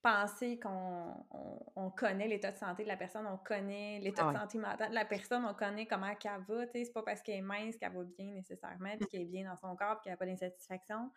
penser 0.05 0.59
qu'on 0.59 1.15
on, 1.31 1.59
on 1.75 1.89
connaît 1.89 2.27
l'état 2.27 2.51
de 2.51 2.57
santé 2.57 2.83
de 2.83 2.87
la 2.87 2.95
personne, 2.95 3.25
on 3.25 3.37
connaît 3.37 3.99
l'état 3.99 4.21
Ah 4.23 4.31
de 4.31 4.33
ouais. 4.33 4.39
santé 4.39 4.57
mentale 4.59 4.89
de 4.89 4.93
la 4.95 5.05
personne, 5.05 5.43
on 5.45 5.55
connaît 5.55 5.87
comment 5.87 6.13
qu'elle 6.13 6.41
va, 6.47 6.67
c'est 6.67 6.93
pas 6.93 7.01
parce 7.01 7.23
qu'elle 7.23 7.37
est 7.37 7.41
mince 7.41 7.75
qu'elle 7.75 7.91
va 7.91 8.03
bien 8.03 8.31
nécessairement, 8.31 8.95
puis 8.97 9.07
qu'elle 9.07 9.21
est 9.21 9.25
bien 9.25 9.49
dans 9.49 9.55
son 9.55 9.75
corps, 9.75 9.95
puis 9.95 10.03
qu'elle 10.03 10.13
n'a 10.13 10.17
pas 10.17 10.27
d'insatisfaction. 10.27 11.11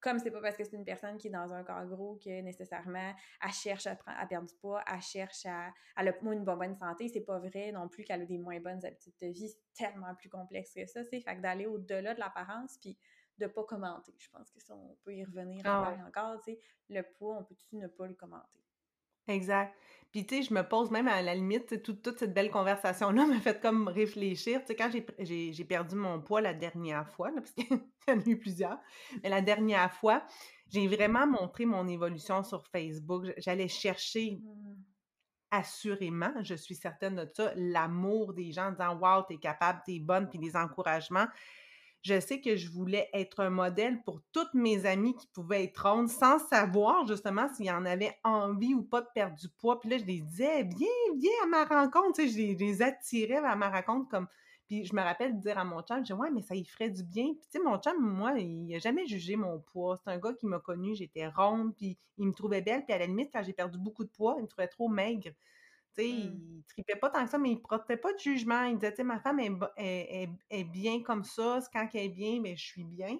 Comme 0.00 0.18
c'est 0.18 0.30
pas 0.30 0.40
parce 0.40 0.56
que 0.56 0.64
c'est 0.64 0.74
une 0.76 0.86
personne 0.86 1.18
qui 1.18 1.28
est 1.28 1.30
dans 1.30 1.52
un 1.52 1.62
corps 1.62 1.84
gros 1.84 2.16
que 2.16 2.40
nécessairement 2.40 3.12
elle 3.44 3.52
cherche 3.52 3.86
à, 3.86 3.94
pre- 3.94 4.16
à 4.16 4.26
perdre 4.26 4.48
du 4.48 4.54
poids, 4.54 4.82
elle 4.90 5.02
cherche 5.02 5.44
à. 5.44 5.74
Elle 5.98 6.08
a 6.08 6.12
une 6.22 6.42
bonne, 6.42 6.58
bonne 6.58 6.74
santé. 6.74 7.08
C'est 7.08 7.20
pas 7.20 7.38
vrai 7.38 7.70
non 7.72 7.86
plus 7.88 8.04
qu'elle 8.04 8.22
a 8.22 8.24
des 8.24 8.38
moins 8.38 8.58
bonnes 8.60 8.82
habitudes 8.86 9.12
de 9.20 9.26
vie. 9.26 9.48
C'est 9.50 9.84
tellement 9.84 10.14
plus 10.14 10.30
complexe 10.30 10.72
que 10.72 10.86
ça, 10.86 11.04
c'est 11.04 11.20
Fait 11.20 11.36
que 11.36 11.42
d'aller 11.42 11.66
au-delà 11.66 12.14
de 12.14 12.20
l'apparence, 12.20 12.78
puis 12.80 12.96
de 13.40 13.46
pas 13.46 13.64
commenter. 13.64 14.14
Je 14.18 14.28
pense 14.30 14.50
que 14.50 14.60
ça, 14.60 14.74
on 14.74 14.96
peut 15.02 15.14
y 15.14 15.24
revenir 15.24 15.62
Ah 15.64 15.80
encore 15.80 15.92
ouais. 15.92 15.98
et 15.98 16.02
encore, 16.02 16.40
tu 16.44 16.52
sais. 16.52 16.60
Le 16.88 17.02
poids, 17.02 17.36
on 17.38 17.44
peut-tu 17.44 17.76
ne 17.76 17.86
pas 17.88 18.06
le 18.06 18.14
commenter? 18.14 18.60
Exact. 19.28 19.74
Puis, 20.10 20.26
tu 20.26 20.36
sais, 20.36 20.42
je 20.42 20.52
me 20.52 20.62
pose 20.62 20.90
même 20.90 21.06
à 21.06 21.22
la 21.22 21.34
limite, 21.34 21.82
toute, 21.82 22.02
toute 22.02 22.18
cette 22.18 22.34
belle 22.34 22.50
conversation-là 22.50 23.26
m'a 23.26 23.40
fait 23.40 23.60
comme 23.60 23.88
réfléchir. 23.88 24.60
Tu 24.60 24.68
sais, 24.68 24.76
quand 24.76 24.90
j'ai, 25.18 25.64
perdu 25.64 25.94
mon 25.94 26.20
poids 26.20 26.40
la 26.40 26.54
dernière 26.54 27.08
fois, 27.08 27.30
là, 27.30 27.40
parce 27.40 27.52
qu'il 27.52 27.66
y 28.08 28.10
en 28.10 28.18
a 28.18 28.26
eu 28.26 28.38
plusieurs, 28.38 28.78
mais 29.22 29.28
la 29.28 29.40
dernière 29.40 29.92
fois, 29.92 30.24
j'ai 30.68 30.86
vraiment 30.88 31.26
montré 31.26 31.64
mon 31.64 31.86
évolution 31.86 32.42
sur 32.42 32.66
Facebook. 32.66 33.26
J'allais 33.38 33.68
chercher 33.68 34.40
Hmm. 34.42 34.74
assurément, 35.52 36.32
je 36.42 36.54
suis 36.54 36.76
certaine 36.76 37.16
de 37.16 37.28
ça, 37.34 37.52
l'amour 37.56 38.34
des 38.34 38.52
gens 38.52 38.68
en 38.68 38.70
disant 38.70 38.96
Wow, 38.96 39.22
t'es 39.28 39.38
capable, 39.38 39.80
t'es 39.84 39.98
bonne, 39.98 40.28
puis 40.28 40.38
des 40.38 40.56
encouragements. 40.56 41.26
Je 42.02 42.18
sais 42.18 42.40
que 42.40 42.56
je 42.56 42.70
voulais 42.70 43.10
être 43.12 43.40
un 43.40 43.50
modèle 43.50 44.02
pour 44.04 44.22
toutes 44.32 44.54
mes 44.54 44.86
amies 44.86 45.14
qui 45.14 45.26
pouvaient 45.26 45.64
être 45.64 45.86
rondes 45.86 46.08
sans 46.08 46.38
savoir 46.38 47.06
justement 47.06 47.52
s'il 47.52 47.66
y 47.66 47.70
en 47.70 47.84
avait 47.84 48.16
envie 48.24 48.72
ou 48.72 48.82
pas 48.82 49.02
de 49.02 49.08
perdre 49.14 49.36
du 49.36 49.50
poids. 49.50 49.78
Puis 49.80 49.90
là, 49.90 49.98
je 49.98 50.04
les 50.04 50.20
disais, 50.20 50.62
viens, 50.62 50.88
viens 51.16 51.30
à 51.44 51.46
ma 51.46 51.64
rencontre. 51.64 52.22
Tu 52.22 52.28
je 52.28 52.38
les, 52.38 52.82
attirais 52.82 53.42
vers 53.42 53.56
ma 53.56 53.68
rencontre 53.68 54.08
comme. 54.08 54.28
Puis 54.66 54.86
je 54.86 54.94
me 54.94 55.02
rappelle 55.02 55.38
dire 55.38 55.58
à 55.58 55.64
mon 55.64 55.82
chum, 55.82 55.98
je 55.98 56.04
dis, 56.04 56.12
ouais, 56.12 56.30
mais 56.30 56.42
ça 56.42 56.54
y 56.54 56.64
ferait 56.64 56.90
du 56.90 57.02
bien. 57.02 57.34
Puis 57.34 57.48
tu 57.50 57.58
sais, 57.58 57.64
mon 57.64 57.76
chum, 57.78 58.00
moi, 58.00 58.32
il 58.38 58.74
a 58.74 58.78
jamais 58.78 59.06
jugé 59.06 59.36
mon 59.36 59.58
poids. 59.58 59.98
C'est 60.02 60.10
un 60.10 60.18
gars 60.18 60.32
qui 60.32 60.46
m'a 60.46 60.60
connue, 60.60 60.94
j'étais 60.94 61.26
ronde, 61.26 61.74
puis 61.76 61.98
il 62.16 62.28
me 62.28 62.32
trouvait 62.32 62.62
belle. 62.62 62.84
Puis 62.84 62.94
à 62.94 62.98
la 62.98 63.06
limite, 63.06 63.30
quand 63.32 63.42
j'ai 63.42 63.52
perdu 63.52 63.78
beaucoup 63.78 64.04
de 64.04 64.10
poids, 64.10 64.36
il 64.38 64.42
me 64.42 64.48
trouvait 64.48 64.68
trop 64.68 64.88
maigre. 64.88 65.32
Tu 65.96 66.02
sais, 66.02 66.08
Mm. 66.12 66.56
il 66.58 66.64
tripait 66.68 66.96
pas 66.96 67.10
tant 67.10 67.24
que 67.24 67.30
ça, 67.30 67.38
mais 67.38 67.50
il 67.52 67.60
portait 67.62 67.96
pas 67.96 68.12
de 68.12 68.18
jugement. 68.18 68.64
Il 68.64 68.76
disait, 68.76 68.90
tu 68.92 68.96
sais, 68.98 69.04
ma 69.04 69.20
femme 69.20 69.40
est, 69.40 69.50
est- 69.76 70.22
est- 70.24 70.60
est 70.60 70.64
bien 70.64 71.02
comme 71.02 71.24
ça. 71.24 71.60
Quand 71.72 71.88
elle 71.94 72.00
est 72.06 72.08
bien, 72.08 72.40
mais 72.40 72.56
je 72.56 72.64
suis 72.64 72.84
bien. 72.84 73.18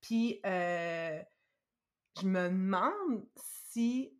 Puis, 0.00 0.40
euh, 0.44 1.20
je 2.20 2.26
me 2.26 2.48
demande 2.48 3.26
si... 3.36 4.12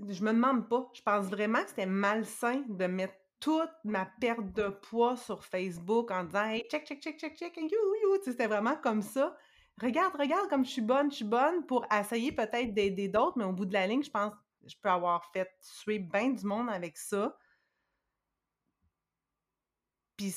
Je 0.00 0.24
me 0.24 0.32
demande 0.32 0.68
pas. 0.68 0.90
Je 0.94 1.02
pense 1.02 1.26
vraiment 1.26 1.62
que 1.62 1.70
c'était 1.70 1.86
malsain 1.86 2.64
de 2.68 2.86
mettre 2.86 3.14
toute 3.40 3.70
ma 3.84 4.06
perte 4.20 4.52
de 4.54 4.68
poids 4.68 5.16
sur 5.16 5.44
Facebook 5.44 6.10
en 6.10 6.24
disant 6.24 6.44
«Hey, 6.50 6.64
check, 6.70 6.86
check, 6.86 7.00
check, 7.02 7.18
check, 7.18 7.36
check, 7.36 7.56
you, 7.56 7.68
you!» 7.68 8.18
C'était 8.24 8.46
vraiment 8.48 8.76
comme 8.76 9.02
ça. 9.02 9.36
Regarde, 9.80 10.14
regarde 10.18 10.48
comme 10.48 10.64
je 10.64 10.70
suis 10.70 10.82
bonne, 10.82 11.10
je 11.10 11.16
suis 11.16 11.24
bonne 11.24 11.64
pour 11.66 11.86
essayer 11.92 12.32
peut-être 12.32 12.74
d'aider 12.74 13.08
d'autres, 13.08 13.38
mais 13.38 13.44
au 13.44 13.52
bout 13.52 13.66
de 13.66 13.72
la 13.72 13.86
ligne, 13.86 14.02
je 14.02 14.10
pense 14.10 14.32
je 14.66 14.76
peux 14.80 14.88
avoir 14.88 15.30
fait 15.32 15.50
suer 15.60 15.98
bien 15.98 16.30
du 16.30 16.44
monde 16.44 16.68
avec 16.70 16.96
ça. 16.96 17.36
Puis, 20.16 20.34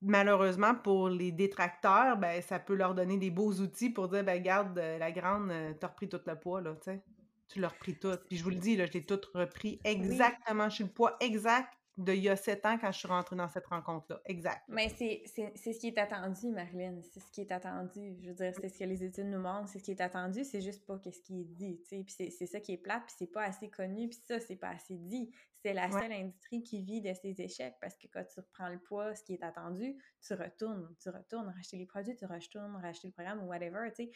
malheureusement, 0.00 0.74
pour 0.74 1.08
les 1.08 1.32
détracteurs, 1.32 2.16
ben, 2.16 2.40
ça 2.42 2.58
peut 2.58 2.74
leur 2.74 2.94
donner 2.94 3.18
des 3.18 3.30
beaux 3.30 3.52
outils 3.52 3.90
pour 3.90 4.08
dire, 4.08 4.24
ben, 4.24 4.38
regarde, 4.38 4.78
euh, 4.78 4.98
la 4.98 5.12
grande, 5.12 5.50
euh, 5.50 5.74
t'as 5.78 5.88
repris 5.88 6.08
tout 6.08 6.20
le 6.26 6.38
poids, 6.38 6.60
là, 6.60 6.74
tu 6.76 6.84
sais. 6.84 7.02
Tu 7.48 7.60
l'as 7.60 7.68
repris 7.68 7.98
tout. 7.98 8.16
Puis 8.28 8.38
je 8.38 8.44
vous 8.44 8.50
le 8.50 8.56
dis, 8.56 8.76
là, 8.76 8.86
je 8.86 8.92
l'ai 8.92 9.04
tout 9.04 9.20
repris 9.34 9.80
exactement. 9.84 10.68
Je 10.68 10.76
suis 10.76 10.84
le 10.84 10.90
poids 10.90 11.16
exact 11.20 11.79
de 11.96 12.12
il 12.14 12.22
y 12.22 12.28
a 12.28 12.36
sept 12.36 12.64
ans 12.64 12.78
quand 12.78 12.92
je 12.92 12.98
suis 12.98 13.08
rentrée 13.08 13.36
dans 13.36 13.48
cette 13.48 13.66
rencontre-là. 13.66 14.20
Exact. 14.24 14.62
Mais 14.68 14.88
c'est 14.88 15.24
ce 15.26 15.78
qui 15.78 15.88
est 15.88 15.98
attendu, 15.98 16.48
Marilyn. 16.50 17.02
C'est 17.02 17.20
ce 17.20 17.30
qui 17.30 17.42
est 17.42 17.52
attendu. 17.52 18.16
Je 18.22 18.28
veux 18.28 18.34
dire, 18.34 18.52
c'est 18.54 18.68
ce 18.68 18.78
que 18.78 18.84
les 18.84 19.04
études 19.04 19.26
nous 19.26 19.40
montrent. 19.40 19.68
C'est 19.68 19.80
ce 19.80 19.84
qui 19.84 19.90
est 19.90 20.00
attendu. 20.00 20.44
C'est 20.44 20.62
juste 20.62 20.86
pas 20.86 20.98
ce 20.98 21.20
qui 21.20 21.40
est 21.40 21.44
dit. 21.44 21.80
Puis 21.90 22.30
c'est 22.30 22.46
ça 22.46 22.60
qui 22.60 22.72
est 22.72 22.78
plate. 22.78 23.02
Puis 23.06 23.14
c'est 23.18 23.26
pas 23.30 23.44
assez 23.44 23.68
connu. 23.68 24.08
Puis 24.08 24.20
ça, 24.26 24.40
c'est 24.40 24.56
pas 24.56 24.70
assez 24.70 24.96
dit. 24.96 25.30
C'est 25.62 25.74
la 25.74 25.90
seule 25.90 26.12
industrie 26.12 26.62
qui 26.62 26.82
vit 26.82 27.02
de 27.02 27.12
ses 27.12 27.38
échecs 27.38 27.74
parce 27.82 27.96
que 27.96 28.06
quand 28.06 28.24
tu 28.24 28.40
reprends 28.40 28.68
le 28.70 28.78
poids, 28.78 29.14
ce 29.14 29.22
qui 29.22 29.34
est 29.34 29.42
attendu, 29.42 29.94
tu 30.26 30.32
retournes. 30.32 30.94
Tu 31.02 31.10
retournes 31.10 31.48
racheter 31.48 31.76
les 31.76 31.86
produits, 31.86 32.16
tu 32.16 32.24
retournes 32.24 32.76
racheter 32.76 33.08
le 33.08 33.12
programme 33.12 33.42
ou 33.42 33.48
whatever. 33.48 33.90
sais. 33.94 34.10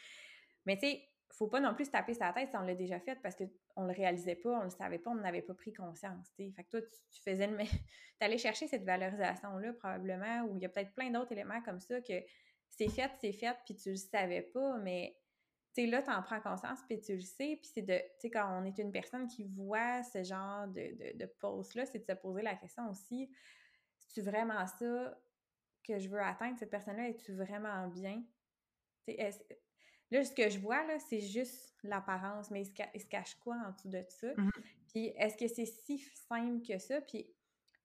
Mais 0.65 0.77
tu 0.77 0.87
sais, 0.87 1.07
faut 1.37 1.47
pas 1.47 1.59
non 1.59 1.73
plus 1.73 1.89
taper 1.89 2.13
sa 2.13 2.31
tête 2.31 2.49
si 2.49 2.57
on 2.57 2.61
l'a 2.61 2.75
déjà 2.75 2.99
fait 2.99 3.15
parce 3.21 3.35
qu'on 3.35 3.83
le 3.83 3.93
réalisait 3.93 4.35
pas, 4.35 4.59
on 4.59 4.63
le 4.63 4.69
savait 4.69 4.99
pas, 4.99 5.11
on 5.11 5.15
n'avait 5.15 5.41
pas 5.41 5.53
pris 5.53 5.73
conscience. 5.73 6.31
Fait 6.37 6.51
que 6.63 6.69
toi, 6.69 6.81
tu, 6.81 7.21
faisais 7.21 7.47
le. 7.47 7.57
allais 8.21 8.37
chercher 8.37 8.67
cette 8.67 8.83
valorisation-là, 8.83 9.73
probablement, 9.73 10.43
ou 10.43 10.55
il 10.55 10.61
y 10.61 10.65
a 10.65 10.69
peut-être 10.69 10.93
plein 10.93 11.11
d'autres 11.11 11.33
éléments 11.33 11.61
comme 11.61 11.79
ça 11.79 11.99
que 12.01 12.23
c'est 12.69 12.89
fait, 12.89 13.11
c'est 13.19 13.33
fait, 13.33 13.57
puis 13.65 13.75
tu 13.75 13.89
le 13.89 13.95
savais 13.95 14.41
pas, 14.41 14.77
mais 14.77 15.17
tu 15.73 15.85
là, 15.87 16.01
tu 16.01 16.09
en 16.09 16.21
prends 16.21 16.39
conscience, 16.39 16.79
puis 16.87 16.99
tu 17.01 17.15
le 17.15 17.21
sais, 17.21 17.59
puis 17.61 17.69
c'est 17.73 17.81
de, 17.81 17.97
tu 17.97 18.03
sais, 18.19 18.29
quand 18.29 18.61
on 18.61 18.65
est 18.65 18.77
une 18.77 18.91
personne 18.91 19.27
qui 19.27 19.43
voit 19.43 20.03
ce 20.03 20.23
genre 20.23 20.67
de, 20.67 21.13
de, 21.13 21.17
de 21.17 21.77
là 21.77 21.85
c'est 21.85 21.99
de 21.99 22.05
se 22.05 22.13
poser 22.13 22.41
la 22.41 22.55
question 22.55 22.89
aussi, 22.89 23.29
c'est-tu 23.97 24.21
vraiment 24.21 24.65
ça 24.67 25.17
que 25.83 25.99
je 25.99 26.09
veux 26.09 26.21
atteindre, 26.21 26.57
cette 26.57 26.71
personne-là, 26.71 27.09
es-tu 27.09 27.33
vraiment 27.33 27.87
bien? 27.87 28.23
Là, 30.11 30.23
ce 30.23 30.31
que 30.31 30.49
je 30.49 30.59
vois, 30.59 30.85
là, 30.85 30.99
c'est 30.99 31.19
juste 31.19 31.75
l'apparence, 31.83 32.51
mais 32.51 32.61
il 32.61 32.99
se, 32.99 33.07
cache 33.07 33.35
quoi 33.35 33.55
en 33.65 33.71
dessous 33.71 33.89
de 33.89 34.03
ça? 34.07 34.27
Mmh 34.37 34.51
puis 34.95 35.11
est-ce 35.17 35.35
que 35.35 35.49
c'est 35.49 35.65
si 35.65 35.99
simple 36.29 36.65
que 36.65 36.77
ça? 36.77 37.01
Puis 37.01 37.27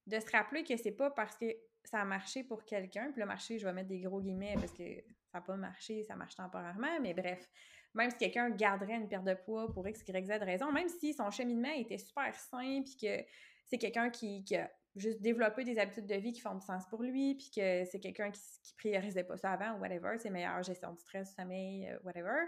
de 0.06 0.20
se 0.20 0.30
rappeler 0.30 0.62
que 0.62 0.76
c'est 0.76 0.92
pas 0.92 1.10
parce 1.10 1.36
que 1.36 1.46
ça 1.82 2.00
a 2.00 2.04
marché 2.04 2.44
pour 2.44 2.64
quelqu'un, 2.64 3.10
puis 3.10 3.20
le 3.20 3.26
marché, 3.26 3.58
je 3.58 3.66
vais 3.66 3.72
mettre 3.72 3.88
des 3.88 3.98
gros 4.00 4.20
guillemets 4.20 4.54
parce 4.54 4.72
que 4.72 4.84
ça 5.32 5.38
n'a 5.38 5.40
pas 5.40 5.56
marché, 5.56 6.04
ça 6.04 6.14
marche 6.14 6.36
temporairement, 6.36 7.00
mais 7.00 7.12
bref, 7.12 7.48
même 7.94 8.10
si 8.10 8.16
quelqu'un 8.16 8.50
garderait 8.50 8.94
une 8.94 9.08
perte 9.08 9.24
de 9.24 9.34
poids 9.34 9.72
pour 9.72 9.88
X, 9.88 10.04
Y, 10.06 10.26
Z 10.26 10.30
raison, 10.42 10.70
même 10.70 10.88
si 10.88 11.14
son 11.14 11.30
cheminement 11.30 11.72
était 11.72 11.98
super 11.98 12.32
simple, 12.34 12.84
puis 12.84 12.96
que 12.96 13.24
c'est 13.66 13.78
quelqu'un 13.78 14.10
qui, 14.10 14.44
qui, 14.44 14.56
a 14.56 14.70
juste 14.96 15.20
développer 15.20 15.64
des 15.64 15.78
habitudes 15.78 16.06
de 16.06 16.14
vie 16.16 16.32
qui 16.32 16.40
font 16.40 16.54
du 16.54 16.64
sens 16.64 16.86
pour 16.88 17.02
lui, 17.02 17.34
puis 17.34 17.50
que 17.54 17.84
c'est 17.84 18.00
quelqu'un 18.00 18.30
qui, 18.30 18.74
priorisait 18.76 19.24
pas 19.24 19.36
ça 19.36 19.52
avant, 19.52 19.76
ou 19.76 19.80
whatever, 19.80 20.16
c'est 20.18 20.30
meilleure 20.30 20.62
gestion 20.62 20.92
du 20.92 20.98
stress, 20.98 21.28
du 21.28 21.34
sommeil, 21.34 21.88
euh, 21.88 21.98
whatever, 22.02 22.46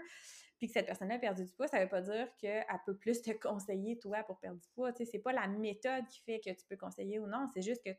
puis 0.57 0.67
que 0.67 0.73
cette 0.73 0.87
personne-là 0.87 1.15
a 1.15 1.19
perdu 1.19 1.45
du 1.45 1.51
poids, 1.53 1.67
ça 1.67 1.79
veut 1.79 1.89
pas 1.89 2.01
dire 2.01 2.27
qu'elle 2.37 2.65
peut 2.85 2.97
plus 2.97 3.21
te 3.21 3.31
conseiller, 3.31 3.99
toi, 3.99 4.23
pour 4.23 4.39
perdre 4.39 4.59
du 4.59 4.67
poids, 4.73 4.91
tu 4.91 5.05
sais, 5.05 5.11
c'est 5.11 5.19
pas 5.19 5.31
la 5.31 5.47
méthode 5.47 6.07
qui 6.07 6.21
fait 6.21 6.39
que 6.39 6.49
tu 6.49 6.65
peux 6.67 6.77
conseiller 6.77 7.19
ou 7.19 7.27
non, 7.27 7.47
c'est 7.53 7.61
juste 7.61 7.83
que 7.83 7.91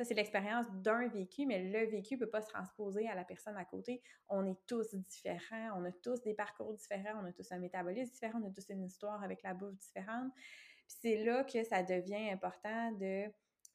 ça, 0.00 0.04
c'est 0.04 0.14
l'expérience 0.14 0.66
d'un 0.72 1.08
vécu, 1.08 1.46
mais 1.46 1.62
le 1.62 1.90
vécu 1.90 2.16
peut 2.16 2.30
pas 2.30 2.40
se 2.40 2.48
transposer 2.48 3.08
à 3.08 3.14
la 3.14 3.24
personne 3.24 3.56
à 3.56 3.64
côté. 3.64 4.02
On 4.28 4.46
est 4.46 4.58
tous 4.66 4.94
différents, 4.94 5.78
on 5.78 5.84
a 5.84 5.92
tous 5.92 6.22
des 6.22 6.32
parcours 6.32 6.72
différents, 6.74 7.20
on 7.20 7.26
a 7.26 7.32
tous 7.32 7.50
un 7.52 7.58
métabolisme 7.58 8.12
différent, 8.12 8.40
on 8.42 8.48
a 8.48 8.50
tous 8.50 8.70
une 8.70 8.84
histoire 8.84 9.22
avec 9.22 9.42
la 9.42 9.52
bouffe 9.52 9.76
différente. 9.76 10.32
Puis 10.34 10.96
c'est 11.02 11.24
là 11.24 11.44
que 11.44 11.64
ça 11.64 11.82
devient 11.82 12.30
important 12.30 12.92
de 12.92 13.26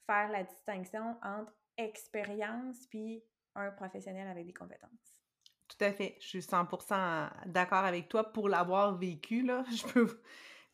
faire 0.06 0.30
la 0.30 0.43
distinction 0.43 1.18
entre 1.24 1.53
expérience 1.78 2.86
puis 2.88 3.24
un 3.56 3.72
professionnel 3.72 4.28
avec 4.28 4.45
des 4.45 4.53
compétences. 4.53 5.20
Tout 5.68 5.84
à 5.84 5.91
fait. 5.91 6.16
Je 6.20 6.28
suis 6.28 6.39
100% 6.39 7.47
d'accord 7.47 7.86
avec 7.86 8.08
toi 8.08 8.32
pour 8.32 8.49
l'avoir 8.49 8.97
vécu, 8.97 9.43
là. 9.43 9.64
Je 9.72 9.86
peux... 9.88 10.08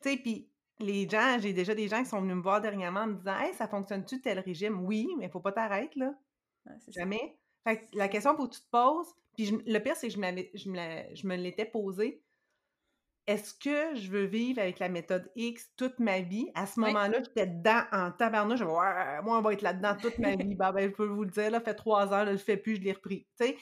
Tu 0.01 0.09
sais, 0.09 0.17
puis 0.17 0.49
les 0.79 1.07
gens, 1.07 1.37
j'ai 1.39 1.53
déjà 1.53 1.75
des 1.75 1.87
gens 1.87 2.03
qui 2.03 2.09
sont 2.09 2.21
venus 2.21 2.35
me 2.35 2.41
voir 2.41 2.59
dernièrement 2.59 3.01
en 3.01 3.07
me 3.07 3.15
disant 3.15 3.37
«Hey, 3.39 3.53
ça 3.53 3.67
fonctionne-tu 3.67 4.21
tel 4.21 4.39
régime?» 4.39 4.81
Oui, 4.85 5.07
mais 5.17 5.25
il 5.25 5.31
faut 5.31 5.39
pas 5.39 5.51
t'arrêter, 5.51 5.99
là. 5.99 6.13
Jamais. 6.87 7.37
Fait 7.63 7.87
la 7.93 8.07
question 8.07 8.35
faut 8.35 8.47
que 8.47 8.55
tu 8.55 8.61
te 8.61 8.69
poses, 8.69 9.13
puis 9.35 9.51
le 9.65 9.79
pire, 9.79 9.95
c'est 9.95 10.07
que 10.07 10.13
je, 10.13 10.19
je 10.19 10.69
me, 10.69 11.15
je 11.15 11.27
me 11.27 11.35
l'étais 11.35 11.65
posée, 11.65 12.23
est-ce 13.27 13.53
que 13.53 13.95
je 13.95 14.09
veux 14.09 14.25
vivre 14.25 14.59
avec 14.59 14.79
la 14.79 14.89
méthode 14.89 15.29
X 15.35 15.69
toute 15.77 15.99
ma 15.99 16.21
vie? 16.21 16.49
À 16.55 16.65
ce 16.65 16.79
moment-là, 16.79 17.19
j'étais 17.23 17.47
dedans 17.47 17.83
en 17.91 18.11
tabarnouche. 18.11 18.59
Je 18.59 18.65
ouais, 18.65 19.21
moi, 19.23 19.37
on 19.37 19.41
va 19.41 19.53
être 19.53 19.61
là-dedans 19.61 19.95
toute 20.01 20.17
ma 20.19 20.35
vie. 20.35 20.55
ben, 20.55 20.73
je 20.77 20.87
peux 20.87 21.05
vous 21.05 21.23
le 21.23 21.29
dire, 21.29 21.51
là, 21.51 21.61
fait 21.61 21.75
trois 21.75 22.13
heures, 22.13 22.25
là, 22.25 22.27
je 22.27 22.31
le 22.31 22.37
fais 22.37 22.57
plus, 22.57 22.77
je 22.77 22.81
l'ai 22.81 22.93
repris. 22.93 23.27
Fait 23.37 23.57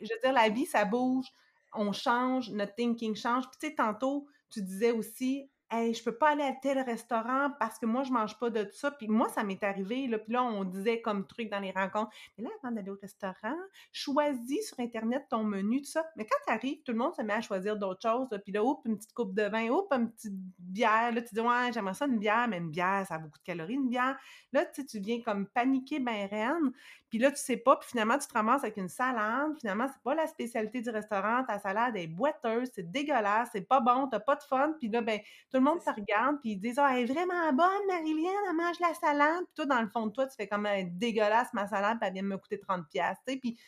je 0.00 0.12
veux 0.12 0.20
dire, 0.22 0.32
la 0.32 0.48
vie, 0.48 0.66
ça 0.66 0.84
bouge, 0.84 1.26
on 1.74 1.92
change, 1.92 2.50
notre 2.50 2.74
thinking 2.74 3.14
change. 3.14 3.44
Puis, 3.48 3.58
tu 3.60 3.68
sais, 3.68 3.74
tantôt, 3.74 4.26
tu 4.50 4.62
disais 4.62 4.92
aussi, 4.92 5.50
hey, 5.70 5.94
je 5.94 6.02
peux 6.02 6.16
pas 6.16 6.30
aller 6.30 6.42
à 6.42 6.52
tel 6.52 6.78
restaurant 6.78 7.50
parce 7.58 7.78
que 7.78 7.86
moi, 7.86 8.02
je 8.04 8.12
mange 8.12 8.38
pas 8.38 8.50
de 8.50 8.68
ça. 8.72 8.90
Puis 8.90 9.08
moi, 9.08 9.28
ça 9.28 9.42
m'est 9.42 9.62
arrivé, 9.64 10.06
là, 10.06 10.18
puis 10.18 10.32
là, 10.32 10.44
on 10.44 10.64
disait 10.64 11.00
comme 11.00 11.26
truc 11.26 11.50
dans 11.50 11.58
les 11.58 11.72
rencontres, 11.72 12.10
mais 12.36 12.44
là, 12.44 12.50
avant 12.62 12.72
d'aller 12.72 12.90
au 12.90 12.98
restaurant, 13.00 13.56
choisis 13.92 14.68
sur 14.68 14.80
Internet 14.80 15.24
ton 15.28 15.42
menu, 15.44 15.80
tout 15.82 15.90
ça. 15.90 16.06
Mais 16.16 16.24
quand 16.24 16.38
tu 16.46 16.52
arrives, 16.52 16.82
tout 16.84 16.92
le 16.92 16.98
monde 16.98 17.14
se 17.14 17.22
met 17.22 17.32
à 17.32 17.40
choisir 17.40 17.76
d'autres 17.76 18.02
choses, 18.02 18.28
puis 18.44 18.52
là, 18.52 18.62
oups, 18.62 18.84
une 18.84 18.96
petite 18.96 19.12
coupe 19.12 19.34
de 19.34 19.42
vin, 19.42 19.68
oups, 19.68 19.88
une 19.92 20.10
petite 20.10 20.34
bière, 20.58 21.12
là, 21.12 21.22
tu 21.22 21.34
dis, 21.34 21.40
ouais, 21.40 21.72
j'aimerais 21.72 21.94
ça 21.94 22.06
une 22.06 22.18
bière, 22.18 22.46
mais 22.48 22.58
une 22.58 22.70
bière, 22.70 23.04
ça 23.06 23.16
a 23.16 23.18
beaucoup 23.18 23.38
de 23.38 23.44
calories, 23.44 23.74
une 23.74 23.88
bière. 23.88 24.16
Là, 24.52 24.64
tu 24.66 24.82
sais, 24.82 24.86
tu 24.86 25.00
viens 25.00 25.20
comme 25.20 25.46
paniquer 25.46 25.98
ben 25.98 26.26
reine, 26.28 26.72
puis 27.08 27.18
là, 27.18 27.30
tu 27.30 27.38
sais 27.38 27.56
pas, 27.56 27.76
puis 27.76 27.88
finalement, 27.88 28.18
tu 28.18 28.26
te 28.26 28.34
ramasses 28.34 28.64
avec 28.64 28.76
une 28.76 28.88
salade, 28.88 29.52
finalement, 29.58 29.86
c'est 29.88 30.02
pas 30.02 30.14
la 30.14 30.26
spécialité 30.26 30.80
du 30.80 30.90
restaurant, 30.90 31.44
ta 31.44 31.58
salade 31.58 31.96
est 31.96 32.08
boiteuse, 32.08 32.68
c'est 32.74 32.90
dégueulasse, 32.90 33.48
c'est 33.52 33.66
pas 33.66 33.80
bon, 33.80 34.08
t'as 34.08 34.20
pas 34.20 34.36
de 34.36 34.42
fun, 34.42 34.74
puis 34.78 34.88
là, 34.88 35.00
ben, 35.00 35.20
tout 35.56 35.64
le 35.64 35.70
monde 35.70 35.80
se 35.80 35.90
regarde, 35.90 36.38
puis 36.42 36.52
ils 36.52 36.58
disent 36.58 36.78
Ah, 36.78 36.90
elle 36.92 37.04
est 37.08 37.12
vraiment 37.12 37.50
bonne, 37.52 37.86
Marilyn, 37.88 38.30
elle 38.48 38.56
mange 38.56 38.78
la 38.78 38.92
salade. 38.92 39.44
Puis 39.46 39.54
toi, 39.54 39.66
dans 39.66 39.80
le 39.80 39.88
fond 39.88 40.06
de 40.06 40.12
toi, 40.12 40.26
tu 40.26 40.34
fais 40.36 40.46
comme 40.46 40.66
elle 40.66 40.96
dégueulasse 40.98 41.52
ma 41.54 41.66
salade, 41.66 41.98
puis 41.98 42.08
elle 42.08 42.14
vient 42.14 42.22
de 42.22 42.28
me 42.28 42.36
coûter 42.36 42.58
30$. 42.58 42.84
Tu 42.90 42.98
sais, 43.26 43.38
puis 43.38 43.58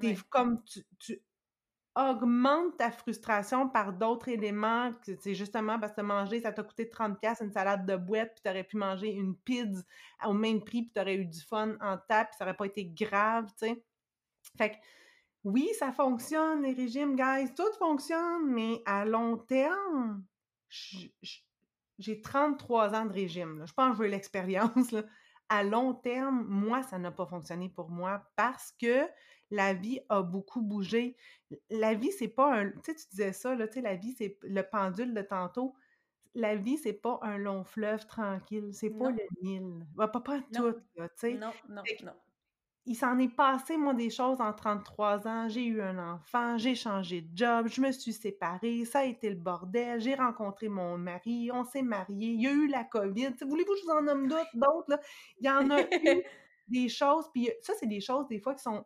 t'es 0.00 0.16
comme 0.28 0.62
tu, 0.64 1.22
augmentes 1.94 2.76
ta 2.76 2.90
frustration 2.90 3.68
par 3.68 3.92
d'autres 3.92 4.28
éléments. 4.28 4.90
C'est 5.20 5.34
justement 5.34 5.78
parce 5.78 5.92
que 5.92 6.00
manger, 6.00 6.40
ça 6.40 6.52
t'a 6.52 6.64
coûté 6.64 6.84
30$ 6.84 7.42
une 7.42 7.52
salade 7.52 7.86
de 7.86 7.96
boîte, 7.96 8.34
puis 8.34 8.42
t'aurais 8.42 8.64
pu 8.64 8.76
manger 8.76 9.12
une 9.12 9.36
pizza 9.36 9.82
au 10.26 10.32
même 10.32 10.64
prix, 10.64 10.82
puis 10.82 10.92
t'aurais 10.92 11.14
eu 11.14 11.26
du 11.26 11.40
fun 11.40 11.76
en 11.80 11.96
table, 11.96 12.30
puis 12.30 12.38
ça 12.38 12.44
aurait 12.44 12.56
pas 12.56 12.66
été 12.66 12.84
grave, 12.86 13.46
tu 13.58 13.68
sais. 13.68 13.84
Fait 14.58 14.70
que 14.70 14.76
oui, 15.44 15.68
ça 15.78 15.92
fonctionne, 15.92 16.62
les 16.62 16.72
régimes, 16.72 17.14
guys, 17.14 17.54
tout 17.54 17.72
fonctionne, 17.78 18.46
mais 18.48 18.82
à 18.84 19.04
long 19.04 19.38
terme, 19.38 20.24
j'ai 20.68 22.20
33 22.20 22.94
ans 22.94 23.06
de 23.06 23.12
régime. 23.12 23.64
Je 23.66 23.72
pense 23.72 23.90
que 23.90 23.96
je 23.96 24.02
veux 24.02 24.08
l'expérience. 24.08 24.94
À 25.48 25.62
long 25.62 25.94
terme, 25.94 26.44
moi, 26.48 26.82
ça 26.82 26.98
n'a 26.98 27.12
pas 27.12 27.26
fonctionné 27.26 27.68
pour 27.68 27.88
moi 27.88 28.28
parce 28.34 28.72
que 28.80 29.06
la 29.50 29.74
vie 29.74 30.00
a 30.08 30.22
beaucoup 30.22 30.60
bougé. 30.60 31.16
La 31.70 31.94
vie, 31.94 32.10
c'est 32.10 32.28
pas 32.28 32.52
un. 32.52 32.70
Tu 32.70 32.80
sais, 32.84 32.94
tu 32.96 33.06
disais 33.10 33.32
ça, 33.32 33.54
là, 33.54 33.68
tu 33.68 33.74
sais, 33.74 33.80
la 33.80 33.94
vie, 33.94 34.12
c'est 34.12 34.38
le 34.42 34.62
pendule 34.62 35.14
de 35.14 35.22
tantôt. 35.22 35.74
La 36.34 36.56
vie, 36.56 36.76
c'est 36.76 36.92
pas 36.92 37.20
un 37.22 37.38
long 37.38 37.64
fleuve 37.64 38.06
tranquille. 38.06 38.70
C'est 38.72 38.90
pas 38.90 39.10
le 39.10 39.22
Nil. 39.40 39.86
Pas, 39.96 40.08
pas, 40.08 40.20
tout, 40.52 40.72
tu 40.96 41.02
sais. 41.14 41.34
Non, 41.34 41.52
non, 41.68 41.82
non 42.02 42.12
il 42.86 42.94
s'en 42.94 43.18
est 43.18 43.34
passé, 43.34 43.76
moi, 43.76 43.94
des 43.94 44.10
choses 44.10 44.40
en 44.40 44.52
33 44.52 45.26
ans. 45.26 45.48
J'ai 45.48 45.64
eu 45.64 45.82
un 45.82 46.14
enfant, 46.14 46.56
j'ai 46.56 46.76
changé 46.76 47.22
de 47.22 47.36
job, 47.36 47.66
je 47.68 47.80
me 47.80 47.90
suis 47.90 48.12
séparée, 48.12 48.84
ça 48.84 49.00
a 49.00 49.04
été 49.04 49.28
le 49.28 49.36
bordel, 49.36 50.00
j'ai 50.00 50.14
rencontré 50.14 50.68
mon 50.68 50.96
mari, 50.96 51.50
on 51.52 51.64
s'est 51.64 51.82
mariés, 51.82 52.30
il 52.30 52.40
y 52.40 52.46
a 52.46 52.52
eu 52.52 52.68
la 52.68 52.84
COVID. 52.84 53.34
Voulez-vous 53.46 53.72
que 53.72 53.78
je 53.80 53.84
vous 53.84 53.98
en 53.98 54.02
nomme 54.02 54.28
d'autres? 54.28 55.00
Il 55.40 55.46
y 55.46 55.50
en 55.50 55.68
a 55.70 55.80
eu 55.82 56.22
des 56.68 56.88
choses, 56.88 57.26
puis 57.34 57.50
ça, 57.60 57.72
c'est 57.78 57.88
des 57.88 58.00
choses, 58.00 58.28
des 58.28 58.38
fois, 58.38 58.54
qui 58.54 58.62
sont 58.62 58.84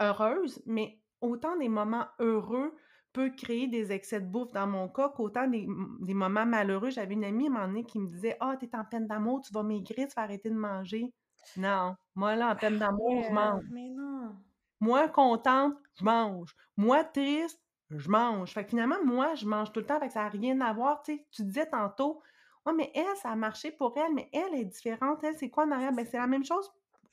heureuses, 0.00 0.62
mais 0.64 0.98
autant 1.20 1.56
des 1.56 1.68
moments 1.68 2.06
heureux 2.18 2.74
peuvent 3.12 3.34
créer 3.36 3.68
des 3.68 3.92
excès 3.92 4.20
de 4.20 4.26
bouffe 4.26 4.52
dans 4.52 4.66
mon 4.66 4.88
cas 4.88 5.10
qu'autant 5.10 5.46
des, 5.46 5.66
moments 5.66 6.46
malheureux. 6.46 6.90
J'avais 6.90 7.14
une 7.14 7.24
amie 7.24 7.46
à 7.46 7.50
un 7.50 7.52
moment 7.52 7.66
donné 7.68 7.84
qui 7.84 8.00
me 8.00 8.08
disait 8.08 8.36
«Ah, 8.40 8.52
oh, 8.54 8.56
t'es 8.58 8.74
en 8.74 8.84
peine 8.84 9.06
d'amour, 9.06 9.42
tu 9.42 9.52
vas 9.52 9.62
maigrir, 9.62 10.08
tu 10.08 10.14
vas 10.16 10.22
arrêter 10.22 10.48
de 10.48 10.56
manger.» 10.56 11.12
Non. 11.56 11.96
Moi, 12.14 12.36
là, 12.36 12.50
en 12.52 12.56
peine 12.56 12.78
d'amour, 12.78 13.22
je 13.22 13.32
mange. 13.32 13.64
Mais 13.70 13.88
non. 13.88 14.34
Moi, 14.80 15.08
contente, 15.08 15.74
je 15.98 16.04
mange. 16.04 16.54
Moi, 16.76 17.04
triste, 17.04 17.60
je 17.90 18.08
mange. 18.08 18.52
Fait 18.52 18.64
que 18.64 18.70
finalement, 18.70 19.02
moi, 19.04 19.34
je 19.34 19.46
mange 19.46 19.72
tout 19.72 19.80
le 19.80 19.86
temps, 19.86 19.98
fait 20.00 20.08
que 20.08 20.12
ça 20.12 20.24
n'a 20.24 20.28
rien 20.28 20.60
à 20.60 20.72
voir. 20.72 21.02
Tu, 21.02 21.24
tu 21.30 21.42
disais 21.42 21.66
tantôt, 21.66 22.20
ouais, 22.66 22.72
mais 22.74 22.90
elle, 22.94 23.16
ça 23.16 23.30
a 23.30 23.36
marché 23.36 23.70
pour 23.70 23.96
elle, 23.96 24.14
mais 24.14 24.28
elle 24.32 24.54
est 24.54 24.64
différente. 24.64 25.22
Elle, 25.24 25.36
c'est 25.36 25.50
quoi 25.50 25.64
en 25.64 25.70
arrière? 25.70 25.92
Ben, 25.92 26.06
c'est 26.08 26.18
la 26.18 26.26
même 26.26 26.44
chose 26.44 26.70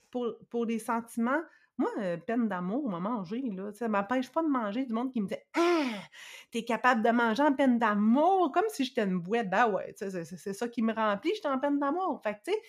pour, 0.10 0.34
pour 0.50 0.66
les 0.66 0.80
sentiments. 0.80 1.42
Moi, 1.78 1.90
euh, 2.00 2.18
peine 2.18 2.48
d'amour, 2.48 2.84
on 2.86 2.90
m'a 2.90 3.00
mangé, 3.00 3.42
là. 3.42 3.72
Ça 3.74 3.88
m'empêche 3.88 4.30
pas 4.32 4.44
de 4.44 4.48
manger 4.48 4.86
du 4.86 4.94
monde 4.94 5.12
qui 5.12 5.22
me 5.22 5.28
dit 5.28 5.36
Ah, 5.56 6.00
t'es 6.52 6.64
capable 6.64 7.02
de 7.02 7.10
manger 7.10 7.44
en 7.44 7.54
peine 7.54 7.80
d'amour, 7.80 8.52
comme 8.52 8.66
si 8.68 8.84
j'étais 8.86 9.04
une 9.04 9.20
boîte. 9.20 9.50
Ben 9.50 9.68
ouais, 9.70 9.94
c'est 9.96 10.54
ça 10.54 10.68
qui 10.68 10.82
me 10.84 10.94
remplit, 10.94 11.32
j'étais 11.34 11.48
en 11.48 11.58
peine 11.58 11.80
d'amour. 11.80 12.22
Fait 12.22 12.34
que, 12.36 12.40
tu 12.46 12.52
sais, 12.52 12.62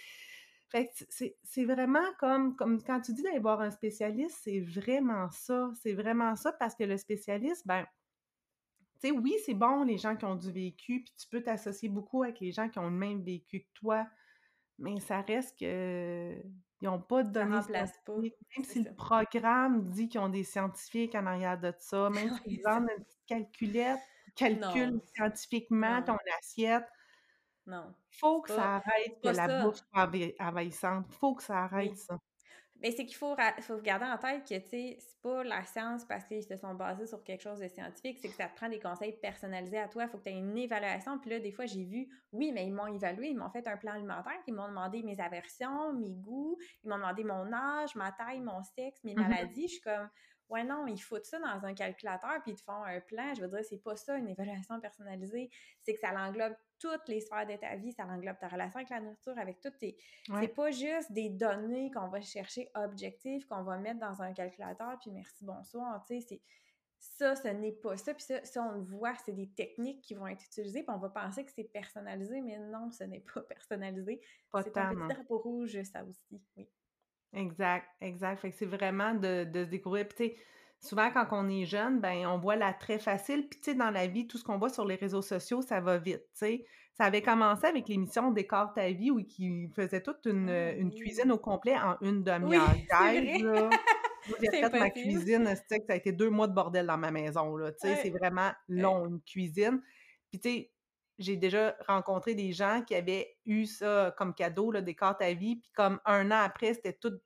Fait 0.73 0.87
que 0.87 1.35
c'est 1.43 1.65
vraiment 1.67 2.15
comme, 2.19 2.57
comme 2.57 2.83
quand 2.83 3.03
tu 3.03 3.13
dis 3.13 3.23
d'aller 3.23 3.39
voir 3.39 3.61
un 3.61 3.71
spécialiste, 3.71 4.39
c'est 4.43 4.61
vraiment 4.61 5.31
ça. 5.31 5.71
C'est 5.83 5.93
vraiment 5.93 6.35
ça 6.35 6.51
parce 6.51 6.75
que 6.75 6.85
le 6.85 6.97
spécialiste, 6.97 7.67
ben, 7.67 7.85
tu 8.95 9.09
sais, 9.09 9.11
oui, 9.11 9.35
c'est 9.45 9.53
bon 9.53 9.85
les 9.85 9.99
gens 9.99 10.17
qui 10.17 10.25
ont 10.25 10.35
du 10.35 10.51
vécu, 10.51 11.03
puis 11.05 11.13
tu 11.21 11.29
peux 11.29 11.43
t'associer 11.43 11.91
beaucoup 11.91 12.23
avec 12.23 12.41
les 12.41 12.53
gens 12.53 12.71
qui 12.71 12.79
ont 12.79 12.89
le 12.89 12.97
même 12.97 13.23
vécu 13.23 13.61
que 13.61 13.69
toi, 13.75 14.07
mais 14.79 14.99
ça 14.99 15.21
reste 15.21 15.59
que 15.59 16.43
ils 16.81 16.87
n'ont 16.87 17.01
pas 17.01 17.23
de 17.23 17.31
données 17.31 17.61
scientifiques. 17.61 18.35
Même 18.57 18.65
si 18.65 18.83
le 18.83 18.95
programme 18.95 19.91
dit 19.91 20.09
qu'ils 20.09 20.21
ont 20.21 20.31
des 20.31 20.43
scientifiques 20.43 21.15
en 21.15 21.27
arrière 21.27 21.61
de 21.61 21.75
ça, 21.79 22.09
même 22.09 22.31
s'ils 22.47 22.63
vendent 22.65 22.89
une 22.97 23.05
petite 23.05 23.27
calculette, 23.27 24.01
calcule 24.35 25.01
scientifiquement 25.15 26.03
ton 26.03 26.17
assiette, 26.39 26.87
non. 27.67 27.95
Faut 28.11 28.41
que 28.43 28.51
ça 28.51 28.77
arrête 28.77 29.21
que 29.23 29.29
la 29.29 29.63
bouffe 29.63 29.77
soit 29.77 30.11
envahissante. 30.41 31.07
Faut 31.13 31.35
que 31.35 31.43
ça 31.43 31.65
arrête 31.65 31.97
ça. 31.97 32.19
Mais 32.83 32.91
c'est 32.91 33.07
qu'il 33.07 33.17
faut, 33.17 33.37
faut 33.61 33.79
garder 33.79 34.07
en 34.07 34.19
tête 34.19 34.43
que, 34.43 34.59
tu 34.59 34.69
sais, 34.69 34.97
c'est 34.99 35.21
pas 35.23 35.45
la 35.45 35.65
science 35.65 36.05
parce 36.05 36.25
qu'ils 36.25 36.43
se 36.43 36.57
sont 36.57 36.75
basés 36.75 37.07
sur 37.07 37.23
quelque 37.23 37.43
chose 37.43 37.61
de 37.61 37.69
scientifique, 37.69 38.19
c'est 38.21 38.29
que 38.29 38.35
ça 38.35 38.49
te 38.49 38.57
prend 38.57 38.69
des 38.69 38.81
conseils 38.81 39.13
personnalisés 39.13 39.79
à 39.79 39.87
toi. 39.87 40.03
Il 40.03 40.09
faut 40.09 40.19
que 40.19 40.25
tu 40.25 40.31
aies 40.31 40.39
une 40.39 40.59
évaluation. 40.59 41.17
Puis 41.21 41.31
là, 41.31 41.39
des 41.39 41.53
fois, 41.53 41.65
j'ai 41.65 41.85
vu, 41.85 42.09
oui, 42.33 42.51
mais 42.51 42.67
ils 42.67 42.73
m'ont 42.73 42.89
évalué, 42.89 43.29
ils 43.29 43.39
m'ont 43.39 43.51
fait 43.51 43.69
un 43.69 43.77
plan 43.77 43.93
alimentaire, 43.93 44.33
ils 44.49 44.55
m'ont 44.55 44.67
demandé 44.67 45.05
mes 45.05 45.21
aversions, 45.21 45.93
mes 45.93 46.11
goûts, 46.11 46.59
ils 46.83 46.91
m'ont 46.91 46.97
demandé 46.97 47.23
mon 47.23 47.53
âge, 47.53 47.95
ma 47.95 48.11
taille, 48.11 48.41
mon 48.41 48.65
sexe, 48.65 48.99
mes 49.05 49.15
mm-hmm. 49.15 49.29
maladies. 49.29 49.69
Je 49.69 49.73
suis 49.75 49.81
comme, 49.81 50.09
Ouais, 50.49 50.65
non, 50.65 50.87
ils 50.87 51.01
foutent 51.01 51.25
ça 51.25 51.39
dans 51.39 51.65
un 51.65 51.75
calculateur 51.75 52.43
puis 52.43 52.53
ils 52.53 52.57
te 52.57 52.63
font 52.63 52.85
un 52.85 53.01
plan. 53.01 53.35
Je 53.35 53.41
veux 53.41 53.49
dire, 53.49 53.65
c'est 53.65 53.83
pas 53.83 53.97
ça 53.97 54.17
une 54.17 54.29
évaluation 54.29 54.79
personnalisée. 54.81 55.51
C'est 55.83 55.95
que 55.95 56.01
ça 56.01 56.13
l'englobe 56.13 56.55
toutes 56.79 57.09
les 57.09 57.21
sphères 57.21 57.47
de 57.47 57.57
ta 57.57 57.77
vie, 57.77 57.93
ça 57.93 58.05
l'englobe 58.05 58.39
ta 58.39 58.49
relation 58.49 58.79
avec 58.79 58.91
la 58.91 59.01
nourriture, 59.01 59.39
avec 59.39 59.61
toutes 59.61 59.79
tes. 59.79 59.97
C'est 60.41 60.49
pas 60.49 60.71
juste 60.73 61.13
des 61.13 61.31
données 61.31 61.91
qu'on 61.93 62.09
va 62.09 62.21
chercher 62.21 62.71
objectives, 62.75 63.47
qu'on 63.47 63.63
va 63.63 63.79
mettre 63.79 64.01
dans 64.01 64.21
un 64.21 64.33
calculateur, 64.33 64.99
puis 65.01 65.11
merci, 65.13 65.45
bonsoir. 65.45 66.05
Tu 66.07 66.21
sais. 66.21 66.43
Ça, 66.99 67.35
ce 67.35 67.49
n'est 67.49 67.73
pas 67.73 67.97
ça. 67.97 68.15
Puis 68.15 68.25
ça, 68.25 68.45
ça, 68.45 68.63
on 68.63 68.73
le 68.73 68.83
voit, 68.83 69.15
c'est 69.25 69.33
des 69.33 69.49
techniques 69.51 70.03
qui 70.03 70.15
vont 70.15 70.27
être 70.27 70.45
utilisées, 70.45 70.83
puis 70.83 70.95
on 70.95 70.99
va 70.99 71.09
penser 71.09 71.45
que 71.45 71.51
c'est 71.51 71.65
personnalisé, 71.65 72.41
mais 72.41 72.59
non, 72.59 72.91
ce 72.91 73.05
n'est 73.05 73.25
pas 73.35 73.41
personnalisé. 73.49 74.21
C'est 74.63 74.77
un 74.77 74.95
petit 74.95 75.15
drapeau 75.15 75.39
rouge, 75.39 75.81
ça 75.85 76.05
aussi, 76.05 76.43
oui. 76.57 76.69
Exact, 77.35 77.87
exact. 78.01 78.41
Fait 78.41 78.51
que 78.51 78.57
c'est 78.57 78.67
vraiment 78.67 79.15
de, 79.15 79.45
de 79.45 79.65
se 79.65 79.71
découvrir. 79.71 80.07
Puis, 80.07 80.17
tu 80.17 80.35
sais, 80.37 80.43
souvent, 80.81 81.11
quand 81.11 81.27
on 81.33 81.49
est 81.49 81.65
jeune, 81.65 82.01
ben, 82.01 82.27
on 82.27 82.39
voit 82.39 82.57
la 82.57 82.73
très 82.73 82.99
facile. 82.99 83.49
Puis, 83.49 83.61
tu 83.61 83.71
sais, 83.71 83.75
dans 83.75 83.91
la 83.91 84.07
vie, 84.07 84.27
tout 84.27 84.39
ce 84.39 84.45
qu'on 84.45 84.59
voit 84.59 84.69
sur 84.69 84.85
les 84.85 84.97
réseaux 84.97 85.23
sociaux, 85.23 85.63
ça 85.63 85.81
va 85.81 85.99
vite, 85.99 86.25
tu 86.35 86.47
sais. 86.47 86.65
Ça 86.95 87.05
avait 87.05 87.23
commencé 87.23 87.67
avec 87.67 87.89
l'émission 87.89 88.33
Décore 88.33 88.75
ta 88.75 88.91
vie, 88.91 89.11
où 89.11 89.23
qui 89.25 89.67
faisait 89.75 90.03
toute 90.03 90.27
une, 90.27 90.51
ah 90.51 90.73
une 90.73 90.93
cuisine 90.93 91.33
au 91.33 91.39
complet 91.39 91.75
en 91.77 91.97
une 92.03 92.23
demi-heure. 92.23 92.75
Oui, 94.29 94.35
j'ai 94.53 94.61
fait 94.61 94.79
ma 94.79 94.89
cuisine, 94.91 95.45
ça 95.47 95.77
a 95.89 95.97
été 95.97 96.13
deux 96.13 96.31
mois 96.31 96.47
de 96.47 96.55
bordel 96.55 96.87
dans 96.87 96.97
ma 96.97 97.11
maison, 97.11 97.57
là. 97.57 97.73
Tu 97.73 97.89
sais, 97.89 97.97
c'est 97.97 98.11
vraiment 98.11 98.53
long, 98.69 99.09
une 99.09 99.21
cuisine. 99.21 99.83
Puis, 100.31 100.39
tu 100.39 100.49
sais, 100.49 100.71
j'ai 101.19 101.37
déjà 101.37 101.77
rencontré 101.87 102.35
des 102.35 102.53
gens 102.53 102.83
qui 102.87 102.95
avaient 102.95 103.37
eu 103.47 103.67
ça 103.67 104.15
comme 104.17 104.35
cadeau, 104.35 104.71
là, 104.71 104.81
des 104.81 104.95
cartes 104.95 105.23
à 105.23 105.33
vie, 105.33 105.57
puis 105.57 105.71
comme 105.75 106.01
un 106.05 106.31
an 106.31 106.43
après, 106.45 106.75
c'était 106.75 106.95
tout 106.95 107.19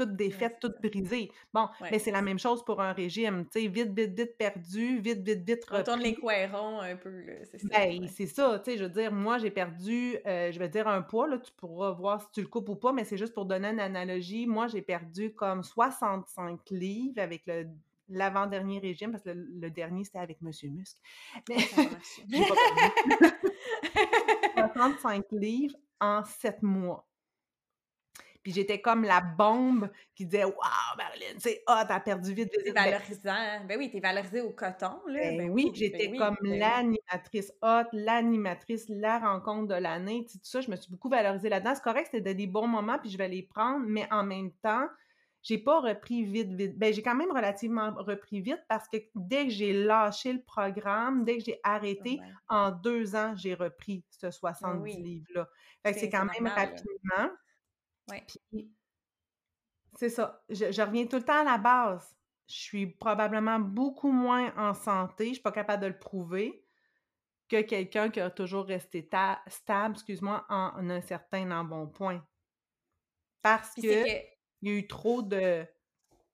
toutes 0.00 0.16
défaites, 0.16 0.56
toutes 0.60 0.80
brisées. 0.80 1.30
Bon, 1.52 1.68
mais 1.82 1.98
c'est 1.98 2.10
la 2.10 2.22
même 2.22 2.38
chose 2.38 2.64
pour 2.64 2.80
un 2.80 2.92
régime, 2.92 3.44
tu 3.52 3.60
sais, 3.60 3.68
vite, 3.68 3.92
vite, 3.92 4.18
vite 4.18 4.36
perdu, 4.38 4.98
vite, 4.98 5.20
vite, 5.22 5.46
vite 5.46 5.64
repris. 5.64 5.80
On 5.80 5.84
tourne 5.84 6.00
les 6.00 6.14
coirons 6.14 6.80
un 6.80 6.96
peu, 6.96 7.22
c'est 7.44 7.58
ça. 7.58 7.68
Ben, 7.68 8.08
c'est 8.08 8.26
ça, 8.26 8.60
tu 8.64 8.70
sais, 8.70 8.78
je 8.78 8.84
veux 8.84 8.90
dire, 8.90 9.12
moi, 9.12 9.36
j'ai 9.38 9.50
perdu, 9.50 10.16
euh, 10.26 10.50
je 10.50 10.58
vais 10.58 10.68
dire 10.70 10.88
un 10.88 11.02
poids, 11.02 11.28
là, 11.28 11.38
tu 11.38 11.52
pourras 11.52 11.90
voir 11.92 12.22
si 12.22 12.28
tu 12.32 12.40
le 12.40 12.46
coupes 12.46 12.68
ou 12.70 12.76
pas, 12.76 12.92
mais 12.92 13.04
c'est 13.04 13.18
juste 13.18 13.34
pour 13.34 13.44
donner 13.44 13.68
une 13.68 13.80
analogie. 13.80 14.46
Moi, 14.46 14.68
j'ai 14.68 14.82
perdu 14.82 15.34
comme 15.34 15.62
65 15.62 16.58
livres 16.70 17.20
avec 17.20 17.42
le 17.46 17.66
l'avant-dernier 18.10 18.78
régime, 18.78 19.12
parce 19.12 19.24
que 19.24 19.30
le, 19.30 19.70
dernier, 19.70 20.04
c'était 20.04 20.18
avec 20.18 20.40
Monsieur 20.42 20.68
Musc. 20.68 20.96
Mais 21.48 21.56
j'ai 22.28 22.44
pas 24.54 24.72
65 24.74 25.24
livres 25.32 25.76
en 26.00 26.24
7 26.24 26.62
mois. 26.62 27.06
Puis 28.42 28.52
j'étais 28.52 28.80
comme 28.80 29.04
la 29.04 29.20
bombe 29.20 29.90
qui 30.14 30.24
disait 30.24 30.44
Waouh, 30.44 30.96
Marilyn, 30.96 31.38
c'est 31.38 31.62
hot, 31.68 31.84
t'as 31.86 32.00
perdu 32.00 32.32
vite, 32.32 32.50
ben 32.64 32.72
valorisant. 32.72 33.66
Ben 33.68 33.78
oui, 33.78 33.90
t'es 33.90 34.00
valorisé 34.00 34.40
au 34.40 34.50
coton, 34.50 34.98
là. 35.08 35.20
Ben, 35.20 35.36
ben 35.36 35.50
oui, 35.50 35.70
j'étais 35.74 36.08
ben 36.08 36.18
comme 36.18 36.36
l'animatrice 36.42 37.52
hot, 37.60 37.84
l'animatrice, 37.92 38.86
la 38.88 39.18
rencontre 39.18 39.68
de 39.68 39.74
l'année, 39.74 40.24
tout 40.30 40.38
ça. 40.42 40.62
Je 40.62 40.70
me 40.70 40.76
suis 40.76 40.90
beaucoup 40.90 41.10
valorisée 41.10 41.50
là-dedans. 41.50 41.74
C'est 41.74 41.82
correct, 41.82 42.08
c'était 42.10 42.34
des 42.34 42.46
bons 42.46 42.66
moments, 42.66 42.98
puis 42.98 43.10
je 43.10 43.18
vais 43.18 43.28
les 43.28 43.42
prendre, 43.42 43.84
mais 43.86 44.08
en 44.10 44.24
même 44.24 44.52
temps, 44.62 44.86
j'ai 45.42 45.58
pas 45.58 45.80
repris 45.80 46.24
vite, 46.24 46.52
vite. 46.52 46.78
Ben, 46.78 46.92
j'ai 46.92 47.02
quand 47.02 47.14
même 47.14 47.32
relativement 47.32 47.92
repris 47.94 48.40
vite 48.40 48.62
parce 48.68 48.88
que 48.88 48.98
dès 49.14 49.44
que 49.44 49.50
j'ai 49.50 49.72
lâché 49.72 50.32
le 50.32 50.42
programme, 50.42 51.24
dès 51.24 51.38
que 51.38 51.44
j'ai 51.44 51.60
arrêté, 51.62 52.20
en 52.48 52.70
deux 52.70 53.16
ans, 53.16 53.34
j'ai 53.36 53.54
repris 53.54 54.04
ce 54.10 54.30
70 54.30 54.96
livres-là. 54.98 55.48
Fait 55.82 55.94
que 55.94 55.98
c'est 56.00 56.10
quand 56.10 56.26
même 56.26 56.46
rapidement. 56.46 57.30
Oui. 58.52 58.70
c'est 59.96 60.10
ça. 60.10 60.42
Je, 60.48 60.72
je, 60.72 60.82
reviens 60.82 61.06
tout 61.06 61.16
le 61.16 61.22
temps 61.22 61.40
à 61.40 61.44
la 61.44 61.58
base. 61.58 62.16
Je 62.48 62.56
suis 62.56 62.86
probablement 62.86 63.60
beaucoup 63.60 64.10
moins 64.10 64.52
en 64.56 64.74
santé, 64.74 65.28
je 65.28 65.34
suis 65.34 65.42
pas 65.42 65.52
capable 65.52 65.84
de 65.84 65.86
le 65.86 65.98
prouver, 65.98 66.64
que 67.48 67.62
quelqu'un 67.62 68.10
qui 68.10 68.20
a 68.20 68.30
toujours 68.30 68.66
resté 68.66 69.08
stable, 69.46 69.94
excuse-moi, 69.94 70.44
en, 70.48 70.90
un 70.90 71.00
certain 71.00 71.50
embonpoint. 71.52 72.24
Parce 73.42 73.74
que 73.74 74.04
il 74.62 74.68
y 74.68 74.72
a 74.72 74.78
eu 74.78 74.86
trop 74.86 75.22
de 75.22 75.64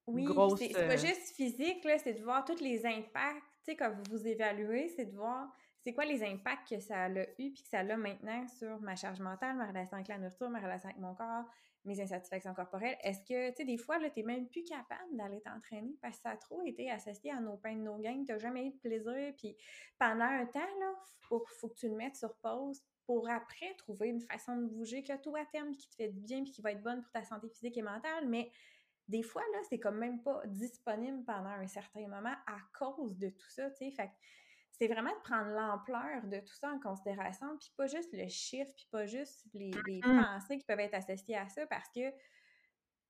oui, 0.07 0.23
grosses... 0.23 0.59
c'est 0.59 0.73
pas 0.73 0.93
euh 0.93 0.97
juste 0.97 1.35
physique, 1.35 1.83
là, 1.83 1.97
c'est 1.97 2.13
de 2.13 2.23
voir 2.23 2.45
tous 2.45 2.61
les 2.61 2.85
impacts, 2.85 3.43
tu 3.63 3.71
sais, 3.71 3.75
quand 3.75 3.91
vous 3.91 4.17
vous 4.17 4.27
évaluez, 4.27 4.89
c'est 4.89 5.05
de 5.05 5.15
voir 5.15 5.49
c'est 5.87 5.93
quoi 5.93 6.05
les 6.05 6.21
impacts 6.21 6.67
que 6.69 6.79
ça 6.81 7.05
a 7.05 7.09
eu 7.09 7.25
puis 7.37 7.63
que 7.63 7.69
ça 7.69 7.79
a 7.79 7.95
maintenant 7.95 8.45
sur 8.47 8.81
ma 8.81 8.95
charge 8.95 9.21
mentale, 9.21 9.55
ma 9.55 9.67
relation 9.67 9.95
avec 9.95 10.09
la 10.09 10.17
nourriture, 10.17 10.49
ma 10.49 10.59
relation 10.59 10.89
avec 10.89 10.99
mon 10.99 11.15
corps, 11.15 11.45
mes 11.85 12.01
insatisfactions 12.01 12.53
corporelles. 12.53 12.97
Est-ce 13.03 13.21
que, 13.21 13.51
tu 13.51 13.55
sais, 13.55 13.63
des 13.63 13.77
fois, 13.77 13.97
là, 13.97 14.09
t'es 14.09 14.23
même 14.23 14.49
plus 14.49 14.63
capable 14.63 15.15
d'aller 15.15 15.39
t'entraîner 15.39 15.97
parce 16.01 16.17
que 16.17 16.23
ça 16.23 16.31
a 16.31 16.35
trop 16.35 16.61
été 16.65 16.91
associé 16.91 17.31
à 17.31 17.39
nos 17.39 17.55
pains 17.55 17.75
de 17.75 17.83
nos 17.83 17.97
gains, 17.99 18.21
t'as 18.27 18.37
jamais 18.37 18.65
eu 18.65 18.71
de 18.71 18.77
plaisir, 18.79 19.33
puis 19.37 19.55
pendant 19.97 20.25
un 20.25 20.45
temps, 20.45 20.59
là, 20.59 20.93
faut, 21.21 21.45
faut 21.59 21.69
que 21.69 21.75
tu 21.75 21.87
le 21.87 21.95
mettes 21.95 22.17
sur 22.17 22.35
pause 22.37 22.83
pour 23.07 23.29
après 23.29 23.73
trouver 23.75 24.09
une 24.09 24.19
façon 24.19 24.57
de 24.57 24.65
bouger 24.65 25.01
que 25.01 25.15
toi, 25.17 25.43
terme 25.45 25.75
qui 25.75 25.89
te 25.89 25.95
fait 25.95 26.09
du 26.09 26.19
bien 26.19 26.43
puis 26.43 26.51
qui 26.51 26.61
va 26.61 26.73
être 26.73 26.83
bonne 26.83 27.01
pour 27.01 27.11
ta 27.11 27.23
santé 27.23 27.47
physique 27.47 27.77
et 27.77 27.81
mentale, 27.81 28.27
mais 28.27 28.51
des 29.07 29.23
fois, 29.23 29.41
là, 29.53 29.59
c'est 29.69 29.79
comme 29.79 29.97
même 29.97 30.21
pas 30.21 30.41
disponible 30.45 31.23
pendant 31.23 31.49
un 31.49 31.67
certain 31.67 32.05
moment 32.07 32.35
à 32.45 32.57
cause 32.77 33.17
de 33.17 33.29
tout 33.29 33.49
ça, 33.49 33.71
tu 33.71 33.77
sais. 33.77 33.91
Fait 33.91 34.11
c'est 34.71 34.87
vraiment 34.87 35.13
de 35.15 35.21
prendre 35.23 35.49
l'ampleur 35.49 36.23
de 36.25 36.39
tout 36.39 36.53
ça 36.53 36.69
en 36.69 36.79
considération, 36.79 37.57
puis 37.57 37.71
pas 37.77 37.87
juste 37.87 38.13
le 38.13 38.27
chiffre, 38.27 38.71
puis 38.75 38.87
pas 38.91 39.05
juste 39.05 39.47
les, 39.53 39.71
les 39.87 40.01
mmh. 40.01 40.21
pensées 40.21 40.57
qui 40.59 40.65
peuvent 40.65 40.81
être 40.81 40.93
associées 40.93 41.37
à 41.37 41.47
ça, 41.47 41.65
parce 41.65 41.87
que, 41.87 42.11
tu 42.11 42.17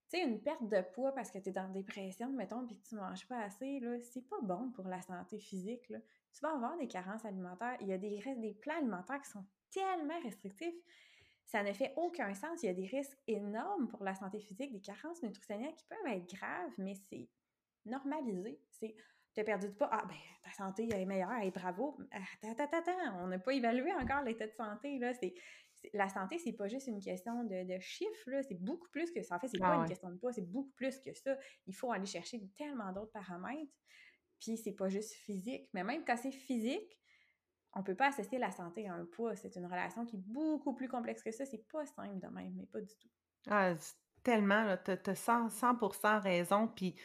sais, 0.09 0.21
une 0.21 0.39
perte 0.39 0.69
de 0.69 0.81
poids 0.93 1.13
parce 1.13 1.31
que 1.31 1.39
tu 1.39 1.49
es 1.49 1.51
dans 1.51 1.67
dépression, 1.69 2.29
mettons, 2.29 2.65
puis 2.65 2.77
que 2.77 2.87
tu 2.87 2.95
manges 2.95 3.27
pas 3.27 3.39
assez, 3.39 3.79
là, 3.79 3.99
c'est 3.99 4.29
pas 4.29 4.39
bon 4.43 4.71
pour 4.71 4.87
la 4.87 5.01
santé 5.01 5.39
physique, 5.39 5.89
là. 5.89 5.97
Tu 6.31 6.41
vas 6.41 6.53
avoir 6.53 6.77
des 6.77 6.87
carences 6.87 7.25
alimentaires. 7.25 7.77
Il 7.81 7.87
y 7.87 7.93
a 7.93 7.97
des, 7.97 8.21
des 8.35 8.53
plans 8.53 8.77
alimentaires 8.77 9.19
qui 9.19 9.31
sont 9.31 9.43
tellement 9.71 10.19
restrictif, 10.21 10.73
ça 11.45 11.63
ne 11.63 11.71
fait 11.73 11.93
aucun 11.95 12.33
sens. 12.33 12.61
Il 12.63 12.67
y 12.67 12.69
a 12.69 12.73
des 12.73 12.87
risques 12.87 13.17
énormes 13.27 13.87
pour 13.87 14.03
la 14.03 14.15
santé 14.15 14.39
physique, 14.39 14.71
des 14.71 14.81
carences 14.81 15.23
nutritionnelles 15.23 15.75
qui 15.75 15.85
peuvent 15.85 16.13
être 16.13 16.27
graves, 16.35 16.73
mais 16.77 16.95
c'est 17.09 17.29
normalisé. 17.85 18.59
C'est 18.69 18.95
tu 19.33 19.41
as 19.41 19.43
perdu 19.43 19.67
de 19.67 19.73
poids, 19.73 19.89
ah 19.91 20.03
ben 20.07 20.15
ta 20.43 20.51
santé 20.51 20.89
est 20.91 21.05
meilleure, 21.05 21.39
et 21.43 21.51
bravo. 21.51 21.95
Attends, 22.09 22.63
attends, 22.63 22.77
attends, 22.79 23.23
on 23.23 23.27
n'a 23.27 23.37
pas 23.37 23.53
évalué 23.53 23.93
encore 23.93 24.23
l'état 24.23 24.47
de 24.47 24.53
santé. 24.53 24.97
Là. 24.97 25.13
C'est, 25.13 25.35
la 25.93 26.09
santé, 26.09 26.39
c'est 26.39 26.53
pas 26.53 26.67
juste 26.67 26.87
une 26.87 26.99
question 26.99 27.43
de, 27.43 27.79
chiffres, 27.79 28.31
là. 28.31 28.41
c'est 28.41 28.59
beaucoup 28.59 28.89
plus 28.89 29.11
que 29.11 29.21
ça. 29.21 29.35
En 29.35 29.39
fait, 29.39 29.47
c'est 29.47 29.59
pas 29.59 29.75
ah 29.75 29.81
une 29.81 29.87
question 29.87 30.09
de 30.09 30.15
poids, 30.15 30.33
c'est 30.33 30.49
beaucoup 30.49 30.71
plus 30.71 30.99
que 30.99 31.13
ça. 31.13 31.37
Il 31.67 31.75
faut 31.75 31.91
aller 31.91 32.07
chercher 32.07 32.41
tellement 32.57 32.91
d'autres 32.91 33.11
paramètres. 33.11 33.71
Puis 34.39 34.57
c'est 34.57 34.73
pas 34.73 34.89
juste 34.89 35.13
physique. 35.13 35.69
Mais 35.73 35.83
même 35.83 36.03
quand 36.03 36.17
c'est 36.17 36.31
physique, 36.31 36.97
on 37.73 37.83
peut 37.83 37.95
pas 37.95 38.07
associer 38.07 38.39
la 38.39 38.51
santé 38.51 38.87
à 38.87 38.93
un 38.93 39.05
poids. 39.05 39.35
C'est 39.35 39.55
une 39.55 39.65
relation 39.65 40.05
qui 40.05 40.15
est 40.15 40.23
beaucoup 40.25 40.73
plus 40.73 40.87
complexe 40.87 41.23
que 41.23 41.31
ça. 41.31 41.45
C'est 41.45 41.67
pas 41.71 41.85
simple 41.85 42.19
de 42.19 42.27
même, 42.27 42.53
mais 42.55 42.65
pas 42.65 42.81
du 42.81 42.95
tout. 42.95 43.09
Ah, 43.49 43.73
tellement, 44.23 44.77
tu 44.83 44.91
as, 44.91 45.13
100%, 45.13 46.21
raison. 46.21 46.67
Puis 46.67 46.95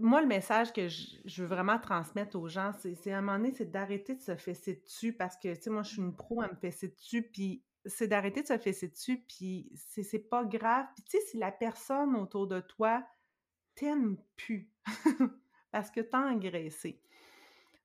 moi, 0.00 0.20
le 0.20 0.26
message 0.26 0.72
que 0.72 0.88
je, 0.88 1.42
veux 1.42 1.48
vraiment 1.48 1.78
transmettre 1.78 2.38
aux 2.38 2.48
gens, 2.48 2.72
c'est 2.72 3.12
à 3.12 3.18
un 3.18 3.20
moment 3.20 3.38
donné, 3.38 3.52
c'est 3.52 3.70
d'arrêter 3.70 4.14
de 4.14 4.20
se 4.20 4.36
fesser 4.36 4.82
dessus 4.84 5.12
parce 5.12 5.36
que, 5.36 5.54
tu 5.54 5.62
sais, 5.62 5.70
moi, 5.70 5.82
je 5.82 5.90
suis 5.90 6.02
une 6.02 6.14
pro 6.14 6.40
à 6.40 6.48
me 6.48 6.56
fesser 6.56 6.88
dessus, 6.88 7.22
puis 7.22 7.64
c'est 7.84 8.06
d'arrêter 8.06 8.42
de 8.42 8.46
se 8.46 8.58
fesser 8.58 8.88
dessus, 8.88 9.24
puis 9.26 9.72
c'est 9.74 10.30
pas 10.30 10.44
grave. 10.44 10.86
Puis, 10.94 11.04
tu 11.04 11.18
sais, 11.18 11.26
si 11.26 11.38
la 11.38 11.50
personne 11.50 12.14
autour 12.16 12.46
de 12.46 12.60
toi 12.60 13.04
t'aime 13.74 14.18
plus 14.36 14.70
parce 15.72 15.90
que 15.90 16.00
t'as 16.00 16.30
engraissé, 16.30 17.02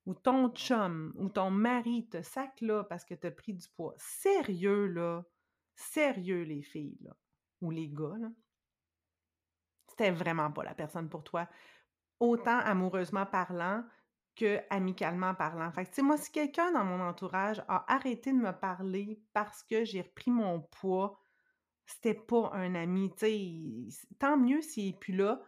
ou 0.08 0.14
ton 0.16 0.50
chum 0.50 1.14
ou 1.18 1.28
ton 1.28 1.52
mari 1.52 2.08
te 2.08 2.22
sac 2.22 2.62
là 2.62 2.86
parce 2.86 3.04
que 3.04 3.14
tu 3.14 3.28
as 3.28 3.32
pris 3.32 3.54
du 3.54 3.68
poids. 3.68 3.94
Sérieux, 3.98 4.88
là, 4.88 5.24
sérieux, 5.76 6.44
les 6.44 6.64
filles, 6.64 6.98
là, 7.02 7.12
ou 7.62 7.72
les 7.72 7.90
gars, 7.90 8.16
là, 8.18 8.30
c'était 9.90 10.12
vraiment 10.12 10.50
pas 10.50 10.64
la 10.64 10.74
personne 10.74 11.10
pour 11.10 11.26
toi, 11.26 11.50
autant 12.22 12.58
amoureusement 12.60 13.26
parlant 13.26 13.84
que 14.38 14.62
amicalement 14.70 15.36
parlant. 15.36 15.72
Fait 15.72 15.86
que, 15.86 16.02
moi, 16.02 16.16
si 16.18 16.32
quelqu'un 16.32 16.72
dans 16.72 16.86
mon 16.86 17.02
entourage 17.02 17.60
a 17.68 17.92
arrêté 17.94 18.32
de 18.32 18.38
me 18.38 18.52
parler 18.52 19.22
parce 19.34 19.62
que 19.64 19.84
j'ai 19.84 20.02
repris 20.02 20.32
mon 20.32 20.62
poids, 20.62 21.20
c'était 21.86 22.14
pas 22.14 22.52
un 22.54 22.76
ami, 22.76 23.12
tu 23.18 23.90
sais, 23.90 24.08
tant 24.20 24.38
mieux 24.38 24.62
s'il 24.62 24.90
est 24.90 25.00
plus 25.00 25.16
là, 25.16 25.42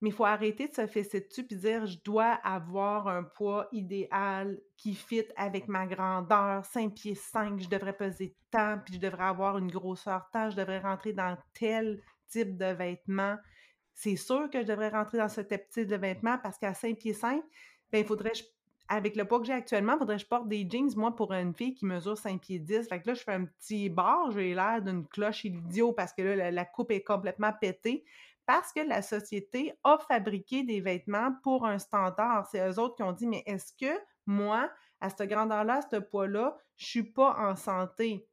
mais 0.00 0.10
il 0.10 0.14
faut 0.14 0.24
arrêter 0.24 0.68
de 0.68 0.74
se 0.74 0.86
fesser 0.86 1.20
dessus 1.20 1.44
puis 1.44 1.56
dire 1.56 1.86
je 1.86 1.98
dois 2.04 2.32
avoir 2.44 3.08
un 3.08 3.24
poids 3.24 3.68
idéal 3.72 4.58
qui 4.76 4.94
fit 4.94 5.24
avec 5.36 5.68
ma 5.68 5.86
grandeur, 5.86 6.64
5 6.64 6.94
pieds 6.94 7.14
5, 7.14 7.60
je 7.60 7.68
devrais 7.68 7.96
peser 7.96 8.36
tant, 8.50 8.78
puis 8.84 8.94
je 8.94 9.00
devrais 9.00 9.24
avoir 9.24 9.58
une 9.58 9.70
grosseur 9.70 10.28
tant, 10.32 10.50
je 10.50 10.56
devrais 10.56 10.80
rentrer 10.80 11.12
dans 11.12 11.36
tel 11.54 12.00
type 12.28 12.56
de 12.56 12.66
vêtements. 12.66 13.36
C'est 13.94 14.16
sûr 14.16 14.48
que 14.50 14.60
je 14.60 14.66
devrais 14.66 14.90
rentrer 14.90 15.18
dans 15.18 15.28
ce 15.28 15.40
type 15.40 15.88
de 15.88 15.96
vêtements 15.96 16.38
parce 16.38 16.58
qu'à 16.58 16.74
5 16.74 16.96
pieds 16.96 17.14
5, 17.14 17.42
ben, 17.90 17.98
il 17.98 18.06
faudrait, 18.06 18.32
avec 18.88 19.16
le 19.16 19.24
poids 19.24 19.40
que 19.40 19.46
j'ai 19.46 19.52
actuellement, 19.52 19.94
il 19.94 19.98
faudrait 19.98 20.16
que 20.16 20.22
je 20.22 20.28
porte 20.28 20.48
des 20.48 20.68
jeans, 20.70 20.90
moi, 20.94 21.16
pour 21.16 21.32
une 21.32 21.54
fille 21.54 21.74
qui 21.74 21.86
mesure 21.86 22.16
5 22.16 22.40
pieds 22.40 22.60
10. 22.60 22.88
Fait 22.88 23.00
que 23.00 23.08
là, 23.08 23.14
je 23.14 23.22
fais 23.22 23.32
un 23.32 23.46
petit 23.46 23.88
bar, 23.88 24.30
j'ai 24.30 24.54
l'air 24.54 24.82
d'une 24.82 25.06
cloche 25.08 25.44
idiot 25.44 25.92
parce 25.92 26.12
que 26.12 26.22
là, 26.22 26.50
la 26.52 26.64
coupe 26.64 26.92
est 26.92 27.02
complètement 27.02 27.52
pétée 27.60 28.04
parce 28.48 28.72
que 28.72 28.80
la 28.80 29.02
société 29.02 29.74
a 29.84 29.98
fabriqué 29.98 30.62
des 30.62 30.80
vêtements 30.80 31.34
pour 31.42 31.66
un 31.66 31.78
standard. 31.78 32.46
C'est 32.50 32.66
eux 32.66 32.78
autres 32.78 32.94
qui 32.94 33.02
ont 33.02 33.12
dit, 33.12 33.26
mais 33.26 33.42
est-ce 33.44 33.74
que 33.78 34.00
moi, 34.24 34.70
à 35.02 35.10
cette 35.10 35.28
grandeur-là, 35.28 35.74
à 35.74 35.82
ce 35.82 35.96
poids-là, 35.96 36.56
je 36.76 36.86
suis 36.86 37.12
pas 37.12 37.36
en 37.38 37.56
santé? 37.56 38.26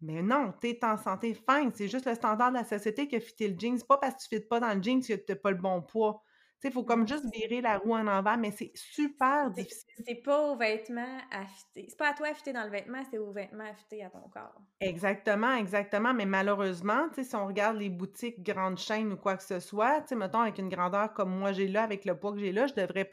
Mais 0.00 0.22
non, 0.22 0.52
tu 0.60 0.70
es 0.70 0.84
en 0.84 0.96
santé, 0.96 1.34
fine. 1.34 1.70
C'est 1.72 1.86
juste 1.86 2.06
le 2.06 2.16
standard 2.16 2.50
de 2.50 2.56
la 2.56 2.64
société 2.64 3.06
qui 3.06 3.14
a 3.14 3.20
fité 3.20 3.46
le 3.46 3.56
jean. 3.56 3.78
C'est 3.78 3.86
pas 3.86 3.98
parce 3.98 4.26
que 4.26 4.34
tu 4.34 4.42
ne 4.42 4.48
pas 4.48 4.58
dans 4.58 4.74
le 4.74 4.82
jean 4.82 5.00
que 5.00 5.14
tu 5.14 5.22
n'as 5.28 5.36
pas 5.36 5.52
le 5.52 5.58
bon 5.58 5.82
poids 5.82 6.20
il 6.68 6.72
faut 6.72 6.84
comme 6.84 7.08
juste 7.08 7.24
virer 7.32 7.60
la 7.60 7.78
roue 7.78 7.94
en 7.94 8.06
envers, 8.06 8.36
mais 8.36 8.50
c'est 8.50 8.70
super 8.74 9.50
difficile. 9.50 10.04
C'est 10.06 10.22
pas 10.22 10.50
au 10.50 10.56
vêtement 10.56 11.18
affûté. 11.30 11.86
C'est 11.88 11.98
pas 11.98 12.10
à 12.10 12.14
toi 12.14 12.28
affûté 12.28 12.52
dans 12.52 12.64
le 12.64 12.70
vêtement, 12.70 13.02
c'est 13.10 13.18
au 13.18 13.32
vêtement 13.32 13.64
affûté 13.64 14.04
à 14.04 14.10
ton 14.10 14.28
corps. 14.28 14.60
Exactement, 14.80 15.54
exactement. 15.54 16.12
Mais 16.12 16.26
malheureusement, 16.26 17.08
si 17.12 17.34
on 17.34 17.46
regarde 17.46 17.76
les 17.76 17.88
boutiques 17.88 18.42
grandes 18.42 18.78
chaînes 18.78 19.12
ou 19.12 19.16
quoi 19.16 19.36
que 19.36 19.42
ce 19.42 19.60
soit, 19.60 20.10
mettons, 20.12 20.40
avec 20.40 20.58
une 20.58 20.68
grandeur 20.68 21.12
comme 21.14 21.30
moi 21.30 21.52
j'ai 21.52 21.68
là, 21.68 21.82
avec 21.82 22.04
le 22.04 22.18
poids 22.18 22.32
que 22.32 22.38
j'ai 22.38 22.52
là, 22.52 22.66
je 22.66 22.74
devrais, 22.74 23.08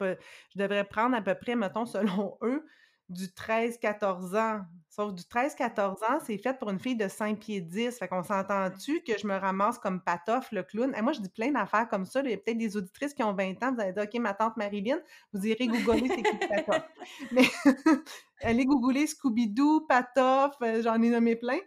je 0.54 0.58
devrais 0.58 0.84
prendre 0.84 1.16
à 1.16 1.22
peu 1.22 1.34
près, 1.34 1.56
mettons, 1.56 1.86
selon 1.86 2.36
eux, 2.42 2.66
du 3.08 3.26
13-14 3.26 4.36
ans. 4.36 4.60
Sauf 4.98 5.14
du 5.14 5.22
13-14 5.22 6.04
ans, 6.04 6.18
c'est 6.26 6.38
fait 6.38 6.58
pour 6.58 6.70
une 6.70 6.80
fille 6.80 6.96
de 6.96 7.06
5 7.06 7.38
pieds 7.38 7.60
10. 7.60 8.00
Fait 8.00 8.08
qu'on 8.08 8.24
s'entend-tu 8.24 9.00
que 9.02 9.16
je 9.16 9.28
me 9.28 9.36
ramasse 9.36 9.78
comme 9.78 10.00
Patoff, 10.00 10.50
le 10.50 10.64
clown? 10.64 10.92
Et 10.98 11.02
moi, 11.02 11.12
je 11.12 11.20
dis 11.20 11.28
plein 11.28 11.52
d'affaires 11.52 11.88
comme 11.88 12.04
ça. 12.04 12.20
Il 12.24 12.30
y 12.30 12.34
a 12.34 12.36
peut-être 12.36 12.58
des 12.58 12.76
auditrices 12.76 13.14
qui 13.14 13.22
ont 13.22 13.32
20 13.32 13.62
ans. 13.62 13.72
Vous 13.72 13.80
allez 13.80 13.92
dire, 13.92 14.02
OK, 14.02 14.18
ma 14.18 14.34
tante 14.34 14.56
Marilyn, 14.56 14.98
vous 15.32 15.46
irez 15.46 15.68
googler 15.68 16.08
c'est 16.08 16.22
qui 16.22 16.48
Patoff. 16.48 16.82
Mais 17.30 17.44
allez 18.42 18.64
googler 18.64 19.06
Scooby-Doo, 19.06 19.86
Patoff, 19.88 20.56
euh, 20.62 20.82
j'en 20.82 21.00
ai 21.00 21.10
nommé 21.10 21.36
plein. 21.36 21.58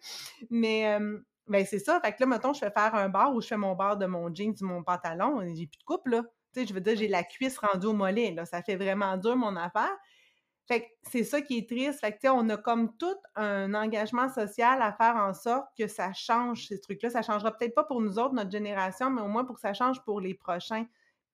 Mais 0.49 0.93
euh, 0.93 1.17
ben, 1.47 1.65
c'est 1.65 1.79
ça. 1.79 2.01
Fait 2.03 2.11
que 2.11 2.17
là, 2.19 2.25
mettons, 2.25 2.51
je 2.51 2.59
fais 2.59 2.71
faire 2.71 2.93
un 2.95 3.07
bar 3.07 3.33
où 3.33 3.39
je 3.39 3.47
fais 3.47 3.55
mon 3.55 3.75
bar 3.75 3.95
de 3.95 4.07
mon 4.07 4.27
jeans, 4.35 4.53
de 4.53 4.65
mon 4.65 4.83
pantalon. 4.83 5.39
J'ai 5.55 5.67
plus 5.67 5.77
de 5.77 5.83
coupe, 5.85 6.05
là. 6.07 6.23
Tu 6.53 6.59
sais, 6.59 6.67
je 6.67 6.73
veux 6.73 6.81
dire, 6.81 6.97
j'ai 6.97 7.07
la 7.07 7.23
cuisse 7.23 7.57
rendue 7.59 7.87
au 7.87 7.93
mollet, 7.93 8.31
là. 8.31 8.43
Ça 8.45 8.61
fait 8.61 8.75
vraiment 8.75 9.15
dur, 9.15 9.37
mon 9.37 9.55
affaire. 9.55 9.97
Fait 10.67 10.81
que 10.81 10.87
c'est 11.03 11.23
ça 11.23 11.41
qui 11.41 11.57
est 11.57 11.67
triste. 11.67 11.99
Fait 11.99 12.13
que, 12.13 12.27
on 12.27 12.47
a 12.49 12.57
comme 12.57 12.95
tout 12.97 13.17
un 13.35 13.73
engagement 13.73 14.29
social 14.29 14.81
à 14.81 14.93
faire 14.93 15.15
en 15.15 15.33
sorte 15.33 15.67
que 15.77 15.87
ça 15.87 16.13
change 16.13 16.67
ces 16.67 16.79
trucs-là. 16.79 17.09
Ça 17.09 17.21
changera 17.21 17.51
peut-être 17.51 17.75
pas 17.75 17.83
pour 17.83 18.01
nous 18.01 18.19
autres, 18.19 18.33
notre 18.33 18.51
génération, 18.51 19.09
mais 19.09 19.21
au 19.21 19.27
moins 19.27 19.43
pour 19.43 19.55
que 19.55 19.61
ça 19.61 19.73
change 19.73 20.03
pour 20.03 20.21
les 20.21 20.33
prochains. 20.33 20.85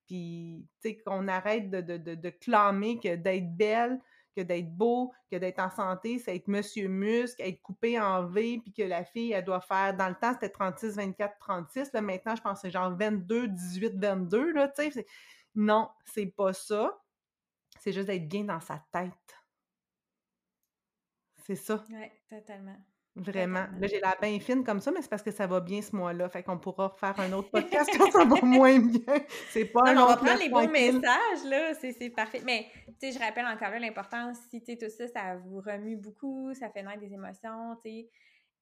Puis, 0.07 0.65
tu 0.81 0.97
qu'on 1.03 1.27
arrête 1.27 1.69
de, 1.69 1.81
de, 1.81 2.15
de, 2.15 2.29
clamer 2.29 2.97
que 2.97 3.15
d'être 3.15 3.55
belle, 3.57 3.99
que 4.35 4.41
d'être 4.41 4.71
beau, 4.71 5.11
que 5.29 5.35
d'être 5.35 5.59
en 5.59 5.69
santé, 5.69 6.19
c'est 6.19 6.35
être 6.35 6.47
monsieur 6.47 6.87
muscle, 6.87 7.41
être 7.41 7.61
coupé 7.61 7.99
en 7.99 8.25
V, 8.25 8.61
puis 8.63 8.71
que 8.71 8.83
la 8.83 9.03
fille, 9.03 9.33
elle 9.33 9.43
doit 9.43 9.59
faire, 9.59 9.95
dans 9.95 10.07
le 10.07 10.15
temps, 10.15 10.31
c'était 10.33 10.49
36, 10.49 10.95
24, 10.95 11.37
36. 11.39 11.91
Là, 11.93 12.01
maintenant, 12.01 12.35
je 12.35 12.41
pense 12.41 12.53
que 12.53 12.67
c'est 12.67 12.71
genre 12.71 12.95
22, 12.95 13.49
18, 13.49 13.95
22, 13.97 14.53
là, 14.53 14.69
tu 14.69 14.91
sais. 14.91 15.05
Non, 15.55 15.89
c'est 16.05 16.27
pas 16.27 16.53
ça. 16.53 16.97
C'est 17.79 17.91
juste 17.91 18.07
d'être 18.07 18.27
bien 18.27 18.43
dans 18.43 18.59
sa 18.59 18.83
tête. 18.91 19.11
C'est 21.45 21.55
ça. 21.55 21.83
Oui, 21.89 22.11
totalement. 22.29 22.77
Vraiment. 23.17 23.65
Là, 23.79 23.87
j'ai 23.87 23.99
la 23.99 24.15
bien 24.21 24.39
fine 24.39 24.63
comme 24.63 24.79
ça, 24.79 24.91
mais 24.91 25.01
c'est 25.01 25.09
parce 25.09 25.23
que 25.23 25.31
ça 25.31 25.47
va 25.47 25.59
bien 25.59 25.81
ce 25.81 25.95
mois-là. 25.95 26.29
Fait 26.29 26.43
qu'on 26.43 26.59
pourra 26.59 26.95
faire 26.99 27.19
un 27.19 27.33
autre 27.33 27.49
podcast 27.49 27.89
quand 27.97 28.11
ça 28.11 28.25
va 28.25 28.35
moins 28.43 28.79
bien. 28.79 29.25
C'est 29.49 29.65
pas 29.65 29.93
non, 29.93 30.03
On 30.03 30.07
va 30.07 30.17
prendre 30.17 30.39
les 30.39 30.49
bons 30.49 30.69
messages, 30.69 31.43
là. 31.45 31.73
C'est 31.73 32.09
parfait. 32.11 32.41
Mais, 32.45 32.67
tu 32.85 32.93
sais, 32.99 33.11
je 33.13 33.19
rappelle 33.19 33.47
encore 33.47 33.71
là 33.71 33.79
l'importance, 33.79 34.37
si, 34.51 34.61
tu 34.61 34.77
tout 34.77 34.89
ça, 34.89 35.07
ça 35.07 35.35
vous 35.37 35.61
remue 35.61 35.97
beaucoup, 35.97 36.53
ça 36.53 36.69
fait 36.69 36.83
naître 36.83 36.99
des 36.99 37.13
émotions, 37.13 37.75
tu 37.83 37.89
sais. 37.89 38.09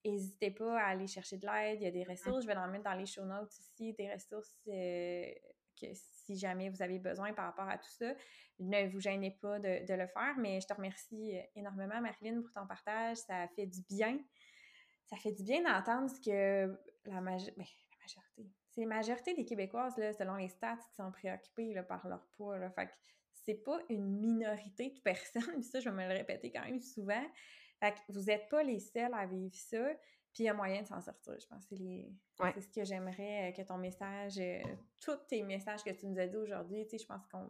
N'hésitez 0.05 0.51
pas 0.51 0.79
à 0.79 0.89
aller 0.89 1.07
chercher 1.07 1.37
de 1.37 1.45
l'aide. 1.45 1.81
Il 1.81 1.83
y 1.83 1.87
a 1.87 1.91
des 1.91 2.03
ressources. 2.03 2.43
Je 2.43 2.47
vais 2.47 2.55
en 2.55 2.67
mettre 2.67 2.83
dans 2.83 2.93
les 2.93 3.07
show 3.07 3.25
notes 3.25 3.51
aussi, 3.59 3.93
des 3.93 4.13
ressources 4.13 4.55
euh, 4.67 5.25
si 5.93 6.37
jamais 6.37 6.69
vous 6.69 6.81
avez 6.81 6.99
besoin 6.99 7.33
par 7.33 7.45
rapport 7.45 7.69
à 7.69 7.77
tout 7.77 7.89
ça, 7.89 8.13
ne 8.59 8.87
vous 8.87 8.99
gênez 8.99 9.31
pas 9.31 9.59
de, 9.59 9.93
le 9.93 10.07
faire. 10.07 10.35
Mais 10.37 10.61
je 10.61 10.67
te 10.67 10.73
remercie 10.73 11.37
euh, 11.37 11.41
énormément, 11.55 12.01
Marilyn, 12.01 12.41
pour 12.41 12.51
ton 12.51 12.65
partage. 12.67 13.17
Ça 13.17 13.47
fait 13.55 13.67
du 13.67 13.81
bien. 13.89 14.19
Ça 15.05 15.17
fait 15.17 15.31
du 15.31 15.43
bien 15.43 15.61
d'entendre 15.61 16.09
ce 16.09 16.19
que 16.19 16.75
la, 17.05 17.21
ben, 17.21 17.21
majorité, 17.21 18.49
c'est 18.75 18.81
la 18.81 18.87
majorité 18.87 19.33
des 19.33 19.45
Québécoises, 19.45 19.97
là, 19.97 20.11
selon 20.11 20.35
les 20.35 20.49
stats, 20.49 20.77
qui 20.77 20.95
sont 20.95 21.11
préoccupées 21.11 21.81
par 21.87 22.05
leur 22.07 22.25
poids. 22.35 22.57
Là. 22.57 22.69
Fait 22.71 22.87
que 22.87 22.93
c'est 23.33 23.63
pas 23.63 23.79
une 23.89 24.19
minorité 24.19 24.89
de 24.89 24.99
personnes, 25.03 25.63
ça, 25.63 25.79
je 25.79 25.89
vais 25.89 25.95
me 25.95 26.07
le 26.07 26.17
répéter 26.17 26.51
quand 26.51 26.63
même 26.63 26.81
souvent. 26.81 27.23
Fait 27.79 27.93
que 27.93 27.99
vous 28.09 28.23
n'êtes 28.23 28.49
pas 28.49 28.63
les 28.63 28.79
seuls 28.79 29.13
à 29.13 29.25
vivre 29.25 29.55
ça. 29.55 29.87
Puis 30.35 30.43
il 30.43 30.47
y 30.47 30.49
a 30.49 30.53
moyen 30.53 30.81
de 30.81 30.85
s'en 30.85 30.99
sortir, 30.99 31.33
je 31.39 31.47
pense. 31.47 31.63
C'est, 31.69 31.77
les... 31.77 32.13
c'est 32.37 32.59
ce 32.59 32.67
que 32.67 32.83
j'aimerais 32.83 33.49
euh, 33.49 33.51
que 33.53 33.61
ton 33.61 33.77
message, 33.77 34.37
euh, 34.37 34.61
tous 34.99 35.15
tes 35.29 35.41
messages 35.43 35.81
que 35.81 35.91
tu 35.91 36.05
nous 36.07 36.19
as 36.19 36.27
dit 36.27 36.35
aujourd'hui, 36.35 36.83
tu 36.83 36.97
sais, 36.97 36.97
je 36.97 37.07
pense 37.07 37.25
qu'on 37.27 37.49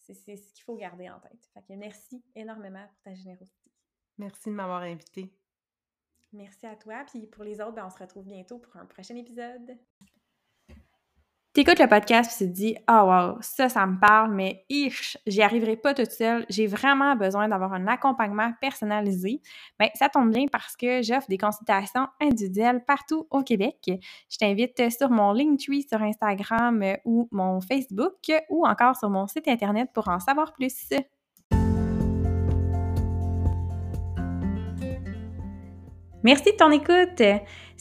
c'est, 0.00 0.36
ce 0.36 0.52
qu'il 0.52 0.64
faut 0.64 0.74
garder 0.74 1.08
en 1.08 1.20
tête. 1.20 1.48
Fait 1.54 1.62
que 1.62 1.72
merci 1.74 2.20
énormément 2.34 2.84
pour 2.88 3.00
ta 3.02 3.14
générosité. 3.14 3.70
Merci 4.18 4.48
de 4.48 4.54
m'avoir 4.54 4.82
invité. 4.82 5.32
Merci 6.32 6.66
à 6.66 6.74
toi. 6.74 7.04
Puis 7.06 7.28
pour 7.28 7.44
les 7.44 7.60
autres, 7.60 7.74
ben, 7.74 7.86
on 7.86 7.90
se 7.90 7.98
retrouve 7.98 8.26
bientôt 8.26 8.58
pour 8.58 8.76
un 8.76 8.86
prochain 8.86 9.14
épisode. 9.14 9.78
T'écoutes 11.60 11.78
le 11.78 11.88
podcast 11.88 12.40
et 12.40 12.46
tu 12.46 12.50
te 12.50 12.56
dis 12.56 12.76
Ah 12.86 13.04
wow, 13.04 13.36
ça, 13.42 13.68
ça 13.68 13.84
me 13.84 14.00
parle, 14.00 14.32
mais 14.32 14.64
ich, 14.70 15.18
j'y 15.26 15.42
arriverai 15.42 15.76
pas 15.76 15.92
toute 15.92 16.10
seule. 16.10 16.46
J'ai 16.48 16.66
vraiment 16.66 17.16
besoin 17.16 17.48
d'avoir 17.48 17.74
un 17.74 17.86
accompagnement 17.86 18.50
personnalisé. 18.62 19.42
Bien, 19.78 19.90
ça 19.94 20.08
tombe 20.08 20.32
bien 20.32 20.46
parce 20.50 20.74
que 20.74 21.02
j'offre 21.02 21.28
des 21.28 21.36
consultations 21.36 22.06
individuelles 22.18 22.82
partout 22.86 23.26
au 23.30 23.42
Québec. 23.42 23.76
Je 24.30 24.38
t'invite 24.38 24.90
sur 24.90 25.10
mon 25.10 25.32
Linktree 25.34 25.82
sur 25.86 26.00
Instagram 26.00 26.82
ou 27.04 27.28
mon 27.30 27.60
Facebook 27.60 28.14
ou 28.48 28.66
encore 28.66 28.96
sur 28.96 29.10
mon 29.10 29.26
site 29.26 29.46
Internet 29.46 29.90
pour 29.92 30.08
en 30.08 30.18
savoir 30.18 30.54
plus. 30.54 30.88
Merci 36.22 36.52
de 36.52 36.56
ton 36.56 36.70
écoute. 36.70 37.22